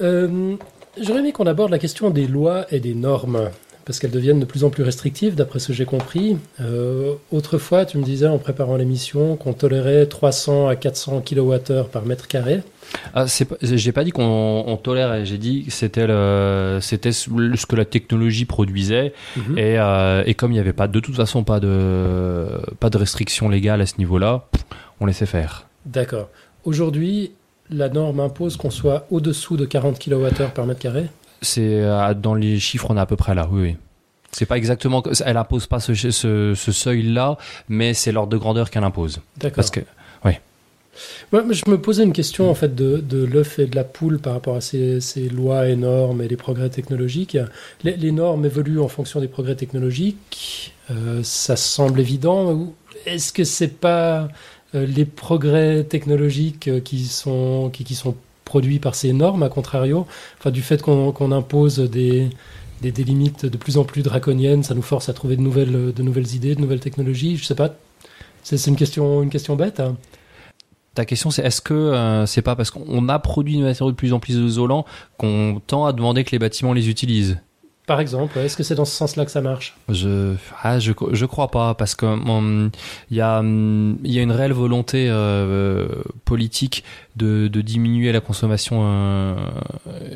J'aurais 0.00 1.20
aimé 1.20 1.32
qu'on 1.32 1.46
aborde 1.46 1.70
la 1.70 1.78
question 1.78 2.10
des 2.10 2.26
lois 2.26 2.66
et 2.72 2.80
des 2.80 2.94
normes 2.94 3.50
parce 3.88 4.00
qu'elles 4.00 4.10
deviennent 4.10 4.38
de 4.38 4.44
plus 4.44 4.64
en 4.64 4.70
plus 4.70 4.82
restrictives, 4.82 5.34
d'après 5.34 5.60
ce 5.60 5.68
que 5.68 5.72
j'ai 5.72 5.86
compris. 5.86 6.36
Euh, 6.60 7.14
autrefois, 7.32 7.86
tu 7.86 7.96
me 7.96 8.02
disais 8.02 8.26
en 8.26 8.36
préparant 8.36 8.76
l'émission 8.76 9.36
qu'on 9.36 9.54
tolérait 9.54 10.04
300 10.04 10.68
à 10.68 10.76
400 10.76 11.22
kWh 11.22 11.84
par 11.90 12.04
mètre 12.04 12.28
carré. 12.28 12.60
Ah, 13.14 13.24
j'ai 13.62 13.92
pas 13.92 14.04
dit 14.04 14.10
qu'on 14.10 14.78
tolérait, 14.82 15.24
j'ai 15.24 15.38
dit 15.38 15.64
que 15.64 15.72
c'était 15.72 17.12
ce 17.12 17.66
que 17.66 17.76
la 17.76 17.86
technologie 17.86 18.44
produisait 18.44 19.14
mhm. 19.38 19.56
et, 19.56 19.78
euh, 19.78 20.22
et, 20.26 20.34
comme 20.34 20.50
il 20.50 20.56
n'y 20.56 20.60
avait 20.60 20.74
pas 20.74 20.86
de 20.86 21.00
toute 21.00 21.16
façon 21.16 21.42
pas 21.42 21.58
de 21.58 22.46
pas 22.80 22.90
de 22.90 22.98
restrictions 22.98 23.48
légales 23.48 23.80
à 23.80 23.86
ce 23.86 23.94
niveau-là, 23.96 24.44
on 25.00 25.06
laissait 25.06 25.24
faire. 25.24 25.66
D'accord. 25.86 26.28
Aujourd'hui, 26.64 27.32
la 27.70 27.88
norme 27.88 28.20
impose 28.20 28.58
qu'on 28.58 28.70
soit 28.70 29.06
au-dessous 29.10 29.56
de 29.56 29.64
40 29.64 29.98
kWh 29.98 30.50
par 30.54 30.66
mètre 30.66 30.80
carré? 30.80 31.06
C'est 31.42 31.82
euh, 31.82 32.14
dans 32.14 32.34
les 32.34 32.58
chiffres, 32.58 32.86
on 32.90 32.96
est 32.96 33.00
à 33.00 33.06
peu 33.06 33.16
près 33.16 33.34
là. 33.34 33.48
Oui, 33.50 33.62
oui. 33.62 33.76
C'est 34.32 34.46
pas 34.46 34.58
exactement, 34.58 35.02
elle 35.24 35.36
impose 35.38 35.66
pas 35.66 35.80
ce, 35.80 35.94
ce, 35.94 36.54
seuil-là, 36.54 37.38
mais 37.68 37.94
c'est 37.94 38.12
l'ordre 38.12 38.30
de 38.30 38.36
grandeur 38.36 38.70
qu'elle 38.70 38.84
impose. 38.84 39.20
D'accord. 39.38 39.56
Parce 39.56 39.70
que, 39.70 39.80
oui. 40.24 40.32
Je 41.32 41.70
me 41.70 41.80
posais 41.80 42.04
une 42.04 42.12
question 42.12 42.50
en 42.50 42.54
fait 42.54 42.74
de, 42.74 42.98
de 42.98 43.24
l'œuf 43.24 43.58
et 43.58 43.66
de 43.66 43.74
la 43.74 43.84
poule 43.84 44.18
par 44.18 44.34
rapport 44.34 44.56
à 44.56 44.60
ces, 44.60 45.00
ces, 45.00 45.30
lois 45.30 45.68
et 45.68 45.76
normes 45.76 46.20
et 46.20 46.28
les 46.28 46.36
progrès 46.36 46.68
technologiques. 46.68 47.38
Les, 47.84 47.96
les 47.96 48.12
normes 48.12 48.44
évoluent 48.44 48.80
en 48.80 48.88
fonction 48.88 49.20
des 49.20 49.28
progrès 49.28 49.54
technologiques. 49.54 50.74
Euh, 50.90 51.22
ça 51.22 51.56
semble 51.56 51.98
évident. 51.98 52.74
Est-ce 53.06 53.32
que 53.32 53.44
c'est 53.44 53.80
pas 53.80 54.28
euh, 54.74 54.84
les 54.84 55.06
progrès 55.06 55.84
technologiques 55.84 56.82
qui 56.84 57.06
sont 57.06 57.70
qui, 57.72 57.84
qui 57.84 57.94
sont 57.94 58.14
produit 58.48 58.78
par 58.78 58.94
ces 58.94 59.12
normes, 59.12 59.42
à 59.42 59.50
contrario, 59.50 60.06
enfin, 60.38 60.50
du 60.50 60.62
fait 60.62 60.82
qu'on 60.82 61.32
impose 61.32 61.78
des, 61.78 62.30
des, 62.80 63.04
limites 63.04 63.44
de 63.46 63.56
plus 63.58 63.76
en 63.76 63.84
plus 63.84 64.02
draconiennes, 64.02 64.62
ça 64.62 64.74
nous 64.74 64.82
force 64.82 65.08
à 65.08 65.12
trouver 65.12 65.36
de 65.36 65.42
nouvelles, 65.42 65.92
de 65.92 66.02
nouvelles 66.02 66.34
idées, 66.34 66.54
de 66.54 66.60
nouvelles 66.60 66.80
technologies. 66.80 67.36
Je 67.36 67.44
sais 67.44 67.54
pas, 67.54 67.74
c'est 68.42 68.66
une 68.66 68.76
question, 68.76 69.22
une 69.22 69.30
question 69.30 69.54
bête. 69.54 69.80
Hein. 69.80 69.96
Ta 70.94 71.04
question, 71.04 71.30
c'est 71.30 71.42
est-ce 71.42 71.60
que 71.60 71.74
euh, 71.74 72.26
c'est 72.26 72.42
pas 72.42 72.56
parce 72.56 72.70
qu'on 72.70 73.08
a 73.08 73.18
produit 73.18 73.58
des 73.58 73.62
matériaux 73.62 73.92
de 73.92 73.96
plus 73.96 74.12
en 74.12 74.18
plus 74.18 74.34
isolants 74.34 74.86
qu'on 75.18 75.60
tend 75.66 75.84
à 75.84 75.92
demander 75.92 76.24
que 76.24 76.30
les 76.32 76.38
bâtiments 76.38 76.72
les 76.72 76.88
utilisent? 76.88 77.38
Par 77.88 78.00
exemple, 78.00 78.38
est-ce 78.38 78.56
que 78.56 78.62
c'est 78.62 78.74
dans 78.74 78.84
ce 78.84 78.94
sens-là 78.94 79.24
que 79.24 79.30
ça 79.30 79.40
marche? 79.40 79.74
Je 79.88 80.34
ah, 80.62 80.78
je 80.78 80.92
je 81.12 81.26
crois 81.26 81.50
pas 81.50 81.72
parce 81.72 81.94
que 81.94 82.06
il 83.10 83.16
y 83.16 83.20
a 83.22 83.40
il 83.42 84.12
y 84.12 84.18
a 84.18 84.22
une 84.22 84.30
réelle 84.30 84.52
volonté 84.52 85.08
euh, 85.08 85.88
politique 86.26 86.84
de, 87.16 87.48
de, 87.48 87.60
diminuer 87.62 88.12
la 88.12 88.20
consommation 88.20 88.82
euh, 88.84 89.34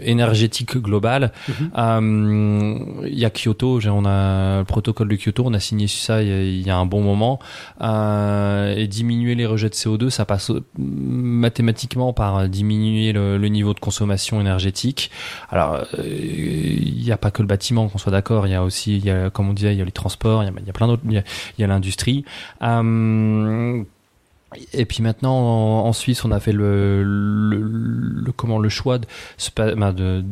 énergétique 0.03 0.77
globale. 0.77 1.33
Mhm. 1.49 1.71
Euh, 1.77 3.07
il 3.07 3.19
y 3.19 3.25
a 3.25 3.31
Kyoto, 3.31 3.81
on 3.87 4.05
a 4.05 4.59
le 4.59 4.65
protocole 4.65 5.09
de 5.09 5.17
Kyoto, 5.17 5.43
on 5.47 5.55
a 5.55 5.59
signé 5.59 5.89
ça 5.89 6.23
il 6.23 6.65
y 6.65 6.71
a, 6.71 6.77
un 6.77 6.87
bon 6.87 7.01
moment. 7.01 7.41
et 7.81 8.87
diminuer 8.87 9.35
les 9.35 9.47
rejets 9.47 9.71
de 9.71 9.75
CO2, 9.75 10.11
ça 10.11 10.27
passe 10.27 10.53
mathématiquement 10.77 12.13
par 12.13 12.49
diminuer 12.49 13.13
le, 13.13 13.39
le 13.39 13.49
niveau 13.49 13.73
de 13.73 13.81
consommation 13.81 14.41
énergétique. 14.41 15.11
Alors 15.51 15.81
il 16.05 17.03
n'y 17.03 17.11
a 17.11 17.17
pas 17.17 17.31
que 17.31 17.41
le 17.41 17.49
bâtiment 17.49 17.62
qu'on 17.71 17.99
soit 17.99 18.13
d'accord. 18.13 18.47
Il 18.47 18.51
y 18.51 18.55
a 18.55 18.63
aussi, 18.63 18.97
il 18.97 19.05
y 19.05 19.11
a, 19.11 19.31
comme 19.31 19.49
on 19.49 19.53
disait, 19.53 19.73
il 19.75 19.79
y 19.79 19.83
a 19.83 19.85
les 19.85 19.93
transports, 19.93 20.43
il 20.43 20.53
y 20.67 20.71
a, 20.71 20.73
plein 20.73 20.87
d'autres, 20.87 21.03
il 21.09 21.23
y 21.59 21.65
a, 21.65 21.67
l'industrie. 21.67 22.25
Euh, 22.63 23.83
et 24.73 24.85
puis 24.85 25.03
maintenant, 25.03 25.85
en, 25.87 25.93
Suisse, 25.93 26.25
on 26.25 26.31
a 26.31 26.41
fait 26.41 26.53
le, 26.53 28.25
comment 28.37 28.59
le 28.59 28.69
choix 28.69 28.99
ben, 29.57 29.93
de, 29.93 30.25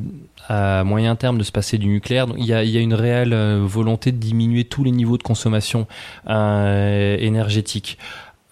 à 0.49 0.85
moyen 0.85 1.16
terme 1.16 1.39
de 1.39 1.45
se 1.45 1.53
passer 1.53 1.78
du 1.78 1.87
nucléaire. 1.87 2.26
Donc, 2.26 2.37
il, 2.39 2.47
y 2.47 2.53
a, 2.53 2.64
il 2.64 2.70
y 2.70 2.76
a 2.76 2.81
une 2.81 2.95
réelle 2.95 3.33
euh, 3.33 3.61
volonté 3.62 4.12
de 4.12 4.18
diminuer 4.18 4.64
tous 4.64 4.85
les 4.85 4.91
niveaux 4.91 5.16
de 5.16 5.22
consommation 5.22 5.87
euh, 6.28 7.16
énergétique. 7.18 7.99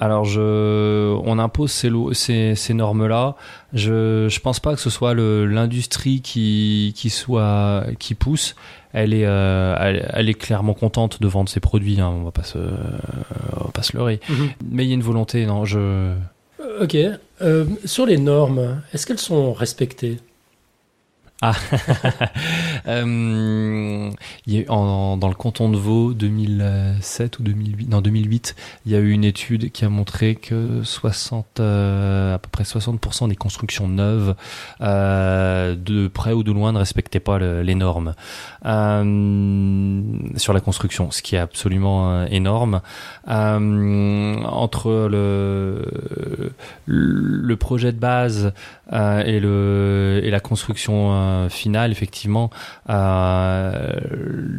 Alors 0.01 0.24
je, 0.24 1.14
on 1.24 1.38
impose 1.38 1.72
ces, 1.72 1.90
ces, 2.12 2.55
ces 2.55 2.74
normes-là. 2.74 3.34
Je, 3.72 4.28
je 4.28 4.40
pense 4.40 4.61
pas 4.61 4.74
que 4.74 4.80
ce 4.80 4.90
soit 4.90 5.14
l'industrie 5.14 6.20
qui, 6.20 6.94
qui 6.96 7.11
soit 7.11 7.84
qui 7.99 8.14
pousse. 8.14 8.55
Elle 8.92 9.12
est, 9.12 9.26
euh, 9.26 9.74
elle, 10.12 10.28
est 10.28 10.34
clairement 10.34 10.74
contente 10.74 11.20
de 11.20 11.26
vendre 11.26 11.49
ses 11.49 11.61
produits. 11.61 12.01
Hein. 12.01 12.12
On 12.14 12.22
va 12.22 12.30
pas 12.30 12.44
se, 12.44 12.59
on 12.59 13.64
va 13.64 13.70
pas 13.72 13.82
se 13.82 13.96
leurrer. 13.96 14.20
Mhm. 14.28 14.49
Mais 14.70 14.84
il 14.84 14.88
y 14.88 14.92
a 14.92 14.94
une 14.94 15.03
volonté. 15.03 15.44
Non, 15.46 15.64
je. 15.64 15.78
Euh, 15.78 16.14
ok. 16.80 16.96
Euh, 17.42 17.64
sur 17.84 18.07
les 18.07 18.18
normes, 18.18 18.80
est-ce 18.92 19.07
qu'elles 19.07 19.18
sont 19.18 19.53
respectées? 19.53 20.18
Ah, 21.41 21.55
euh, 22.89 24.11
y 24.49 24.64
a, 24.64 24.72
en, 24.72 25.16
dans 25.16 25.28
le 25.28 25.34
canton 25.34 25.68
de 25.68 25.76
Vaud 25.76 26.12
2007 26.12 27.39
ou 27.39 27.45
2008, 27.45 27.89
non 27.89 28.01
2008, 28.01 28.57
il 28.86 28.93
y 28.93 28.97
a 28.97 28.99
eu 28.99 29.11
une 29.11 29.22
étude 29.22 29.70
qui 29.70 29.84
a 29.84 29.89
montré 29.89 30.34
que 30.34 30.82
60, 30.82 31.61
euh, 31.61 32.34
à 32.34 32.39
peu 32.39 32.49
près 32.51 32.64
60% 32.64 33.28
des 33.28 33.36
constructions 33.36 33.86
neuves, 33.86 34.34
euh, 34.80 35.76
de 35.76 36.09
près 36.09 36.32
ou 36.32 36.43
de 36.43 36.51
loin, 36.51 36.72
ne 36.72 36.78
respectaient 36.78 37.20
pas 37.20 37.39
les 37.39 37.74
normes 37.76 38.14
euh, 38.66 40.03
sur 40.36 40.53
la 40.53 40.61
construction, 40.61 41.12
ce 41.12 41.22
qui 41.22 41.36
est 41.36 41.39
absolument 41.39 42.11
euh, 42.11 42.26
énorme. 42.30 42.80
entre 43.28 45.09
le 45.09 45.84
le 46.86 47.57
projet 47.57 47.93
de 47.93 47.99
base 47.99 48.53
et 48.93 49.41
le 49.41 50.20
et 50.22 50.30
la 50.30 50.41
construction 50.41 51.12
euh, 51.12 51.49
finale, 51.49 51.93
effectivement, 51.93 52.51
euh, 52.91 53.93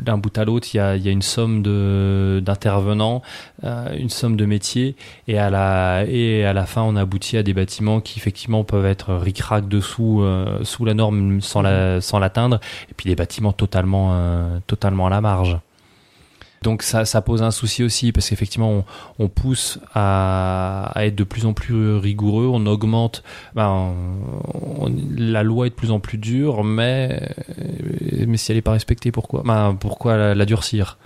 d'un 0.04 0.18
bout 0.18 0.36
à 0.38 0.46
l'autre, 0.46 0.68
il 0.74 0.78
y 0.78 0.80
a, 0.80 0.96
y 0.96 1.08
a, 1.08 1.12
une 1.12 1.22
somme 1.22 1.62
de 1.62 2.42
d'intervenants, 2.44 3.22
euh, 3.64 3.96
une 3.98 4.10
somme 4.10 4.36
de 4.36 4.46
métiers, 4.46 4.96
et 5.28 5.38
à 5.38 5.50
la 5.50 6.06
et 6.08 6.46
à 6.46 6.54
la 6.54 6.66
fin, 6.66 6.82
on 6.82 6.96
aboutit 6.96 7.38
à 7.38 7.44
des 7.44 7.54
bâtiments 7.54 8.02
qui 8.02 8.20
effectivement 8.20 8.64
peuvent 8.64 8.86
être 8.86 9.14
ric-rac 9.16 9.68
dessous 9.68 10.24
sous 10.64 10.86
la 10.86 10.94
norme 10.94 11.42
sans 11.42 11.62
la 11.62 12.02
sans 12.02 12.20
l'atteindre, 12.20 12.60
et 12.90 12.94
puis 12.96 13.10
des 13.10 13.16
bâtiments 13.16 13.54
totalement 13.54 14.60
totalement 14.68 15.08
à 15.08 15.10
la 15.10 15.22
marge. 15.22 15.58
Donc 16.62 16.84
ça, 16.84 17.22
pose 17.22 17.42
un 17.42 17.52
souci 17.52 17.84
aussi 17.84 18.12
parce 18.12 18.30
qu'effectivement 18.30 18.84
on, 19.18 19.28
pousse 19.28 19.80
à, 19.94 20.92
à, 20.94 21.06
être 21.06 21.16
de 21.16 21.24
plus 21.24 21.46
en 21.46 21.54
plus 21.54 21.96
rigoureux, 21.96 22.50
on 22.52 22.66
augmente, 22.66 23.24
ben, 23.56 23.94
la 25.16 25.44
loi 25.44 25.68
est 25.68 25.70
de 25.70 25.76
plus 25.76 25.92
en 25.92 26.00
plus 26.00 26.18
dure, 26.18 26.64
mais 26.64 27.22
mais 28.28 28.38
si 28.38 28.52
elle 28.52 28.58
n'est 28.58 28.62
pas 28.62 28.72
respectée, 28.72 29.12
pourquoi? 29.12 29.44
Ben, 29.46 29.78
Pourquoi 29.80 30.34
la, 30.34 30.46
durcir? 30.46 30.98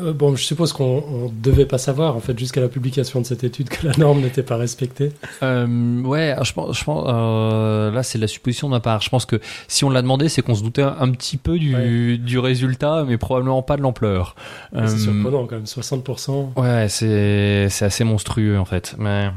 Euh, 0.00 0.12
bon, 0.12 0.36
je 0.36 0.44
suppose 0.44 0.72
qu'on 0.72 1.28
ne 1.28 1.42
devait 1.42 1.66
pas 1.66 1.78
savoir, 1.78 2.16
en 2.16 2.20
fait, 2.20 2.38
jusqu'à 2.38 2.60
la 2.60 2.68
publication 2.68 3.20
de 3.20 3.26
cette 3.26 3.44
étude, 3.44 3.68
que 3.68 3.86
la 3.86 3.92
norme 3.96 4.20
n'était 4.20 4.42
pas 4.42 4.56
respectée. 4.56 5.12
Euh, 5.42 6.02
ouais, 6.02 6.34
je 6.42 6.52
pense, 6.52 6.78
je 6.78 6.84
pense 6.84 7.06
euh, 7.08 7.90
là, 7.90 8.02
c'est 8.02 8.18
la 8.18 8.26
supposition 8.26 8.68
de 8.68 8.72
ma 8.72 8.80
part. 8.80 9.00
Je 9.00 9.10
pense 9.10 9.26
que 9.26 9.40
si 9.68 9.84
on 9.84 9.90
l'a 9.90 10.02
demandé, 10.02 10.28
c'est 10.28 10.42
qu'on 10.42 10.54
se 10.54 10.62
doutait 10.62 10.82
un, 10.82 11.10
petit 11.10 11.36
peu 11.36 11.58
du, 11.58 12.18
du, 12.18 12.38
résultat, 12.38 13.04
mais 13.06 13.18
probablement 13.18 13.62
pas 13.62 13.76
de 13.76 13.82
l'ampleur. 13.82 14.34
c'est 14.72 14.98
surprenant, 14.98 15.46
quand 15.46 15.56
même, 15.56 15.64
60%. 15.64 16.60
Ouais, 16.60 16.88
c'est 16.88 17.84
assez 17.84 18.04
monstrueux, 18.04 18.58
en 18.58 18.64
fait. 18.64 18.94
Mais, 18.98 19.30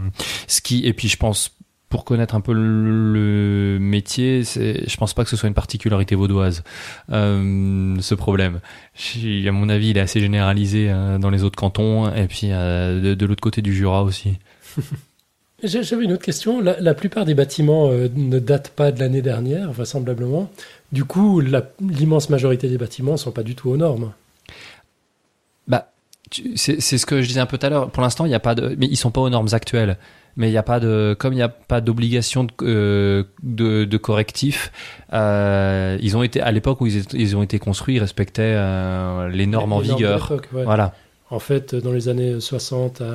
ce 0.47 0.61
qui, 0.61 0.85
et 0.85 0.93
puis, 0.93 1.07
je 1.07 1.17
pense 1.17 1.56
pour 1.89 2.03
connaître 2.03 2.35
un 2.35 2.41
peu 2.41 2.53
le 2.53 3.77
métier, 3.79 4.43
je 4.43 4.97
pense 4.97 5.13
pas 5.13 5.23
que 5.23 5.29
ce 5.29 5.37
soit 5.37 5.47
une 5.47 5.55
particularité 5.55 6.15
vaudoise, 6.15 6.63
euh, 7.11 7.95
ce 8.01 8.15
problème. 8.15 8.59
À 9.15 9.51
mon 9.51 9.69
avis, 9.69 9.89
il 9.89 9.97
est 9.97 10.01
assez 10.01 10.19
généralisé 10.19 10.89
euh, 10.89 11.17
dans 11.17 11.29
les 11.29 11.43
autres 11.43 11.55
cantons 11.55 12.13
et 12.13 12.27
puis 12.27 12.49
euh, 12.51 13.15
de, 13.15 13.25
l'autre 13.25 13.41
côté 13.41 13.61
du 13.61 13.73
Jura 13.73 14.03
aussi. 14.03 14.33
J'avais 15.63 16.03
une 16.03 16.11
autre 16.11 16.23
question. 16.23 16.61
La, 16.61 16.93
plupart 16.93 17.25
des 17.25 17.33
bâtiments 17.33 17.89
ne 17.89 18.37
datent 18.37 18.69
pas 18.69 18.91
de 18.91 18.99
l'année 18.99 19.23
dernière, 19.23 19.71
vraisemblablement. 19.71 20.51
Du 20.91 21.03
coup, 21.03 21.39
l'immense 21.39 22.29
majorité 22.29 22.69
des 22.69 22.77
bâtiments 22.77 23.13
ne 23.13 23.17
sont 23.17 23.31
pas 23.31 23.41
du 23.41 23.55
tout 23.55 23.69
aux 23.71 23.77
normes. 23.77 24.11
Bah, 25.67 25.91
c'est 26.55 26.79
ce 26.79 27.05
que 27.07 27.23
je 27.23 27.27
disais 27.27 27.39
un 27.39 27.47
peu 27.47 27.57
tout 27.57 27.65
à 27.65 27.69
l'heure. 27.69 27.89
Pour 27.89 28.03
l'instant, 28.03 28.25
il 28.25 28.29
n'y 28.29 28.35
a 28.35 28.39
pas 28.39 28.53
de, 28.53 28.75
mais 28.77 28.85
ils 28.85 28.97
sont 28.97 29.09
pas 29.09 29.21
aux 29.21 29.31
normes 29.31 29.47
actuelles 29.51 29.97
mais 30.37 30.47
il 30.47 30.51
n'y 30.51 30.57
a 30.57 30.63
pas 30.63 30.79
de, 30.79 31.15
comme 31.19 31.33
il 31.33 31.37
n'y 31.37 31.41
a 31.41 31.49
pas 31.49 31.81
d'obligation 31.81 32.45
de, 32.45 32.51
euh, 32.61 33.23
de, 33.43 33.83
de, 33.85 33.97
correctif, 33.97 34.71
euh, 35.11 35.97
ils 36.01 36.15
ont 36.15 36.23
été 36.23 36.39
à 36.39 36.51
l'époque 36.51 36.79
où 36.79 36.87
ils, 36.87 37.03
ils, 37.13 37.35
ont 37.35 37.43
été 37.43 37.59
construits, 37.59 37.95
ils 37.95 37.99
respectaient 37.99 38.55
euh, 38.55 39.27
les 39.27 39.47
normes 39.47 39.73
en 39.73 39.79
vigueur. 39.79 40.31
Voilà. 40.51 40.93
En 41.29 41.39
fait, 41.39 41.75
dans 41.75 41.91
les 41.91 42.07
années 42.07 42.39
60 42.39 43.01
à, 43.01 43.05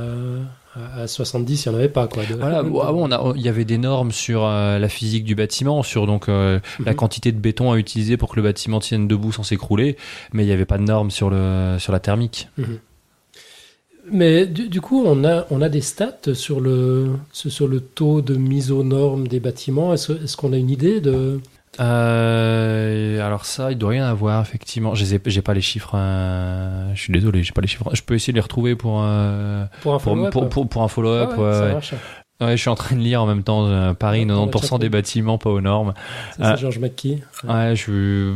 à 1.02 1.06
70, 1.06 1.64
il 1.64 1.68
n'y 1.68 1.74
en 1.74 1.78
avait 1.78 1.88
pas. 1.88 2.08
Quoi, 2.08 2.22
Voilà, 2.38 2.62
on 2.64 3.10
a, 3.10 3.32
il 3.36 3.42
y 3.42 3.48
avait 3.48 3.64
des 3.64 3.78
normes 3.78 4.12
sur 4.12 4.44
euh, 4.44 4.78
la 4.78 4.88
physique 4.88 5.24
du 5.24 5.34
bâtiment, 5.34 5.82
sur 5.82 6.06
donc 6.06 6.28
euh, 6.28 6.60
la 6.84 6.92
mhm. 6.92 6.96
quantité 6.96 7.32
de 7.32 7.38
béton 7.38 7.72
à 7.72 7.76
utiliser 7.76 8.16
pour 8.16 8.30
que 8.30 8.36
le 8.36 8.42
bâtiment 8.42 8.80
tienne 8.80 9.08
debout 9.08 9.32
sans 9.32 9.42
s'écrouler, 9.42 9.96
mais 10.32 10.44
il 10.44 10.46
n'y 10.46 10.52
avait 10.52 10.64
pas 10.64 10.78
de 10.78 10.84
normes 10.84 11.10
sur, 11.10 11.30
le, 11.30 11.76
sur 11.78 11.92
la 11.92 12.00
thermique. 12.00 12.48
Mhm. 12.58 12.78
Mais 14.10 14.46
du, 14.46 14.80
coup, 14.80 15.04
on 15.06 15.24
a, 15.24 15.46
on 15.50 15.62
a 15.62 15.68
des 15.68 15.80
stats 15.80 16.34
sur 16.34 16.60
le, 16.60 17.10
sur 17.32 17.68
le 17.68 17.80
taux 17.80 18.20
de 18.20 18.34
mise 18.34 18.72
aux 18.72 18.82
normes 18.82 19.28
des 19.28 19.40
bâtiments. 19.40 19.94
Est-ce 19.94 20.36
qu'on 20.36 20.52
a 20.52 20.56
une 20.56 20.70
idée 20.70 21.00
de... 21.00 21.40
Euh, 21.80 23.26
alors 23.26 23.46
ça, 23.46 23.72
il 23.72 23.78
doit 23.78 23.90
rien 23.90 24.06
avoir 24.06 24.42
effectivement. 24.42 24.94
J'ai 24.94 25.18
pas 25.18 25.54
les 25.54 25.62
chiffres. 25.62 25.92
Euh, 25.94 26.94
je 26.94 27.00
suis 27.00 27.12
désolé, 27.14 27.42
j'ai 27.42 27.52
pas 27.52 27.62
les 27.62 27.66
chiffres. 27.66 27.88
Je 27.94 28.02
peux 28.02 28.14
essayer 28.14 28.34
de 28.34 28.36
les 28.36 28.42
retrouver 28.42 28.76
pour 28.76 29.00
euh, 29.02 29.64
pour 29.80 29.94
un 29.94 29.98
follow-up. 29.98 30.32
Pour, 30.70 30.82
un 30.82 30.88
follow-up. 30.88 31.30
Ah 32.42 32.46
ouais, 32.46 32.56
je 32.56 32.60
suis 32.60 32.70
en 32.70 32.74
train 32.74 32.96
de 32.96 33.00
lire 33.00 33.22
en 33.22 33.26
même 33.26 33.44
temps 33.44 33.66
euh, 33.68 33.94
Paris, 33.94 34.26
90% 34.26 34.80
des 34.80 34.88
bâtiments 34.88 35.38
pas 35.38 35.50
aux 35.50 35.60
normes. 35.60 35.94
C'est 36.36 36.42
euh, 36.42 36.56
Georges 36.56 36.80
McKee. 36.80 37.22
Ouais, 37.44 37.76
je 37.76 38.34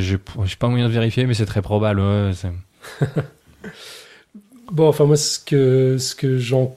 j'ai 0.00 0.56
pas 0.56 0.66
moyen 0.66 0.88
de 0.88 0.92
vérifier, 0.92 1.26
mais 1.26 1.34
c'est 1.34 1.46
très 1.46 1.62
probable. 1.62 2.00
Ouais, 2.00 2.32
Bon, 4.70 4.88
enfin 4.88 5.04
moi 5.04 5.16
ce 5.16 5.38
que 5.38 5.98
ce 5.98 6.14
que 6.14 6.38
j'en 6.38 6.76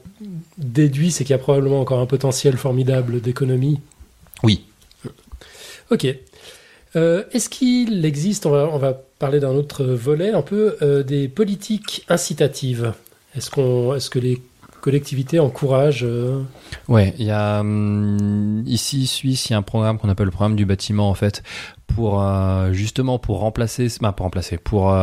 déduis, 0.58 1.10
c'est 1.10 1.24
qu'il 1.24 1.32
y 1.32 1.34
a 1.34 1.38
probablement 1.38 1.80
encore 1.80 2.00
un 2.00 2.06
potentiel 2.06 2.56
formidable 2.56 3.20
d'économie. 3.20 3.80
Oui. 4.42 4.64
Ok. 5.90 6.06
Euh, 6.96 7.24
est-ce 7.32 7.48
qu'il 7.48 8.04
existe, 8.04 8.46
on 8.46 8.50
va, 8.50 8.68
on 8.70 8.78
va 8.78 8.92
parler 9.18 9.40
d'un 9.40 9.50
autre 9.50 9.84
volet, 9.84 10.30
un 10.30 10.42
peu 10.42 10.76
euh, 10.82 11.02
des 11.02 11.28
politiques 11.28 12.04
incitatives? 12.08 12.94
Est-ce 13.36 13.50
qu'on, 13.50 13.94
est-ce 13.94 14.10
que 14.10 14.20
les 14.20 14.40
collectivités 14.80 15.40
encouragent 15.40 16.04
euh... 16.04 16.42
Ouais, 16.88 17.14
il 17.18 17.24
y 17.24 17.30
a 17.30 17.60
hum, 17.60 18.62
ici 18.66 19.06
Suisse, 19.06 19.48
il 19.48 19.52
y 19.52 19.54
a 19.54 19.58
un 19.58 19.62
programme 19.62 19.98
qu'on 19.98 20.08
appelle 20.08 20.26
le 20.26 20.30
programme 20.30 20.56
du 20.56 20.66
bâtiment 20.66 21.08
en 21.08 21.14
fait 21.14 21.42
pour 21.86 22.22
euh, 22.22 22.72
justement 22.72 23.18
pour 23.18 23.38
remplacer, 23.38 23.88
bah, 24.00 24.12
pour 24.12 24.24
remplacer, 24.24 24.58
pour 24.58 24.94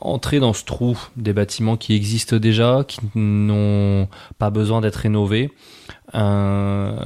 entrer 0.00 0.40
dans 0.40 0.52
ce 0.52 0.64
trou 0.64 0.98
des 1.16 1.32
bâtiments 1.32 1.76
qui 1.76 1.94
existent 1.94 2.36
déjà, 2.36 2.84
qui 2.86 3.00
n'ont 3.14 4.08
pas 4.38 4.50
besoin 4.50 4.80
d'être 4.80 4.96
rénovés. 4.96 5.50
Euh, 6.14 6.96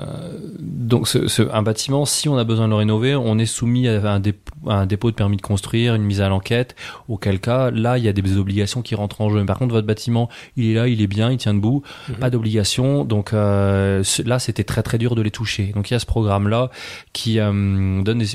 donc 0.60 1.08
ce, 1.08 1.50
un 1.52 1.62
bâtiment, 1.62 2.04
si 2.04 2.28
on 2.28 2.36
a 2.36 2.44
besoin 2.44 2.66
de 2.66 2.70
le 2.70 2.76
rénover, 2.76 3.16
on 3.16 3.38
est 3.38 3.46
soumis 3.46 3.88
à 3.88 4.12
un, 4.12 4.20
dépôt, 4.20 5.10
de 5.10 5.16
permis 5.16 5.36
de 5.36 5.42
construire, 5.42 5.94
une 5.94 6.02
mise 6.02 6.20
à 6.20 6.28
l'enquête, 6.28 6.76
auquel 7.08 7.40
cas, 7.40 7.70
là, 7.70 7.98
il 7.98 8.04
y 8.04 8.08
a 8.08 8.12
des 8.12 8.36
obligations 8.36 8.82
qui 8.82 8.94
rentrent 8.94 9.20
en 9.20 9.30
jeu. 9.30 9.44
Par 9.44 9.58
contre, 9.58 9.74
votre 9.74 9.86
bâtiment, 9.86 10.28
il 10.56 10.70
est 10.70 10.74
là, 10.74 10.88
il 10.88 11.02
est 11.02 11.06
bien, 11.06 11.30
il 11.30 11.38
tient 11.38 11.54
debout, 11.54 11.82
mhm. 12.08 12.16
pas 12.16 12.30
d'obligation. 12.30 13.04
Donc 13.04 13.32
euh, 13.32 14.02
là, 14.24 14.38
c'était 14.38 14.64
très 14.64 14.82
très 14.82 14.98
dur 14.98 15.14
de 15.14 15.22
les 15.22 15.30
toucher. 15.30 15.72
Donc 15.74 15.90
il 15.90 15.94
y 15.94 15.96
a 15.96 16.00
ce 16.00 16.06
programme-là 16.06 16.70
qui 17.12 17.40
euh, 17.40 18.02
donne 18.02 18.18
des, 18.18 18.26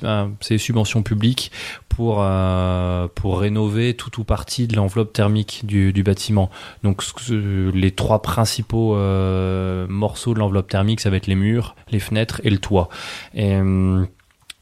ces 0.42 0.58
subventions 0.58 1.04
publiques 1.04 1.52
pour 1.98 2.18
euh, 2.20 3.08
pour 3.16 3.40
rénover 3.40 3.96
tout 3.96 4.22
ou 4.22 4.24
partie 4.24 4.68
de 4.68 4.76
l'enveloppe 4.76 5.14
thermique 5.14 5.66
du, 5.66 5.92
du 5.92 6.04
bâtiment. 6.04 6.52
Donc 6.84 7.02
les 7.32 7.90
trois 7.90 8.22
principaux 8.22 8.96
euh, 8.96 9.88
morceaux 9.90 10.36
de 10.36 10.40
l'enveloppe 10.40 10.70
thermique, 10.70 11.00
ça 11.00 11.10
va 11.10 11.18
être 11.18 11.26
les 11.26 11.34
murs, 11.34 11.76
les 11.90 12.00
fenêtres 12.00 12.40
et 12.44 12.52
le 12.52 12.60
toit. 12.60 12.90
Et 13.34 13.56
euh, 13.56 14.06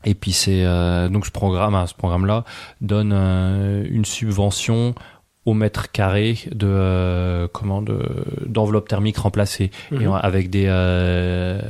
et 0.06 0.14
puis 0.14 0.32
c'est 0.32 0.64
donc 1.10 1.26
ce 1.26 1.32
programme, 1.32 1.74
hein, 1.74 1.88
ce 1.88 1.96
programme-là 1.96 2.44
donne 2.80 3.12
une 3.12 4.06
subvention 4.06 4.94
au 5.46 5.54
mètre 5.54 5.92
carré 5.92 6.38
de 6.52 6.68
euh, 6.68 7.48
comment 7.52 7.82
de 7.82 8.00
d'enveloppe 8.46 8.88
thermique 8.88 9.18
remplacée. 9.18 9.72
Et 9.92 9.96
Mhm. 10.06 10.20
avec 10.22 10.50
des 10.50 10.66
euh, 10.68 11.62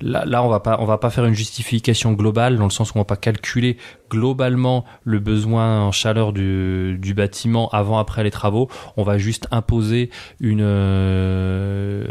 là, 0.00 0.24
là 0.26 0.42
on 0.44 0.48
va 0.48 0.60
pas 0.60 0.78
on 0.80 0.84
va 0.84 0.98
pas 0.98 1.10
faire 1.10 1.24
une 1.24 1.34
justification 1.34 2.12
globale 2.12 2.56
dans 2.56 2.64
le 2.64 2.70
sens 2.70 2.90
où 2.90 2.92
on 2.96 3.00
va 3.00 3.04
pas 3.04 3.16
calculer 3.16 3.76
globalement 4.10 4.84
le 5.04 5.18
besoin 5.18 5.82
en 5.82 5.92
chaleur 5.92 6.32
du, 6.32 6.98
du 6.98 7.14
bâtiment 7.14 7.68
avant 7.70 7.98
après 7.98 8.24
les 8.24 8.30
travaux. 8.30 8.68
On 8.96 9.02
va 9.02 9.18
juste 9.18 9.46
imposer 9.50 10.10
une 10.40 10.62
euh, 10.62 12.04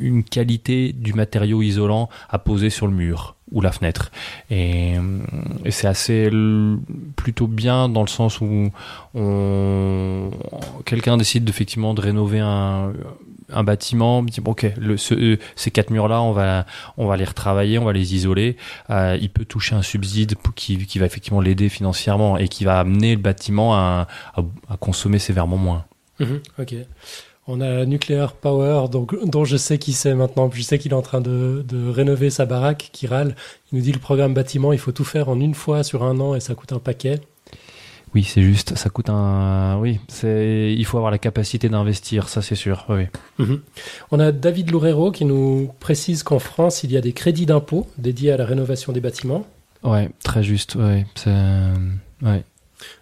une 0.00 0.22
qualité 0.24 0.92
du 0.92 1.12
matériau 1.14 1.62
isolant 1.62 2.08
à 2.28 2.38
poser 2.38 2.70
sur 2.70 2.86
le 2.86 2.92
mur 2.92 3.36
ou 3.52 3.60
la 3.60 3.72
fenêtre 3.72 4.10
et, 4.50 4.94
et 5.64 5.70
c'est 5.70 5.86
assez 5.88 6.30
plutôt 7.16 7.46
bien 7.46 7.88
dans 7.88 8.02
le 8.02 8.08
sens 8.08 8.40
où 8.40 8.70
on 9.14 10.30
quelqu'un 10.84 11.16
décide 11.16 11.48
effectivement 11.48 11.94
de 11.94 12.00
rénover 12.00 12.40
un 12.40 12.92
un 13.52 13.64
bâtiment, 13.64 14.22
dit 14.22 14.40
bon, 14.40 14.52
ok, 14.52 14.64
ce- 14.96 15.12
euh, 15.14 15.36
ces 15.56 15.72
quatre 15.72 15.90
murs-là, 15.90 16.22
on 16.22 16.30
va, 16.30 16.66
on 16.96 17.08
va 17.08 17.16
les 17.16 17.24
retravailler, 17.24 17.80
on 17.80 17.84
va 17.84 17.92
les 17.92 18.14
isoler. 18.14 18.56
Euh, 18.90 19.18
il 19.20 19.28
peut 19.28 19.44
toucher 19.44 19.74
un 19.74 19.82
subside 19.82 20.36
qui, 20.54 20.78
qui 20.86 21.00
va 21.00 21.06
effectivement 21.06 21.40
l'aider 21.40 21.68
financièrement 21.68 22.36
et 22.36 22.46
qui 22.46 22.64
va 22.64 22.78
amener 22.78 23.16
le 23.16 23.20
bâtiment 23.20 23.74
à, 23.74 24.06
consommer 24.78 25.18
sévèrement 25.18 25.56
moins. 25.56 25.84
Mhm. 26.20 26.38
On 27.52 27.60
a 27.60 27.84
Nuclear 27.84 28.34
Power, 28.34 28.88
donc, 28.88 29.16
dont 29.28 29.44
je 29.44 29.56
sais 29.56 29.76
qui 29.76 29.92
c'est 29.92 30.14
maintenant. 30.14 30.48
Je 30.52 30.62
sais 30.62 30.78
qu'il 30.78 30.92
est 30.92 30.94
en 30.94 31.02
train 31.02 31.20
de, 31.20 31.64
de 31.66 31.88
rénover 31.88 32.30
sa 32.30 32.46
baraque, 32.46 32.90
qui 32.92 33.08
râle. 33.08 33.34
Il 33.72 33.78
nous 33.78 33.82
dit 33.82 33.90
le 33.90 33.98
programme 33.98 34.34
bâtiment, 34.34 34.72
il 34.72 34.78
faut 34.78 34.92
tout 34.92 35.04
faire 35.04 35.28
en 35.28 35.40
une 35.40 35.54
fois 35.54 35.82
sur 35.82 36.04
un 36.04 36.20
an 36.20 36.36
et 36.36 36.40
ça 36.40 36.54
coûte 36.54 36.72
un 36.72 36.78
paquet. 36.78 37.18
Oui, 38.14 38.22
c'est 38.22 38.42
juste, 38.42 38.76
ça 38.76 38.88
coûte 38.88 39.08
un, 39.08 39.78
oui, 39.80 39.98
c'est, 40.06 40.72
il 40.76 40.84
faut 40.84 40.96
avoir 40.96 41.10
la 41.10 41.18
capacité 41.18 41.68
d'investir, 41.68 42.28
ça 42.28 42.40
c'est 42.40 42.54
sûr. 42.54 42.86
Oui. 42.88 43.06
Mhm. 43.38 43.60
On 44.12 44.20
a 44.20 44.30
David 44.30 44.70
Loureiro 44.70 45.10
qui 45.10 45.24
nous 45.24 45.72
précise 45.80 46.22
qu'en 46.22 46.38
France, 46.38 46.84
il 46.84 46.92
y 46.92 46.96
a 46.96 47.00
des 47.00 47.12
crédits 47.12 47.46
d'impôt 47.46 47.88
dédiés 47.98 48.30
à 48.30 48.36
la 48.36 48.46
rénovation 48.46 48.92
des 48.92 49.00
bâtiments. 49.00 49.44
Ouais, 49.82 50.08
très 50.22 50.44
juste. 50.44 50.76
Ouais, 50.76 51.04
c'est, 51.16 51.34
ouais. 52.22 52.44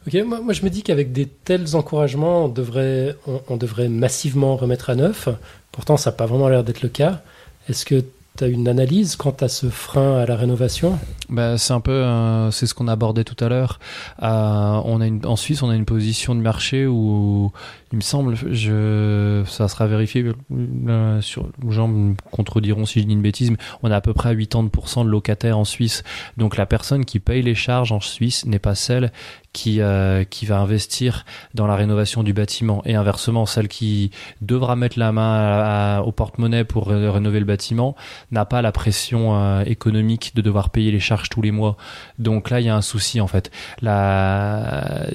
Ok, 0.06 0.14
moi, 0.24 0.52
je 0.52 0.62
me 0.62 0.70
dis 0.70 0.82
qu'avec 0.82 1.12
des 1.12 1.26
tels 1.26 1.76
encouragements, 1.76 2.44
on 2.46 2.48
devrait, 2.48 3.16
on 3.48 3.56
devrait 3.56 3.88
massivement 3.88 4.56
remettre 4.56 4.90
à 4.90 4.94
neuf. 4.94 5.28
Pourtant, 5.72 5.96
ça 5.96 6.10
n'a 6.10 6.16
pas 6.16 6.26
vraiment 6.26 6.48
l'air 6.48 6.64
d'être 6.64 6.82
le 6.82 6.88
cas. 6.88 7.22
Est-ce 7.68 7.84
que 7.84 8.02
tu 8.36 8.44
as 8.44 8.46
une 8.46 8.68
analyse 8.68 9.16
quant 9.16 9.34
à 9.40 9.48
ce 9.48 9.68
frein 9.68 10.16
à 10.18 10.26
la 10.26 10.36
rénovation? 10.36 10.98
Bah, 11.28 11.58
c'est 11.58 11.72
un 11.72 11.80
peu, 11.80 11.90
euh, 11.90 12.50
c'est 12.50 12.66
ce 12.66 12.74
qu'on 12.74 12.88
abordait 12.88 13.24
tout 13.24 13.42
à 13.44 13.48
l'heure. 13.48 13.80
Euh, 14.22 14.80
on 14.84 15.00
a 15.00 15.06
une, 15.06 15.26
en 15.26 15.36
Suisse, 15.36 15.62
on 15.62 15.68
a 15.68 15.74
une 15.74 15.84
position 15.84 16.34
de 16.34 16.40
marché 16.40 16.86
où, 16.86 17.52
il 17.92 17.96
me 17.96 18.02
semble, 18.02 18.34
je, 18.34 19.42
ça 19.46 19.66
sera 19.68 19.86
vérifié, 19.86 20.24
euh, 20.52 21.20
les 21.62 21.70
gens 21.72 21.88
me 21.88 22.14
contrediront 22.30 22.84
si 22.84 23.00
je 23.00 23.06
dis 23.06 23.12
une 23.14 23.22
bêtise, 23.22 23.50
mais 23.50 23.56
on 23.82 23.90
a 23.90 23.96
à 23.96 24.00
peu 24.00 24.12
près 24.12 24.34
80% 24.34 25.04
de 25.04 25.08
locataires 25.10 25.56
en 25.58 25.64
Suisse. 25.64 26.02
Donc 26.36 26.56
la 26.56 26.66
personne 26.66 27.04
qui 27.04 27.18
paye 27.18 27.42
les 27.42 27.54
charges 27.54 27.92
en 27.92 28.00
Suisse 28.00 28.44
n'est 28.44 28.58
pas 28.58 28.74
celle 28.74 29.10
qui, 29.54 29.80
euh, 29.80 30.24
qui 30.24 30.44
va 30.44 30.58
investir 30.60 31.24
dans 31.54 31.66
la 31.66 31.74
rénovation 31.74 32.22
du 32.22 32.32
bâtiment. 32.34 32.82
Et 32.84 32.94
inversement, 32.94 33.46
celle 33.46 33.66
qui 33.68 34.10
devra 34.42 34.76
mettre 34.76 34.98
la 34.98 35.10
main 35.10 35.32
à- 35.34 35.96
à- 35.96 36.02
au 36.02 36.12
porte-monnaie 36.12 36.64
pour 36.64 36.88
ré- 36.88 37.08
rénover 37.08 37.40
le 37.40 37.46
bâtiment 37.46 37.96
n'a 38.30 38.44
pas 38.44 38.60
la 38.62 38.70
pression 38.70 39.34
euh, 39.34 39.62
économique 39.64 40.32
de 40.34 40.42
devoir 40.42 40.68
payer 40.70 40.90
les 40.92 41.00
charges 41.00 41.30
tous 41.30 41.40
les 41.42 41.50
mois. 41.50 41.76
Donc 42.18 42.50
là, 42.50 42.60
il 42.60 42.66
y 42.66 42.68
a 42.68 42.76
un 42.76 42.82
souci 42.82 43.20
en 43.20 43.26
fait. 43.26 43.50
La, 43.80 45.06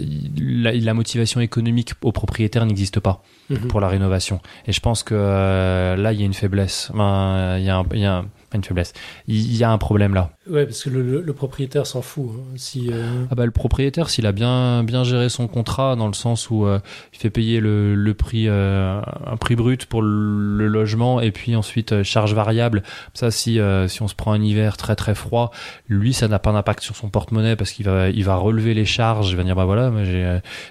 la, 0.42 0.72
la 0.74 0.94
motivation 0.94 1.40
économique 1.40 1.92
au 2.02 2.12
propriétaire 2.12 2.63
n'existe 2.66 3.00
pas 3.00 3.22
Mhm. 3.50 3.68
pour 3.68 3.80
la 3.82 3.88
rénovation. 3.90 4.40
Et 4.68 4.72
je 4.72 4.80
pense 4.80 5.04
que 5.04 5.14
euh, 5.18 5.96
là, 5.98 6.14
il 6.14 6.20
y 6.20 6.24
a 6.24 6.26
une 6.26 6.34
faiblesse. 6.34 6.90
Enfin, 6.94 7.58
il 7.58 7.66
y 7.66 7.70
a, 7.70 7.78
un, 7.78 7.84
il 7.94 8.00
y 8.00 8.06
a 8.06 8.18
un- 8.20 8.26
pas 8.54 8.58
une 8.58 8.64
faiblesse. 8.64 8.94
Il 9.28 9.56
y 9.58 9.64
a 9.64 9.72
un 9.72 9.78
problème 9.78 10.14
là. 10.14 10.32
Ouais, 10.50 10.66
parce 10.66 10.84
que 10.84 10.90
le, 10.90 11.02
le- 11.02 11.22
le 11.22 11.34
propriétaire 11.34 11.86
s'en 11.88 12.02
fout. 12.02 12.30
hein. 12.34 12.54
Si, 12.56 12.90
euh, 12.92 13.26
Ah 13.32 13.36
bah, 13.36 13.46
le 13.46 13.52
propriétaire, 13.52 14.10
s'il 14.10 14.26
a 14.26 14.32
bien 14.32 14.84
bien 14.84 15.04
géré 15.04 15.30
son 15.30 15.48
contrat 15.48 15.96
dans 15.96 16.08
le 16.08 16.14
sens 16.14 16.50
où 16.50 16.66
euh, 16.66 16.80
il 17.14 17.20
fait 17.20 17.30
payer 17.30 17.60
le, 17.60 17.96
le 17.96 18.14
prix 18.14 18.46
euh, 18.48 19.02
un 19.26 19.38
prix 19.38 19.56
brut 19.56 19.86
pour 19.86 20.02
le, 20.02 20.68
logement 20.68 21.20
et 21.22 21.32
puis 21.32 21.56
ensuite 21.56 22.04
charge 22.04 22.34
variable. 22.34 22.84
Ça, 23.14 23.32
si 23.32 23.60
si 23.88 24.02
on 24.02 24.08
se 24.08 24.16
prend 24.16 24.34
un 24.34 24.42
hiver 24.42 24.78
très 24.78 24.96
très 24.96 25.16
froid, 25.16 25.52
lui, 25.88 26.14
ça 26.14 26.28
n'a 26.28 26.40
pas 26.40 26.52
d'impact 26.52 26.82
sur 26.84 26.96
son 26.96 27.10
porte-monnaie 27.10 27.56
parce 27.56 27.72
qu'il 27.72 27.86
va 27.86 28.10
il 28.10 28.24
va 28.24 28.36
relever 28.36 28.74
les 28.74 28.86
charges. 28.86 29.32
Il 29.32 29.38
va 29.38 29.44
dire 29.44 29.56
bah 29.56 29.66
voilà, 29.66 29.92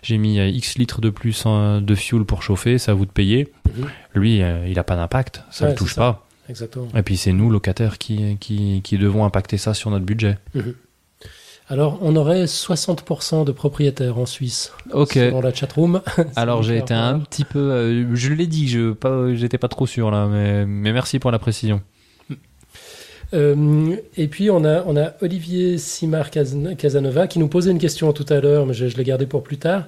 j'ai 0.02 0.18
mis 0.18 0.36
x 0.38 0.76
litres 0.78 1.00
de 1.00 1.10
plus 1.10 1.44
en- 1.46 1.80
de 1.80 1.94
fuel 1.94 2.24
pour 2.24 2.42
chauffer, 2.42 2.78
c'est 2.78 2.90
à 2.90 2.94
vous 2.94 3.06
de 3.06 3.10
payer. 3.10 3.52
Mhm. 3.76 3.86
Lui, 4.14 4.42
il 4.66 4.78
a 4.78 4.84
pas 4.84 4.96
d'impact, 4.96 5.42
ça 5.50 5.64
Ouais, 5.64 5.70
le 5.70 5.76
touche 5.76 5.94
pas. 5.96 6.26
Exactement. 6.48 6.88
Et 6.96 7.02
puis 7.02 7.16
c'est 7.16 7.32
nous 7.32 7.50
locataires 7.50 7.98
qui 7.98 8.36
qui 8.38 8.80
qui 8.82 8.98
devons 8.98 9.24
impacter 9.24 9.58
ça 9.58 9.74
sur 9.74 9.90
notre 9.90 10.04
budget. 10.04 10.38
Alors, 11.68 11.98
on 12.02 12.16
aurait 12.16 12.44
60% 12.44 13.44
de 13.44 13.52
propriétaires 13.52 14.18
en 14.18 14.26
Suisse. 14.26 14.72
Ok. 14.92 15.12
Selon 15.14 15.40
la 15.40 15.54
chatroom. 15.54 16.02
Alors 16.36 16.62
j'ai 16.62 16.76
été 16.76 16.92
un 16.92 17.20
petit 17.20 17.44
peu, 17.44 17.58
euh, 17.58 18.14
je 18.14 18.32
l'ai 18.32 18.46
dit, 18.46 18.68
je 18.68 18.92
pas, 18.92 19.32
j'étais 19.34 19.58
pas 19.58 19.68
trop 19.68 19.86
sûr 19.86 20.10
là, 20.10 20.26
mais, 20.26 20.66
mais 20.66 20.92
merci 20.92 21.18
pour 21.18 21.30
la 21.30 21.38
précision. 21.38 21.80
Euh, 23.34 23.96
et 24.18 24.28
puis 24.28 24.50
on 24.50 24.62
a, 24.64 24.82
on 24.86 24.94
a 24.96 25.14
Olivier 25.22 25.78
Simar 25.78 26.30
Cas- 26.30 26.74
Casanova 26.76 27.26
qui 27.26 27.38
nous 27.38 27.48
posait 27.48 27.70
une 27.70 27.78
question 27.78 28.12
tout 28.12 28.26
à 28.28 28.40
l'heure, 28.40 28.66
mais 28.66 28.74
je, 28.74 28.88
je 28.88 28.96
l'ai 28.98 29.04
gardé 29.04 29.24
pour 29.24 29.42
plus 29.42 29.56
tard. 29.56 29.84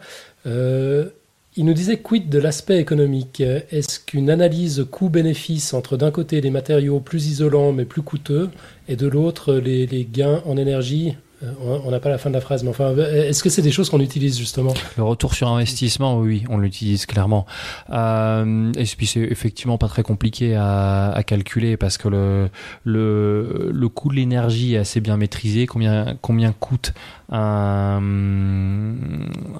Euh, 0.46 1.10
il 1.56 1.64
nous 1.64 1.72
disait 1.72 1.98
quid 1.98 2.28
de 2.28 2.38
l'aspect 2.40 2.78
économique? 2.80 3.40
Est-ce 3.40 4.00
qu'une 4.00 4.28
analyse 4.28 4.86
coût-bénéfice 4.90 5.72
entre 5.72 5.96
d'un 5.96 6.10
côté 6.10 6.40
les 6.40 6.50
matériaux 6.50 6.98
plus 6.98 7.28
isolants 7.28 7.72
mais 7.72 7.84
plus 7.84 8.02
coûteux 8.02 8.50
et 8.88 8.96
de 8.96 9.06
l'autre 9.06 9.54
les, 9.54 10.08
gains 10.10 10.42
en 10.46 10.56
énergie 10.56 11.14
on 11.62 11.82
on 11.86 11.90
n'a 11.90 12.00
pas 12.00 12.08
la 12.08 12.18
fin 12.18 12.30
de 12.30 12.34
la 12.34 12.40
phrase, 12.40 12.62
mais 12.64 12.70
enfin, 12.70 12.94
est-ce 12.96 13.42
que 13.42 13.50
c'est 13.50 13.62
des 13.62 13.70
choses 13.72 13.90
qu'on 13.90 14.00
utilise 14.00 14.38
justement 14.38 14.74
Le 14.96 15.02
retour 15.02 15.34
sur 15.34 15.48
investissement, 15.48 16.18
oui, 16.18 16.44
on 16.48 16.58
l'utilise 16.58 17.06
clairement. 17.06 17.46
Euh, 17.90 18.72
et 18.76 18.84
puis 18.84 19.06
c'est 19.06 19.20
effectivement 19.20 19.76
pas 19.78 19.88
très 19.88 20.02
compliqué 20.02 20.54
à, 20.54 21.10
à 21.10 21.22
calculer 21.22 21.76
parce 21.76 21.98
que 21.98 22.08
le, 22.08 22.48
le, 22.84 23.70
le 23.72 23.88
coût 23.88 24.08
de 24.08 24.14
l'énergie 24.14 24.74
est 24.74 24.78
assez 24.78 25.00
bien 25.00 25.16
maîtrisé. 25.16 25.66
Combien, 25.66 26.16
combien 26.20 26.52
coûte 26.52 26.92
un, 27.30 28.00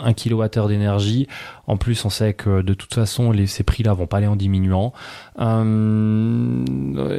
un 0.01 0.13
kilowattheure 0.13 0.69
d'énergie? 0.69 1.27
En 1.67 1.77
plus, 1.77 2.05
on 2.05 2.11
sait 2.11 2.33
que 2.35 2.63
de 2.63 2.75
toute 2.75 2.95
façon, 2.95 3.31
les, 3.33 3.47
ces 3.47 3.63
prix-là 3.63 3.93
vont 3.95 4.07
pas 4.07 4.19
aller 4.19 4.27
en 4.27 4.37
diminuant. 4.37 4.93
Euh, 5.41 6.65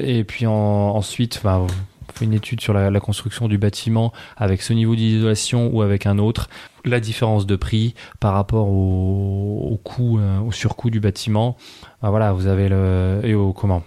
et 0.04 0.24
puis 0.24 0.46
en- 0.48 0.52
ensuite, 0.96 1.42
bah, 1.44 1.60
on 1.62 1.68
fait 1.68 1.76
une 2.22 2.34
étude 2.34 2.62
sur 2.62 2.74
la, 2.74 2.90
la 2.90 3.00
construction 3.00 3.48
du 3.48 3.58
bâtiment 3.58 4.14
avec 4.38 4.62
ce 4.62 4.74
niveau 4.74 4.96
d'isolation 4.96 5.70
ou 5.74 5.82
avec 5.82 6.06
un 6.06 6.18
autre, 6.18 6.50
la 6.86 7.00
différence 7.00 7.46
de 7.46 7.56
prix 7.56 7.94
par 8.20 8.34
rapport 8.34 8.68
au, 8.68 9.70
au 9.72 9.78
coût, 9.78 10.20
euh, 10.20 10.40
au 10.40 10.52
surcoût 10.52 10.90
du 10.90 11.00
bâtiment. 11.00 11.58
Bah 12.02 12.10
voilà, 12.10 12.32
vous 12.34 12.48
avez 12.48 12.70
le 12.70 13.20
et 13.24 13.34
au 13.34 13.54
comment 13.54 13.84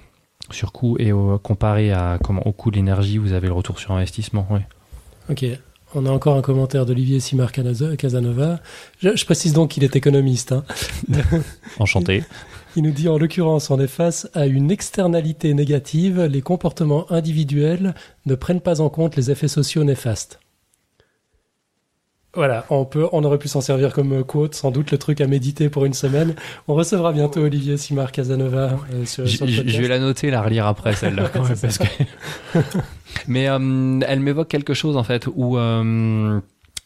surcoût 0.51 0.97
et 0.99 1.13
au, 1.13 1.39
comparé 1.39 1.93
à 1.93 2.19
comment 2.23 2.47
au 2.47 2.53
coût 2.53 2.71
de 2.71 2.77
l'énergie, 2.77 3.19
vous 3.19 3.33
avez 3.33 3.47
le 3.49 3.53
retour 3.53 3.79
sur 3.79 3.93
investissement. 3.93 4.47
Oui. 4.51 4.61
Ok. 5.31 5.45
On 5.95 6.05
a 6.05 6.11
encore 6.11 6.37
un 6.37 6.43
commentaire 6.43 6.85
d'Olivier 6.85 7.19
Simar 7.19 7.51
Canazo- 7.51 7.97
Casanova. 7.97 8.61
Je, 9.01 9.17
je 9.17 9.25
précise 9.25 9.55
donc 9.55 9.71
qu'il 9.71 9.85
est 9.85 9.97
économiste. 9.97 10.53
hein. 10.53 10.63
Enchanté. 11.79 12.25
Il 12.79 12.85
nous 12.85 12.93
dit 12.93 13.09
en 13.09 13.19
l'occurrence, 13.19 13.71
on 13.73 13.81
est 13.81 13.89
face 13.89 14.29
à 14.35 14.47
une 14.47 14.71
externalité 14.71 15.53
négative. 15.53 16.21
Les 16.23 16.43
comportements 16.43 17.11
individuels 17.11 17.93
ne 18.25 18.37
prennent 18.37 18.61
pas 18.61 18.81
en 18.81 18.89
compte 18.89 19.17
les 19.17 19.33
effets 19.33 19.49
sociaux 19.49 19.83
néfastes. 19.83 20.39
Voilà, 22.35 22.67
on, 22.71 22.85
peut, 22.85 23.09
on 23.11 23.25
aurait 23.25 23.39
pu 23.39 23.49
s'en 23.49 23.61
servir 23.61 23.93
comme 23.93 24.23
quote, 24.23 24.55
sans 24.55 24.71
doute 24.71 24.93
le 24.93 24.99
truc 24.99 25.21
à 25.21 25.27
méditer 25.27 25.69
pour 25.69 25.87
une 25.87 25.93
semaine. 25.93 26.37
On 26.69 26.75
recevra 26.75 27.13
bientôt 27.13 27.41
Olivier 27.41 27.77
Simar 27.79 28.13
Casanova 28.13 28.79
euh, 28.95 29.05
sur, 29.07 29.27
Je, 29.27 29.37
sur 29.39 29.47
le 29.47 29.51
je- 29.51 29.57
je 29.57 29.63
podcast. 29.63 29.81
vais 29.83 29.89
la 29.89 29.99
noter, 29.99 30.31
la 30.31 30.41
relire 30.43 30.67
après 30.69 30.95
celle-là. 30.95 31.31
quand 31.33 31.43
même, 31.49 31.59
parce 31.61 31.79
que... 31.79 31.85
Mais 33.27 33.49
euh, 33.49 33.99
elle 34.07 34.21
m'évoque 34.21 34.47
quelque 34.47 34.73
chose 34.75 34.97
en 34.97 35.03
fait 35.03 35.27
où 35.35 35.59
euh, 35.59 36.39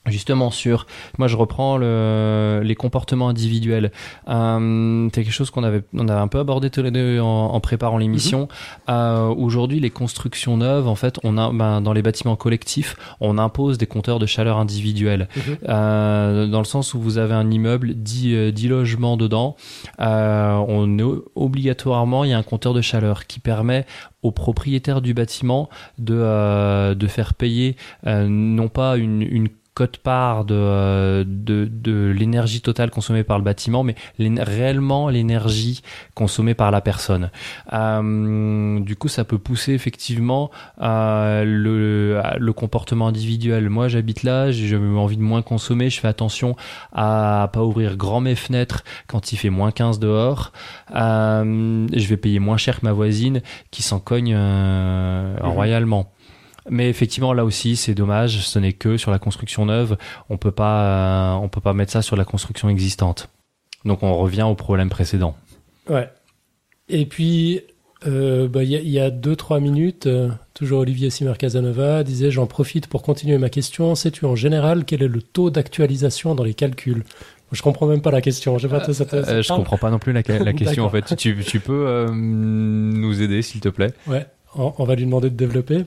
justement 0.06 0.50
sur, 0.50 0.86
moi 1.18 1.28
je 1.28 1.36
reprends 1.36 1.76
le, 1.76 2.60
les 2.64 2.74
comportements 2.74 3.28
individuels. 3.28 3.92
Euh, 4.28 5.08
c'est 5.14 5.22
quelque 5.22 5.32
chose 5.32 5.50
qu'on 5.50 5.62
avait, 5.62 5.82
on 5.94 6.08
avait 6.08 6.20
un 6.20 6.28
peu 6.28 6.38
abordé 6.38 6.70
tous 6.70 6.82
les 6.82 6.90
deux 6.90 7.20
en, 7.20 7.26
en 7.26 7.60
préparant 7.60 7.98
l'émission. 7.98 8.48
Euh, 8.88 9.28
Aujourd'hui, 9.28 9.80
les 9.80 9.90
constructions 9.90 10.56
neuves, 10.56 10.88
en 10.88 10.94
fait, 10.94 11.18
on 11.22 11.38
a 11.38 11.52
ben, 11.52 11.80
dans 11.80 11.92
les 11.92 12.02
bâtiments 12.02 12.36
collectifs, 12.36 12.96
on 13.20 13.38
impose 13.38 13.78
des 13.78 13.86
compteurs 13.86 14.18
de 14.18 14.26
chaleur 14.26 14.58
individuels. 14.58 15.28
Mhm. 15.36 15.56
Euh, 15.68 16.46
dans 16.46 16.58
le 16.58 16.64
sens 16.64 16.94
où 16.94 17.00
vous 17.00 17.18
avez 17.18 17.34
un 17.34 17.50
immeuble, 17.50 17.94
10, 17.94 18.34
euh, 18.34 18.50
10 18.50 18.68
logements 18.68 19.16
dedans, 19.16 19.56
euh, 20.00 20.52
on 20.68 20.98
est 20.98 21.04
obligatoirement, 21.34 22.24
il 22.24 22.30
y 22.30 22.32
a 22.32 22.38
un 22.38 22.42
compteur 22.42 22.74
de 22.74 22.80
chaleur 22.80 23.26
qui 23.26 23.40
permet 23.40 23.86
au 24.22 24.30
propriétaire 24.30 25.00
du 25.02 25.14
bâtiment 25.14 25.68
de, 25.98 26.14
euh, 26.14 26.94
de 26.94 27.06
faire 27.06 27.34
payer 27.34 27.76
euh, 28.06 28.26
non 28.28 28.68
pas 28.68 28.96
une, 28.96 29.22
une 29.22 29.48
cote-part 29.74 30.44
de, 30.44 31.24
de, 31.26 31.68
de 31.70 32.10
l'énergie 32.16 32.60
totale 32.60 32.90
consommée 32.90 33.24
par 33.24 33.38
le 33.38 33.44
bâtiment, 33.44 33.82
mais 33.82 33.94
réellement 34.18 35.08
l'énergie 35.08 35.82
consommée 36.14 36.54
par 36.54 36.70
la 36.70 36.80
personne. 36.80 37.30
Euh, 37.72 38.80
du 38.80 38.96
coup, 38.96 39.08
ça 39.08 39.24
peut 39.24 39.38
pousser 39.38 39.72
effectivement 39.72 40.50
euh, 40.82 41.44
le, 41.44 42.20
le 42.38 42.52
comportement 42.52 43.08
individuel. 43.08 43.70
Moi, 43.70 43.88
j'habite 43.88 44.22
là, 44.22 44.50
j'ai 44.50 44.76
envie 44.76 45.16
de 45.16 45.22
moins 45.22 45.42
consommer, 45.42 45.88
je 45.88 46.00
fais 46.00 46.08
attention 46.08 46.54
à 46.92 47.48
pas 47.52 47.62
ouvrir 47.62 47.96
grand 47.96 48.20
mes 48.20 48.34
fenêtres 48.34 48.84
quand 49.06 49.32
il 49.32 49.36
fait 49.36 49.50
moins 49.50 49.70
15 49.70 49.98
dehors. 49.98 50.52
Euh, 50.94 51.86
je 51.92 52.06
vais 52.06 52.16
payer 52.16 52.38
moins 52.38 52.56
cher 52.56 52.80
que 52.80 52.86
ma 52.86 52.92
voisine 52.92 53.40
qui 53.70 53.82
s'en 53.82 54.00
cogne 54.00 54.34
euh, 54.36 55.36
royalement. 55.40 56.12
Mais 56.70 56.88
effectivement, 56.88 57.32
là 57.32 57.44
aussi, 57.44 57.76
c'est 57.76 57.94
dommage. 57.94 58.46
Ce 58.46 58.58
n'est 58.58 58.72
que 58.72 58.96
sur 58.96 59.10
la 59.10 59.18
construction 59.18 59.66
neuve. 59.66 59.96
On 60.28 60.36
peut 60.36 60.50
pas, 60.50 61.34
euh, 61.34 61.42
on 61.42 61.48
peut 61.48 61.60
pas 61.60 61.72
mettre 61.72 61.92
ça 61.92 62.02
sur 62.02 62.16
la 62.16 62.24
construction 62.24 62.68
existante. 62.68 63.28
Donc, 63.84 64.02
on 64.02 64.16
revient 64.16 64.42
au 64.42 64.54
problème 64.54 64.88
précédent. 64.88 65.36
Ouais. 65.88 66.08
Et 66.88 67.06
puis, 67.06 67.62
euh, 68.06 68.48
bah, 68.48 68.62
il 68.62 68.70
y, 68.70 69.00
a 69.00 69.10
deux 69.10 69.34
trois 69.34 69.60
minutes, 69.60 70.06
euh, 70.06 70.28
toujours 70.54 70.80
Olivier 70.80 71.10
Simer 71.10 71.34
Casanova 71.38 72.02
disait 72.02 72.30
j'en 72.30 72.46
profite 72.46 72.86
pour 72.86 73.02
continuer 73.02 73.38
ma 73.38 73.48
question. 73.48 73.94
Sais-tu 73.94 74.24
en 74.24 74.36
général 74.36 74.84
quel 74.84 75.02
est 75.02 75.08
le 75.08 75.22
taux 75.22 75.50
d'actualisation 75.50 76.34
dans 76.34 76.44
les 76.44 76.54
calculs? 76.54 77.04
Je 77.50 77.62
comprends 77.62 77.86
même 77.86 78.00
pas 78.00 78.10
la 78.10 78.20
question. 78.20 78.56
Je, 78.58 78.66
pas, 78.66 78.80
je 78.80 79.52
comprends 79.52 79.76
pas 79.76 79.90
non 79.90 79.98
plus 79.98 80.12
la, 80.12 80.22
question 80.54 80.84
en 80.84 80.90
fait. 80.90 81.14
Tu, 81.16 81.36
tu 81.44 81.60
peux 81.60 82.06
nous 82.10 83.20
aider 83.20 83.42
s'il 83.42 83.60
te 83.60 83.68
plaît? 83.68 83.92
Ouais, 84.06 84.26
on, 84.54 84.84
va 84.84 84.94
lui 84.94 85.04
demander 85.04 85.28
de 85.28 85.36
développer. 85.36 85.84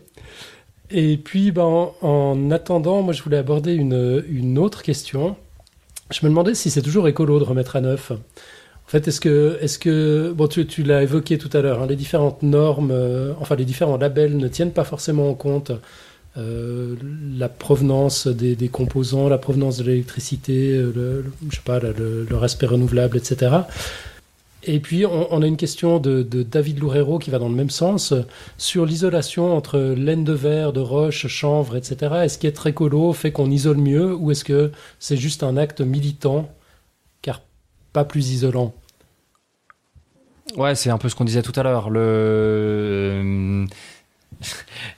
Et 0.91 1.17
puis, 1.17 1.51
ben, 1.51 1.91
en, 2.01 2.51
attendant, 2.51 3.01
moi, 3.01 3.13
je 3.13 3.23
voulais 3.23 3.37
aborder 3.37 3.73
une, 3.73 4.23
une, 4.29 4.57
autre 4.57 4.83
question. 4.83 5.35
Je 6.11 6.19
me 6.23 6.29
demandais 6.29 6.53
si 6.53 6.69
c'est 6.69 6.81
toujours 6.81 7.07
écolo 7.07 7.39
de 7.39 7.43
remettre 7.43 7.75
à 7.75 7.81
neuf. 7.81 8.11
En 8.11 8.89
fait, 8.89 9.07
est-ce 9.07 9.19
que, 9.19 9.57
est-ce 9.61 9.79
que, 9.79 10.31
bon, 10.35 10.47
tu, 10.47 10.67
tu 10.67 10.83
l'as 10.83 11.01
évoqué 11.01 11.39
tout 11.39 11.49
à 11.53 11.61
l'heure, 11.61 11.81
hein, 11.81 11.87
les 11.87 11.95
différentes 11.95 12.43
normes, 12.43 12.91
euh, 12.91 13.33
enfin, 13.39 13.55
les 13.55 13.65
différents 13.65 13.97
labels 13.97 14.37
ne 14.37 14.47
tiennent 14.47 14.73
pas 14.73 14.83
forcément 14.83 15.29
en 15.29 15.33
compte 15.33 15.71
euh, 16.37 16.95
la 17.37 17.49
provenance 17.49 18.27
des, 18.27 18.55
des, 18.55 18.67
composants, 18.67 19.27
la 19.27 19.39
provenance 19.39 19.77
de 19.77 19.85
l'électricité, 19.85 20.77
le, 20.77 21.25
je 21.49 21.55
sais 21.55 21.61
pas, 21.65 21.79
le, 21.79 22.27
le, 22.29 22.37
respect 22.37 22.67
renouvelable, 22.67 23.17
etc. 23.17 23.51
Et 24.67 24.79
puis, 24.79 25.05
on, 25.05 25.41
a 25.41 25.47
une 25.47 25.57
question 25.57 25.99
de, 25.99 26.23
David 26.23 26.79
Loureiro 26.79 27.19
qui 27.19 27.29
va 27.29 27.37
dans 27.37 27.49
le 27.49 27.55
même 27.55 27.69
sens 27.69 28.13
sur 28.57 28.85
l'isolation 28.85 29.55
entre 29.55 29.77
laine 29.79 30.23
de 30.23 30.33
verre, 30.33 30.73
de 30.73 30.79
roche, 30.79 31.27
chanvre, 31.27 31.75
etc. 31.75 32.15
Est-ce 32.23 32.39
qu'être 32.39 32.65
écolo 32.65 33.13
fait 33.13 33.31
qu'on 33.31 33.51
isole 33.51 33.77
mieux 33.77 34.15
ou 34.15 34.31
est-ce 34.31 34.43
que 34.43 34.71
c'est 34.99 35.17
juste 35.17 35.43
un 35.43 35.55
acte 35.55 35.81
militant 35.81 36.49
car 37.21 37.41
pas 37.93 38.05
plus 38.05 38.31
isolant? 38.31 38.73
Ouais, 40.57 40.73
c'est 40.73 40.89
un 40.89 40.97
peu 40.97 41.09
ce 41.09 41.15
qu'on 41.15 41.25
disait 41.25 41.43
tout 41.43 41.53
à 41.55 41.63
l'heure. 41.63 41.89
Le 41.91 43.65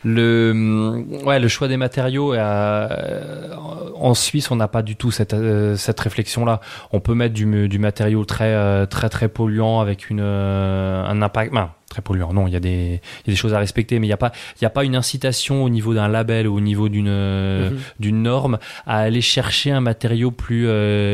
le 0.04 1.04
ouais 1.24 1.40
le 1.40 1.48
choix 1.48 1.68
des 1.68 1.78
matériaux 1.78 2.34
euh, 2.34 3.56
en 3.96 4.14
Suisse 4.14 4.52
on 4.52 4.56
n'a 4.56 4.68
pas 4.68 4.82
du 4.82 4.96
tout 4.96 5.12
cette 5.12 5.34
euh, 5.34 5.76
cette 5.76 6.00
réflexion 6.00 6.46
là 6.46 6.62
on 6.92 7.00
peut 7.00 7.14
mettre 7.14 7.34
du, 7.34 7.68
du 7.68 7.80
matériau 7.80 8.26
très 8.26 8.54
euh, 8.54 8.86
très 8.86 9.10
très 9.10 9.28
polluant 9.28 9.80
avec 9.80 10.10
une 10.10 10.22
un 10.22 11.22
impact 11.22 11.54
très 11.90 12.02
polluant. 12.02 12.34
Non 12.34 12.48
il 12.48 12.54
y 12.54 12.56
a 12.56 12.60
des 12.60 13.02
il 13.26 13.28
y 13.28 13.30
a 13.30 13.32
des 13.32 13.36
choses 13.36 13.54
à 13.54 13.60
respecter 13.60 14.00
mais 14.00 14.08
il 14.08 14.10
n'y 14.10 14.14
a 14.14 14.18
pas 14.18 14.32
il 14.60 14.64
y 14.64 14.66
a 14.66 14.70
pas 14.70 14.84
une 14.84 14.96
incitation 14.96 15.64
au 15.64 15.70
niveau 15.70 15.94
d'un 15.94 16.08
label 16.08 16.48
ou 16.48 16.58
au 16.58 16.62
niveau 16.62 16.90
d'une 16.90 17.78
d'une 18.00 18.24
norme 18.24 18.60
à 18.86 19.00
aller 19.00 19.22
chercher 19.22 19.72
un 19.72 19.82
matériau 19.82 20.32
plus 20.32 20.68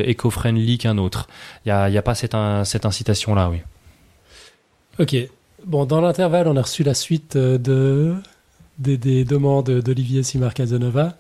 éco-friendly 0.06 0.78
qu'un 0.80 0.98
autre. 0.98 1.28
Il 1.66 1.70
y 1.70 1.72
a 1.72 1.90
il 1.90 1.94
y 1.94 1.98
a 1.98 2.02
pas 2.02 2.16
cette 2.16 2.36
cette 2.64 2.86
incitation 2.86 3.36
là 3.36 3.50
oui. 3.50 3.62
Ok 5.00 5.16
Bon, 5.66 5.86
dans 5.86 6.02
l'intervalle, 6.02 6.50
on 6.50 6.58
a 6.58 6.62
reçu 6.62 6.84
la 6.84 6.94
suite 6.94 7.38
euh, 7.38 7.58
de, 7.58 8.16
des, 8.80 9.24
demandes 9.24 9.70
d'Olivier 9.70 10.22
Simar 10.22 10.54
Casanova. 10.54 11.16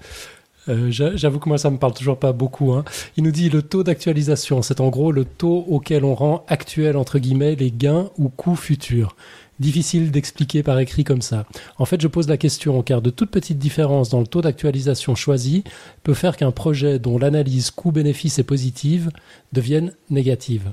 Euh, 0.67 0.91
J'avoue 0.91 1.39
que 1.39 1.47
moi, 1.47 1.57
ça 1.57 1.69
me 1.69 1.77
parle 1.77 1.93
toujours 1.93 2.17
pas 2.17 2.33
beaucoup. 2.33 2.73
Hein. 2.73 2.83
Il 3.15 3.23
nous 3.23 3.31
dit 3.31 3.49
le 3.49 3.61
taux 3.61 3.83
d'actualisation, 3.83 4.61
c'est 4.61 4.81
en 4.81 4.89
gros 4.89 5.13
le 5.13 5.23
taux 5.23 5.65
auquel 5.69 6.03
on 6.03 6.13
rend 6.13 6.43
actuel 6.49 6.97
entre 6.97 7.19
guillemets 7.19 7.55
les 7.55 7.71
gains 7.71 8.09
ou 8.17 8.27
coûts 8.27 8.57
futurs. 8.57 9.15
Difficile 9.59 10.11
d'expliquer 10.11 10.61
par 10.61 10.77
écrit 10.79 11.05
comme 11.05 11.21
ça. 11.21 11.45
En 11.77 11.85
fait, 11.85 12.01
je 12.01 12.07
pose 12.07 12.27
la 12.27 12.37
question 12.37 12.81
car 12.81 13.01
de 13.01 13.11
toutes 13.11 13.31
petites 13.31 13.59
différences 13.59 14.09
dans 14.09 14.19
le 14.19 14.27
taux 14.27 14.41
d'actualisation 14.41 15.15
choisi 15.15 15.63
peut 16.03 16.13
faire 16.13 16.35
qu'un 16.35 16.51
projet 16.51 16.99
dont 16.99 17.17
l'analyse 17.17 17.71
coût-bénéfice 17.71 18.39
est 18.39 18.43
positive 18.43 19.09
devienne 19.53 19.93
négative. 20.09 20.71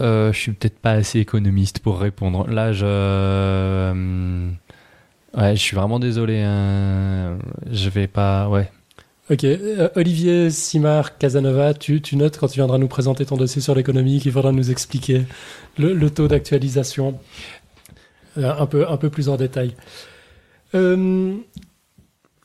Euh, 0.00 0.32
je 0.32 0.38
suis 0.38 0.52
peut-être 0.52 0.78
pas 0.78 0.92
assez 0.92 1.18
économiste 1.20 1.78
pour 1.78 1.98
répondre. 1.98 2.48
Là, 2.48 2.72
je. 2.72 2.84
Euh, 2.84 4.48
ouais, 5.36 5.56
je 5.56 5.60
suis 5.60 5.76
vraiment 5.76 5.98
désolé. 5.98 6.42
Hein. 6.42 7.38
Je 7.70 7.88
vais 7.88 8.06
pas. 8.06 8.48
Ouais. 8.48 8.70
Ok. 9.30 9.44
Euh, 9.44 9.88
Olivier 9.96 10.50
Simard 10.50 11.18
Casanova, 11.18 11.74
tu, 11.74 12.02
tu, 12.02 12.16
notes 12.16 12.38
quand 12.38 12.48
tu 12.48 12.56
viendras 12.56 12.78
nous 12.78 12.88
présenter 12.88 13.24
ton 13.24 13.36
dossier 13.36 13.62
sur 13.62 13.74
l'économie 13.74 14.20
qu'il 14.20 14.32
faudra 14.32 14.52
nous 14.52 14.70
expliquer 14.70 15.24
le, 15.78 16.08
taux 16.10 16.28
d'actualisation 16.28 17.18
un, 18.36 18.66
peu, 18.66 18.88
un 18.88 18.96
peu 18.98 19.10
plus 19.10 19.28
en 19.28 19.36
détail. 19.36 19.74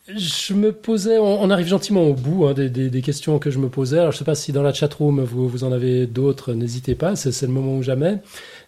Je 0.07 0.53
me 0.55 0.71
posais, 0.71 1.19
on, 1.19 1.49
arrive 1.51 1.67
gentiment 1.67 2.03
au 2.03 2.13
bout 2.13 2.47
hein, 2.47 2.53
des, 2.53 3.01
questions 3.01 3.37
que 3.37 3.51
je 3.51 3.59
me 3.59 3.69
posais. 3.69 3.99
Alors, 3.99 4.11
je 4.11 4.15
ne 4.15 4.19
sais 4.19 4.25
pas 4.25 4.33
si 4.33 4.51
dans 4.51 4.63
la 4.63 4.73
chatroom 4.73 5.21
vous, 5.21 5.47
vous 5.47 5.63
en 5.63 5.71
avez 5.71 6.07
d'autres, 6.07 6.53
n'hésitez 6.53 6.95
pas, 6.95 7.15
c'est 7.15 7.39
le 7.43 7.47
moment 7.49 7.77
ou 7.77 7.83
jamais. 7.83 8.17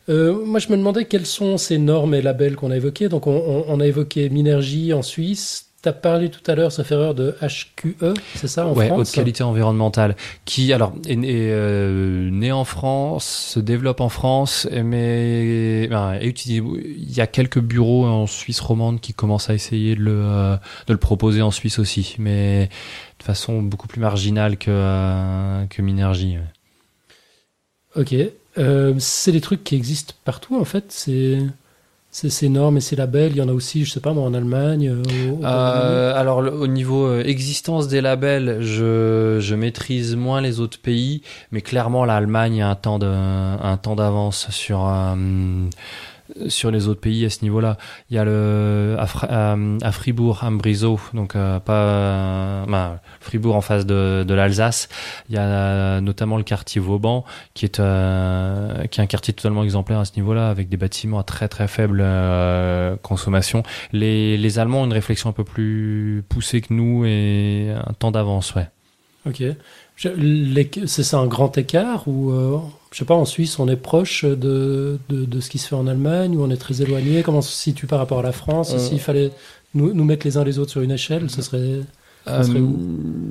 Euh, 0.09 0.45
moi, 0.45 0.59
je 0.59 0.69
me 0.69 0.77
demandais 0.77 1.05
quelles 1.05 1.25
sont 1.25 1.57
ces 1.57 1.79
normes 1.79 2.13
et 2.13 2.21
labels 2.21 2.55
qu'on 2.55 2.69
a 2.69 2.77
évoqués. 2.77 3.09
Donc, 3.09 3.25
on, 3.25 3.65
on 3.67 3.79
a 3.79 3.87
évoqué 3.87 4.29
Minergie 4.29 4.93
en 4.93 5.01
Suisse, 5.01 5.72
tu 5.83 5.89
as 5.89 5.93
parlé 5.93 6.29
tout 6.29 6.49
à 6.49 6.55
l'heure, 6.55 6.71
sauf 6.71 6.89
erreur, 6.93 7.13
de 7.13 7.35
HQE, 7.41 8.13
c'est 8.35 8.47
ça, 8.47 8.65
en 8.65 8.73
ouais, 8.73 8.87
France 8.87 9.09
haute 9.09 9.11
qualité 9.11 9.43
environnementale, 9.43 10.15
qui, 10.45 10.71
alors, 10.71 10.93
est, 11.05 11.17
euh, 11.17 12.29
né 12.31 12.53
en 12.53 12.63
France, 12.63 13.25
se 13.53 13.59
développe 13.59 13.99
en 13.99 14.07
France, 14.07 14.65
mais 14.71 15.87
ben, 15.89 16.17
il 16.21 17.13
y 17.13 17.19
a 17.19 17.27
quelques 17.27 17.59
bureaux 17.59 18.05
en 18.05 18.27
Suisse 18.27 18.61
romande 18.61 19.01
qui 19.01 19.13
commencent 19.13 19.49
à 19.49 19.53
essayer 19.53 19.95
de 19.95 20.01
le, 20.01 20.21
euh, 20.23 20.55
de 20.87 20.93
le 20.93 20.99
proposer 20.99 21.41
en 21.41 21.51
Suisse 21.51 21.79
aussi, 21.79 22.15
mais 22.17 22.69
de 23.19 23.23
façon 23.23 23.61
beaucoup 23.61 23.87
plus 23.87 23.99
marginale 23.99 24.57
que, 24.57 24.71
euh, 24.71 25.65
que 25.65 25.81
Minergie. 25.81 26.37
Ok. 27.97 28.15
c'est 28.99 29.31
des 29.33 29.41
trucs 29.41 29.65
qui 29.65 29.75
existent 29.75 30.13
partout, 30.23 30.57
en 30.57 30.65
fait. 30.65 30.85
C'est 30.87 31.39
ces 32.13 32.47
normes 32.47 32.77
et 32.77 32.81
ces 32.81 32.95
labels, 32.95 33.31
il 33.31 33.37
y 33.37 33.41
en 33.41 33.49
a 33.49 33.53
aussi, 33.53 33.85
je 33.85 33.91
sais 33.91 33.99
pas 33.99 34.13
moi, 34.13 34.23
en 34.23 34.35
Allemagne. 34.35 34.87
Euh, 34.87 35.33
euh, 35.43 36.13
alors 36.15 36.37
au 36.37 36.67
niveau 36.67 37.07
euh, 37.07 37.23
existence 37.25 37.87
des 37.87 38.01
labels, 38.01 38.59
je, 38.61 39.39
je 39.41 39.55
maîtrise 39.55 40.15
moins 40.15 40.39
les 40.39 40.59
autres 40.59 40.79
pays, 40.79 41.23
mais 41.51 41.61
clairement 41.61 42.05
l'Allemagne 42.05 42.61
a 42.61 42.69
un 42.69 42.75
temps 42.75 42.99
de, 42.99 43.07
un 43.07 43.77
temps 43.77 43.95
d'avance 43.95 44.49
sur 44.51 44.87
sur 46.47 46.71
les 46.71 46.87
autres 46.87 47.01
pays 47.01 47.25
à 47.25 47.29
ce 47.29 47.43
niveau-là. 47.43 47.77
Il 48.09 48.15
y 48.15 48.19
a 48.19 48.25
le 48.25 48.95
à, 48.97 49.55
à 49.81 49.91
Fribourg, 49.91 50.39
Ambrizzo, 50.43 50.99
donc 51.13 51.35
euh, 51.35 51.59
pas 51.59 52.65
bah, 52.67 53.01
Fribourg 53.19 53.55
en 53.55 53.61
face 53.61 53.85
de, 53.85 54.23
de 54.27 54.33
l'Alsace. 54.33 54.89
Il 55.29 55.35
y 55.35 55.37
a 55.37 56.01
notamment 56.01 56.37
le 56.37 56.43
quartier 56.43 56.81
Vauban, 56.81 57.23
qui 57.53 57.65
est 57.65 57.79
euh, 57.79 58.85
qui 58.87 58.99
est 58.99 59.03
un 59.03 59.07
quartier 59.07 59.33
totalement 59.33 59.63
exemplaire 59.63 59.99
à 59.99 60.05
ce 60.05 60.15
niveau-là, 60.15 60.49
avec 60.49 60.69
des 60.69 60.77
bâtiments 60.77 61.19
à 61.19 61.23
très 61.23 61.47
très 61.47 61.67
faible 61.67 62.01
euh, 62.01 62.95
consommation. 63.01 63.63
Les, 63.91 64.37
les 64.37 64.59
Allemands 64.59 64.81
ont 64.81 64.85
une 64.85 64.93
réflexion 64.93 65.29
un 65.29 65.33
peu 65.33 65.43
plus 65.43 66.23
poussée 66.29 66.61
que 66.61 66.73
nous 66.73 67.05
et 67.05 67.73
un 67.75 67.93
temps 67.93 68.11
d'avance, 68.11 68.55
ouais. 68.55 68.67
Ok. 69.25 69.41
C'est 69.95 71.03
ça 71.03 71.19
un 71.19 71.27
grand 71.27 71.57
écart 71.57 72.07
ou 72.07 72.31
euh, 72.31 72.57
je 72.93 72.99
sais 72.99 73.05
pas 73.05 73.15
en 73.15 73.25
Suisse 73.25 73.57
on 73.59 73.67
est 73.67 73.75
proche 73.75 74.23
de, 74.23 74.99
de, 75.09 75.39
ce 75.41 75.49
qui 75.49 75.57
se 75.57 75.67
fait 75.67 75.75
en 75.75 75.87
Allemagne 75.87 76.37
ou 76.37 76.43
on 76.43 76.49
est 76.51 76.57
très 76.57 76.81
éloigné? 76.81 77.23
Comment 77.23 77.39
on 77.39 77.41
se 77.41 77.51
situe 77.51 77.87
par 77.87 77.99
rapport 77.99 78.19
à 78.19 78.23
la 78.23 78.31
France? 78.31 78.73
Euh. 78.73 78.77
S'il 78.77 78.99
fallait 78.99 79.31
nous, 79.73 79.93
nous, 79.93 80.03
mettre 80.03 80.27
les 80.27 80.37
uns 80.37 80.43
les 80.43 80.59
autres 80.59 80.69
sur 80.69 80.81
une 80.81 80.91
échelle, 80.91 81.29
ce 81.31 81.41
serait 81.41 81.81
euh, 82.27 82.43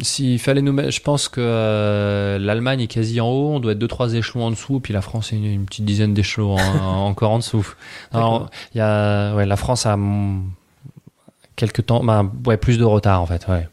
S'il 0.03 0.41
fallait 0.41 0.63
nous 0.63 0.73
mettre, 0.73 0.91
je 0.91 1.01
pense 1.01 1.29
que 1.29 2.39
l'Allemagne 2.41 2.81
est 2.81 2.87
quasi 2.89 3.21
en 3.21 3.29
haut, 3.29 3.53
on 3.55 3.61
doit 3.61 3.73
être 3.73 3.79
deux 3.79 3.87
trois 3.87 4.13
échelons 4.15 4.47
en 4.47 4.51
dessous, 4.51 4.81
puis 4.81 4.93
la 4.93 5.01
France 5.01 5.33
est 5.33 5.37
une, 5.37 5.65
petite 5.65 5.85
dizaine 5.85 6.13
d'échelons 6.13 6.57
encore 6.83 7.31
en 7.31 7.39
dessous. 7.39 7.75
Alors, 8.13 8.51
il 8.75 8.79
y 8.79 8.81
a, 8.81 9.35
ouais, 9.37 9.47
la 9.47 9.57
France 9.57 9.87
a 9.87 9.97
quelques 11.55 11.87
temps, 11.87 12.03
bah, 12.03 12.29
ouais, 12.47 12.57
plus 12.57 12.79
de 12.79 12.85
retard 12.85 13.23
en 13.23 13.27
fait, 13.27 13.47
ouais. 13.47 13.69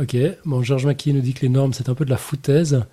Ok, 0.00 0.16
bon, 0.44 0.62
Georges 0.62 0.86
Mackey 0.86 1.12
nous 1.12 1.20
dit 1.20 1.34
que 1.34 1.42
les 1.42 1.48
normes, 1.48 1.72
c'est 1.72 1.88
un 1.88 1.94
peu 1.94 2.04
de 2.04 2.10
la 2.10 2.16
foutaise. 2.16 2.84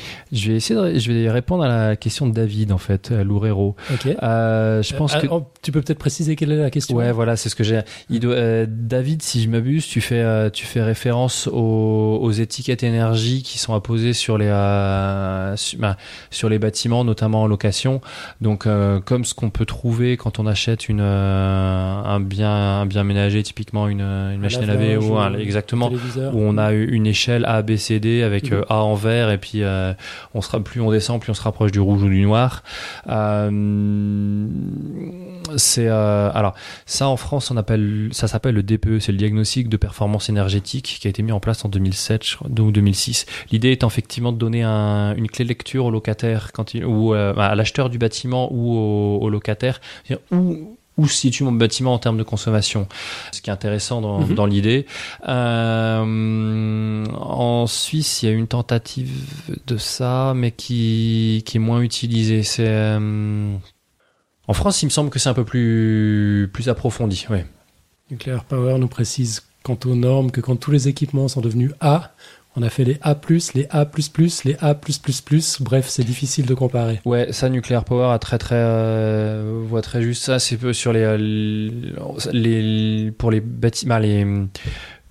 Euh, 0.00 0.26
Je 0.36 0.50
vais 0.50 0.56
essayer 0.56 0.78
de, 0.80 0.98
je 0.98 1.12
vais 1.12 1.30
répondre 1.30 1.62
à 1.64 1.68
la 1.68 1.96
question 1.96 2.26
de 2.26 2.32
David 2.32 2.72
en 2.72 2.78
fait, 2.78 3.10
à 3.12 3.24
Loureiro. 3.24 3.76
Ok. 3.92 4.06
Euh, 4.22 4.82
je 4.82 4.94
pense 4.94 5.14
Euh, 5.14 5.20
que 5.20 5.26
oh, 5.30 5.46
tu 5.62 5.72
peux 5.72 5.80
peut-être 5.82 5.98
préciser 5.98 6.36
quelle 6.36 6.52
est 6.52 6.56
la 6.56 6.70
question? 6.70 6.96
Ouais, 6.96 7.12
voilà, 7.12 7.36
c'est 7.36 7.48
ce 7.48 7.54
que 7.56 7.64
j'ai. 7.64 7.80
Il 8.08 8.20
doit- 8.20 8.34
euh, 8.34 8.66
David, 8.68 9.22
si 9.22 9.42
je 9.42 9.48
m'abuse, 9.48 9.86
tu 9.86 10.00
fais, 10.00 10.20
euh, 10.20 10.50
tu 10.50 10.66
fais 10.66 10.82
référence 10.82 11.48
aux, 11.48 12.18
aux 12.20 12.30
étiquettes 12.32 12.82
énergie 12.82 13.42
qui 13.42 13.58
sont 13.58 13.74
apposées 13.74 14.12
sur 14.12 14.38
les, 14.38 14.48
euh, 14.48 15.54
bah, 15.78 15.96
sur 16.30 16.48
les 16.48 16.58
bâtiments, 16.58 17.04
notamment 17.04 17.42
en 17.42 17.46
location. 17.46 18.00
Donc, 18.40 18.66
euh, 18.66 19.00
comme 19.00 19.24
ce 19.24 19.34
qu'on 19.34 19.50
peut 19.50 19.66
trouver 19.66 20.16
quand 20.16 20.38
on 20.38 20.46
achète 20.46 20.88
une, 20.88 21.00
euh, 21.00 22.02
un 22.04 22.20
bien, 22.20 22.50
un 22.50 22.86
bien 22.86 23.04
ménager, 23.04 23.42
typiquement 23.42 23.88
une, 23.88 24.00
une 24.00 24.40
machine 24.40 24.62
à 24.62 24.66
laver 24.66 24.96
ou 24.96 25.16
un, 25.16 25.34
exactement, 25.34 25.90
où 25.90 26.38
on 26.40 26.58
a 26.58 26.72
une 26.72 27.06
échelle 27.06 27.44
A, 27.46 27.62
B, 27.62 27.76
C, 27.76 28.00
D 28.00 28.22
avec 28.22 28.50
Mhm. 28.50 28.58
euh, 28.58 28.62
A 28.68 28.76
en 28.82 28.94
vert 28.94 29.30
et 29.30 29.38
puis 29.38 29.62
euh, 29.90 29.94
on 30.34 30.40
sera 30.40 30.60
plus 30.60 30.80
on 30.80 30.90
descend, 30.90 31.20
plus 31.20 31.30
on 31.30 31.34
se 31.34 31.42
rapproche 31.42 31.72
du 31.72 31.80
rouge 31.80 32.02
ou 32.02 32.08
du 32.08 32.22
noir. 32.22 32.62
Euh, 33.08 34.46
c'est 35.56 35.88
euh, 35.88 36.30
alors 36.32 36.54
ça 36.86 37.08
en 37.08 37.16
France 37.16 37.52
ça 38.12 38.28
s'appelle 38.28 38.54
le 38.54 38.62
DPE, 38.62 38.98
c'est 39.00 39.12
le 39.12 39.18
diagnostic 39.18 39.68
de 39.68 39.76
performance 39.76 40.28
énergétique 40.28 40.98
qui 41.00 41.06
a 41.06 41.10
été 41.10 41.22
mis 41.22 41.32
en 41.32 41.40
place 41.40 41.64
en 41.64 41.68
2007 41.68 42.26
je 42.26 42.36
crois, 42.36 42.48
ou 42.48 42.70
2006. 42.72 43.26
L'idée 43.50 43.72
étant 43.72 43.88
effectivement 43.88 44.32
de 44.32 44.38
donner 44.38 44.62
un- 44.62 45.14
une 45.16 45.28
clé 45.28 45.44
de 45.44 45.48
lecture 45.48 45.86
au 45.86 45.90
locataire 45.90 46.52
quand 46.52 46.74
ou 46.84 47.12
à 47.14 47.54
l'acheteur 47.54 47.90
du 47.90 47.98
bâtiment 47.98 48.48
ou 48.52 48.76
au, 48.76 49.28
locataire, 49.30 49.80
où 50.98 51.06
se 51.08 51.14
situe 51.16 51.44
mon 51.44 51.52
bâtiment 51.52 51.94
en 51.94 51.98
termes 51.98 52.18
de 52.18 52.22
consommation. 52.22 52.86
Ce 53.32 53.40
qui 53.40 53.48
est 53.50 53.52
intéressant 53.52 54.00
dans, 54.00 54.20
Mhm. 54.20 54.34
dans 54.34 54.44
l'idée. 54.46 54.86
Euh, 55.28 57.04
en 57.12 57.66
Suisse, 57.66 58.22
il 58.22 58.26
y 58.26 58.32
a 58.32 58.32
une 58.34 58.46
tentative 58.48 59.10
de 59.66 59.76
ça, 59.76 60.32
mais 60.36 60.50
qui, 60.50 61.42
qui 61.46 61.56
est 61.56 61.60
moins 61.60 61.80
utilisée. 61.80 62.42
C'est 62.42 62.66
euh, 62.68 63.54
en 64.48 64.52
France, 64.52 64.82
il 64.82 64.86
me 64.86 64.90
semble 64.90 65.10
que 65.10 65.18
c'est 65.18 65.28
un 65.28 65.34
peu 65.34 65.44
plus 65.44 66.50
plus 66.52 66.68
approfondi. 66.68 67.26
Ouais. 67.30 67.46
Nuclear 68.10 68.44
Power 68.44 68.78
nous 68.78 68.88
précise 68.88 69.42
quant 69.62 69.78
aux 69.84 69.94
normes 69.94 70.30
que 70.30 70.40
quand 70.40 70.56
tous 70.56 70.70
les 70.70 70.88
équipements 70.88 71.28
sont 71.28 71.40
devenus 71.40 71.72
A, 71.80 72.12
on 72.56 72.62
a 72.62 72.68
fait 72.68 72.84
les 72.84 72.98
A+, 73.02 73.16
les 73.54 73.66
A++, 73.70 73.88
les 74.44 74.56
A++++, 74.60 74.76
bref, 75.60 75.88
c'est 75.88 76.04
difficile 76.04 76.46
de 76.46 76.54
comparer. 76.54 77.00
Ouais, 77.04 77.32
ça, 77.32 77.48
Nuclear 77.48 77.84
Power 77.84 78.12
a 78.12 78.18
très 78.18 78.38
très 78.38 78.56
euh, 78.56 79.62
voit 79.66 79.82
très 79.82 80.02
juste 80.02 80.24
ça. 80.24 80.38
C'est 80.38 80.56
peu 80.56 80.72
sur 80.72 80.92
les, 80.92 81.02
euh, 81.02 81.16
les 82.32 83.12
pour 83.12 83.30
les 83.30 83.40
bâtiments, 83.40 83.98
les 83.98 84.26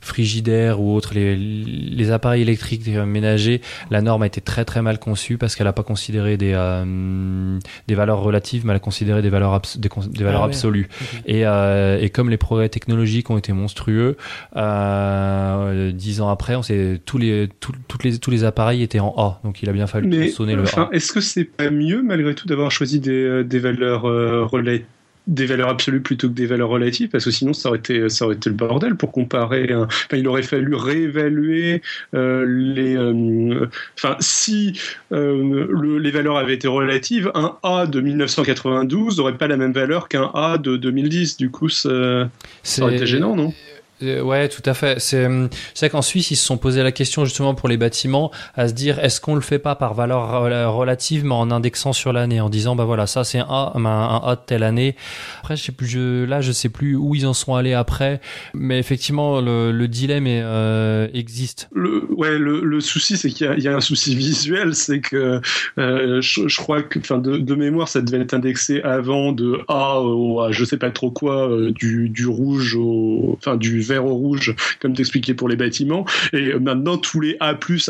frigidaires 0.09 0.81
ou 0.81 0.93
autres, 0.95 1.13
les, 1.13 1.35
les 1.35 2.11
appareils 2.11 2.41
électriques 2.41 2.85
ménagers, 2.87 3.61
la 3.89 4.01
norme 4.01 4.23
a 4.23 4.27
été 4.27 4.41
très 4.41 4.65
très 4.65 4.81
mal 4.81 4.99
conçue 4.99 5.37
parce 5.37 5.55
qu'elle 5.55 5.67
n'a 5.67 5.73
pas 5.73 5.83
considéré 5.83 6.35
des 6.37 6.51
euh, 6.53 7.57
des 7.87 7.95
valeurs 7.95 8.19
relatives, 8.19 8.65
mais 8.65 8.71
elle 8.71 8.77
a 8.77 8.79
considéré 8.79 9.21
des 9.21 9.29
valeurs 9.29 9.53
abs- 9.53 9.77
des, 9.77 9.89
cons- 9.89 10.01
des 10.07 10.23
valeurs 10.23 10.41
Ah 10.43 10.45
ouais. 10.47 10.51
absolues. 10.53 10.87
Et, 11.25 11.45
euh, 11.45 11.99
et 12.01 12.09
comme 12.09 12.29
les 12.29 12.37
progrès 12.37 12.69
technologiques 12.69 13.29
ont 13.29 13.37
été 13.37 13.53
monstrueux, 13.53 14.17
euh, 14.55 15.91
dix 15.91 16.21
ans 16.21 16.29
après, 16.29 16.55
on 16.55 16.61
sait 16.63 16.99
tous 17.05 17.17
les 17.17 17.49
tous, 17.59 17.73
toutes 17.87 18.03
les 18.03 18.17
tous 18.19 18.31
les 18.31 18.43
appareils 18.43 18.81
étaient 18.83 18.99
en 18.99 19.13
A, 19.17 19.39
donc 19.43 19.61
il 19.61 19.69
a 19.69 19.73
bien 19.73 19.87
fallu 19.87 20.07
Mais 20.07 20.29
sonner 20.29 20.55
le 20.55 20.63
enfin, 20.63 20.89
A. 20.91 20.95
est-ce 20.95 21.11
que 21.13 21.21
c'est 21.21 21.43
pas 21.45 21.69
mieux 21.69 22.01
malgré 22.03 22.35
tout 22.35 22.47
d'avoir 22.47 22.71
choisi 22.71 22.99
des, 22.99 23.11
euh, 23.11 23.43
des 23.43 23.59
valeurs 23.59 24.05
euh, 24.07 24.45
rela- 24.45 24.81
des 25.29 25.45
valeurs 25.45 25.69
absolues 25.69 26.01
plutôt 26.01 26.27
que 26.27 26.33
des 26.33 26.47
valeurs 26.47 26.69
relatives 26.69 27.09
parce 27.09 27.23
que 27.23 27.31
sinon 27.31 27.53
ça 27.53 27.69
aurait 27.69 27.77
été 27.77 28.09
ça 28.09 28.25
aurait 28.25 28.35
été 28.35 28.49
le 28.49 28.55
bordel 28.55 28.95
pour 28.95 29.11
comparer 29.11 29.71
un- 29.71 29.83
enfin, 29.83 30.17
il 30.17 30.27
aurait 30.27 30.41
fallu 30.43 30.73
réévaluer 30.75 31.81
euh, 32.15 32.45
les 32.47 32.95
euh, 32.97 33.67
enfin 33.95 34.17
si 34.19 34.79
euh, 35.11 35.67
le- 35.69 35.99
les 35.99 36.11
valeurs 36.11 36.37
avaient 36.37 36.55
été 36.55 36.67
relatives 36.67 37.31
un 37.35 37.55
A 37.63 37.85
de 37.85 38.01
1992 38.01 39.17
n'aurait 39.19 39.37
pas 39.37 39.47
la 39.47 39.57
même 39.57 39.71
valeur 39.73 40.07
qu'un 40.09 40.31
A 40.33 40.57
de 40.57 40.77
2010 40.77 41.37
du 41.37 41.49
coup 41.51 41.69
ça, 41.69 42.29
ça 42.63 42.81
aurait 42.83 42.95
été 42.95 43.05
gênant 43.05 43.35
non? 43.35 43.53
Euh, 44.01 44.21
ouais, 44.21 44.47
tout 44.49 44.61
à 44.65 44.73
fait. 44.73 44.99
C'est 44.99 45.25
hum, 45.25 45.49
c'est 45.73 45.89
qu'en 45.89 46.01
Suisse, 46.01 46.31
ils 46.31 46.35
se 46.35 46.45
sont 46.45 46.57
posé 46.57 46.83
la 46.83 46.91
question 46.91 47.25
justement 47.25 47.53
pour 47.53 47.67
les 47.69 47.77
bâtiments 47.77 48.31
à 48.55 48.67
se 48.67 48.73
dire 48.73 48.99
est-ce 48.99 49.19
qu'on 49.19 49.35
le 49.35 49.41
fait 49.41 49.59
pas 49.59 49.75
par 49.75 49.93
valeur 49.93 50.31
rela- 50.31 50.67
relative 50.67 51.25
mais 51.25 51.33
en 51.35 51.51
indexant 51.51 51.93
sur 51.93 52.13
l'année 52.13 52.39
en 52.39 52.49
disant 52.49 52.75
bah 52.75 52.85
voilà 52.85 53.07
ça 53.07 53.23
c'est 53.23 53.39
un 53.39 53.47
A 53.49 53.73
un 53.75 54.21
A 54.23 54.35
de 54.35 54.41
telle 54.45 54.63
année. 54.63 54.95
Après 55.39 55.55
je 55.57 55.63
sais 55.63 55.71
plus 55.71 55.87
je, 55.87 56.23
là 56.25 56.41
je 56.41 56.51
sais 56.51 56.69
plus 56.69 56.95
où 56.95 57.15
ils 57.15 57.27
en 57.27 57.33
sont 57.33 57.55
allés 57.55 57.73
après 57.73 58.21
mais 58.53 58.79
effectivement 58.79 59.41
le, 59.41 59.71
le 59.71 59.87
dilemme 59.87 60.25
euh, 60.27 61.07
existe. 61.13 61.67
Le, 61.73 62.05
ouais, 62.13 62.37
le, 62.37 62.61
le 62.61 62.79
souci, 62.81 63.17
c'est 63.17 63.29
qu'il 63.29 63.53
y, 63.57 63.61
y 63.63 63.67
a 63.67 63.75
un 63.75 63.81
souci 63.81 64.15
visuel, 64.15 64.75
c'est 64.75 64.99
que 65.01 65.41
euh, 65.77 66.21
je, 66.21 66.47
je 66.47 66.57
crois 66.57 66.81
que, 66.83 66.99
enfin, 66.99 67.17
de, 67.17 67.37
de 67.37 67.55
mémoire, 67.55 67.87
ça 67.87 68.01
devait 68.01 68.21
être 68.21 68.33
indexé 68.33 68.81
avant 68.83 69.31
de 69.31 69.59
A 69.67 69.99
au, 70.01 70.41
à 70.41 70.51
je 70.51 70.63
sais 70.65 70.77
pas 70.77 70.91
trop 70.91 71.11
quoi, 71.11 71.49
euh, 71.49 71.71
du, 71.71 72.09
du 72.09 72.27
rouge 72.27 72.75
au, 72.75 73.35
enfin, 73.39 73.55
du 73.57 73.81
vert 73.89 74.05
au 74.05 74.13
rouge, 74.13 74.55
comme 74.79 74.93
t'expliquais 74.93 75.33
pour 75.33 75.49
les 75.49 75.55
bâtiments. 75.55 76.05
Et 76.33 76.53
euh, 76.53 76.59
maintenant, 76.59 76.97
tous 76.97 77.19
les 77.19 77.37
A+, 77.39 77.49
A++, 77.49 77.53
plus, 77.55 77.85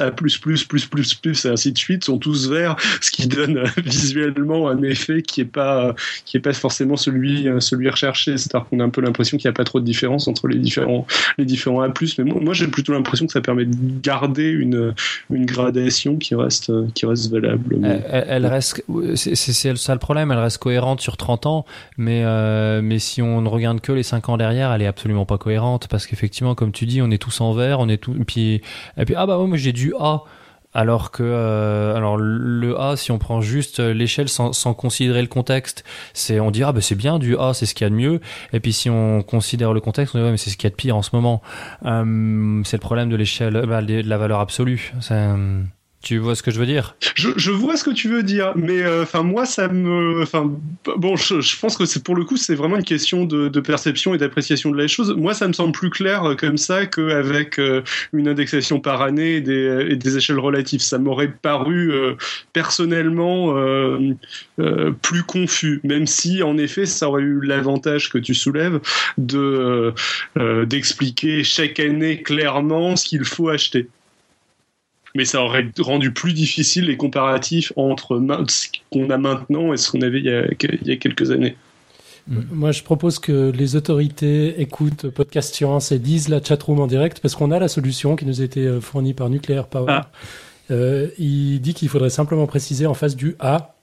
et 1.45 1.47
ainsi 1.49 1.71
de 1.71 1.77
suite, 1.77 2.03
sont 2.05 2.17
tous 2.17 2.49
verts, 2.49 2.75
ce 3.01 3.11
qui 3.11 3.27
donne 3.27 3.57
euh, 3.59 3.65
visuellement 3.83 4.69
un 4.69 4.81
effet 4.83 5.21
qui 5.21 5.41
est 5.41 5.45
pas, 5.45 5.95
qui 6.25 6.37
est 6.37 6.41
pas 6.41 6.53
forcément 6.53 6.97
celui, 6.97 7.47
euh, 7.47 7.59
celui 7.59 7.89
recherché. 7.89 8.37
C'est-à-dire 8.37 8.67
qu'on 8.69 8.79
a 8.79 8.83
un 8.83 8.89
peu 8.89 9.01
l'impression 9.01 9.37
qu'il 9.37 9.47
n'y 9.47 9.53
a 9.53 9.57
pas 9.57 9.63
trop 9.63 9.79
de 9.79 9.85
différence 9.85 10.27
entre 10.27 10.47
les 10.47 10.57
différents, 10.57 11.05
les 11.37 11.45
différents 11.45 11.81
A+. 11.81 11.93
Mais 12.17 12.23
moi, 12.23 12.39
moi, 12.41 12.53
j'ai 12.53 12.67
plutôt 12.67 12.93
l'impression 12.93 13.27
que 13.27 13.33
ça 13.33 13.41
permet 13.41 13.65
de 13.65 13.75
garder 14.01 14.49
une, 14.49 14.93
une 15.31 15.45
gradation 15.45 16.15
qui 16.17 16.35
reste, 16.35 16.71
qui 16.93 17.05
reste 17.05 17.31
valable. 17.31 17.77
Elle, 17.83 18.25
elle- 18.27 18.45
reste 18.49 18.83
c'est 19.15 19.35
ça 19.35 19.93
le 19.93 19.99
problème, 19.99 20.31
elle 20.31 20.39
reste 20.39 20.57
cohérente 20.57 21.01
sur 21.01 21.17
30 21.17 21.45
ans 21.45 21.65
mais 21.97 22.23
euh, 22.23 22.81
mais 22.81 22.99
si 22.99 23.21
on 23.21 23.41
ne 23.41 23.49
regarde 23.49 23.81
que 23.81 23.91
les 23.91 24.03
5 24.03 24.29
ans 24.29 24.37
derrière, 24.37 24.71
elle 24.71 24.81
est 24.81 24.87
absolument 24.87 25.25
pas 25.25 25.37
cohérente 25.37 25.87
parce 25.89 26.07
qu'effectivement 26.07 26.55
comme 26.55 26.71
tu 26.71 26.85
dis, 26.85 27.01
on 27.01 27.11
est 27.11 27.17
tous 27.17 27.41
en 27.41 27.53
vert, 27.53 27.79
on 27.79 27.89
est 27.89 27.97
tout 27.97 28.15
et 28.19 28.23
puis 28.23 28.61
et 28.97 29.05
puis 29.05 29.15
ah 29.15 29.25
bah 29.25 29.37
ouais, 29.39 29.47
moi 29.47 29.57
j'ai 29.57 29.73
du 29.73 29.93
A. 29.99 30.23
Alors 30.71 31.09
que 31.09 31.23
euh, 31.23 31.95
alors 31.95 32.15
le 32.17 32.79
A 32.79 32.95
si 32.95 33.11
on 33.11 33.17
prend 33.17 33.41
juste 33.41 33.79
l'échelle 33.79 34.29
sans, 34.29 34.53
sans 34.53 34.75
considérer 34.75 35.19
le 35.23 35.27
contexte 35.27 35.83
c'est 36.13 36.39
on 36.39 36.51
dit 36.51 36.61
ah 36.63 36.71
bah 36.71 36.81
c'est 36.81 36.93
bien 36.93 37.17
du 37.17 37.35
A 37.35 37.55
c'est 37.55 37.65
ce 37.65 37.73
qu'il 37.73 37.85
y 37.85 37.87
a 37.87 37.89
de 37.89 37.95
mieux. 37.95 38.21
Et 38.53 38.59
puis 38.59 38.71
si 38.71 38.87
on 38.87 39.23
considère 39.23 39.73
le 39.73 39.81
contexte 39.81 40.13
on 40.13 40.19
dit 40.19 40.23
ouais 40.25 40.31
mais 40.31 40.37
c'est 40.37 40.51
ce 40.51 40.57
qu'il 40.57 40.65
y 40.65 40.67
a 40.67 40.69
de 40.69 40.75
pire 40.75 40.95
en 40.95 41.01
ce 41.01 41.09
moment. 41.13 41.41
Euh, 41.85 42.61
c'est 42.65 42.77
le 42.77 42.81
problème 42.81 43.09
de 43.09 43.15
l'échelle 43.15 43.65
bah, 43.67 43.81
de 43.81 44.01
la 44.01 44.17
valeur 44.19 44.39
absolue. 44.39 44.93
C'est, 45.01 45.15
euh, 45.15 45.63
tu 46.01 46.17
vois 46.17 46.33
ce 46.33 46.43
que 46.43 46.49
je 46.49 46.59
veux 46.59 46.65
dire? 46.65 46.95
Je, 47.15 47.51
vois 47.51 47.75
ce 47.75 47.83
que 47.83 47.89
tu 47.89 48.07
veux 48.07 48.23
dire, 48.23 48.53
mais 48.55 48.81
euh, 48.81 49.03
enfin 49.03 49.21
moi 49.21 49.45
ça 49.45 49.67
me, 49.67 50.21
enfin 50.23 50.49
bon, 50.97 51.17
je, 51.17 51.59
pense 51.59 51.75
que 51.75 51.99
pour 51.99 52.15
le 52.15 52.23
coup 52.23 52.37
c'est 52.37 52.55
vraiment 52.55 52.77
une 52.77 52.85
question 52.85 53.25
de, 53.25 53.59
perception 53.59 54.15
et 54.15 54.17
d'appréciation 54.17 54.71
de 54.71 54.77
la 54.77 54.87
chose. 54.87 55.13
Moi 55.17 55.33
ça 55.33 55.45
me 55.47 55.53
semble 55.53 55.73
plus 55.73 55.89
clair 55.89 56.23
euh, 56.23 56.35
comme 56.35 56.57
ça 56.57 56.85
qu'avec 56.85 57.59
euh, 57.59 57.81
une 58.13 58.29
indexation 58.29 58.79
par 58.79 59.01
année 59.01 59.35
et 59.35 59.41
des, 59.41 59.97
des 59.97 60.17
échelles 60.17 60.39
relatives. 60.39 60.79
Ça 60.79 60.99
m'aurait 60.99 61.33
paru 61.41 61.91
personnellement 62.53 63.53
plus 65.01 65.23
confus, 65.23 65.81
même 65.83 66.07
si 66.07 66.41
en 66.43 66.57
effet 66.57 66.85
ça 66.85 67.09
aurait 67.09 67.23
eu 67.23 67.41
l'avantage 67.41 68.09
que 68.09 68.17
tu 68.17 68.33
soulèves 68.33 68.79
de 69.17 69.93
d'expliquer 70.65 71.43
chaque 71.43 71.79
année 71.79 72.21
clairement 72.21 72.95
ce 72.95 73.05
qu'il 73.05 73.25
faut 73.25 73.49
acheter 73.49 73.89
mais 75.15 75.25
ça 75.25 75.41
aurait 75.41 75.67
rendu 75.79 76.11
plus 76.11 76.33
difficile 76.33 76.85
les 76.85 76.97
comparatifs 76.97 77.73
entre 77.75 78.21
ce 78.47 78.67
qu'on 78.91 79.09
a 79.09 79.17
maintenant 79.17 79.73
et 79.73 79.77
ce 79.77 79.91
qu'on 79.91 80.01
avait 80.01 80.19
il 80.19 80.25
y, 80.25 80.31
a, 80.31 80.45
il 80.81 80.87
y 80.87 80.91
a 80.91 80.97
quelques 80.97 81.31
années. 81.31 81.55
Moi, 82.51 82.71
je 82.71 82.83
propose 82.83 83.17
que 83.17 83.49
les 83.49 83.75
autorités 83.75 84.61
écoutent 84.61 85.09
Podcast 85.09 85.55
Science 85.55 85.91
et 85.91 85.97
disent 85.97 86.29
la 86.29 86.43
chatroom 86.43 86.79
en 86.79 86.85
direct 86.85 87.21
parce 87.21 87.35
qu'on 87.35 87.49
a 87.49 87.57
la 87.57 87.67
solution 87.67 88.15
qui 88.15 88.25
nous 88.25 88.41
a 88.41 88.43
été 88.43 88.61
euh, 88.61 88.81
fournie 88.81 89.15
par 89.15 89.31
Nuclear 89.31 89.67
Power. 89.67 89.87
Ah. 89.89 90.11
Euh, 90.69 91.07
il 91.17 91.59
dit 91.59 91.73
qu'il 91.73 91.89
faudrait 91.89 92.11
simplement 92.11 92.45
préciser 92.45 92.85
en 92.85 92.93
face 92.93 93.15
du 93.15 93.35
A 93.39 93.75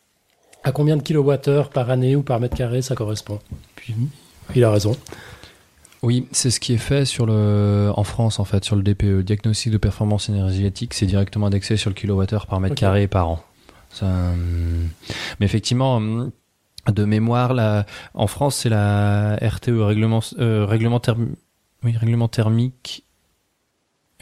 à 0.63 0.71
combien 0.71 0.97
de 0.97 1.03
kilowattheures 1.03 1.71
par 1.71 1.91
année 1.91 2.15
ou 2.15 2.23
par 2.23 2.39
mètre 2.39 2.57
carré 2.57 2.83
ça 2.83 2.95
correspond. 2.95 3.41
Puis, 3.75 3.95
il 4.55 4.63
a 4.63 4.71
raison. 4.71 4.97
Oui, 6.03 6.27
c'est 6.31 6.51
ce 6.51 6.61
qui 6.61 6.75
est 6.75 6.79
fait 6.79 7.05
sur 7.05 7.27
le, 7.27 7.91
en 7.95 8.05
France 8.05 8.39
en 8.39 8.45
fait, 8.45 8.65
sur 8.65 8.77
le 8.77 8.83
DPE, 8.83 9.03
le 9.03 9.23
diagnostic 9.23 9.73
de 9.73 9.79
performance 9.79 10.29
énergétique, 10.29 10.95
c'est 10.95 11.07
directement 11.07 11.47
indexé 11.47 11.77
sur 11.77 11.91
le 11.91 11.95
kilowattheure 11.95 12.47
par 12.47 12.61
mètre 12.61 12.75
carré 12.75 13.07
par 13.09 13.29
an. 13.29 13.43
Ça, 13.91 14.07
hum, 14.07 14.89
mais 15.41 15.47
effectivement, 15.47 15.97
hum, 15.97 16.31
de 16.93 17.05
mémoire, 17.05 17.55
la, 17.55 17.87
en 18.15 18.27
France, 18.27 18.57
c'est 18.57 18.69
la 18.69 19.37
RTE, 19.41 19.81
règlement, 19.81 20.21
euh, 20.39 20.65
règlement, 20.67 21.01
oui, 21.83 21.97
règlement 21.97 22.29
thermique 22.29 23.06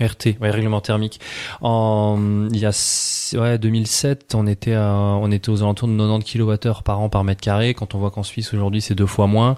RT, 0.01 0.39
règlement 0.41 0.81
thermique. 0.81 1.21
En 1.61 2.49
il 2.51 2.59
y 2.59 2.67
a 2.67 3.31
ouais 3.35 3.59
2007, 3.59 4.35
on 4.35 4.47
était 4.49 4.77
on 4.77 5.31
était 5.31 5.51
aux 5.51 5.63
alentours 5.63 5.87
de 5.87 5.97
90 5.97 6.25
kWh 6.25 6.83
par 6.83 7.01
an 7.01 7.09
par 7.09 7.23
mètre 7.23 7.41
carré. 7.41 7.75
Quand 7.75 7.95
on 7.95 7.99
voit 7.99 8.11
qu'en 8.11 8.25
Suisse 8.25 8.53
aujourd'hui 8.53 8.81
c'est 8.81 8.97
deux 8.97 9.07
fois 9.07 9.29
moins, 9.29 9.57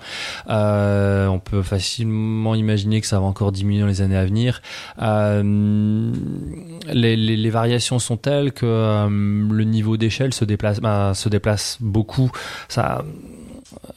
euh, 0.50 1.26
on 1.28 1.38
peut 1.38 1.62
facilement 1.62 2.54
imaginer 2.54 3.00
que 3.00 3.06
ça 3.06 3.18
va 3.18 3.24
encore 3.24 3.50
diminuer 3.50 3.80
dans 3.80 3.86
les 3.86 4.02
années 4.02 4.16
à 4.16 4.26
venir. 4.26 4.60
Euh, 5.00 6.12
les, 6.86 7.50
variations 7.50 7.98
sont 7.98 8.18
telles 8.18 8.52
que 8.52 8.66
euh, 8.66 9.08
le 9.08 9.64
niveau 9.64 9.96
d'échelle 9.96 10.34
se 10.34 10.44
déplace, 10.44 10.80
bah, 10.80 11.12
se 11.14 11.30
déplace 11.30 11.78
beaucoup. 11.80 12.30
Ça 12.68 13.04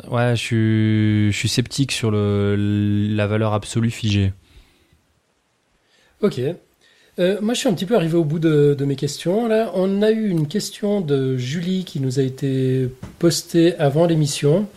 ouais, 0.09 0.35
je 0.35 0.41
suis, 0.41 1.31
je 1.31 1.37
suis 1.37 1.49
sceptique 1.49 1.91
sur 1.91 2.11
le, 2.11 2.55
la 2.55 3.27
valeur 3.27 3.53
absolue 3.53 3.91
figée. 3.91 4.31
Ok. 6.22 6.41
Euh, 7.20 7.38
moi, 7.41 7.53
je 7.53 7.59
suis 7.59 7.70
un 7.70 7.74
petit 7.74 7.86
peu 7.86 7.95
arrivé 7.95 8.15
au 8.15 8.24
bout 8.24 8.39
de, 8.39 8.76
mes 8.86 8.95
questions. 8.95 9.47
Là, 9.47 9.72
on 9.74 10.01
a 10.01 10.11
eu 10.11 10.30
une 10.30 10.47
question 10.47 11.01
de 11.01 11.38
Julie 11.38 11.84
qui 11.84 11.99
nous 11.99 12.20
a 12.20 12.24
été 12.24 12.89
postée 13.20 13.76
avant 13.78 14.05
l'émission, 14.05 14.67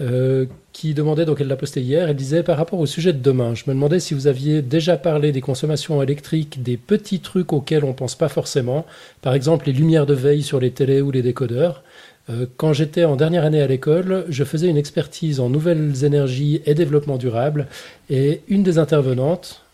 euh, 0.00 0.46
qui 0.72 0.94
demandait, 0.94 1.24
donc 1.24 1.40
elle 1.40 1.48
l'a 1.48 1.56
postée 1.56 1.80
hier, 1.80 2.08
elle 2.08 2.16
disait 2.16 2.42
par 2.42 2.58
rapport 2.58 2.78
au 2.78 2.86
sujet 2.86 3.12
de 3.12 3.18
demain, 3.18 3.54
je 3.54 3.64
me 3.66 3.72
demandais 3.72 3.98
si 3.98 4.12
vous 4.12 4.26
aviez 4.26 4.60
déjà 4.60 4.98
parlé 4.98 5.32
des 5.32 5.40
consommations 5.40 6.02
électriques, 6.02 6.62
des 6.62 6.76
petits 6.76 7.20
trucs 7.20 7.54
auxquels 7.54 7.82
on 7.82 7.94
pense 7.94 8.14
pas 8.14 8.28
forcément, 8.28 8.84
par 9.22 9.32
exemple 9.32 9.66
les 9.66 9.72
lumières 9.72 10.04
de 10.04 10.12
veille 10.12 10.42
sur 10.42 10.60
les 10.60 10.70
télés 10.70 11.00
ou 11.00 11.10
les 11.10 11.22
décodeurs. 11.22 11.82
Euh, 12.28 12.44
quand 12.58 12.74
j'étais 12.74 13.04
en 13.04 13.16
dernière 13.16 13.44
année 13.44 13.62
à 13.62 13.66
l'école, 13.66 14.26
je 14.28 14.44
faisais 14.44 14.68
une 14.68 14.76
expertise 14.76 15.40
en 15.40 15.48
nouvelles 15.48 16.04
énergies 16.04 16.60
et 16.66 16.74
développement 16.74 17.16
durable, 17.16 17.66
et 18.10 18.42
une 18.48 18.62
des 18.62 18.76
intervenantes, 18.76 19.65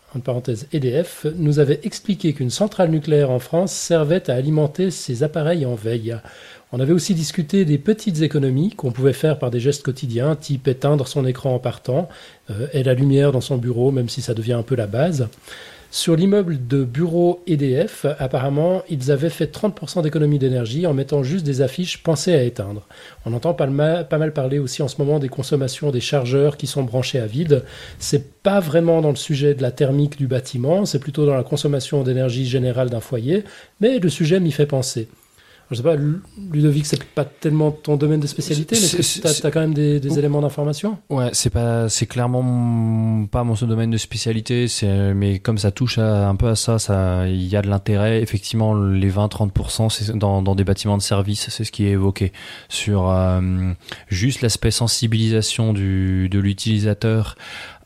EDF, 0.71 1.25
nous 1.35 1.59
avait 1.59 1.79
expliqué 1.83 2.33
qu'une 2.33 2.49
centrale 2.49 2.89
nucléaire 2.89 3.31
en 3.31 3.39
France 3.39 3.71
servait 3.71 4.29
à 4.29 4.35
alimenter 4.35 4.91
ses 4.91 5.23
appareils 5.23 5.65
en 5.65 5.75
veille. 5.75 6.15
On 6.71 6.79
avait 6.79 6.93
aussi 6.93 7.13
discuté 7.13 7.65
des 7.65 7.77
petites 7.77 8.21
économies 8.21 8.71
qu'on 8.71 8.91
pouvait 8.91 9.13
faire 9.13 9.37
par 9.37 9.51
des 9.51 9.59
gestes 9.59 9.83
quotidiens, 9.83 10.35
type 10.35 10.67
éteindre 10.67 11.07
son 11.07 11.25
écran 11.25 11.53
en 11.53 11.59
partant, 11.59 12.09
euh, 12.49 12.67
et 12.73 12.81
la 12.81 12.95
lumière 12.95 13.31
dans 13.31 13.41
son 13.41 13.57
bureau, 13.57 13.91
même 13.91 14.09
si 14.09 14.23
ça 14.23 14.33
devient 14.33 14.53
un 14.53 14.63
peu 14.63 14.75
la 14.75 14.87
base. 14.87 15.27
Sur 15.95 16.15
l'immeuble 16.15 16.65
de 16.65 16.83
bureau 16.83 17.43
EDF, 17.45 18.07
apparemment, 18.17 18.81
ils 18.89 19.11
avaient 19.11 19.29
fait 19.29 19.55
30% 19.55 20.01
d'économie 20.01 20.39
d'énergie 20.39 20.87
en 20.87 20.93
mettant 20.95 21.21
juste 21.21 21.45
des 21.45 21.61
affiches 21.61 22.01
pensées 22.01 22.33
à 22.33 22.41
éteindre. 22.41 22.87
On 23.27 23.33
entend 23.33 23.53
pas 23.53 23.67
mal, 23.67 24.33
parler 24.33 24.57
aussi 24.57 24.81
en 24.81 24.87
ce 24.87 24.95
moment 24.97 25.19
des 25.19 25.29
consommations 25.29 25.91
des 25.91 25.99
chargeurs 25.99 26.57
qui 26.57 26.65
sont 26.65 26.81
branchés 26.81 27.19
à 27.19 27.27
vide. 27.27 27.63
C'est 27.99 28.41
pas 28.41 28.59
vraiment 28.59 29.01
dans 29.01 29.11
le 29.11 29.15
sujet 29.15 29.53
de 29.53 29.61
la 29.61 29.69
thermique 29.69 30.17
du 30.17 30.25
bâtiment, 30.25 30.87
c'est 30.87 30.97
plutôt 30.97 31.27
dans 31.27 31.35
la 31.35 31.43
consommation 31.43 32.01
d'énergie 32.01 32.47
générale 32.47 32.89
d'un 32.89 32.99
foyer, 32.99 33.43
mais 33.79 33.99
le 33.99 34.09
sujet 34.09 34.39
m'y 34.39 34.51
fait 34.51 34.65
penser. 34.65 35.09
Je 35.73 35.77
sais 35.77 35.83
pas, 35.83 35.95
Ludovic, 36.51 36.85
c'est 36.85 37.03
pas 37.03 37.25
tellement 37.25 37.71
ton 37.71 37.97
domaine 37.97 38.19
de 38.19 38.27
spécialité, 38.27 38.77
mais 38.79 39.03
tu 39.03 39.47
as, 39.47 39.51
quand 39.51 39.61
même 39.61 39.73
des, 39.73 39.99
des 39.99 40.19
éléments 40.19 40.41
d'information? 40.41 40.97
Ouais, 41.09 41.29
c'est 41.33 41.49
pas, 41.49 41.89
c'est 41.89 42.05
clairement 42.05 43.25
pas 43.31 43.43
mon 43.43 43.55
domaine 43.65 43.91
de 43.91 43.97
spécialité, 43.97 44.67
c'est, 44.67 45.13
mais 45.13 45.39
comme 45.39 45.57
ça 45.57 45.71
touche 45.71 45.97
un 45.97 46.35
peu 46.35 46.47
à 46.47 46.55
ça, 46.55 46.79
ça, 46.79 47.27
il 47.27 47.47
y 47.47 47.55
a 47.55 47.61
de 47.61 47.69
l'intérêt. 47.69 48.21
Effectivement, 48.21 48.73
les 48.75 49.11
20-30%, 49.11 49.89
c'est 49.89 50.15
dans, 50.17 50.41
dans 50.41 50.55
des 50.55 50.63
bâtiments 50.63 50.97
de 50.97 51.01
service, 51.01 51.49
c'est 51.49 51.63
ce 51.63 51.71
qui 51.71 51.85
est 51.85 51.91
évoqué. 51.91 52.31
Sur 52.69 53.09
euh, 53.09 53.41
juste 54.07 54.41
l'aspect 54.41 54.71
sensibilisation 54.71 55.73
du, 55.73 56.29
de 56.29 56.39
l'utilisateur 56.39 57.35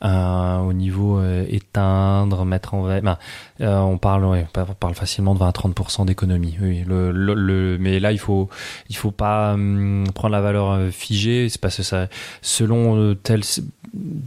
euh, 0.04 0.58
au 0.58 0.72
niveau 0.72 1.18
euh, 1.18 1.44
éteindre, 1.48 2.44
mettre 2.44 2.74
en 2.74 2.82
veille. 2.82 3.00
Ben, 3.00 3.18
euh, 3.60 3.78
on 3.78 3.98
parle, 3.98 4.24
ouais, 4.24 4.46
on 4.56 4.74
parle 4.74 4.94
facilement 4.94 5.34
de 5.34 5.40
20-30% 5.40 6.06
d'économie. 6.06 6.56
Oui, 6.60 6.84
le, 6.86 7.10
le, 7.10 7.78
mais 7.78 7.98
là, 7.98 8.12
il 8.12 8.18
faut, 8.20 8.48
il 8.88 8.96
faut 8.96 9.10
pas 9.10 9.54
hum, 9.54 10.04
prendre 10.14 10.32
la 10.32 10.40
valeur 10.40 10.70
euh, 10.70 10.90
figée. 10.90 11.48
C'est 11.48 11.60
parce 11.60 11.76
que 11.76 11.82
ça, 11.82 12.08
selon 12.42 13.14
tel 13.16 13.42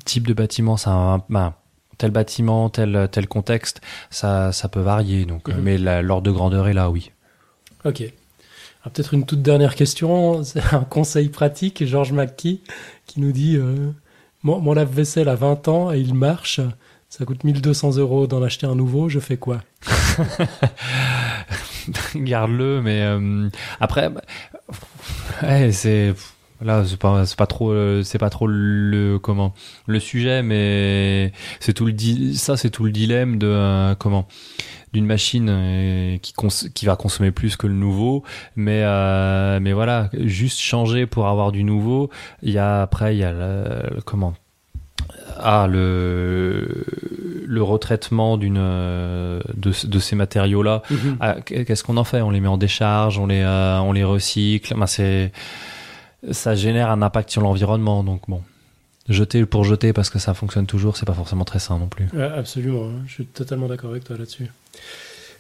type 0.06 0.28
de 0.28 0.34
bâtiment, 0.34 0.76
ça, 0.76 1.24
ben, 1.30 1.54
tel 1.98 2.12
bâtiment, 2.12 2.70
tel 2.70 3.08
tel 3.12 3.28
contexte, 3.28 3.82
ça, 4.10 4.52
ça 4.52 4.68
peut 4.68 4.82
varier. 4.82 5.26
Donc, 5.26 5.48
mhm. 5.48 5.62
mais 5.62 5.78
l'ordre 5.78 6.24
de 6.24 6.32
grandeur 6.32 6.68
est 6.68 6.74
là, 6.74 6.90
oui. 6.90 7.12
Ok. 7.86 8.04
Peut-être 8.84 9.14
une 9.14 9.26
toute 9.26 9.44
dernière 9.44 9.76
question, 9.76 10.42
un 10.72 10.84
conseil 10.84 11.30
pratique, 11.30 11.86
Georges 11.86 12.14
McKee, 12.14 12.62
qui 13.06 13.22
nous 13.22 13.32
dit 13.32 13.58
euh, 14.46 14.60
mon, 14.60 14.74
lave-vaisselle 14.74 15.30
a 15.30 15.36
20 15.36 15.68
ans 15.68 15.92
et 15.92 16.00
il 16.00 16.14
marche. 16.14 16.60
Ça 17.10 17.26
coûte 17.26 17.44
1200 17.44 17.98
euros 17.98 18.28
d'en 18.28 18.42
acheter 18.42 18.66
un 18.66 18.76
nouveau. 18.76 19.10
Je 19.10 19.20
fais 19.20 19.38
quoi? 19.38 19.62
Garde-le, 22.16 22.82
mais 22.82 23.02
euh, 23.02 23.50
après, 23.80 24.10
bah, 24.10 24.22
c'est 25.72 26.14
là, 26.62 26.84
c'est 26.86 27.00
pas, 27.00 27.48
trop, 27.48 27.74
c'est 28.04 28.18
pas 28.18 28.30
trop 28.30 28.48
le 28.48 29.18
comment 29.18 29.54
le 29.88 30.00
sujet, 30.00 30.44
mais 30.44 31.34
c'est 31.60 31.74
tout 31.74 31.86
le 31.86 31.94
ça, 32.34 32.56
c'est 32.56 32.70
tout 32.70 32.86
le 32.86 32.92
dilemme 32.92 33.40
de 33.40 33.48
euh, 33.48 33.96
comment 33.96 34.28
d'une 34.94 35.06
machine 35.06 35.48
euh, 35.50 36.18
qui, 36.18 36.34
qui 36.74 36.86
va 36.86 36.96
consommer 36.96 37.32
plus 37.32 37.56
que 37.56 37.68
le 37.68 37.74
nouveau. 37.74 38.24
Mais 38.56 38.82
euh, 38.84 39.60
mais 39.62 39.74
voilà 39.74 40.10
juste 40.14 40.60
changer 40.60 41.06
pour 41.06 41.28
avoir 41.28 41.52
du 41.52 41.64
nouveau. 41.64 42.10
Il 42.42 42.52
y 42.52 42.58
a 42.58 42.82
après 42.82 43.16
il 43.16 43.20
y 43.20 43.24
a 43.24 43.32
le, 43.32 44.02
comment? 44.06 44.34
Ah 45.40 45.68
le 45.70 46.86
le 47.46 47.64
retraitement 47.64 48.38
d'une 48.38 48.56
de, 48.56 49.42
de 49.56 50.00
ces 50.00 50.16
matériaux 50.16 50.64
là 50.64 50.84
mhm. 50.90 51.18
ah, 51.20 51.36
qu'est-ce 51.42 51.84
qu'on 51.84 51.98
en 51.98 52.04
fait? 52.04 52.22
On 52.22 52.30
les 52.30 52.40
met 52.40 52.48
en 52.48 52.58
décharge 52.58 53.18
on 53.18 53.28
les 53.28 53.42
euh, 53.42 53.80
on 53.80 53.92
les 53.94 54.04
recycle. 54.04 54.76
Ben, 54.78 54.88
c'est 54.88 55.32
ça 56.32 56.54
génère 56.54 56.92
un 56.92 57.02
impact 57.02 57.32
sur 57.32 57.42
l'environnement. 57.42 58.04
Donc 58.04 58.22
bon 58.28 58.42
jeter 59.10 59.46
pour 59.46 59.64
jeter 59.64 59.94
parce 59.94 60.10
que 60.10 60.20
ça 60.20 60.34
fonctionne 60.34 60.68
toujours, 60.68 60.98
c'est 60.98 61.06
pas 61.06 61.14
forcément 61.14 61.46
très 61.46 61.60
sain 61.60 61.78
non 61.80 61.88
plus. 61.88 62.08
absolument, 62.20 62.86
hein. 62.86 63.04
je 63.08 63.14
suis 63.14 63.26
totalement 63.26 63.68
d'accord 63.68 63.92
avec 63.92 64.04
toi 64.04 64.18
là-dessus. 64.18 64.50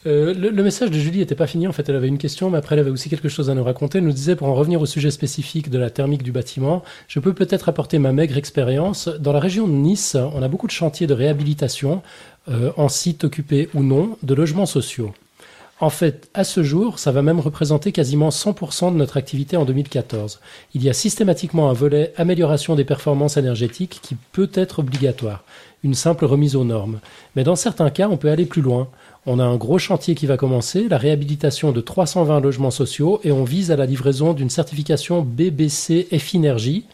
Euh, 0.07 0.33
le, 0.33 0.63
message 0.63 0.89
de 0.89 0.97
Julie 0.97 1.19
n'était 1.19 1.35
pas 1.35 1.45
fini, 1.45 1.67
en 1.67 1.71
fait 1.71 1.87
elle 1.87 1.95
avait 1.95 2.07
une 2.07 2.17
question, 2.17 2.49
mais 2.49 2.57
après 2.57 2.75
elle 2.75 2.79
avait 2.79 2.89
aussi 2.89 3.09
quelque 3.09 3.29
chose 3.29 3.49
à 3.49 3.53
nous 3.53 3.63
raconter. 3.63 3.99
Elle 3.99 4.05
nous 4.05 4.11
disait, 4.11 4.35
pour 4.35 4.47
en 4.47 4.55
revenir 4.55 4.81
au 4.81 4.85
sujet 4.85 5.11
spécifique 5.11 5.69
de 5.69 5.77
la 5.77 5.89
thermique 5.89 6.23
du 6.23 6.31
bâtiment, 6.31 6.83
je 7.07 7.19
peux 7.19 7.33
peut-être 7.33 7.69
apporter 7.69 7.99
ma 7.99 8.11
maigre 8.11 8.37
expérience. 8.37 9.07
Dans 9.07 9.33
la 9.33 9.39
région 9.39 9.67
de 9.67 9.73
Nice, 9.73 10.17
on 10.33 10.41
a 10.41 10.47
beaucoup 10.47 10.67
de 10.67 10.71
chantiers 10.71 11.05
de 11.05 11.13
réhabilitation, 11.13 12.01
euh, 12.49 12.71
en 12.77 12.89
site 12.89 13.23
occupé 13.23 13.69
ou 13.75 13.83
non, 13.83 14.17
de 14.23 14.33
logements 14.33 14.65
sociaux. 14.65 15.13
En 15.81 15.89
fait, 15.89 16.29
à 16.35 16.43
ce 16.43 16.61
jour, 16.61 16.99
ça 16.99 17.11
va 17.11 17.23
même 17.23 17.39
représenter 17.39 17.91
quasiment 17.91 18.29
100% 18.29 18.93
de 18.93 18.97
notre 18.97 19.17
activité 19.17 19.57
en 19.57 19.65
2014. 19.65 20.39
Il 20.75 20.83
y 20.83 20.91
a 20.91 20.93
systématiquement 20.93 21.71
un 21.71 21.73
volet 21.73 22.13
amélioration 22.17 22.75
des 22.75 22.83
performances 22.83 23.37
énergétiques 23.37 23.99
qui 24.03 24.15
peut 24.31 24.51
être 24.53 24.77
obligatoire, 24.77 25.43
une 25.83 25.95
simple 25.95 26.25
remise 26.25 26.55
aux 26.55 26.65
normes. 26.65 26.99
Mais 27.35 27.43
dans 27.43 27.55
certains 27.55 27.89
cas, 27.89 28.09
on 28.09 28.17
peut 28.17 28.29
aller 28.29 28.45
plus 28.45 28.61
loin. 28.61 28.89
On 29.25 29.39
a 29.39 29.43
un 29.43 29.55
gros 29.55 29.79
chantier 29.79 30.13
qui 30.13 30.27
va 30.27 30.37
commencer, 30.37 30.87
la 30.87 30.99
réhabilitation 30.99 31.71
de 31.71 31.81
320 31.81 32.41
logements 32.41 32.69
sociaux, 32.69 33.19
et 33.23 33.31
on 33.31 33.43
vise 33.43 33.71
à 33.71 33.75
la 33.75 33.87
livraison 33.87 34.33
d'une 34.33 34.51
certification 34.51 35.23
BBC 35.23 36.07
F-Énergie, 36.15 36.85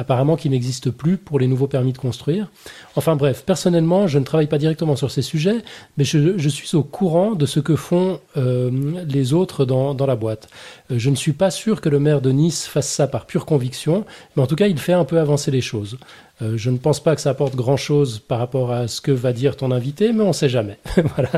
apparemment 0.00 0.36
qui 0.36 0.48
n'existe 0.48 0.90
plus 0.90 1.18
pour 1.18 1.38
les 1.38 1.46
nouveaux 1.46 1.66
permis 1.66 1.92
de 1.92 1.98
construire. 1.98 2.50
Enfin 2.96 3.16
bref, 3.16 3.42
personnellement, 3.44 4.06
je 4.06 4.18
ne 4.18 4.24
travaille 4.24 4.46
pas 4.46 4.56
directement 4.56 4.96
sur 4.96 5.10
ces 5.10 5.20
sujets, 5.20 5.58
mais 5.98 6.04
je, 6.04 6.48
suis 6.48 6.74
au 6.74 6.82
courant 6.82 7.34
de 7.34 7.44
ce 7.44 7.60
que 7.60 7.76
font 7.76 8.18
euh, 8.38 8.70
les 9.06 9.34
autres 9.34 9.66
dans, 9.66 9.94
la 10.06 10.16
boîte. 10.16 10.48
Euh, 10.90 10.94
je 10.98 11.10
ne 11.10 11.16
suis 11.16 11.34
pas 11.34 11.50
sûr 11.50 11.82
que 11.82 11.90
le 11.90 12.00
maire 12.00 12.22
de 12.22 12.32
Nice 12.32 12.66
fasse 12.66 12.88
ça 12.88 13.08
par 13.08 13.26
pure 13.26 13.44
conviction, 13.44 14.06
mais 14.34 14.42
en 14.42 14.46
tout 14.46 14.56
cas, 14.56 14.68
il 14.68 14.78
fait 14.78 14.94
un 14.94 15.04
peu 15.04 15.20
avancer 15.20 15.50
les 15.50 15.60
choses. 15.60 15.98
Euh, 16.40 16.56
je 16.56 16.70
ne 16.70 16.78
pense 16.78 17.00
pas 17.00 17.14
que 17.14 17.20
ça 17.20 17.30
apporte 17.30 17.54
grand-chose 17.54 18.20
par 18.20 18.38
rapport 18.38 18.72
à 18.72 18.88
ce 18.88 19.02
que 19.02 19.12
va 19.12 19.34
dire 19.34 19.54
ton 19.54 19.70
invité, 19.70 20.14
mais 20.14 20.24
on 20.24 20.28
ne 20.28 20.32
sait 20.32 20.48
jamais. 20.48 20.78
voilà. 21.14 21.30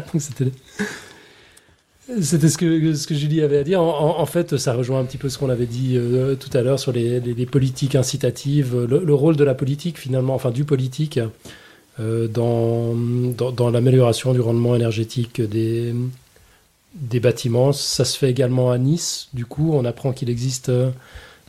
C'était 2.21 2.49
ce 2.49 2.59
que, 2.59 2.95
ce 2.95 3.07
que 3.07 3.15
Julie 3.15 3.41
avait 3.41 3.59
à 3.59 3.65
dire. 3.65 3.81
En, 3.81 4.27
fait, 4.27 4.57
ça 4.57 4.75
rejoint 4.75 5.01
un 5.01 5.05
petit 5.05 5.19
peu 5.19 5.29
ce 5.29 5.39
qu'on 5.39 5.51
avait 5.51 5.67
dit 5.67 5.95
euh, 5.97 6.35
tout 6.35 6.51
à 6.57 6.63
l'heure 6.63 6.79
sur 6.79 6.93
les, 6.93 7.21
politiques 7.47 7.95
incitatives, 7.95 8.77
le, 8.77 9.15
rôle 9.15 9.37
de 9.37 9.45
la 9.45 9.55
politique 9.55 9.99
finalement, 9.99 10.35
enfin 10.35 10.51
du 10.51 10.65
politique, 10.65 11.21
euh, 12.01 12.29
dans, 12.29 12.95
dans, 13.53 13.71
l'amélioration 13.71 14.33
du 14.33 14.41
rendement 14.41 14.75
énergétique 14.75 15.41
des, 15.41 15.95
des 16.95 17.21
bâtiments. 17.21 17.73
Ça 17.73 18.05
se 18.05 18.19
fait 18.19 18.31
également 18.31 18.71
à 18.71 18.79
Nice. 18.79 19.29
Du 19.33 19.47
coup, 19.47 19.73
on 19.73 19.85
apprend 19.85 20.13
qu'il 20.13 20.31
existe 20.31 20.71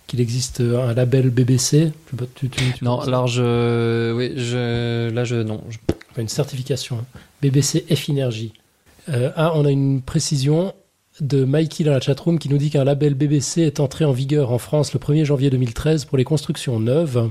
qu'il 0.08 0.20
existe 0.20 0.60
un 0.60 0.94
label 0.94 1.30
BBC. 1.30 1.92
non, 2.82 3.00
alors 3.00 3.28
je, 3.28 4.14
oui, 4.14 4.34
je, 4.36 5.10
là 5.10 5.24
je, 5.24 5.36
non. 5.36 5.64
Une 6.18 6.28
certification. 6.28 6.98
Hein. 7.00 7.20
BBC 7.42 7.86
F 7.90 8.10
Energy. 8.10 8.54
Euh, 9.10 9.32
ah, 9.36 9.52
on 9.56 9.66
a 9.66 9.72
une 9.72 10.02
précision 10.02 10.74
de 11.20 11.44
Mikey 11.46 11.84
dans 11.84 11.92
la 11.92 12.00
chatroom 12.00 12.40
qui 12.40 12.50
nous 12.50 12.58
dit 12.58 12.70
qu'un 12.70 12.84
label 12.84 13.14
BBC 13.14 13.62
est 13.62 13.80
entré 13.80 14.04
en 14.06 14.12
vigueur 14.12 14.52
en 14.52 14.58
France 14.58 14.94
le 14.94 15.00
1er 15.00 15.26
janvier 15.26 15.50
2013 15.50 16.06
pour 16.06 16.18
les 16.18 16.24
constructions 16.24 16.80
neuves 16.80 17.30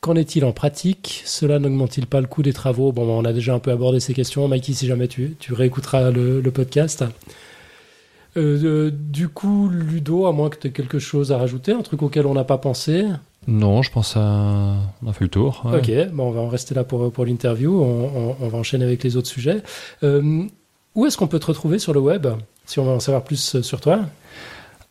Qu'en 0.00 0.16
est-il 0.16 0.46
en 0.46 0.52
pratique? 0.52 1.22
Cela 1.26 1.58
n'augmente-t-il 1.58 2.06
pas 2.06 2.22
le 2.22 2.26
coût 2.26 2.42
des 2.42 2.54
travaux? 2.54 2.90
Bon, 2.90 3.06
on 3.06 3.22
a 3.26 3.34
déjà 3.34 3.52
un 3.52 3.58
peu 3.58 3.70
abordé 3.70 4.00
ces 4.00 4.14
questions. 4.14 4.48
Mikey, 4.48 4.72
si 4.72 4.86
jamais 4.86 5.08
tu, 5.08 5.36
tu 5.38 5.52
réécouteras 5.52 6.10
le, 6.10 6.40
le 6.40 6.50
podcast. 6.50 7.04
Euh, 8.38 8.90
du 8.90 9.28
coup, 9.28 9.68
Ludo, 9.68 10.24
à 10.26 10.32
moins 10.32 10.48
que 10.48 10.56
tu 10.58 10.68
aies 10.68 10.72
quelque 10.72 10.98
chose 10.98 11.32
à 11.32 11.36
rajouter, 11.38 11.72
un 11.72 11.82
truc 11.82 12.02
auquel 12.02 12.24
on 12.26 12.32
n'a 12.32 12.44
pas 12.44 12.56
pensé? 12.56 13.04
Non, 13.46 13.82
je 13.82 13.90
pense 13.90 14.16
à... 14.16 14.76
on 15.02 15.08
a 15.10 15.12
fait 15.12 15.24
le 15.24 15.30
tour. 15.30 15.62
ouais. 15.66 15.78
Ok, 16.06 16.12
bon, 16.14 16.28
on 16.28 16.30
va 16.30 16.40
en 16.40 16.48
rester 16.48 16.74
là 16.74 16.82
pour, 16.84 17.12
pour 17.12 17.26
l'interview. 17.26 17.78
On, 17.82 18.30
on- 18.30 18.36
on 18.40 18.48
va 18.48 18.56
enchaîner 18.56 18.84
avec 18.86 19.02
les 19.04 19.16
autres 19.18 19.28
sujets. 19.28 19.62
Euh, 20.02 20.44
où 20.94 21.06
est-ce 21.06 21.16
qu'on 21.16 21.26
peut 21.28 21.38
te 21.38 21.46
retrouver 21.46 21.78
sur 21.78 21.92
le 21.92 22.00
web 22.00 22.26
Si 22.66 22.78
on 22.78 22.84
veut 22.84 22.90
en 22.92 23.00
savoir 23.00 23.22
plus 23.24 23.56
euh, 23.56 23.62
sur 23.62 23.80
toi? 23.80 24.00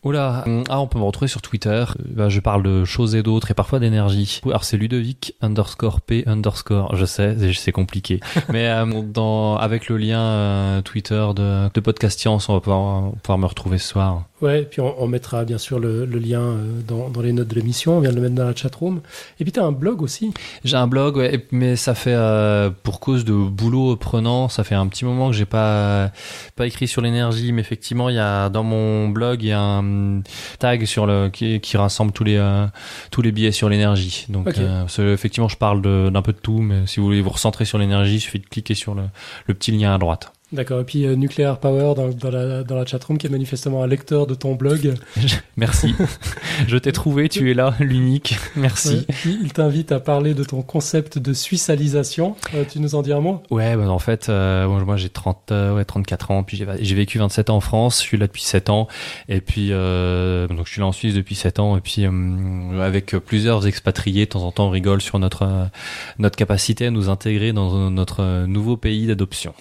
Oula, 0.02 0.44
ah, 0.70 0.80
on 0.80 0.86
peut 0.86 0.98
me 0.98 1.04
retrouver 1.04 1.28
sur 1.28 1.42
Twitter. 1.42 1.68
Euh, 1.70 1.84
bah, 2.06 2.28
je 2.30 2.40
parle 2.40 2.62
de 2.62 2.86
choses 2.86 3.14
et 3.14 3.22
d'autres 3.22 3.50
et 3.50 3.54
parfois 3.54 3.78
d'énergie. 3.80 4.40
Alors 4.46 4.64
c'est 4.64 4.78
Ludovic 4.78 5.34
underscore 5.42 6.00
P 6.00 6.24
underscore. 6.26 6.96
Je 6.96 7.04
sais, 7.04 7.36
c'est- 7.38 7.52
c'est 7.52 7.72
compliqué. 7.72 8.20
Mais 8.48 8.66
euh, 8.70 8.86
dans, 9.02 9.56
avec 9.58 9.88
le 9.90 9.98
lien 9.98 10.20
euh, 10.20 10.80
Twitter 10.82 11.26
de, 11.36 11.68
de 11.74 11.80
Podcast 11.80 12.18
Science, 12.18 12.48
on 12.48 12.54
va 12.54 12.60
pouvoir, 12.60 13.12
pouvoir 13.22 13.36
me 13.38 13.44
retrouver 13.46 13.76
ce 13.76 13.88
soir. 13.88 14.24
Ouais, 14.42 14.62
puis 14.62 14.80
on, 14.80 15.02
on 15.02 15.06
mettra 15.06 15.44
bien 15.44 15.58
sûr 15.58 15.78
le, 15.78 16.06
le 16.06 16.18
lien 16.18 16.40
euh, 16.40 16.80
dans, 16.86 17.10
dans 17.10 17.20
les 17.20 17.32
notes 17.32 17.48
de 17.48 17.54
l'émission. 17.54 17.98
On 17.98 18.00
vient 18.00 18.10
de 18.10 18.16
le 18.16 18.22
mettre 18.22 18.34
dans 18.34 18.46
la 18.46 18.54
chatroom. 18.54 19.00
Et 19.38 19.44
puis 19.44 19.52
tu 19.52 19.60
as 19.60 19.64
un 19.64 19.72
blog 19.72 20.02
aussi. 20.02 20.32
J'ai 20.64 20.76
un 20.76 20.86
blog, 20.86 21.16
ouais, 21.16 21.46
mais 21.50 21.76
ça 21.76 21.94
fait 21.94 22.14
euh, 22.14 22.70
pour 22.82 23.00
cause 23.00 23.24
de 23.24 23.32
boulot 23.32 23.96
prenant, 23.96 24.48
ça 24.48 24.64
fait 24.64 24.74
un 24.74 24.86
petit 24.88 25.04
moment 25.04 25.28
que 25.30 25.36
j'ai 25.36 25.44
pas 25.46 26.10
pas 26.56 26.66
écrit 26.66 26.88
sur 26.88 27.02
l'énergie, 27.02 27.52
mais 27.52 27.60
effectivement, 27.60 28.08
il 28.08 28.16
y 28.16 28.18
a 28.18 28.48
dans 28.48 28.62
mon 28.62 29.08
blog, 29.08 29.42
il 29.42 29.48
y 29.48 29.52
a 29.52 29.60
un 29.60 30.22
tag 30.58 30.84
sur 30.86 31.06
le 31.06 31.28
qui, 31.28 31.60
qui 31.60 31.76
rassemble 31.76 32.12
tous 32.12 32.24
les 32.24 32.36
euh, 32.36 32.66
tous 33.10 33.22
les 33.22 33.32
billets 33.32 33.52
sur 33.52 33.68
l'énergie. 33.68 34.26
Donc 34.28 34.48
euh, 34.58 34.86
effectivement, 35.12 35.48
je 35.48 35.56
parle 35.56 35.82
d'un 35.82 36.22
peu 36.22 36.32
de 36.32 36.38
tout, 36.38 36.58
mais 36.60 36.86
si 36.86 37.00
vous 37.00 37.06
voulez 37.06 37.20
vous 37.20 37.30
recentrer 37.30 37.64
sur 37.64 37.78
l'énergie, 37.78 38.16
il 38.16 38.20
suffit 38.20 38.38
de 38.38 38.46
cliquer 38.46 38.74
sur 38.74 38.94
le, 38.94 39.02
le 39.46 39.54
petit 39.54 39.72
lien 39.72 39.94
à 39.94 39.98
droite. 39.98 40.32
D'accord. 40.52 40.80
Et 40.80 40.84
puis 40.84 41.06
euh, 41.06 41.14
Nuclear 41.14 41.60
Power 41.60 41.94
dans, 41.94 42.08
dans, 42.08 42.30
la, 42.30 42.64
dans 42.64 42.74
la 42.74 42.84
chatroom 42.84 43.18
qui 43.18 43.26
est 43.26 43.30
manifestement 43.30 43.82
un 43.84 43.86
lecteur 43.86 44.26
de 44.26 44.34
ton 44.34 44.54
blog. 44.54 44.94
Merci. 45.56 45.94
je 46.66 46.76
t'ai 46.76 46.90
trouvé, 46.90 47.28
tu 47.28 47.50
es 47.50 47.54
là, 47.54 47.74
l'unique. 47.78 48.36
Merci. 48.56 49.06
Ouais. 49.08 49.36
Il 49.42 49.52
t'invite 49.52 49.92
à 49.92 50.00
parler 50.00 50.34
de 50.34 50.42
ton 50.42 50.62
concept 50.62 51.18
de 51.18 51.32
suissalisation. 51.32 52.34
Euh, 52.54 52.64
tu 52.68 52.80
nous 52.80 52.94
en 52.94 53.02
dis 53.02 53.12
un 53.12 53.20
mot? 53.20 53.42
Ouais, 53.50 53.76
bah, 53.76 53.88
en 53.88 53.98
fait, 53.98 54.28
euh, 54.28 54.66
moi 54.66 54.96
j'ai 54.96 55.08
30, 55.08 55.52
euh, 55.52 55.76
ouais, 55.76 55.84
34 55.84 56.30
ans, 56.32 56.42
puis 56.42 56.56
j'ai 56.56 56.94
vécu 56.94 57.18
27 57.18 57.50
ans 57.50 57.56
en 57.56 57.60
France, 57.60 57.98
je 57.98 58.06
suis 58.06 58.16
là 58.16 58.26
depuis 58.26 58.42
7 58.42 58.70
ans, 58.70 58.88
et 59.28 59.40
puis 59.40 59.68
donc 59.68 60.66
je 60.66 60.70
suis 60.72 60.80
là 60.80 60.86
en 60.86 60.92
Suisse 60.92 61.14
depuis 61.14 61.34
7 61.34 61.60
ans, 61.60 61.76
et 61.76 61.80
puis 61.80 62.06
avec 62.80 63.16
plusieurs 63.18 63.66
expatriés, 63.66 64.24
de 64.24 64.30
temps 64.30 64.42
en 64.42 64.52
temps 64.52 64.66
on 64.66 64.70
rigole 64.70 65.00
sur 65.00 65.18
notre 65.18 65.68
notre 66.18 66.36
capacité 66.36 66.86
à 66.86 66.90
nous 66.90 67.08
intégrer 67.08 67.52
dans 67.52 67.90
notre 67.90 68.46
nouveau 68.46 68.76
pays 68.76 69.06
d'adoption, 69.06 69.54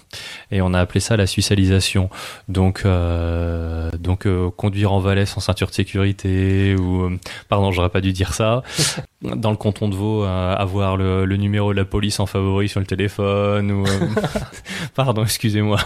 et 0.51 0.61
on 0.61 0.73
a 0.73 0.78
appelé 0.79 0.99
ça 0.99 1.17
la 1.17 1.27
suissalisation. 1.27 2.09
Donc 2.47 2.83
euh, 2.85 3.89
donc 3.99 4.25
euh, 4.25 4.49
conduire 4.49 4.91
en 4.93 4.99
Valais 4.99 5.25
sans 5.25 5.39
ceinture 5.39 5.67
de 5.67 5.73
sécurité 5.73 6.75
ou 6.75 7.03
euh, 7.03 7.19
pardon, 7.47 7.71
j'aurais 7.71 7.89
pas 7.89 8.01
dû 8.01 8.13
dire 8.13 8.33
ça. 8.33 8.63
Dans 9.21 9.51
le 9.51 9.57
canton 9.57 9.89
de 9.89 9.95
Vaud, 9.95 10.23
avoir 10.23 10.95
le, 10.95 11.25
le 11.25 11.35
numéro 11.35 11.73
de 11.73 11.77
la 11.77 11.85
police 11.85 12.21
en 12.21 12.25
favori 12.25 12.69
sur 12.69 12.79
le 12.79 12.85
téléphone 12.85 13.71
ou 13.71 13.85
pardon, 14.95 15.23
excusez-moi. 15.23 15.79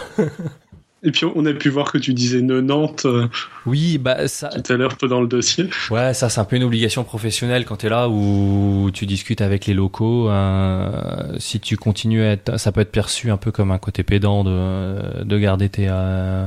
Et 1.04 1.10
puis 1.10 1.26
on 1.34 1.44
a 1.44 1.52
pu 1.52 1.68
voir 1.68 1.92
que 1.92 1.98
tu 1.98 2.14
disais 2.14 2.40
90 2.40 3.06
euh, 3.06 3.28
Oui, 3.66 3.98
bah 3.98 4.26
ça 4.26 4.48
tout 4.48 4.72
à 4.72 4.76
l'heure 4.76 4.96
peu 4.96 5.06
dans 5.06 5.20
le 5.20 5.26
dossier. 5.26 5.68
Ouais, 5.90 6.14
ça 6.14 6.30
c'est 6.30 6.40
un 6.40 6.44
peu 6.44 6.56
une 6.56 6.64
obligation 6.64 7.04
professionnelle 7.04 7.66
quand 7.66 7.76
tu 7.76 7.86
es 7.86 7.88
là 7.90 8.08
où 8.08 8.90
tu 8.92 9.04
discutes 9.04 9.42
avec 9.42 9.66
les 9.66 9.74
locaux. 9.74 10.30
euh, 10.30 11.36
si 11.38 11.60
tu 11.60 11.76
continues 11.76 12.22
à 12.22 12.32
être, 12.32 12.58
ça 12.58 12.72
peut 12.72 12.80
être 12.80 12.90
perçu 12.92 13.30
un 13.30 13.36
peu 13.36 13.52
comme 13.52 13.70
un 13.70 13.78
côté 13.78 14.02
pédant 14.02 14.44
de, 14.44 15.22
de 15.24 15.38
garder 15.38 15.68
tes, 15.68 15.88
euh, 15.90 16.46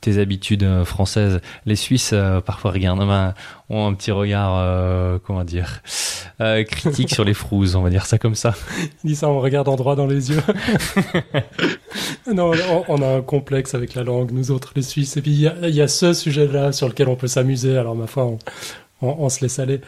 tes 0.00 0.18
habitudes 0.18 0.62
euh, 0.62 0.84
françaises. 0.86 1.40
Les 1.66 1.76
Suisses 1.76 2.12
euh, 2.14 2.40
parfois 2.40 2.70
regardent, 2.70 3.06
ben, 3.06 3.34
ont 3.68 3.86
un 3.86 3.94
petit 3.94 4.10
regard, 4.10 4.56
euh, 4.56 5.18
comment 5.22 5.44
dire, 5.44 5.82
euh, 6.40 6.64
critique 6.64 7.10
sur 7.10 7.24
les 7.24 7.34
frouses, 7.34 7.76
on 7.76 7.82
va 7.82 7.90
dire 7.90 8.06
ça 8.06 8.18
comme 8.18 8.34
ça. 8.34 8.54
Il 9.04 9.10
dit 9.10 9.16
ça 9.16 9.28
en 9.28 9.40
regardant 9.40 9.76
droit 9.76 9.96
dans 9.96 10.06
les 10.06 10.30
yeux. 10.30 10.42
non, 12.32 12.52
on, 12.70 12.84
on 12.88 13.02
a 13.02 13.16
un 13.18 13.22
complexe 13.22 13.74
avec 13.74 13.94
la 13.98 14.04
langue, 14.04 14.30
nous 14.32 14.50
autres, 14.50 14.72
les 14.76 14.82
Suisses. 14.82 15.16
Et 15.16 15.22
puis 15.22 15.32
il 15.32 15.40
y 15.40 15.46
a, 15.48 15.68
y 15.68 15.80
a 15.80 15.88
ce 15.88 16.12
sujet-là 16.12 16.72
sur 16.72 16.88
lequel 16.88 17.08
on 17.08 17.16
peut 17.16 17.26
s'amuser. 17.28 17.76
Alors 17.76 17.94
ma 17.94 18.06
foi, 18.06 18.24
on, 18.26 18.38
on- 19.02 19.16
on 19.18 19.28
se 19.28 19.40
laisse 19.42 19.58
aller. 19.58 19.80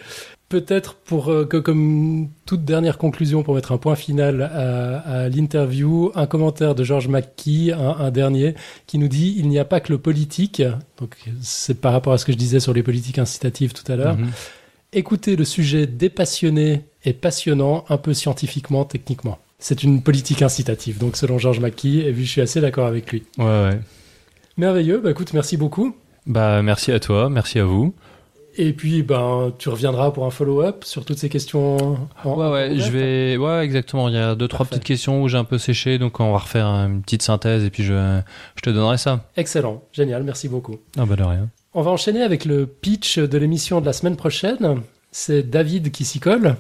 Peut-être 0.48 0.94
pour 0.94 1.30
euh, 1.30 1.44
que, 1.44 1.56
comme 1.58 2.28
toute 2.44 2.64
dernière 2.64 2.98
conclusion, 2.98 3.44
pour 3.44 3.54
mettre 3.54 3.70
un 3.70 3.78
point 3.78 3.94
final 3.94 4.42
à, 4.42 4.98
à 4.98 5.28
l'interview, 5.28 6.11
un 6.16 6.26
commentaire 6.26 6.74
de 6.74 6.82
George 6.82 7.06
McKee, 7.06 7.70
un, 7.72 7.96
un 8.04 8.11
dernier, 8.11 8.54
qui 8.88 8.98
nous 8.98 9.06
dit 9.06 9.36
il 9.38 9.48
n'y 9.48 9.61
a 9.61 9.64
pas 9.64 9.78
que 9.78 9.92
le 9.92 9.98
politique. 9.98 10.61
Donc 10.98 11.16
c'est 11.40 11.80
par 11.80 11.92
rapport 11.92 12.12
à 12.12 12.18
ce 12.18 12.24
que 12.24 12.32
je 12.32 12.36
disais 12.36 12.58
sur 12.58 12.72
les 12.74 12.82
politiques 12.82 13.18
incitatives 13.20 13.72
tout 13.74 13.90
à 13.92 13.94
l'heure. 13.96 14.16
Mhm. 14.16 14.30
Écoutez 14.92 15.36
le 15.36 15.44
sujet 15.44 15.86
dépassionné 15.86 16.82
et 17.04 17.12
passionnant, 17.12 17.84
un 17.88 17.96
peu 17.96 18.12
scientifiquement, 18.12 18.84
techniquement. 18.84 19.38
C'est 19.61 19.84
une 19.84 20.02
politique 20.02 20.42
incitative, 20.42 20.98
donc 20.98 21.16
selon 21.16 21.38
George 21.38 21.61
McKee, 21.61 22.00
et 22.00 22.12
puis 22.12 22.24
je 22.26 22.30
suis 22.30 22.40
assez 22.40 22.61
d'accord 22.61 22.86
avec 22.88 23.12
lui. 23.12 23.22
Ouais, 23.38 23.44
ouais. 23.44 23.78
Merveilleux, 24.64 25.00
bah 25.00 25.11
écoute, 25.11 25.32
merci 25.32 25.56
beaucoup. 25.56 25.96
Bah 26.26 26.61
merci 26.61 26.92
à 26.92 27.00
toi, 27.00 27.30
merci 27.30 27.58
à 27.58 27.64
vous. 27.64 27.94
Et 28.58 28.74
puis, 28.74 29.02
ben, 29.02 29.54
tu 29.58 29.70
reviendras 29.70 30.11
pour 30.11 30.26
un 30.26 30.30
follow-up 30.30 30.84
sur 30.84 31.06
toutes 31.06 31.16
ces 31.16 31.30
questions. 31.30 31.78
en- 32.24 32.34
Ouais, 32.36 32.50
ouais, 32.50 32.70
en 32.74 32.78
je 32.78 32.90
vais. 32.90 33.36
Ouais, 33.38 33.64
exactement. 33.64 34.08
Il 34.08 34.14
y 34.14 34.18
a 34.18 34.34
deux, 34.34 34.48
trois 34.48 34.66
petites 34.66 34.84
questions 34.84 35.22
où 35.22 35.28
j'ai 35.28 35.38
un 35.38 35.44
peu 35.44 35.56
séché, 35.56 35.96
donc 35.98 36.20
on 36.20 36.30
va 36.32 36.38
refaire 36.40 36.66
une 36.66 37.00
petite 37.00 37.22
synthèse 37.22 37.64
et 37.64 37.70
puis 37.70 37.84
je, 37.84 38.20
je 38.56 38.61
te 38.61 38.68
donnerai 38.68 38.98
ça. 38.98 39.24
Excellent, 39.38 39.82
génial, 39.92 40.24
merci 40.24 40.46
beaucoup. 40.50 40.76
Ah 40.98 41.06
bah 41.06 41.16
de 41.16 41.22
rien. 41.22 41.48
On 41.72 41.80
va 41.80 41.90
enchaîner 41.90 42.20
avec 42.22 42.44
le 42.44 42.66
pitch 42.66 43.18
de 43.18 43.38
l'émission 43.38 43.80
de 43.80 43.86
la 43.86 43.94
semaine 43.94 44.16
prochaine. 44.16 44.82
C'est 45.11 45.42
David 45.48 45.90
qui 45.90 46.04
s'y 46.04 46.20
colle. 46.20 46.56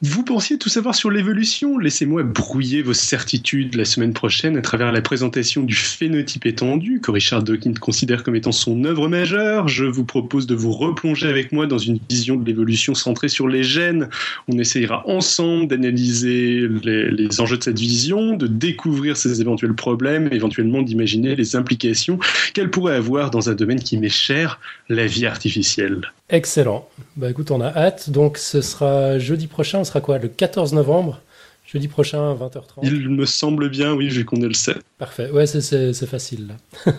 Vous 0.00 0.22
pensiez 0.22 0.58
tout 0.58 0.68
savoir 0.68 0.94
sur 0.94 1.10
l'évolution 1.10 1.76
Laissez-moi 1.76 2.22
brouiller 2.22 2.82
vos 2.82 2.94
certitudes 2.94 3.74
la 3.74 3.84
semaine 3.84 4.12
prochaine 4.12 4.56
à 4.56 4.62
travers 4.62 4.92
la 4.92 5.02
présentation 5.02 5.64
du 5.64 5.74
phénotype 5.74 6.46
étendu 6.46 7.00
que 7.00 7.10
Richard 7.10 7.42
Dawkins 7.42 7.74
considère 7.80 8.22
comme 8.22 8.36
étant 8.36 8.52
son 8.52 8.84
œuvre 8.84 9.08
majeure. 9.08 9.66
Je 9.66 9.86
vous 9.86 10.04
propose 10.04 10.46
de 10.46 10.54
vous 10.54 10.70
replonger 10.70 11.26
avec 11.26 11.50
moi 11.50 11.66
dans 11.66 11.78
une 11.78 11.98
vision 12.08 12.36
de 12.36 12.46
l'évolution 12.46 12.94
centrée 12.94 13.26
sur 13.26 13.48
les 13.48 13.64
gènes. 13.64 14.08
On 14.46 14.56
essayera 14.60 15.02
ensemble 15.08 15.66
d'analyser 15.66 16.68
les, 16.84 17.40
enjeux 17.40 17.58
de 17.58 17.64
cette 17.64 17.80
vision, 17.80 18.36
de 18.36 18.46
découvrir 18.46 19.16
ses 19.16 19.40
éventuels 19.40 19.74
problèmes, 19.74 20.28
éventuellement 20.30 20.82
d'imaginer 20.82 21.34
les 21.34 21.56
implications 21.56 22.20
qu'elle 22.54 22.70
pourrait 22.70 22.94
avoir 22.94 23.32
dans 23.32 23.50
un 23.50 23.54
domaine 23.54 23.80
qui 23.80 23.96
m'est 23.96 24.08
cher, 24.08 24.60
la 24.88 25.06
vie 25.06 25.26
artificielle. 25.26 26.02
Excellent. 26.30 26.86
Bah 27.16 27.30
écoute, 27.30 27.50
on 27.50 27.60
a 27.62 27.68
hâte. 27.68 28.10
Donc 28.10 28.36
ce 28.36 28.60
sera 28.60 29.18
jeudi 29.18 29.46
prochain, 29.46 29.82
sera 29.88 30.00
quoi 30.00 30.18
Le 30.18 30.28
14 30.28 30.72
novembre 30.74 31.20
Jeudi 31.66 31.88
prochain, 31.88 32.34
20h30. 32.34 32.80
Il 32.82 33.10
me 33.10 33.26
semble 33.26 33.68
bien, 33.68 33.92
oui, 33.92 34.08
vu 34.08 34.24
qu'on 34.24 34.40
est 34.40 34.48
le 34.48 34.54
7. 34.54 34.78
Parfait. 34.96 35.30
Ouais, 35.30 35.46
c'est- 35.46 35.92
facile 36.06 36.48
là. 36.48 36.92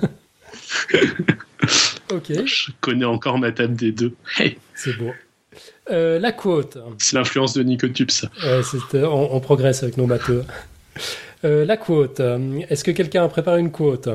ok, 2.13 2.45
Je 2.45 2.71
connais 2.81 3.05
encore 3.05 3.39
ma 3.39 3.51
table 3.51 3.75
des 3.75 3.91
deux. 3.91 4.13
Hey, 4.37 4.57
c'est 4.75 4.95
beau. 4.97 5.09
Euh, 5.89 6.19
la 6.19 6.31
quote. 6.31 6.77
c'est 6.99 7.15
l'influence 7.15 7.53
de 7.53 7.63
Nicotube, 7.63 8.11
ça. 8.11 8.29
Euh, 8.43 8.61
on, 8.93 9.29
on 9.31 9.39
progresse 9.39 9.81
avec 9.83 9.97
nos 9.97 10.05
matheux. 10.05 10.43
Euh, 11.45 11.63
la 11.63 11.77
quote. 11.77 12.19
Est-ce 12.69 12.83
que 12.83 12.91
quelqu'un 12.91 13.23
a 13.23 13.29
préparé 13.29 13.61
une 13.61 13.71
quote? 13.71 14.09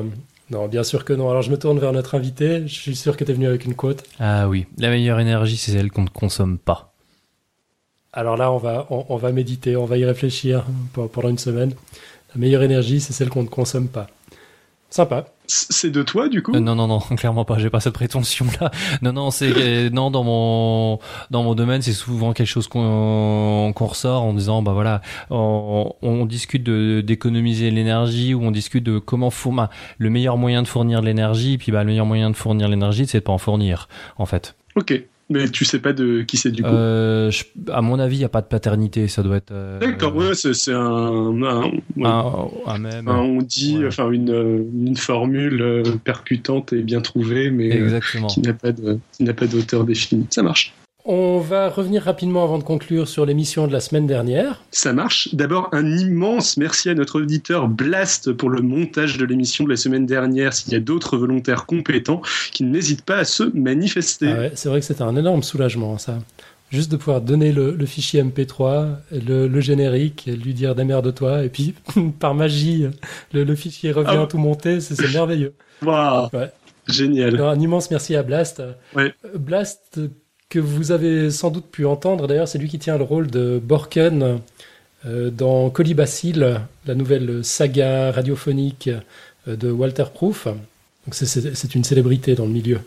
Non, 0.51 0.67
bien 0.67 0.83
sûr 0.83 1.03
que 1.03 1.11
non. 1.11 1.27
Alors 1.31 1.41
je 1.41 1.49
me 1.49 1.57
tourne 1.57 1.79
vers 1.79 1.91
notre 1.91 2.13
invité. 2.13 2.61
Je 2.67 2.73
suis 2.75 2.95
sûr 2.95 3.17
que 3.17 3.23
tu 3.23 3.31
es 3.31 3.33
venu 3.33 3.47
avec 3.47 3.65
une 3.65 3.73
quote. 3.73 4.03
Ah 4.19 4.47
oui, 4.47 4.67
la 4.77 4.91
meilleure 4.91 5.19
énergie, 5.19 5.57
c'est 5.57 5.71
celle 5.71 5.89
qu'on 5.89 6.03
ne 6.03 6.09
consomme 6.09 6.59
pas. 6.59 6.93
Alors 8.15 8.37
là, 8.37 8.51
on 8.51 8.57
va, 8.57 8.87
on, 8.89 9.05
on 9.09 9.17
va 9.17 9.31
méditer, 9.31 9.75
on 9.75 9.85
va 9.85 9.97
y 9.97 10.05
réfléchir 10.05 10.63
pe- 10.93 11.07
pendant 11.07 11.29
une 11.29 11.37
semaine. 11.37 11.73
La 12.33 12.39
meilleure 12.39 12.63
énergie, 12.63 12.99
c'est 13.01 13.13
celle 13.13 13.29
qu'on 13.29 13.43
ne 13.43 13.47
consomme 13.49 13.87
pas. 13.89 14.07
Sympa. 14.89 15.25
C'est 15.47 15.89
de 15.91 16.01
toi, 16.01 16.29
du 16.29 16.41
coup 16.41 16.55
Euh, 16.55 16.59
non, 16.59 16.73
non, 16.75 16.87
non, 16.87 16.99
clairement 17.17 17.43
pas. 17.43 17.57
J'ai 17.59 17.69
pas 17.69 17.79
cette 17.81 17.93
prétention-là. 17.93 18.71
Non, 19.01 19.11
non, 19.13 19.29
c'est 19.31 19.51
euh, 19.55 19.89
non 19.89 20.09
dans 20.09 20.23
mon 20.23 20.99
dans 21.31 21.43
mon 21.43 21.53
domaine, 21.53 21.81
c'est 21.81 21.91
souvent 21.93 22.31
quelque 22.33 22.47
chose 22.47 22.67
qu'on 22.67 23.73
qu'on 23.75 23.85
ressort 23.85 24.23
en 24.23 24.33
disant 24.33 24.61
bah 24.61 24.71
voilà, 24.73 25.01
on, 25.29 25.91
on 26.01 26.25
discute 26.25 26.63
de 26.63 27.01
d'économiser 27.01 27.69
l'énergie 27.71 28.33
ou 28.33 28.41
on 28.43 28.51
discute 28.51 28.83
de 28.85 28.97
comment 28.97 29.29
fournir 29.29 29.63
bah, 29.65 29.69
le 29.97 30.09
meilleur 30.09 30.37
moyen 30.37 30.61
de 30.63 30.67
fournir 30.67 31.01
de 31.01 31.05
l'énergie. 31.07 31.57
Puis 31.57 31.71
bah 31.73 31.83
le 31.83 31.87
meilleur 31.89 32.05
moyen 32.05 32.29
de 32.29 32.35
fournir 32.35 32.69
l'énergie, 32.69 33.05
c'est 33.05 33.19
de 33.19 33.23
pas 33.23 33.33
en 33.33 33.37
fournir, 33.37 33.89
en 34.17 34.25
fait. 34.25 34.55
Ok. 34.75 34.93
Mais 35.29 35.49
tu 35.49 35.65
sais 35.65 35.79
pas 35.79 35.91
de 35.91 36.21
qui 36.21 36.37
c'est, 36.37 36.51
du 36.51 36.61
coup 36.61 36.69
Euh, 36.69 37.31
je- 37.31 37.45
à 37.71 37.81
mon 37.81 37.97
avis, 37.97 38.17
il 38.17 38.21
y 38.21 38.25
a 38.25 38.29
pas 38.29 38.41
de 38.41 38.47
paternité. 38.47 39.07
Ça 39.07 39.23
doit 39.23 39.37
être. 39.37 39.51
euh, 39.51 39.79
D'accord, 39.79 40.15
ouais, 40.15 40.35
c'est 40.35 40.71
un, 40.71 40.79
un- 40.79 41.31
ouais. 41.33 42.05
un, 42.05 42.47
un 42.67 42.77
même. 42.77 43.07
On 43.07 43.41
dit, 43.41 43.79
Ouais. 43.79 43.87
enfin, 43.87 44.11
une, 44.11 44.67
une 44.85 44.95
formule 44.97 45.61
euh, 45.63 45.83
percutante 46.03 46.73
et 46.73 46.83
bien 46.83 47.01
trouvée, 47.01 47.49
mais 47.49 47.71
euh, 47.71 47.83
Exactement. 47.85 48.27
qui 48.27 48.41
n'a 48.41 48.53
pas 48.53 48.71
de- 48.71 48.99
qui 49.13 49.23
n'a 49.23 49.33
pas 49.33 49.47
d'auteur 49.47 49.83
défini. 49.83 50.27
Ça 50.29 50.43
marche. 50.43 50.73
On 51.07 51.37
va 51.37 51.69
revenir 51.69 52.01
rapidement 52.01 52.43
avant 52.43 52.57
de 52.57 52.63
conclure 52.63 53.07
sur 53.07 53.27
l'émission 53.27 53.67
de 53.67 53.71
la 53.71 53.79
semaine 53.79 54.07
dernière. 54.07 54.63
Ça 54.71 54.91
marche. 54.91 55.29
D'abord, 55.35 55.69
un 55.71 55.85
immense 55.85 56.57
merci 56.57 56.89
à 56.89 56.95
notre 56.95 57.21
auditeur 57.21 57.67
Blast 57.67 58.33
pour 58.33 58.49
le 58.49 58.63
montage 58.63 59.19
de 59.19 59.25
l'émission 59.25 59.65
de 59.65 59.69
la 59.69 59.75
semaine 59.75 60.07
dernière. 60.07 60.53
S'il 60.53 60.73
y 60.73 60.75
a 60.75 60.79
d'autres 60.79 61.15
volontaires 61.15 61.67
compétents 61.67 62.23
qui 62.51 62.63
n'hésitent 62.63 63.05
pas 63.05 63.17
à 63.17 63.23
se 63.23 63.43
manifester. 63.55 64.31
Ah 64.31 64.39
ouais, 64.39 64.51
c'est 64.55 64.67
vrai 64.67 64.79
que 64.79 64.85
c'était 64.87 65.03
un 65.03 65.15
énorme 65.15 65.43
soulagement, 65.43 65.99
ça. 65.99 66.17
Juste 66.71 66.91
de 66.91 66.97
pouvoir 66.97 67.21
donner 67.21 67.51
le, 67.51 67.85
fichier 67.85 68.23
MP3, 68.23 68.95
le, 69.11 69.61
générique, 69.61 70.25
lui 70.25 70.55
dire 70.55 70.73
démerde-toi, 70.73 71.43
et 71.43 71.49
puis 71.49 71.75
par 72.19 72.33
magie, 72.33 72.87
le, 73.31 73.55
fichier 73.55 73.91
revient 73.91 74.21
ah. 74.23 74.27
tout 74.27 74.39
monté, 74.39 74.81
c'est 74.81 74.99
merveilleux. 75.13 75.53
Waouh! 75.83 76.29
Ouais. 76.33 76.51
Génial. 76.87 77.39
un 77.39 77.59
immense 77.59 77.91
merci 77.91 78.15
à 78.15 78.23
Blast. 78.23 78.63
Ouais. 78.95 79.13
Blast, 79.35 79.99
que 80.55 80.59
vous 80.61 80.93
avez 80.93 81.31
sans 81.31 81.51
doute 81.51 81.65
pu 81.65 81.85
entendre. 81.85 82.27
D'ailleurs, 82.27 82.47
c'est 82.47 82.57
lui 82.57 82.69
qui 82.69 82.79
tient 82.79 82.97
le 82.97 83.03
rôle 83.03 83.29
de 83.29 83.59
Borken 83.61 84.39
euh, 85.05 85.29
dans 85.29 85.69
Colibacille, 85.69 86.59
la 86.85 86.95
nouvelle 86.95 87.43
saga 87.43 88.13
radiophonique 88.13 88.89
euh, 89.49 89.57
de 89.57 89.69
Walter 89.69 90.05
Proof. 90.13 90.47
C'est 91.11 91.75
une 91.75 91.83
célébrité 91.83 92.35
dans 92.35 92.45
le 92.45 92.53
milieu. 92.53 92.79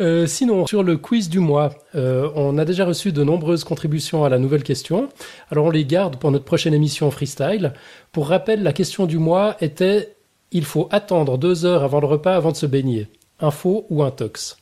Euh, 0.00 0.26
sinon, 0.26 0.66
sur 0.66 0.82
le 0.82 0.96
quiz 0.96 1.28
du 1.28 1.38
mois, 1.38 1.74
on 1.92 2.56
a 2.56 2.64
déjà 2.64 2.86
reçu 2.86 3.12
de 3.12 3.22
nombreuses 3.22 3.62
contributions 3.62 4.24
à 4.24 4.30
la 4.30 4.38
nouvelle 4.38 4.62
question. 4.62 5.10
Alors 5.50 5.66
on 5.66 5.70
les 5.70 5.84
garde 5.84 6.16
pour 6.16 6.30
notre 6.30 6.46
prochaine 6.46 6.72
émission 6.72 7.10
freestyle. 7.10 7.74
Pour 8.10 8.28
rappel, 8.28 8.62
la 8.62 8.72
question 8.72 9.04
du 9.04 9.18
mois 9.18 9.58
était 9.60 10.16
il 10.50 10.64
faut 10.64 10.88
attendre 10.90 11.36
deux 11.36 11.66
heures 11.66 11.84
avant 11.84 12.00
le 12.00 12.06
repas 12.06 12.36
avant 12.36 12.52
de 12.52 12.56
se 12.56 12.66
baigner. 12.66 13.06
Info 13.38 13.86
ou 13.90 14.02
intox? 14.02 14.56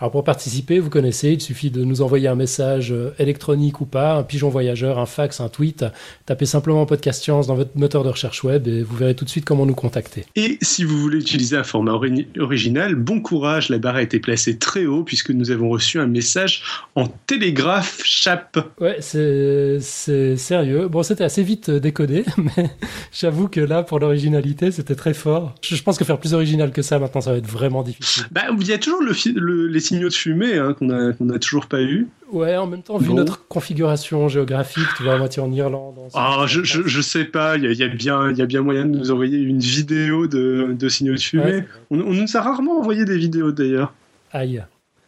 Alors 0.00 0.10
pour 0.10 0.24
participer, 0.24 0.80
vous 0.80 0.90
connaissez, 0.90 1.34
il 1.34 1.40
suffit 1.40 1.70
de 1.70 1.84
nous 1.84 2.02
envoyer 2.02 2.26
un 2.26 2.34
message 2.34 2.90
euh, 2.90 3.14
électronique 3.20 3.80
ou 3.80 3.84
pas, 3.84 4.16
un 4.16 4.22
pigeon 4.24 4.48
voyageur, 4.48 4.98
un 4.98 5.06
fax, 5.06 5.40
un 5.40 5.48
tweet. 5.48 5.84
Tapez 6.26 6.46
simplement 6.46 6.84
Podcast 6.84 7.22
Science 7.22 7.46
dans 7.46 7.54
votre 7.54 7.70
moteur 7.76 8.02
de 8.02 8.08
recherche 8.08 8.42
web 8.42 8.66
et 8.66 8.82
vous 8.82 8.96
verrez 8.96 9.14
tout 9.14 9.24
de 9.24 9.30
suite 9.30 9.44
comment 9.44 9.66
nous 9.66 9.74
contacter. 9.74 10.24
Et 10.34 10.58
si 10.62 10.82
vous 10.82 10.98
voulez 10.98 11.18
utiliser 11.18 11.56
un 11.56 11.62
format 11.62 11.92
original, 12.40 12.96
bon 12.96 13.20
courage, 13.20 13.68
la 13.68 13.78
barre 13.78 13.94
a 13.94 14.02
été 14.02 14.18
placée 14.18 14.58
très 14.58 14.84
haut 14.84 15.04
puisque 15.04 15.30
nous 15.30 15.52
avons 15.52 15.68
reçu 15.68 16.00
un 16.00 16.08
message 16.08 16.64
en 16.96 17.06
télégraphe 17.06 18.02
chap. 18.04 18.58
Ouais, 18.80 18.96
c'est 19.00 19.78
sérieux. 20.36 20.88
Bon, 20.88 21.04
c'était 21.04 21.24
assez 21.24 21.44
vite 21.44 21.68
euh, 21.68 21.78
décodé, 21.78 22.24
mais 22.36 22.70
j'avoue 23.12 23.46
que 23.46 23.60
là, 23.60 23.84
pour 23.84 24.00
l'originalité, 24.00 24.72
c'était 24.72 24.96
très 24.96 25.14
fort. 25.14 25.54
Je, 25.62 25.80
pense 25.82 25.98
que 25.98 26.04
faire 26.04 26.18
plus 26.18 26.34
original 26.34 26.72
que 26.72 26.82
ça, 26.82 26.98
maintenant, 26.98 27.20
ça 27.20 27.30
va 27.30 27.38
être 27.38 27.46
vraiment 27.46 27.84
difficile. 27.84 28.24
Bah, 28.32 28.42
il 28.58 28.66
y 28.66 28.72
a 28.72 28.78
toujours 28.78 29.00
le, 29.00 29.14
le 29.38 29.66
les 29.68 29.83
signaux 29.84 30.08
de 30.08 30.14
fumée 30.14 30.58
hein, 30.58 30.74
qu'on 30.74 30.86
n'a 30.86 31.38
toujours 31.38 31.66
pas 31.66 31.82
eu. 31.82 32.08
Ouais, 32.32 32.56
en 32.56 32.66
même 32.66 32.82
temps, 32.82 32.98
vu 32.98 33.12
notre 33.12 33.46
configuration 33.46 34.28
géographique, 34.28 34.88
tu 34.96 35.04
vois, 35.04 35.14
à 35.14 35.18
moitié 35.18 35.40
en 35.42 35.52
Irlande. 35.52 35.94
ah, 36.14 36.44
je, 36.48 36.62
je, 36.62 37.00
sais 37.00 37.24
pas, 37.24 37.56
il 37.56 37.72
y 37.72 37.82
a, 37.82 37.88
bien, 37.88 38.32
y 38.32 38.42
a 38.42 38.46
bien 38.46 38.62
moyen 38.62 38.84
de 38.86 38.98
nous 38.98 39.10
envoyer 39.10 39.38
une 39.38 39.60
vidéo 39.60 40.26
de, 40.26 40.74
de 40.78 40.88
signaux 40.88 41.14
de 41.14 41.20
fumée. 41.20 41.64
on, 41.90 41.96
nous 41.96 42.36
a 42.36 42.40
rarement 42.40 42.78
envoyé 42.78 43.04
des 43.04 43.18
vidéos 43.18 43.52
d'ailleurs. 43.52 43.94
Aïe. 44.32 44.64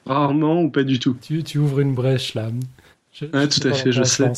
Rarement 0.06 0.62
ou 0.62 0.70
pas 0.70 0.84
du 0.84 1.00
tout. 1.00 1.16
Tu, 1.20 1.42
tu 1.42 1.58
ouvres 1.58 1.80
une 1.80 1.94
brèche 1.94 2.34
là. 2.34 2.50
ah, 3.32 3.46
tout 3.48 3.66
à 3.66 3.72
fait, 3.72 3.90
je 3.90 4.02
sais. 4.04 4.30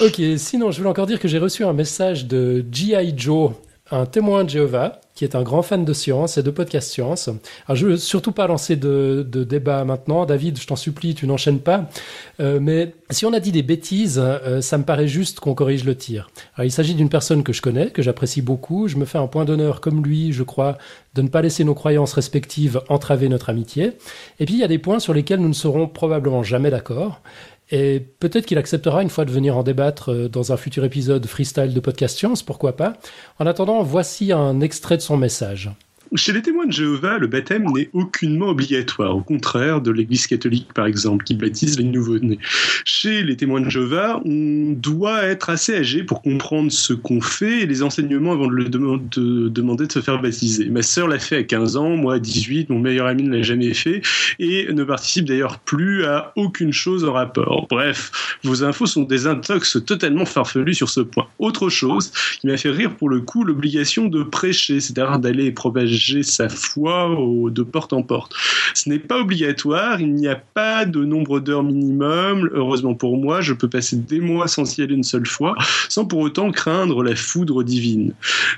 Ok, 0.00 0.20
sinon, 0.36 0.70
je 0.70 0.78
voulais 0.78 0.90
encore 0.90 1.06
dire 1.06 1.18
que 1.18 1.28
j'ai 1.28 1.38
reçu 1.38 1.64
un 1.64 1.72
message 1.72 2.26
de 2.26 2.64
G.I. 2.70 3.14
Joe, 3.16 3.52
un 3.90 4.06
témoin 4.06 4.44
de 4.44 4.50
Jéhovah, 4.50 5.00
qui 5.14 5.24
est 5.24 5.34
un 5.34 5.42
grand 5.42 5.62
fan 5.62 5.84
de 5.84 5.92
science 5.92 6.38
et 6.38 6.44
de 6.44 6.50
podcast 6.50 6.90
science. 6.90 7.28
Alors, 7.66 7.74
je 7.74 7.86
veux 7.86 7.96
surtout 7.96 8.30
pas 8.30 8.46
lancer 8.46 8.76
de, 8.76 9.26
de 9.28 9.42
débat 9.42 9.84
maintenant. 9.84 10.26
David, 10.26 10.60
je 10.60 10.66
t'en 10.66 10.76
supplie, 10.76 11.14
tu 11.14 11.26
n'enchaînes 11.26 11.58
pas. 11.58 11.90
Euh, 12.38 12.60
mais 12.60 12.94
si 13.10 13.26
on 13.26 13.32
a 13.32 13.40
dit 13.40 13.50
des 13.50 13.64
bêtises, 13.64 14.20
euh, 14.22 14.60
ça 14.60 14.78
me 14.78 14.84
paraît 14.84 15.08
juste 15.08 15.40
qu'on 15.40 15.54
corrige 15.54 15.84
le 15.84 15.96
tir. 15.96 16.30
Alors, 16.54 16.66
il 16.66 16.70
s'agit 16.70 16.94
d'une 16.94 17.08
personne 17.08 17.42
que 17.42 17.52
je 17.52 17.62
connais, 17.62 17.90
que 17.90 18.00
j'apprécie 18.00 18.42
beaucoup. 18.42 18.86
Je 18.86 18.96
me 18.96 19.04
fais 19.04 19.18
un 19.18 19.26
point 19.26 19.44
d'honneur, 19.44 19.80
comme 19.80 20.04
lui, 20.04 20.32
je 20.32 20.44
crois, 20.44 20.78
de 21.14 21.22
ne 21.22 21.28
pas 21.28 21.42
laisser 21.42 21.64
nos 21.64 21.74
croyances 21.74 22.12
respectives 22.12 22.80
entraver 22.88 23.28
notre 23.28 23.50
amitié. 23.50 23.94
Et 24.38 24.44
puis, 24.44 24.54
il 24.54 24.60
y 24.60 24.64
a 24.64 24.68
des 24.68 24.78
points 24.78 25.00
sur 25.00 25.14
lesquels 25.14 25.40
nous 25.40 25.48
ne 25.48 25.52
serons 25.52 25.88
probablement 25.88 26.44
jamais 26.44 26.70
d'accord. 26.70 27.22
Et 27.70 28.00
peut-être 28.00 28.46
qu'il 28.46 28.58
acceptera 28.58 29.02
une 29.02 29.10
fois 29.10 29.24
de 29.24 29.30
venir 29.30 29.56
en 29.56 29.62
débattre 29.62 30.12
euh, 30.12 30.28
dans 30.28 30.52
un 30.52 30.56
futur 30.56 30.84
épisode 30.84 31.26
freestyle 31.26 31.74
de 31.74 31.80
Podcast 31.80 32.16
Science, 32.16 32.42
pourquoi 32.42 32.76
pas. 32.76 32.94
En 33.38 33.46
attendant, 33.46 33.82
voici 33.82 34.32
un 34.32 34.60
extrait 34.60 34.96
de 34.96 35.02
son 35.02 35.16
message. 35.16 35.70
Chez 36.14 36.32
les 36.32 36.40
témoins 36.40 36.66
de 36.66 36.72
Jéhovah, 36.72 37.18
le 37.18 37.26
baptême 37.26 37.66
n'est 37.74 37.90
aucunement 37.92 38.48
obligatoire, 38.48 39.14
au 39.14 39.20
contraire 39.20 39.82
de 39.82 39.90
l'Église 39.90 40.26
catholique 40.26 40.72
par 40.72 40.86
exemple, 40.86 41.24
qui 41.24 41.34
baptise 41.34 41.78
les 41.78 41.84
nouveau-nés. 41.84 42.38
Chez 42.84 43.22
les 43.22 43.36
témoins 43.36 43.60
de 43.60 43.68
Jéhovah, 43.68 44.22
on 44.24 44.72
doit 44.72 45.24
être 45.24 45.50
assez 45.50 45.76
âgé 45.76 46.04
pour 46.04 46.22
comprendre 46.22 46.72
ce 46.72 46.94
qu'on 46.94 47.20
fait 47.20 47.60
et 47.60 47.66
les 47.66 47.82
enseignements 47.82 48.32
avant 48.32 48.46
de, 48.46 48.64
de 48.64 49.48
demander 49.48 49.86
de 49.86 49.92
se 49.92 50.00
faire 50.00 50.20
baptiser. 50.22 50.70
Ma 50.70 50.80
sœur 50.80 51.08
l'a 51.08 51.18
fait 51.18 51.36
à 51.36 51.42
15 51.42 51.76
ans, 51.76 51.96
moi 51.96 52.14
à 52.14 52.18
18, 52.18 52.70
mon 52.70 52.78
meilleur 52.78 53.06
ami 53.06 53.24
ne 53.24 53.36
l'a 53.36 53.42
jamais 53.42 53.74
fait 53.74 54.00
et 54.38 54.72
ne 54.72 54.84
participe 54.84 55.26
d'ailleurs 55.26 55.58
plus 55.58 56.04
à 56.04 56.32
aucune 56.36 56.72
chose 56.72 57.04
en 57.04 57.12
rapport. 57.12 57.66
Bref, 57.68 58.38
vos 58.44 58.64
infos 58.64 58.86
sont 58.86 59.02
des 59.02 59.26
intox 59.26 59.78
totalement 59.84 60.24
farfelus 60.24 60.74
sur 60.74 60.88
ce 60.88 61.00
point. 61.00 61.26
Autre 61.38 61.68
chose 61.68 62.12
qui 62.40 62.46
m'a 62.46 62.56
fait 62.56 62.70
rire 62.70 62.96
pour 62.96 63.10
le 63.10 63.20
coup, 63.20 63.44
l'obligation 63.44 64.06
de 64.06 64.22
prêcher, 64.22 64.80
c'est-à-dire 64.80 65.18
d'aller 65.18 65.52
propager 65.52 65.97
sa 66.22 66.48
foi 66.48 67.16
de 67.50 67.62
porte 67.62 67.92
en 67.92 68.02
porte. 68.02 68.32
Ce 68.74 68.88
n'est 68.88 68.98
pas 68.98 69.20
obligatoire, 69.20 70.00
il 70.00 70.14
n'y 70.14 70.28
a 70.28 70.36
pas 70.36 70.84
de 70.84 71.04
nombre 71.04 71.40
d'heures 71.40 71.62
minimum. 71.62 72.50
Heureusement 72.52 72.94
pour 72.94 73.16
moi, 73.16 73.40
je 73.40 73.52
peux 73.52 73.68
passer 73.68 73.96
des 73.96 74.20
mois 74.20 74.48
sans 74.48 74.78
y 74.78 74.82
aller 74.82 74.94
une 74.94 75.02
seule 75.02 75.26
fois, 75.26 75.54
sans 75.88 76.04
pour 76.04 76.20
autant 76.20 76.50
craindre 76.50 77.02
la 77.02 77.16
foudre 77.16 77.62
divine. 77.62 78.14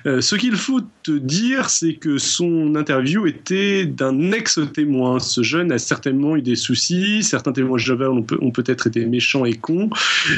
Euh, 0.06 0.20
ce 0.20 0.36
qu'il 0.36 0.56
faut 0.56 0.80
te 1.02 1.12
dire, 1.12 1.70
c'est 1.70 1.94
que 1.94 2.18
son 2.18 2.74
interview 2.76 3.26
était 3.26 3.86
d'un 3.86 4.32
ex-témoin. 4.32 5.18
Ce 5.18 5.42
jeune 5.42 5.72
a 5.72 5.78
certainement 5.78 6.36
eu 6.36 6.42
des 6.42 6.56
soucis, 6.56 7.22
certains 7.22 7.52
témoins 7.52 7.76
de 7.76 7.82
Java 7.82 8.10
ont, 8.10 8.22
peut-être 8.22 8.86
été 8.86 9.04
méchants 9.06 9.44
et 9.44 9.54
cons. 9.54 9.90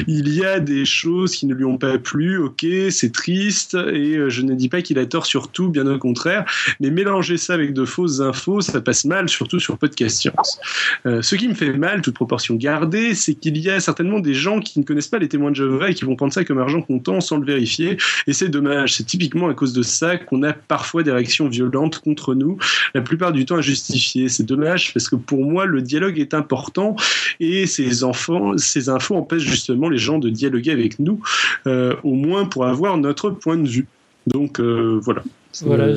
Il 0.07 0.33
y 0.33 0.45
a 0.45 0.59
des 0.59 0.85
choses 0.85 1.35
qui 1.35 1.45
ne 1.45 1.53
lui 1.53 1.65
ont 1.65 1.77
pas 1.77 1.97
plu, 1.97 2.37
ok, 2.37 2.65
c'est 2.89 3.11
triste, 3.11 3.75
et 3.75 4.17
euh, 4.17 4.29
je 4.29 4.41
ne 4.41 4.53
dis 4.55 4.69
pas 4.69 4.81
qu'il 4.81 4.99
a 4.99 5.05
tort 5.05 5.25
sur 5.25 5.49
tout, 5.49 5.69
bien 5.69 5.87
au 5.87 5.97
contraire, 5.97 6.45
mais 6.79 6.89
mélanger 6.93 7.37
ça 7.37 7.53
avec 7.53 7.73
de 7.73 7.85
fausses 7.85 8.21
infos, 8.21 8.61
ça 8.61 8.81
passe 8.81 9.05
mal, 9.05 9.29
surtout 9.29 9.59
sur 9.59 9.77
Podcast 9.77 10.17
Science. 10.17 10.59
Euh, 11.05 11.21
ce 11.21 11.35
qui 11.35 11.47
me 11.47 11.53
fait 11.53 11.73
mal, 11.73 12.01
toute 12.01 12.15
proportion 12.15 12.55
gardée, 12.55 13.15
c'est 13.15 13.33
qu'il 13.33 13.57
y 13.57 13.69
a 13.69 13.79
certainement 13.79 14.19
des 14.19 14.33
gens 14.33 14.59
qui 14.59 14.79
ne 14.79 14.83
connaissent 14.83 15.07
pas 15.07 15.19
les 15.19 15.27
témoins 15.27 15.51
de 15.51 15.55
Jéhovah 15.55 15.89
et 15.89 15.93
qui 15.93 16.05
vont 16.05 16.15
prendre 16.15 16.33
ça 16.33 16.43
comme 16.43 16.59
argent 16.59 16.81
comptant 16.81 17.19
sans 17.21 17.37
le 17.37 17.45
vérifier. 17.45 17.97
Et 18.27 18.33
c'est 18.33 18.49
dommage. 18.49 18.95
C'est 18.95 19.05
typiquement 19.05 19.49
à 19.49 19.53
cause 19.53 19.73
de 19.73 19.83
ça 19.83 20.17
qu'on 20.17 20.43
a 20.43 20.53
parfois 20.53 21.03
des 21.03 21.11
réactions 21.11 21.47
violentes 21.47 21.99
contre 21.99 22.35
nous, 22.35 22.57
la 22.93 23.01
plupart 23.01 23.31
du 23.31 23.45
temps 23.45 23.57
injustifiées. 23.57 24.29
C'est 24.29 24.45
dommage 24.45 24.93
parce 24.93 25.09
que 25.09 25.15
pour 25.15 25.43
moi, 25.43 25.65
le 25.65 25.81
dialogue 25.81 26.19
est 26.19 26.33
important 26.33 26.95
et 27.39 27.65
ces 27.65 28.03
infos 28.03 29.15
empêchent 29.15 29.41
justement 29.41 29.89
les 29.89 29.97
gens 29.97 30.19
de 30.19 30.29
dialoguer 30.29 30.71
avec 30.71 30.99
nous, 30.99 31.21
euh, 31.67 31.95
au 32.03 32.13
moins 32.13 32.45
pour 32.45 32.65
avoir 32.65 32.97
notre 32.97 33.29
point 33.29 33.57
de 33.57 33.67
vue. 33.67 33.87
Donc 34.27 34.59
euh, 34.59 34.99
voilà. 35.03 35.23
Voilà, 35.61 35.95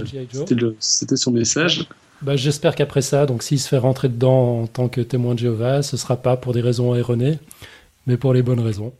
c'était 0.81 1.16
son 1.16 1.31
message. 1.31 1.89
Bah, 2.22 2.37
J'espère 2.37 2.74
qu'après 2.74 3.03
ça, 3.03 3.27
donc 3.27 3.43
s'il 3.43 3.59
se 3.59 3.68
fait 3.68 3.79
rentrer 3.79 4.09
dedans 4.09 4.62
en 4.62 4.66
tant 4.66 4.89
que 4.89 5.01
témoin 5.01 5.35
de 5.35 5.39
Jéhovah, 5.39 5.83
ce 5.83 5.97
sera 5.97 6.16
pas 6.16 6.37
pour 6.37 6.53
des 6.53 6.61
raisons 6.61 6.95
erronées, 6.95 7.39
mais 8.07 8.16
pour 8.16 8.33
les 8.33 8.43
bonnes 8.43 8.61
raisons. 8.61 8.93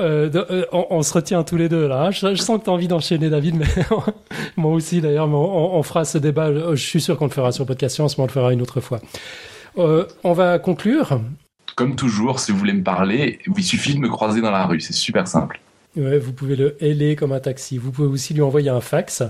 Euh, 0.00 0.30
euh, 0.32 0.64
on, 0.72 1.02
se 1.02 1.12
retient 1.12 1.42
tous 1.42 1.56
les 1.56 1.68
deux 1.68 1.88
là. 1.88 2.10
Je, 2.10 2.34
sens 2.36 2.58
que 2.58 2.64
tu 2.64 2.70
as 2.70 2.72
envie 2.72 2.86
d'enchaîner, 2.86 3.30
David, 3.30 3.56
mais 3.56 3.66
moi 4.56 4.72
aussi 4.72 5.00
d'ailleurs. 5.00 5.28
on, 5.28 5.82
fera 5.82 6.04
ce 6.04 6.18
débat. 6.18 6.52
Je 6.74 6.82
suis 6.82 7.00
sûr 7.00 7.18
qu'on 7.18 7.26
le 7.26 7.32
fera 7.32 7.50
sur 7.50 7.66
Podcast 7.66 7.96
Science, 7.96 8.16
mais 8.16 8.22
on 8.22 8.26
le 8.26 8.32
fera 8.32 8.52
une 8.52 8.62
autre 8.62 8.80
fois. 8.80 9.00
Euh, 9.78 10.06
on 10.24 10.32
va 10.32 10.58
conclure. 10.58 11.20
Comme 11.76 11.96
toujours, 11.96 12.38
si 12.40 12.52
vous 12.52 12.58
voulez 12.58 12.72
me 12.72 12.82
parler, 12.82 13.38
il 13.46 13.64
suffit 13.64 13.94
de 13.94 14.00
me 14.00 14.08
croiser 14.08 14.40
dans 14.40 14.50
la 14.50 14.66
rue. 14.66 14.80
C'est 14.80 14.92
super 14.92 15.26
simple. 15.26 15.60
Vous 15.98 16.32
pouvez 16.32 16.56
le 16.56 16.76
héler 16.80 17.16
comme 17.16 17.32
un 17.32 17.40
taxi. 17.40 17.76
Vous 17.76 17.90
pouvez 17.90 18.08
aussi 18.08 18.32
lui 18.32 18.42
envoyer 18.42 18.70
un 18.70 18.80
fax. 18.80 19.22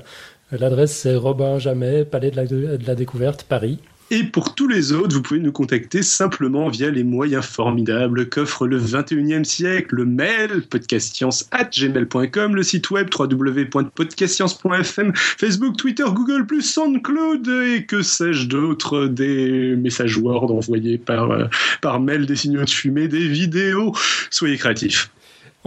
L'adresse 0.53 0.95
c'est 0.95 1.17
Robin 1.17 1.59
Jamais, 1.59 2.05
Palais 2.05 2.31
de 2.31 2.37
la, 2.37 2.47
de 2.47 2.87
la 2.87 2.95
Découverte, 2.95 3.45
Paris. 3.45 3.79
Et 4.11 4.25
pour 4.25 4.55
tous 4.55 4.69
les 4.69 4.93
autres, 4.93 5.15
vous 5.15 5.21
pouvez 5.21 5.41
nous 5.41 5.53
contacter 5.53 6.03
simplement 6.03 6.71
via 6.71 6.89
les 6.89 7.05
moyens 7.05 7.45
formidables 7.45 8.31
qu'offre 8.31 8.67
le 8.67 8.81
21e 8.81 9.45
siècle, 9.45 9.97
le 9.97 10.07
mail 10.07 10.63
podcastscience@gmail.com, 10.63 12.57
le 12.57 12.63
site 12.63 12.89
web 12.91 13.11
www.podcastscience.fm, 13.15 15.13
Facebook, 15.15 15.77
Twitter, 15.77 16.05
Google+, 16.11 16.47
SoundCloud 16.59 17.49
et 17.49 17.85
que 17.85 18.01
sais-je 18.01 18.47
d'autre, 18.47 19.09
des 19.09 19.77
messages 19.77 20.17
Word 20.17 20.53
envoyés 20.53 20.97
par, 20.97 21.31
euh, 21.31 21.45
par 21.83 22.01
mail, 22.01 22.25
des 22.25 22.37
signaux 22.37 22.65
de 22.65 22.71
fumée, 22.71 23.09
des 23.09 23.29
vidéos. 23.29 23.95
Soyez 24.31 24.57
créatifs. 24.57 25.11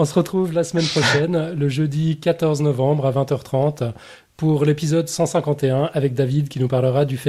On 0.02 0.06
se 0.06 0.16
retrouve 0.16 0.52
la 0.52 0.64
semaine 0.64 0.88
prochaine, 0.88 1.54
le 1.54 1.70
jeudi 1.70 2.18
14 2.20 2.64
novembre 2.64 3.06
à 3.06 3.12
20h30 3.12 3.92
pour 4.36 4.66
l'épisode 4.66 5.08
151 5.08 5.92
avec 5.94 6.16
David 6.16 6.50
qui 6.50 6.60
nous 6.60 6.68
parlera 6.68 7.06
du, 7.06 7.20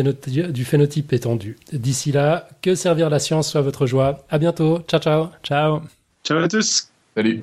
du 0.49 0.65
phénotype 0.65 1.13
étendu. 1.13 1.59
D'ici 1.71 2.13
là, 2.13 2.49
que 2.63 2.75
servir 2.75 3.11
la 3.11 3.19
science 3.19 3.51
soit 3.51 3.61
votre 3.61 3.85
joie. 3.85 4.25
À 4.31 4.39
bientôt. 4.39 4.81
Ciao, 4.89 5.01
ciao. 5.01 5.27
Ciao. 5.43 5.83
Ciao 6.25 6.39
à 6.39 6.49
tous. 6.49 6.89
Salut. 7.15 7.43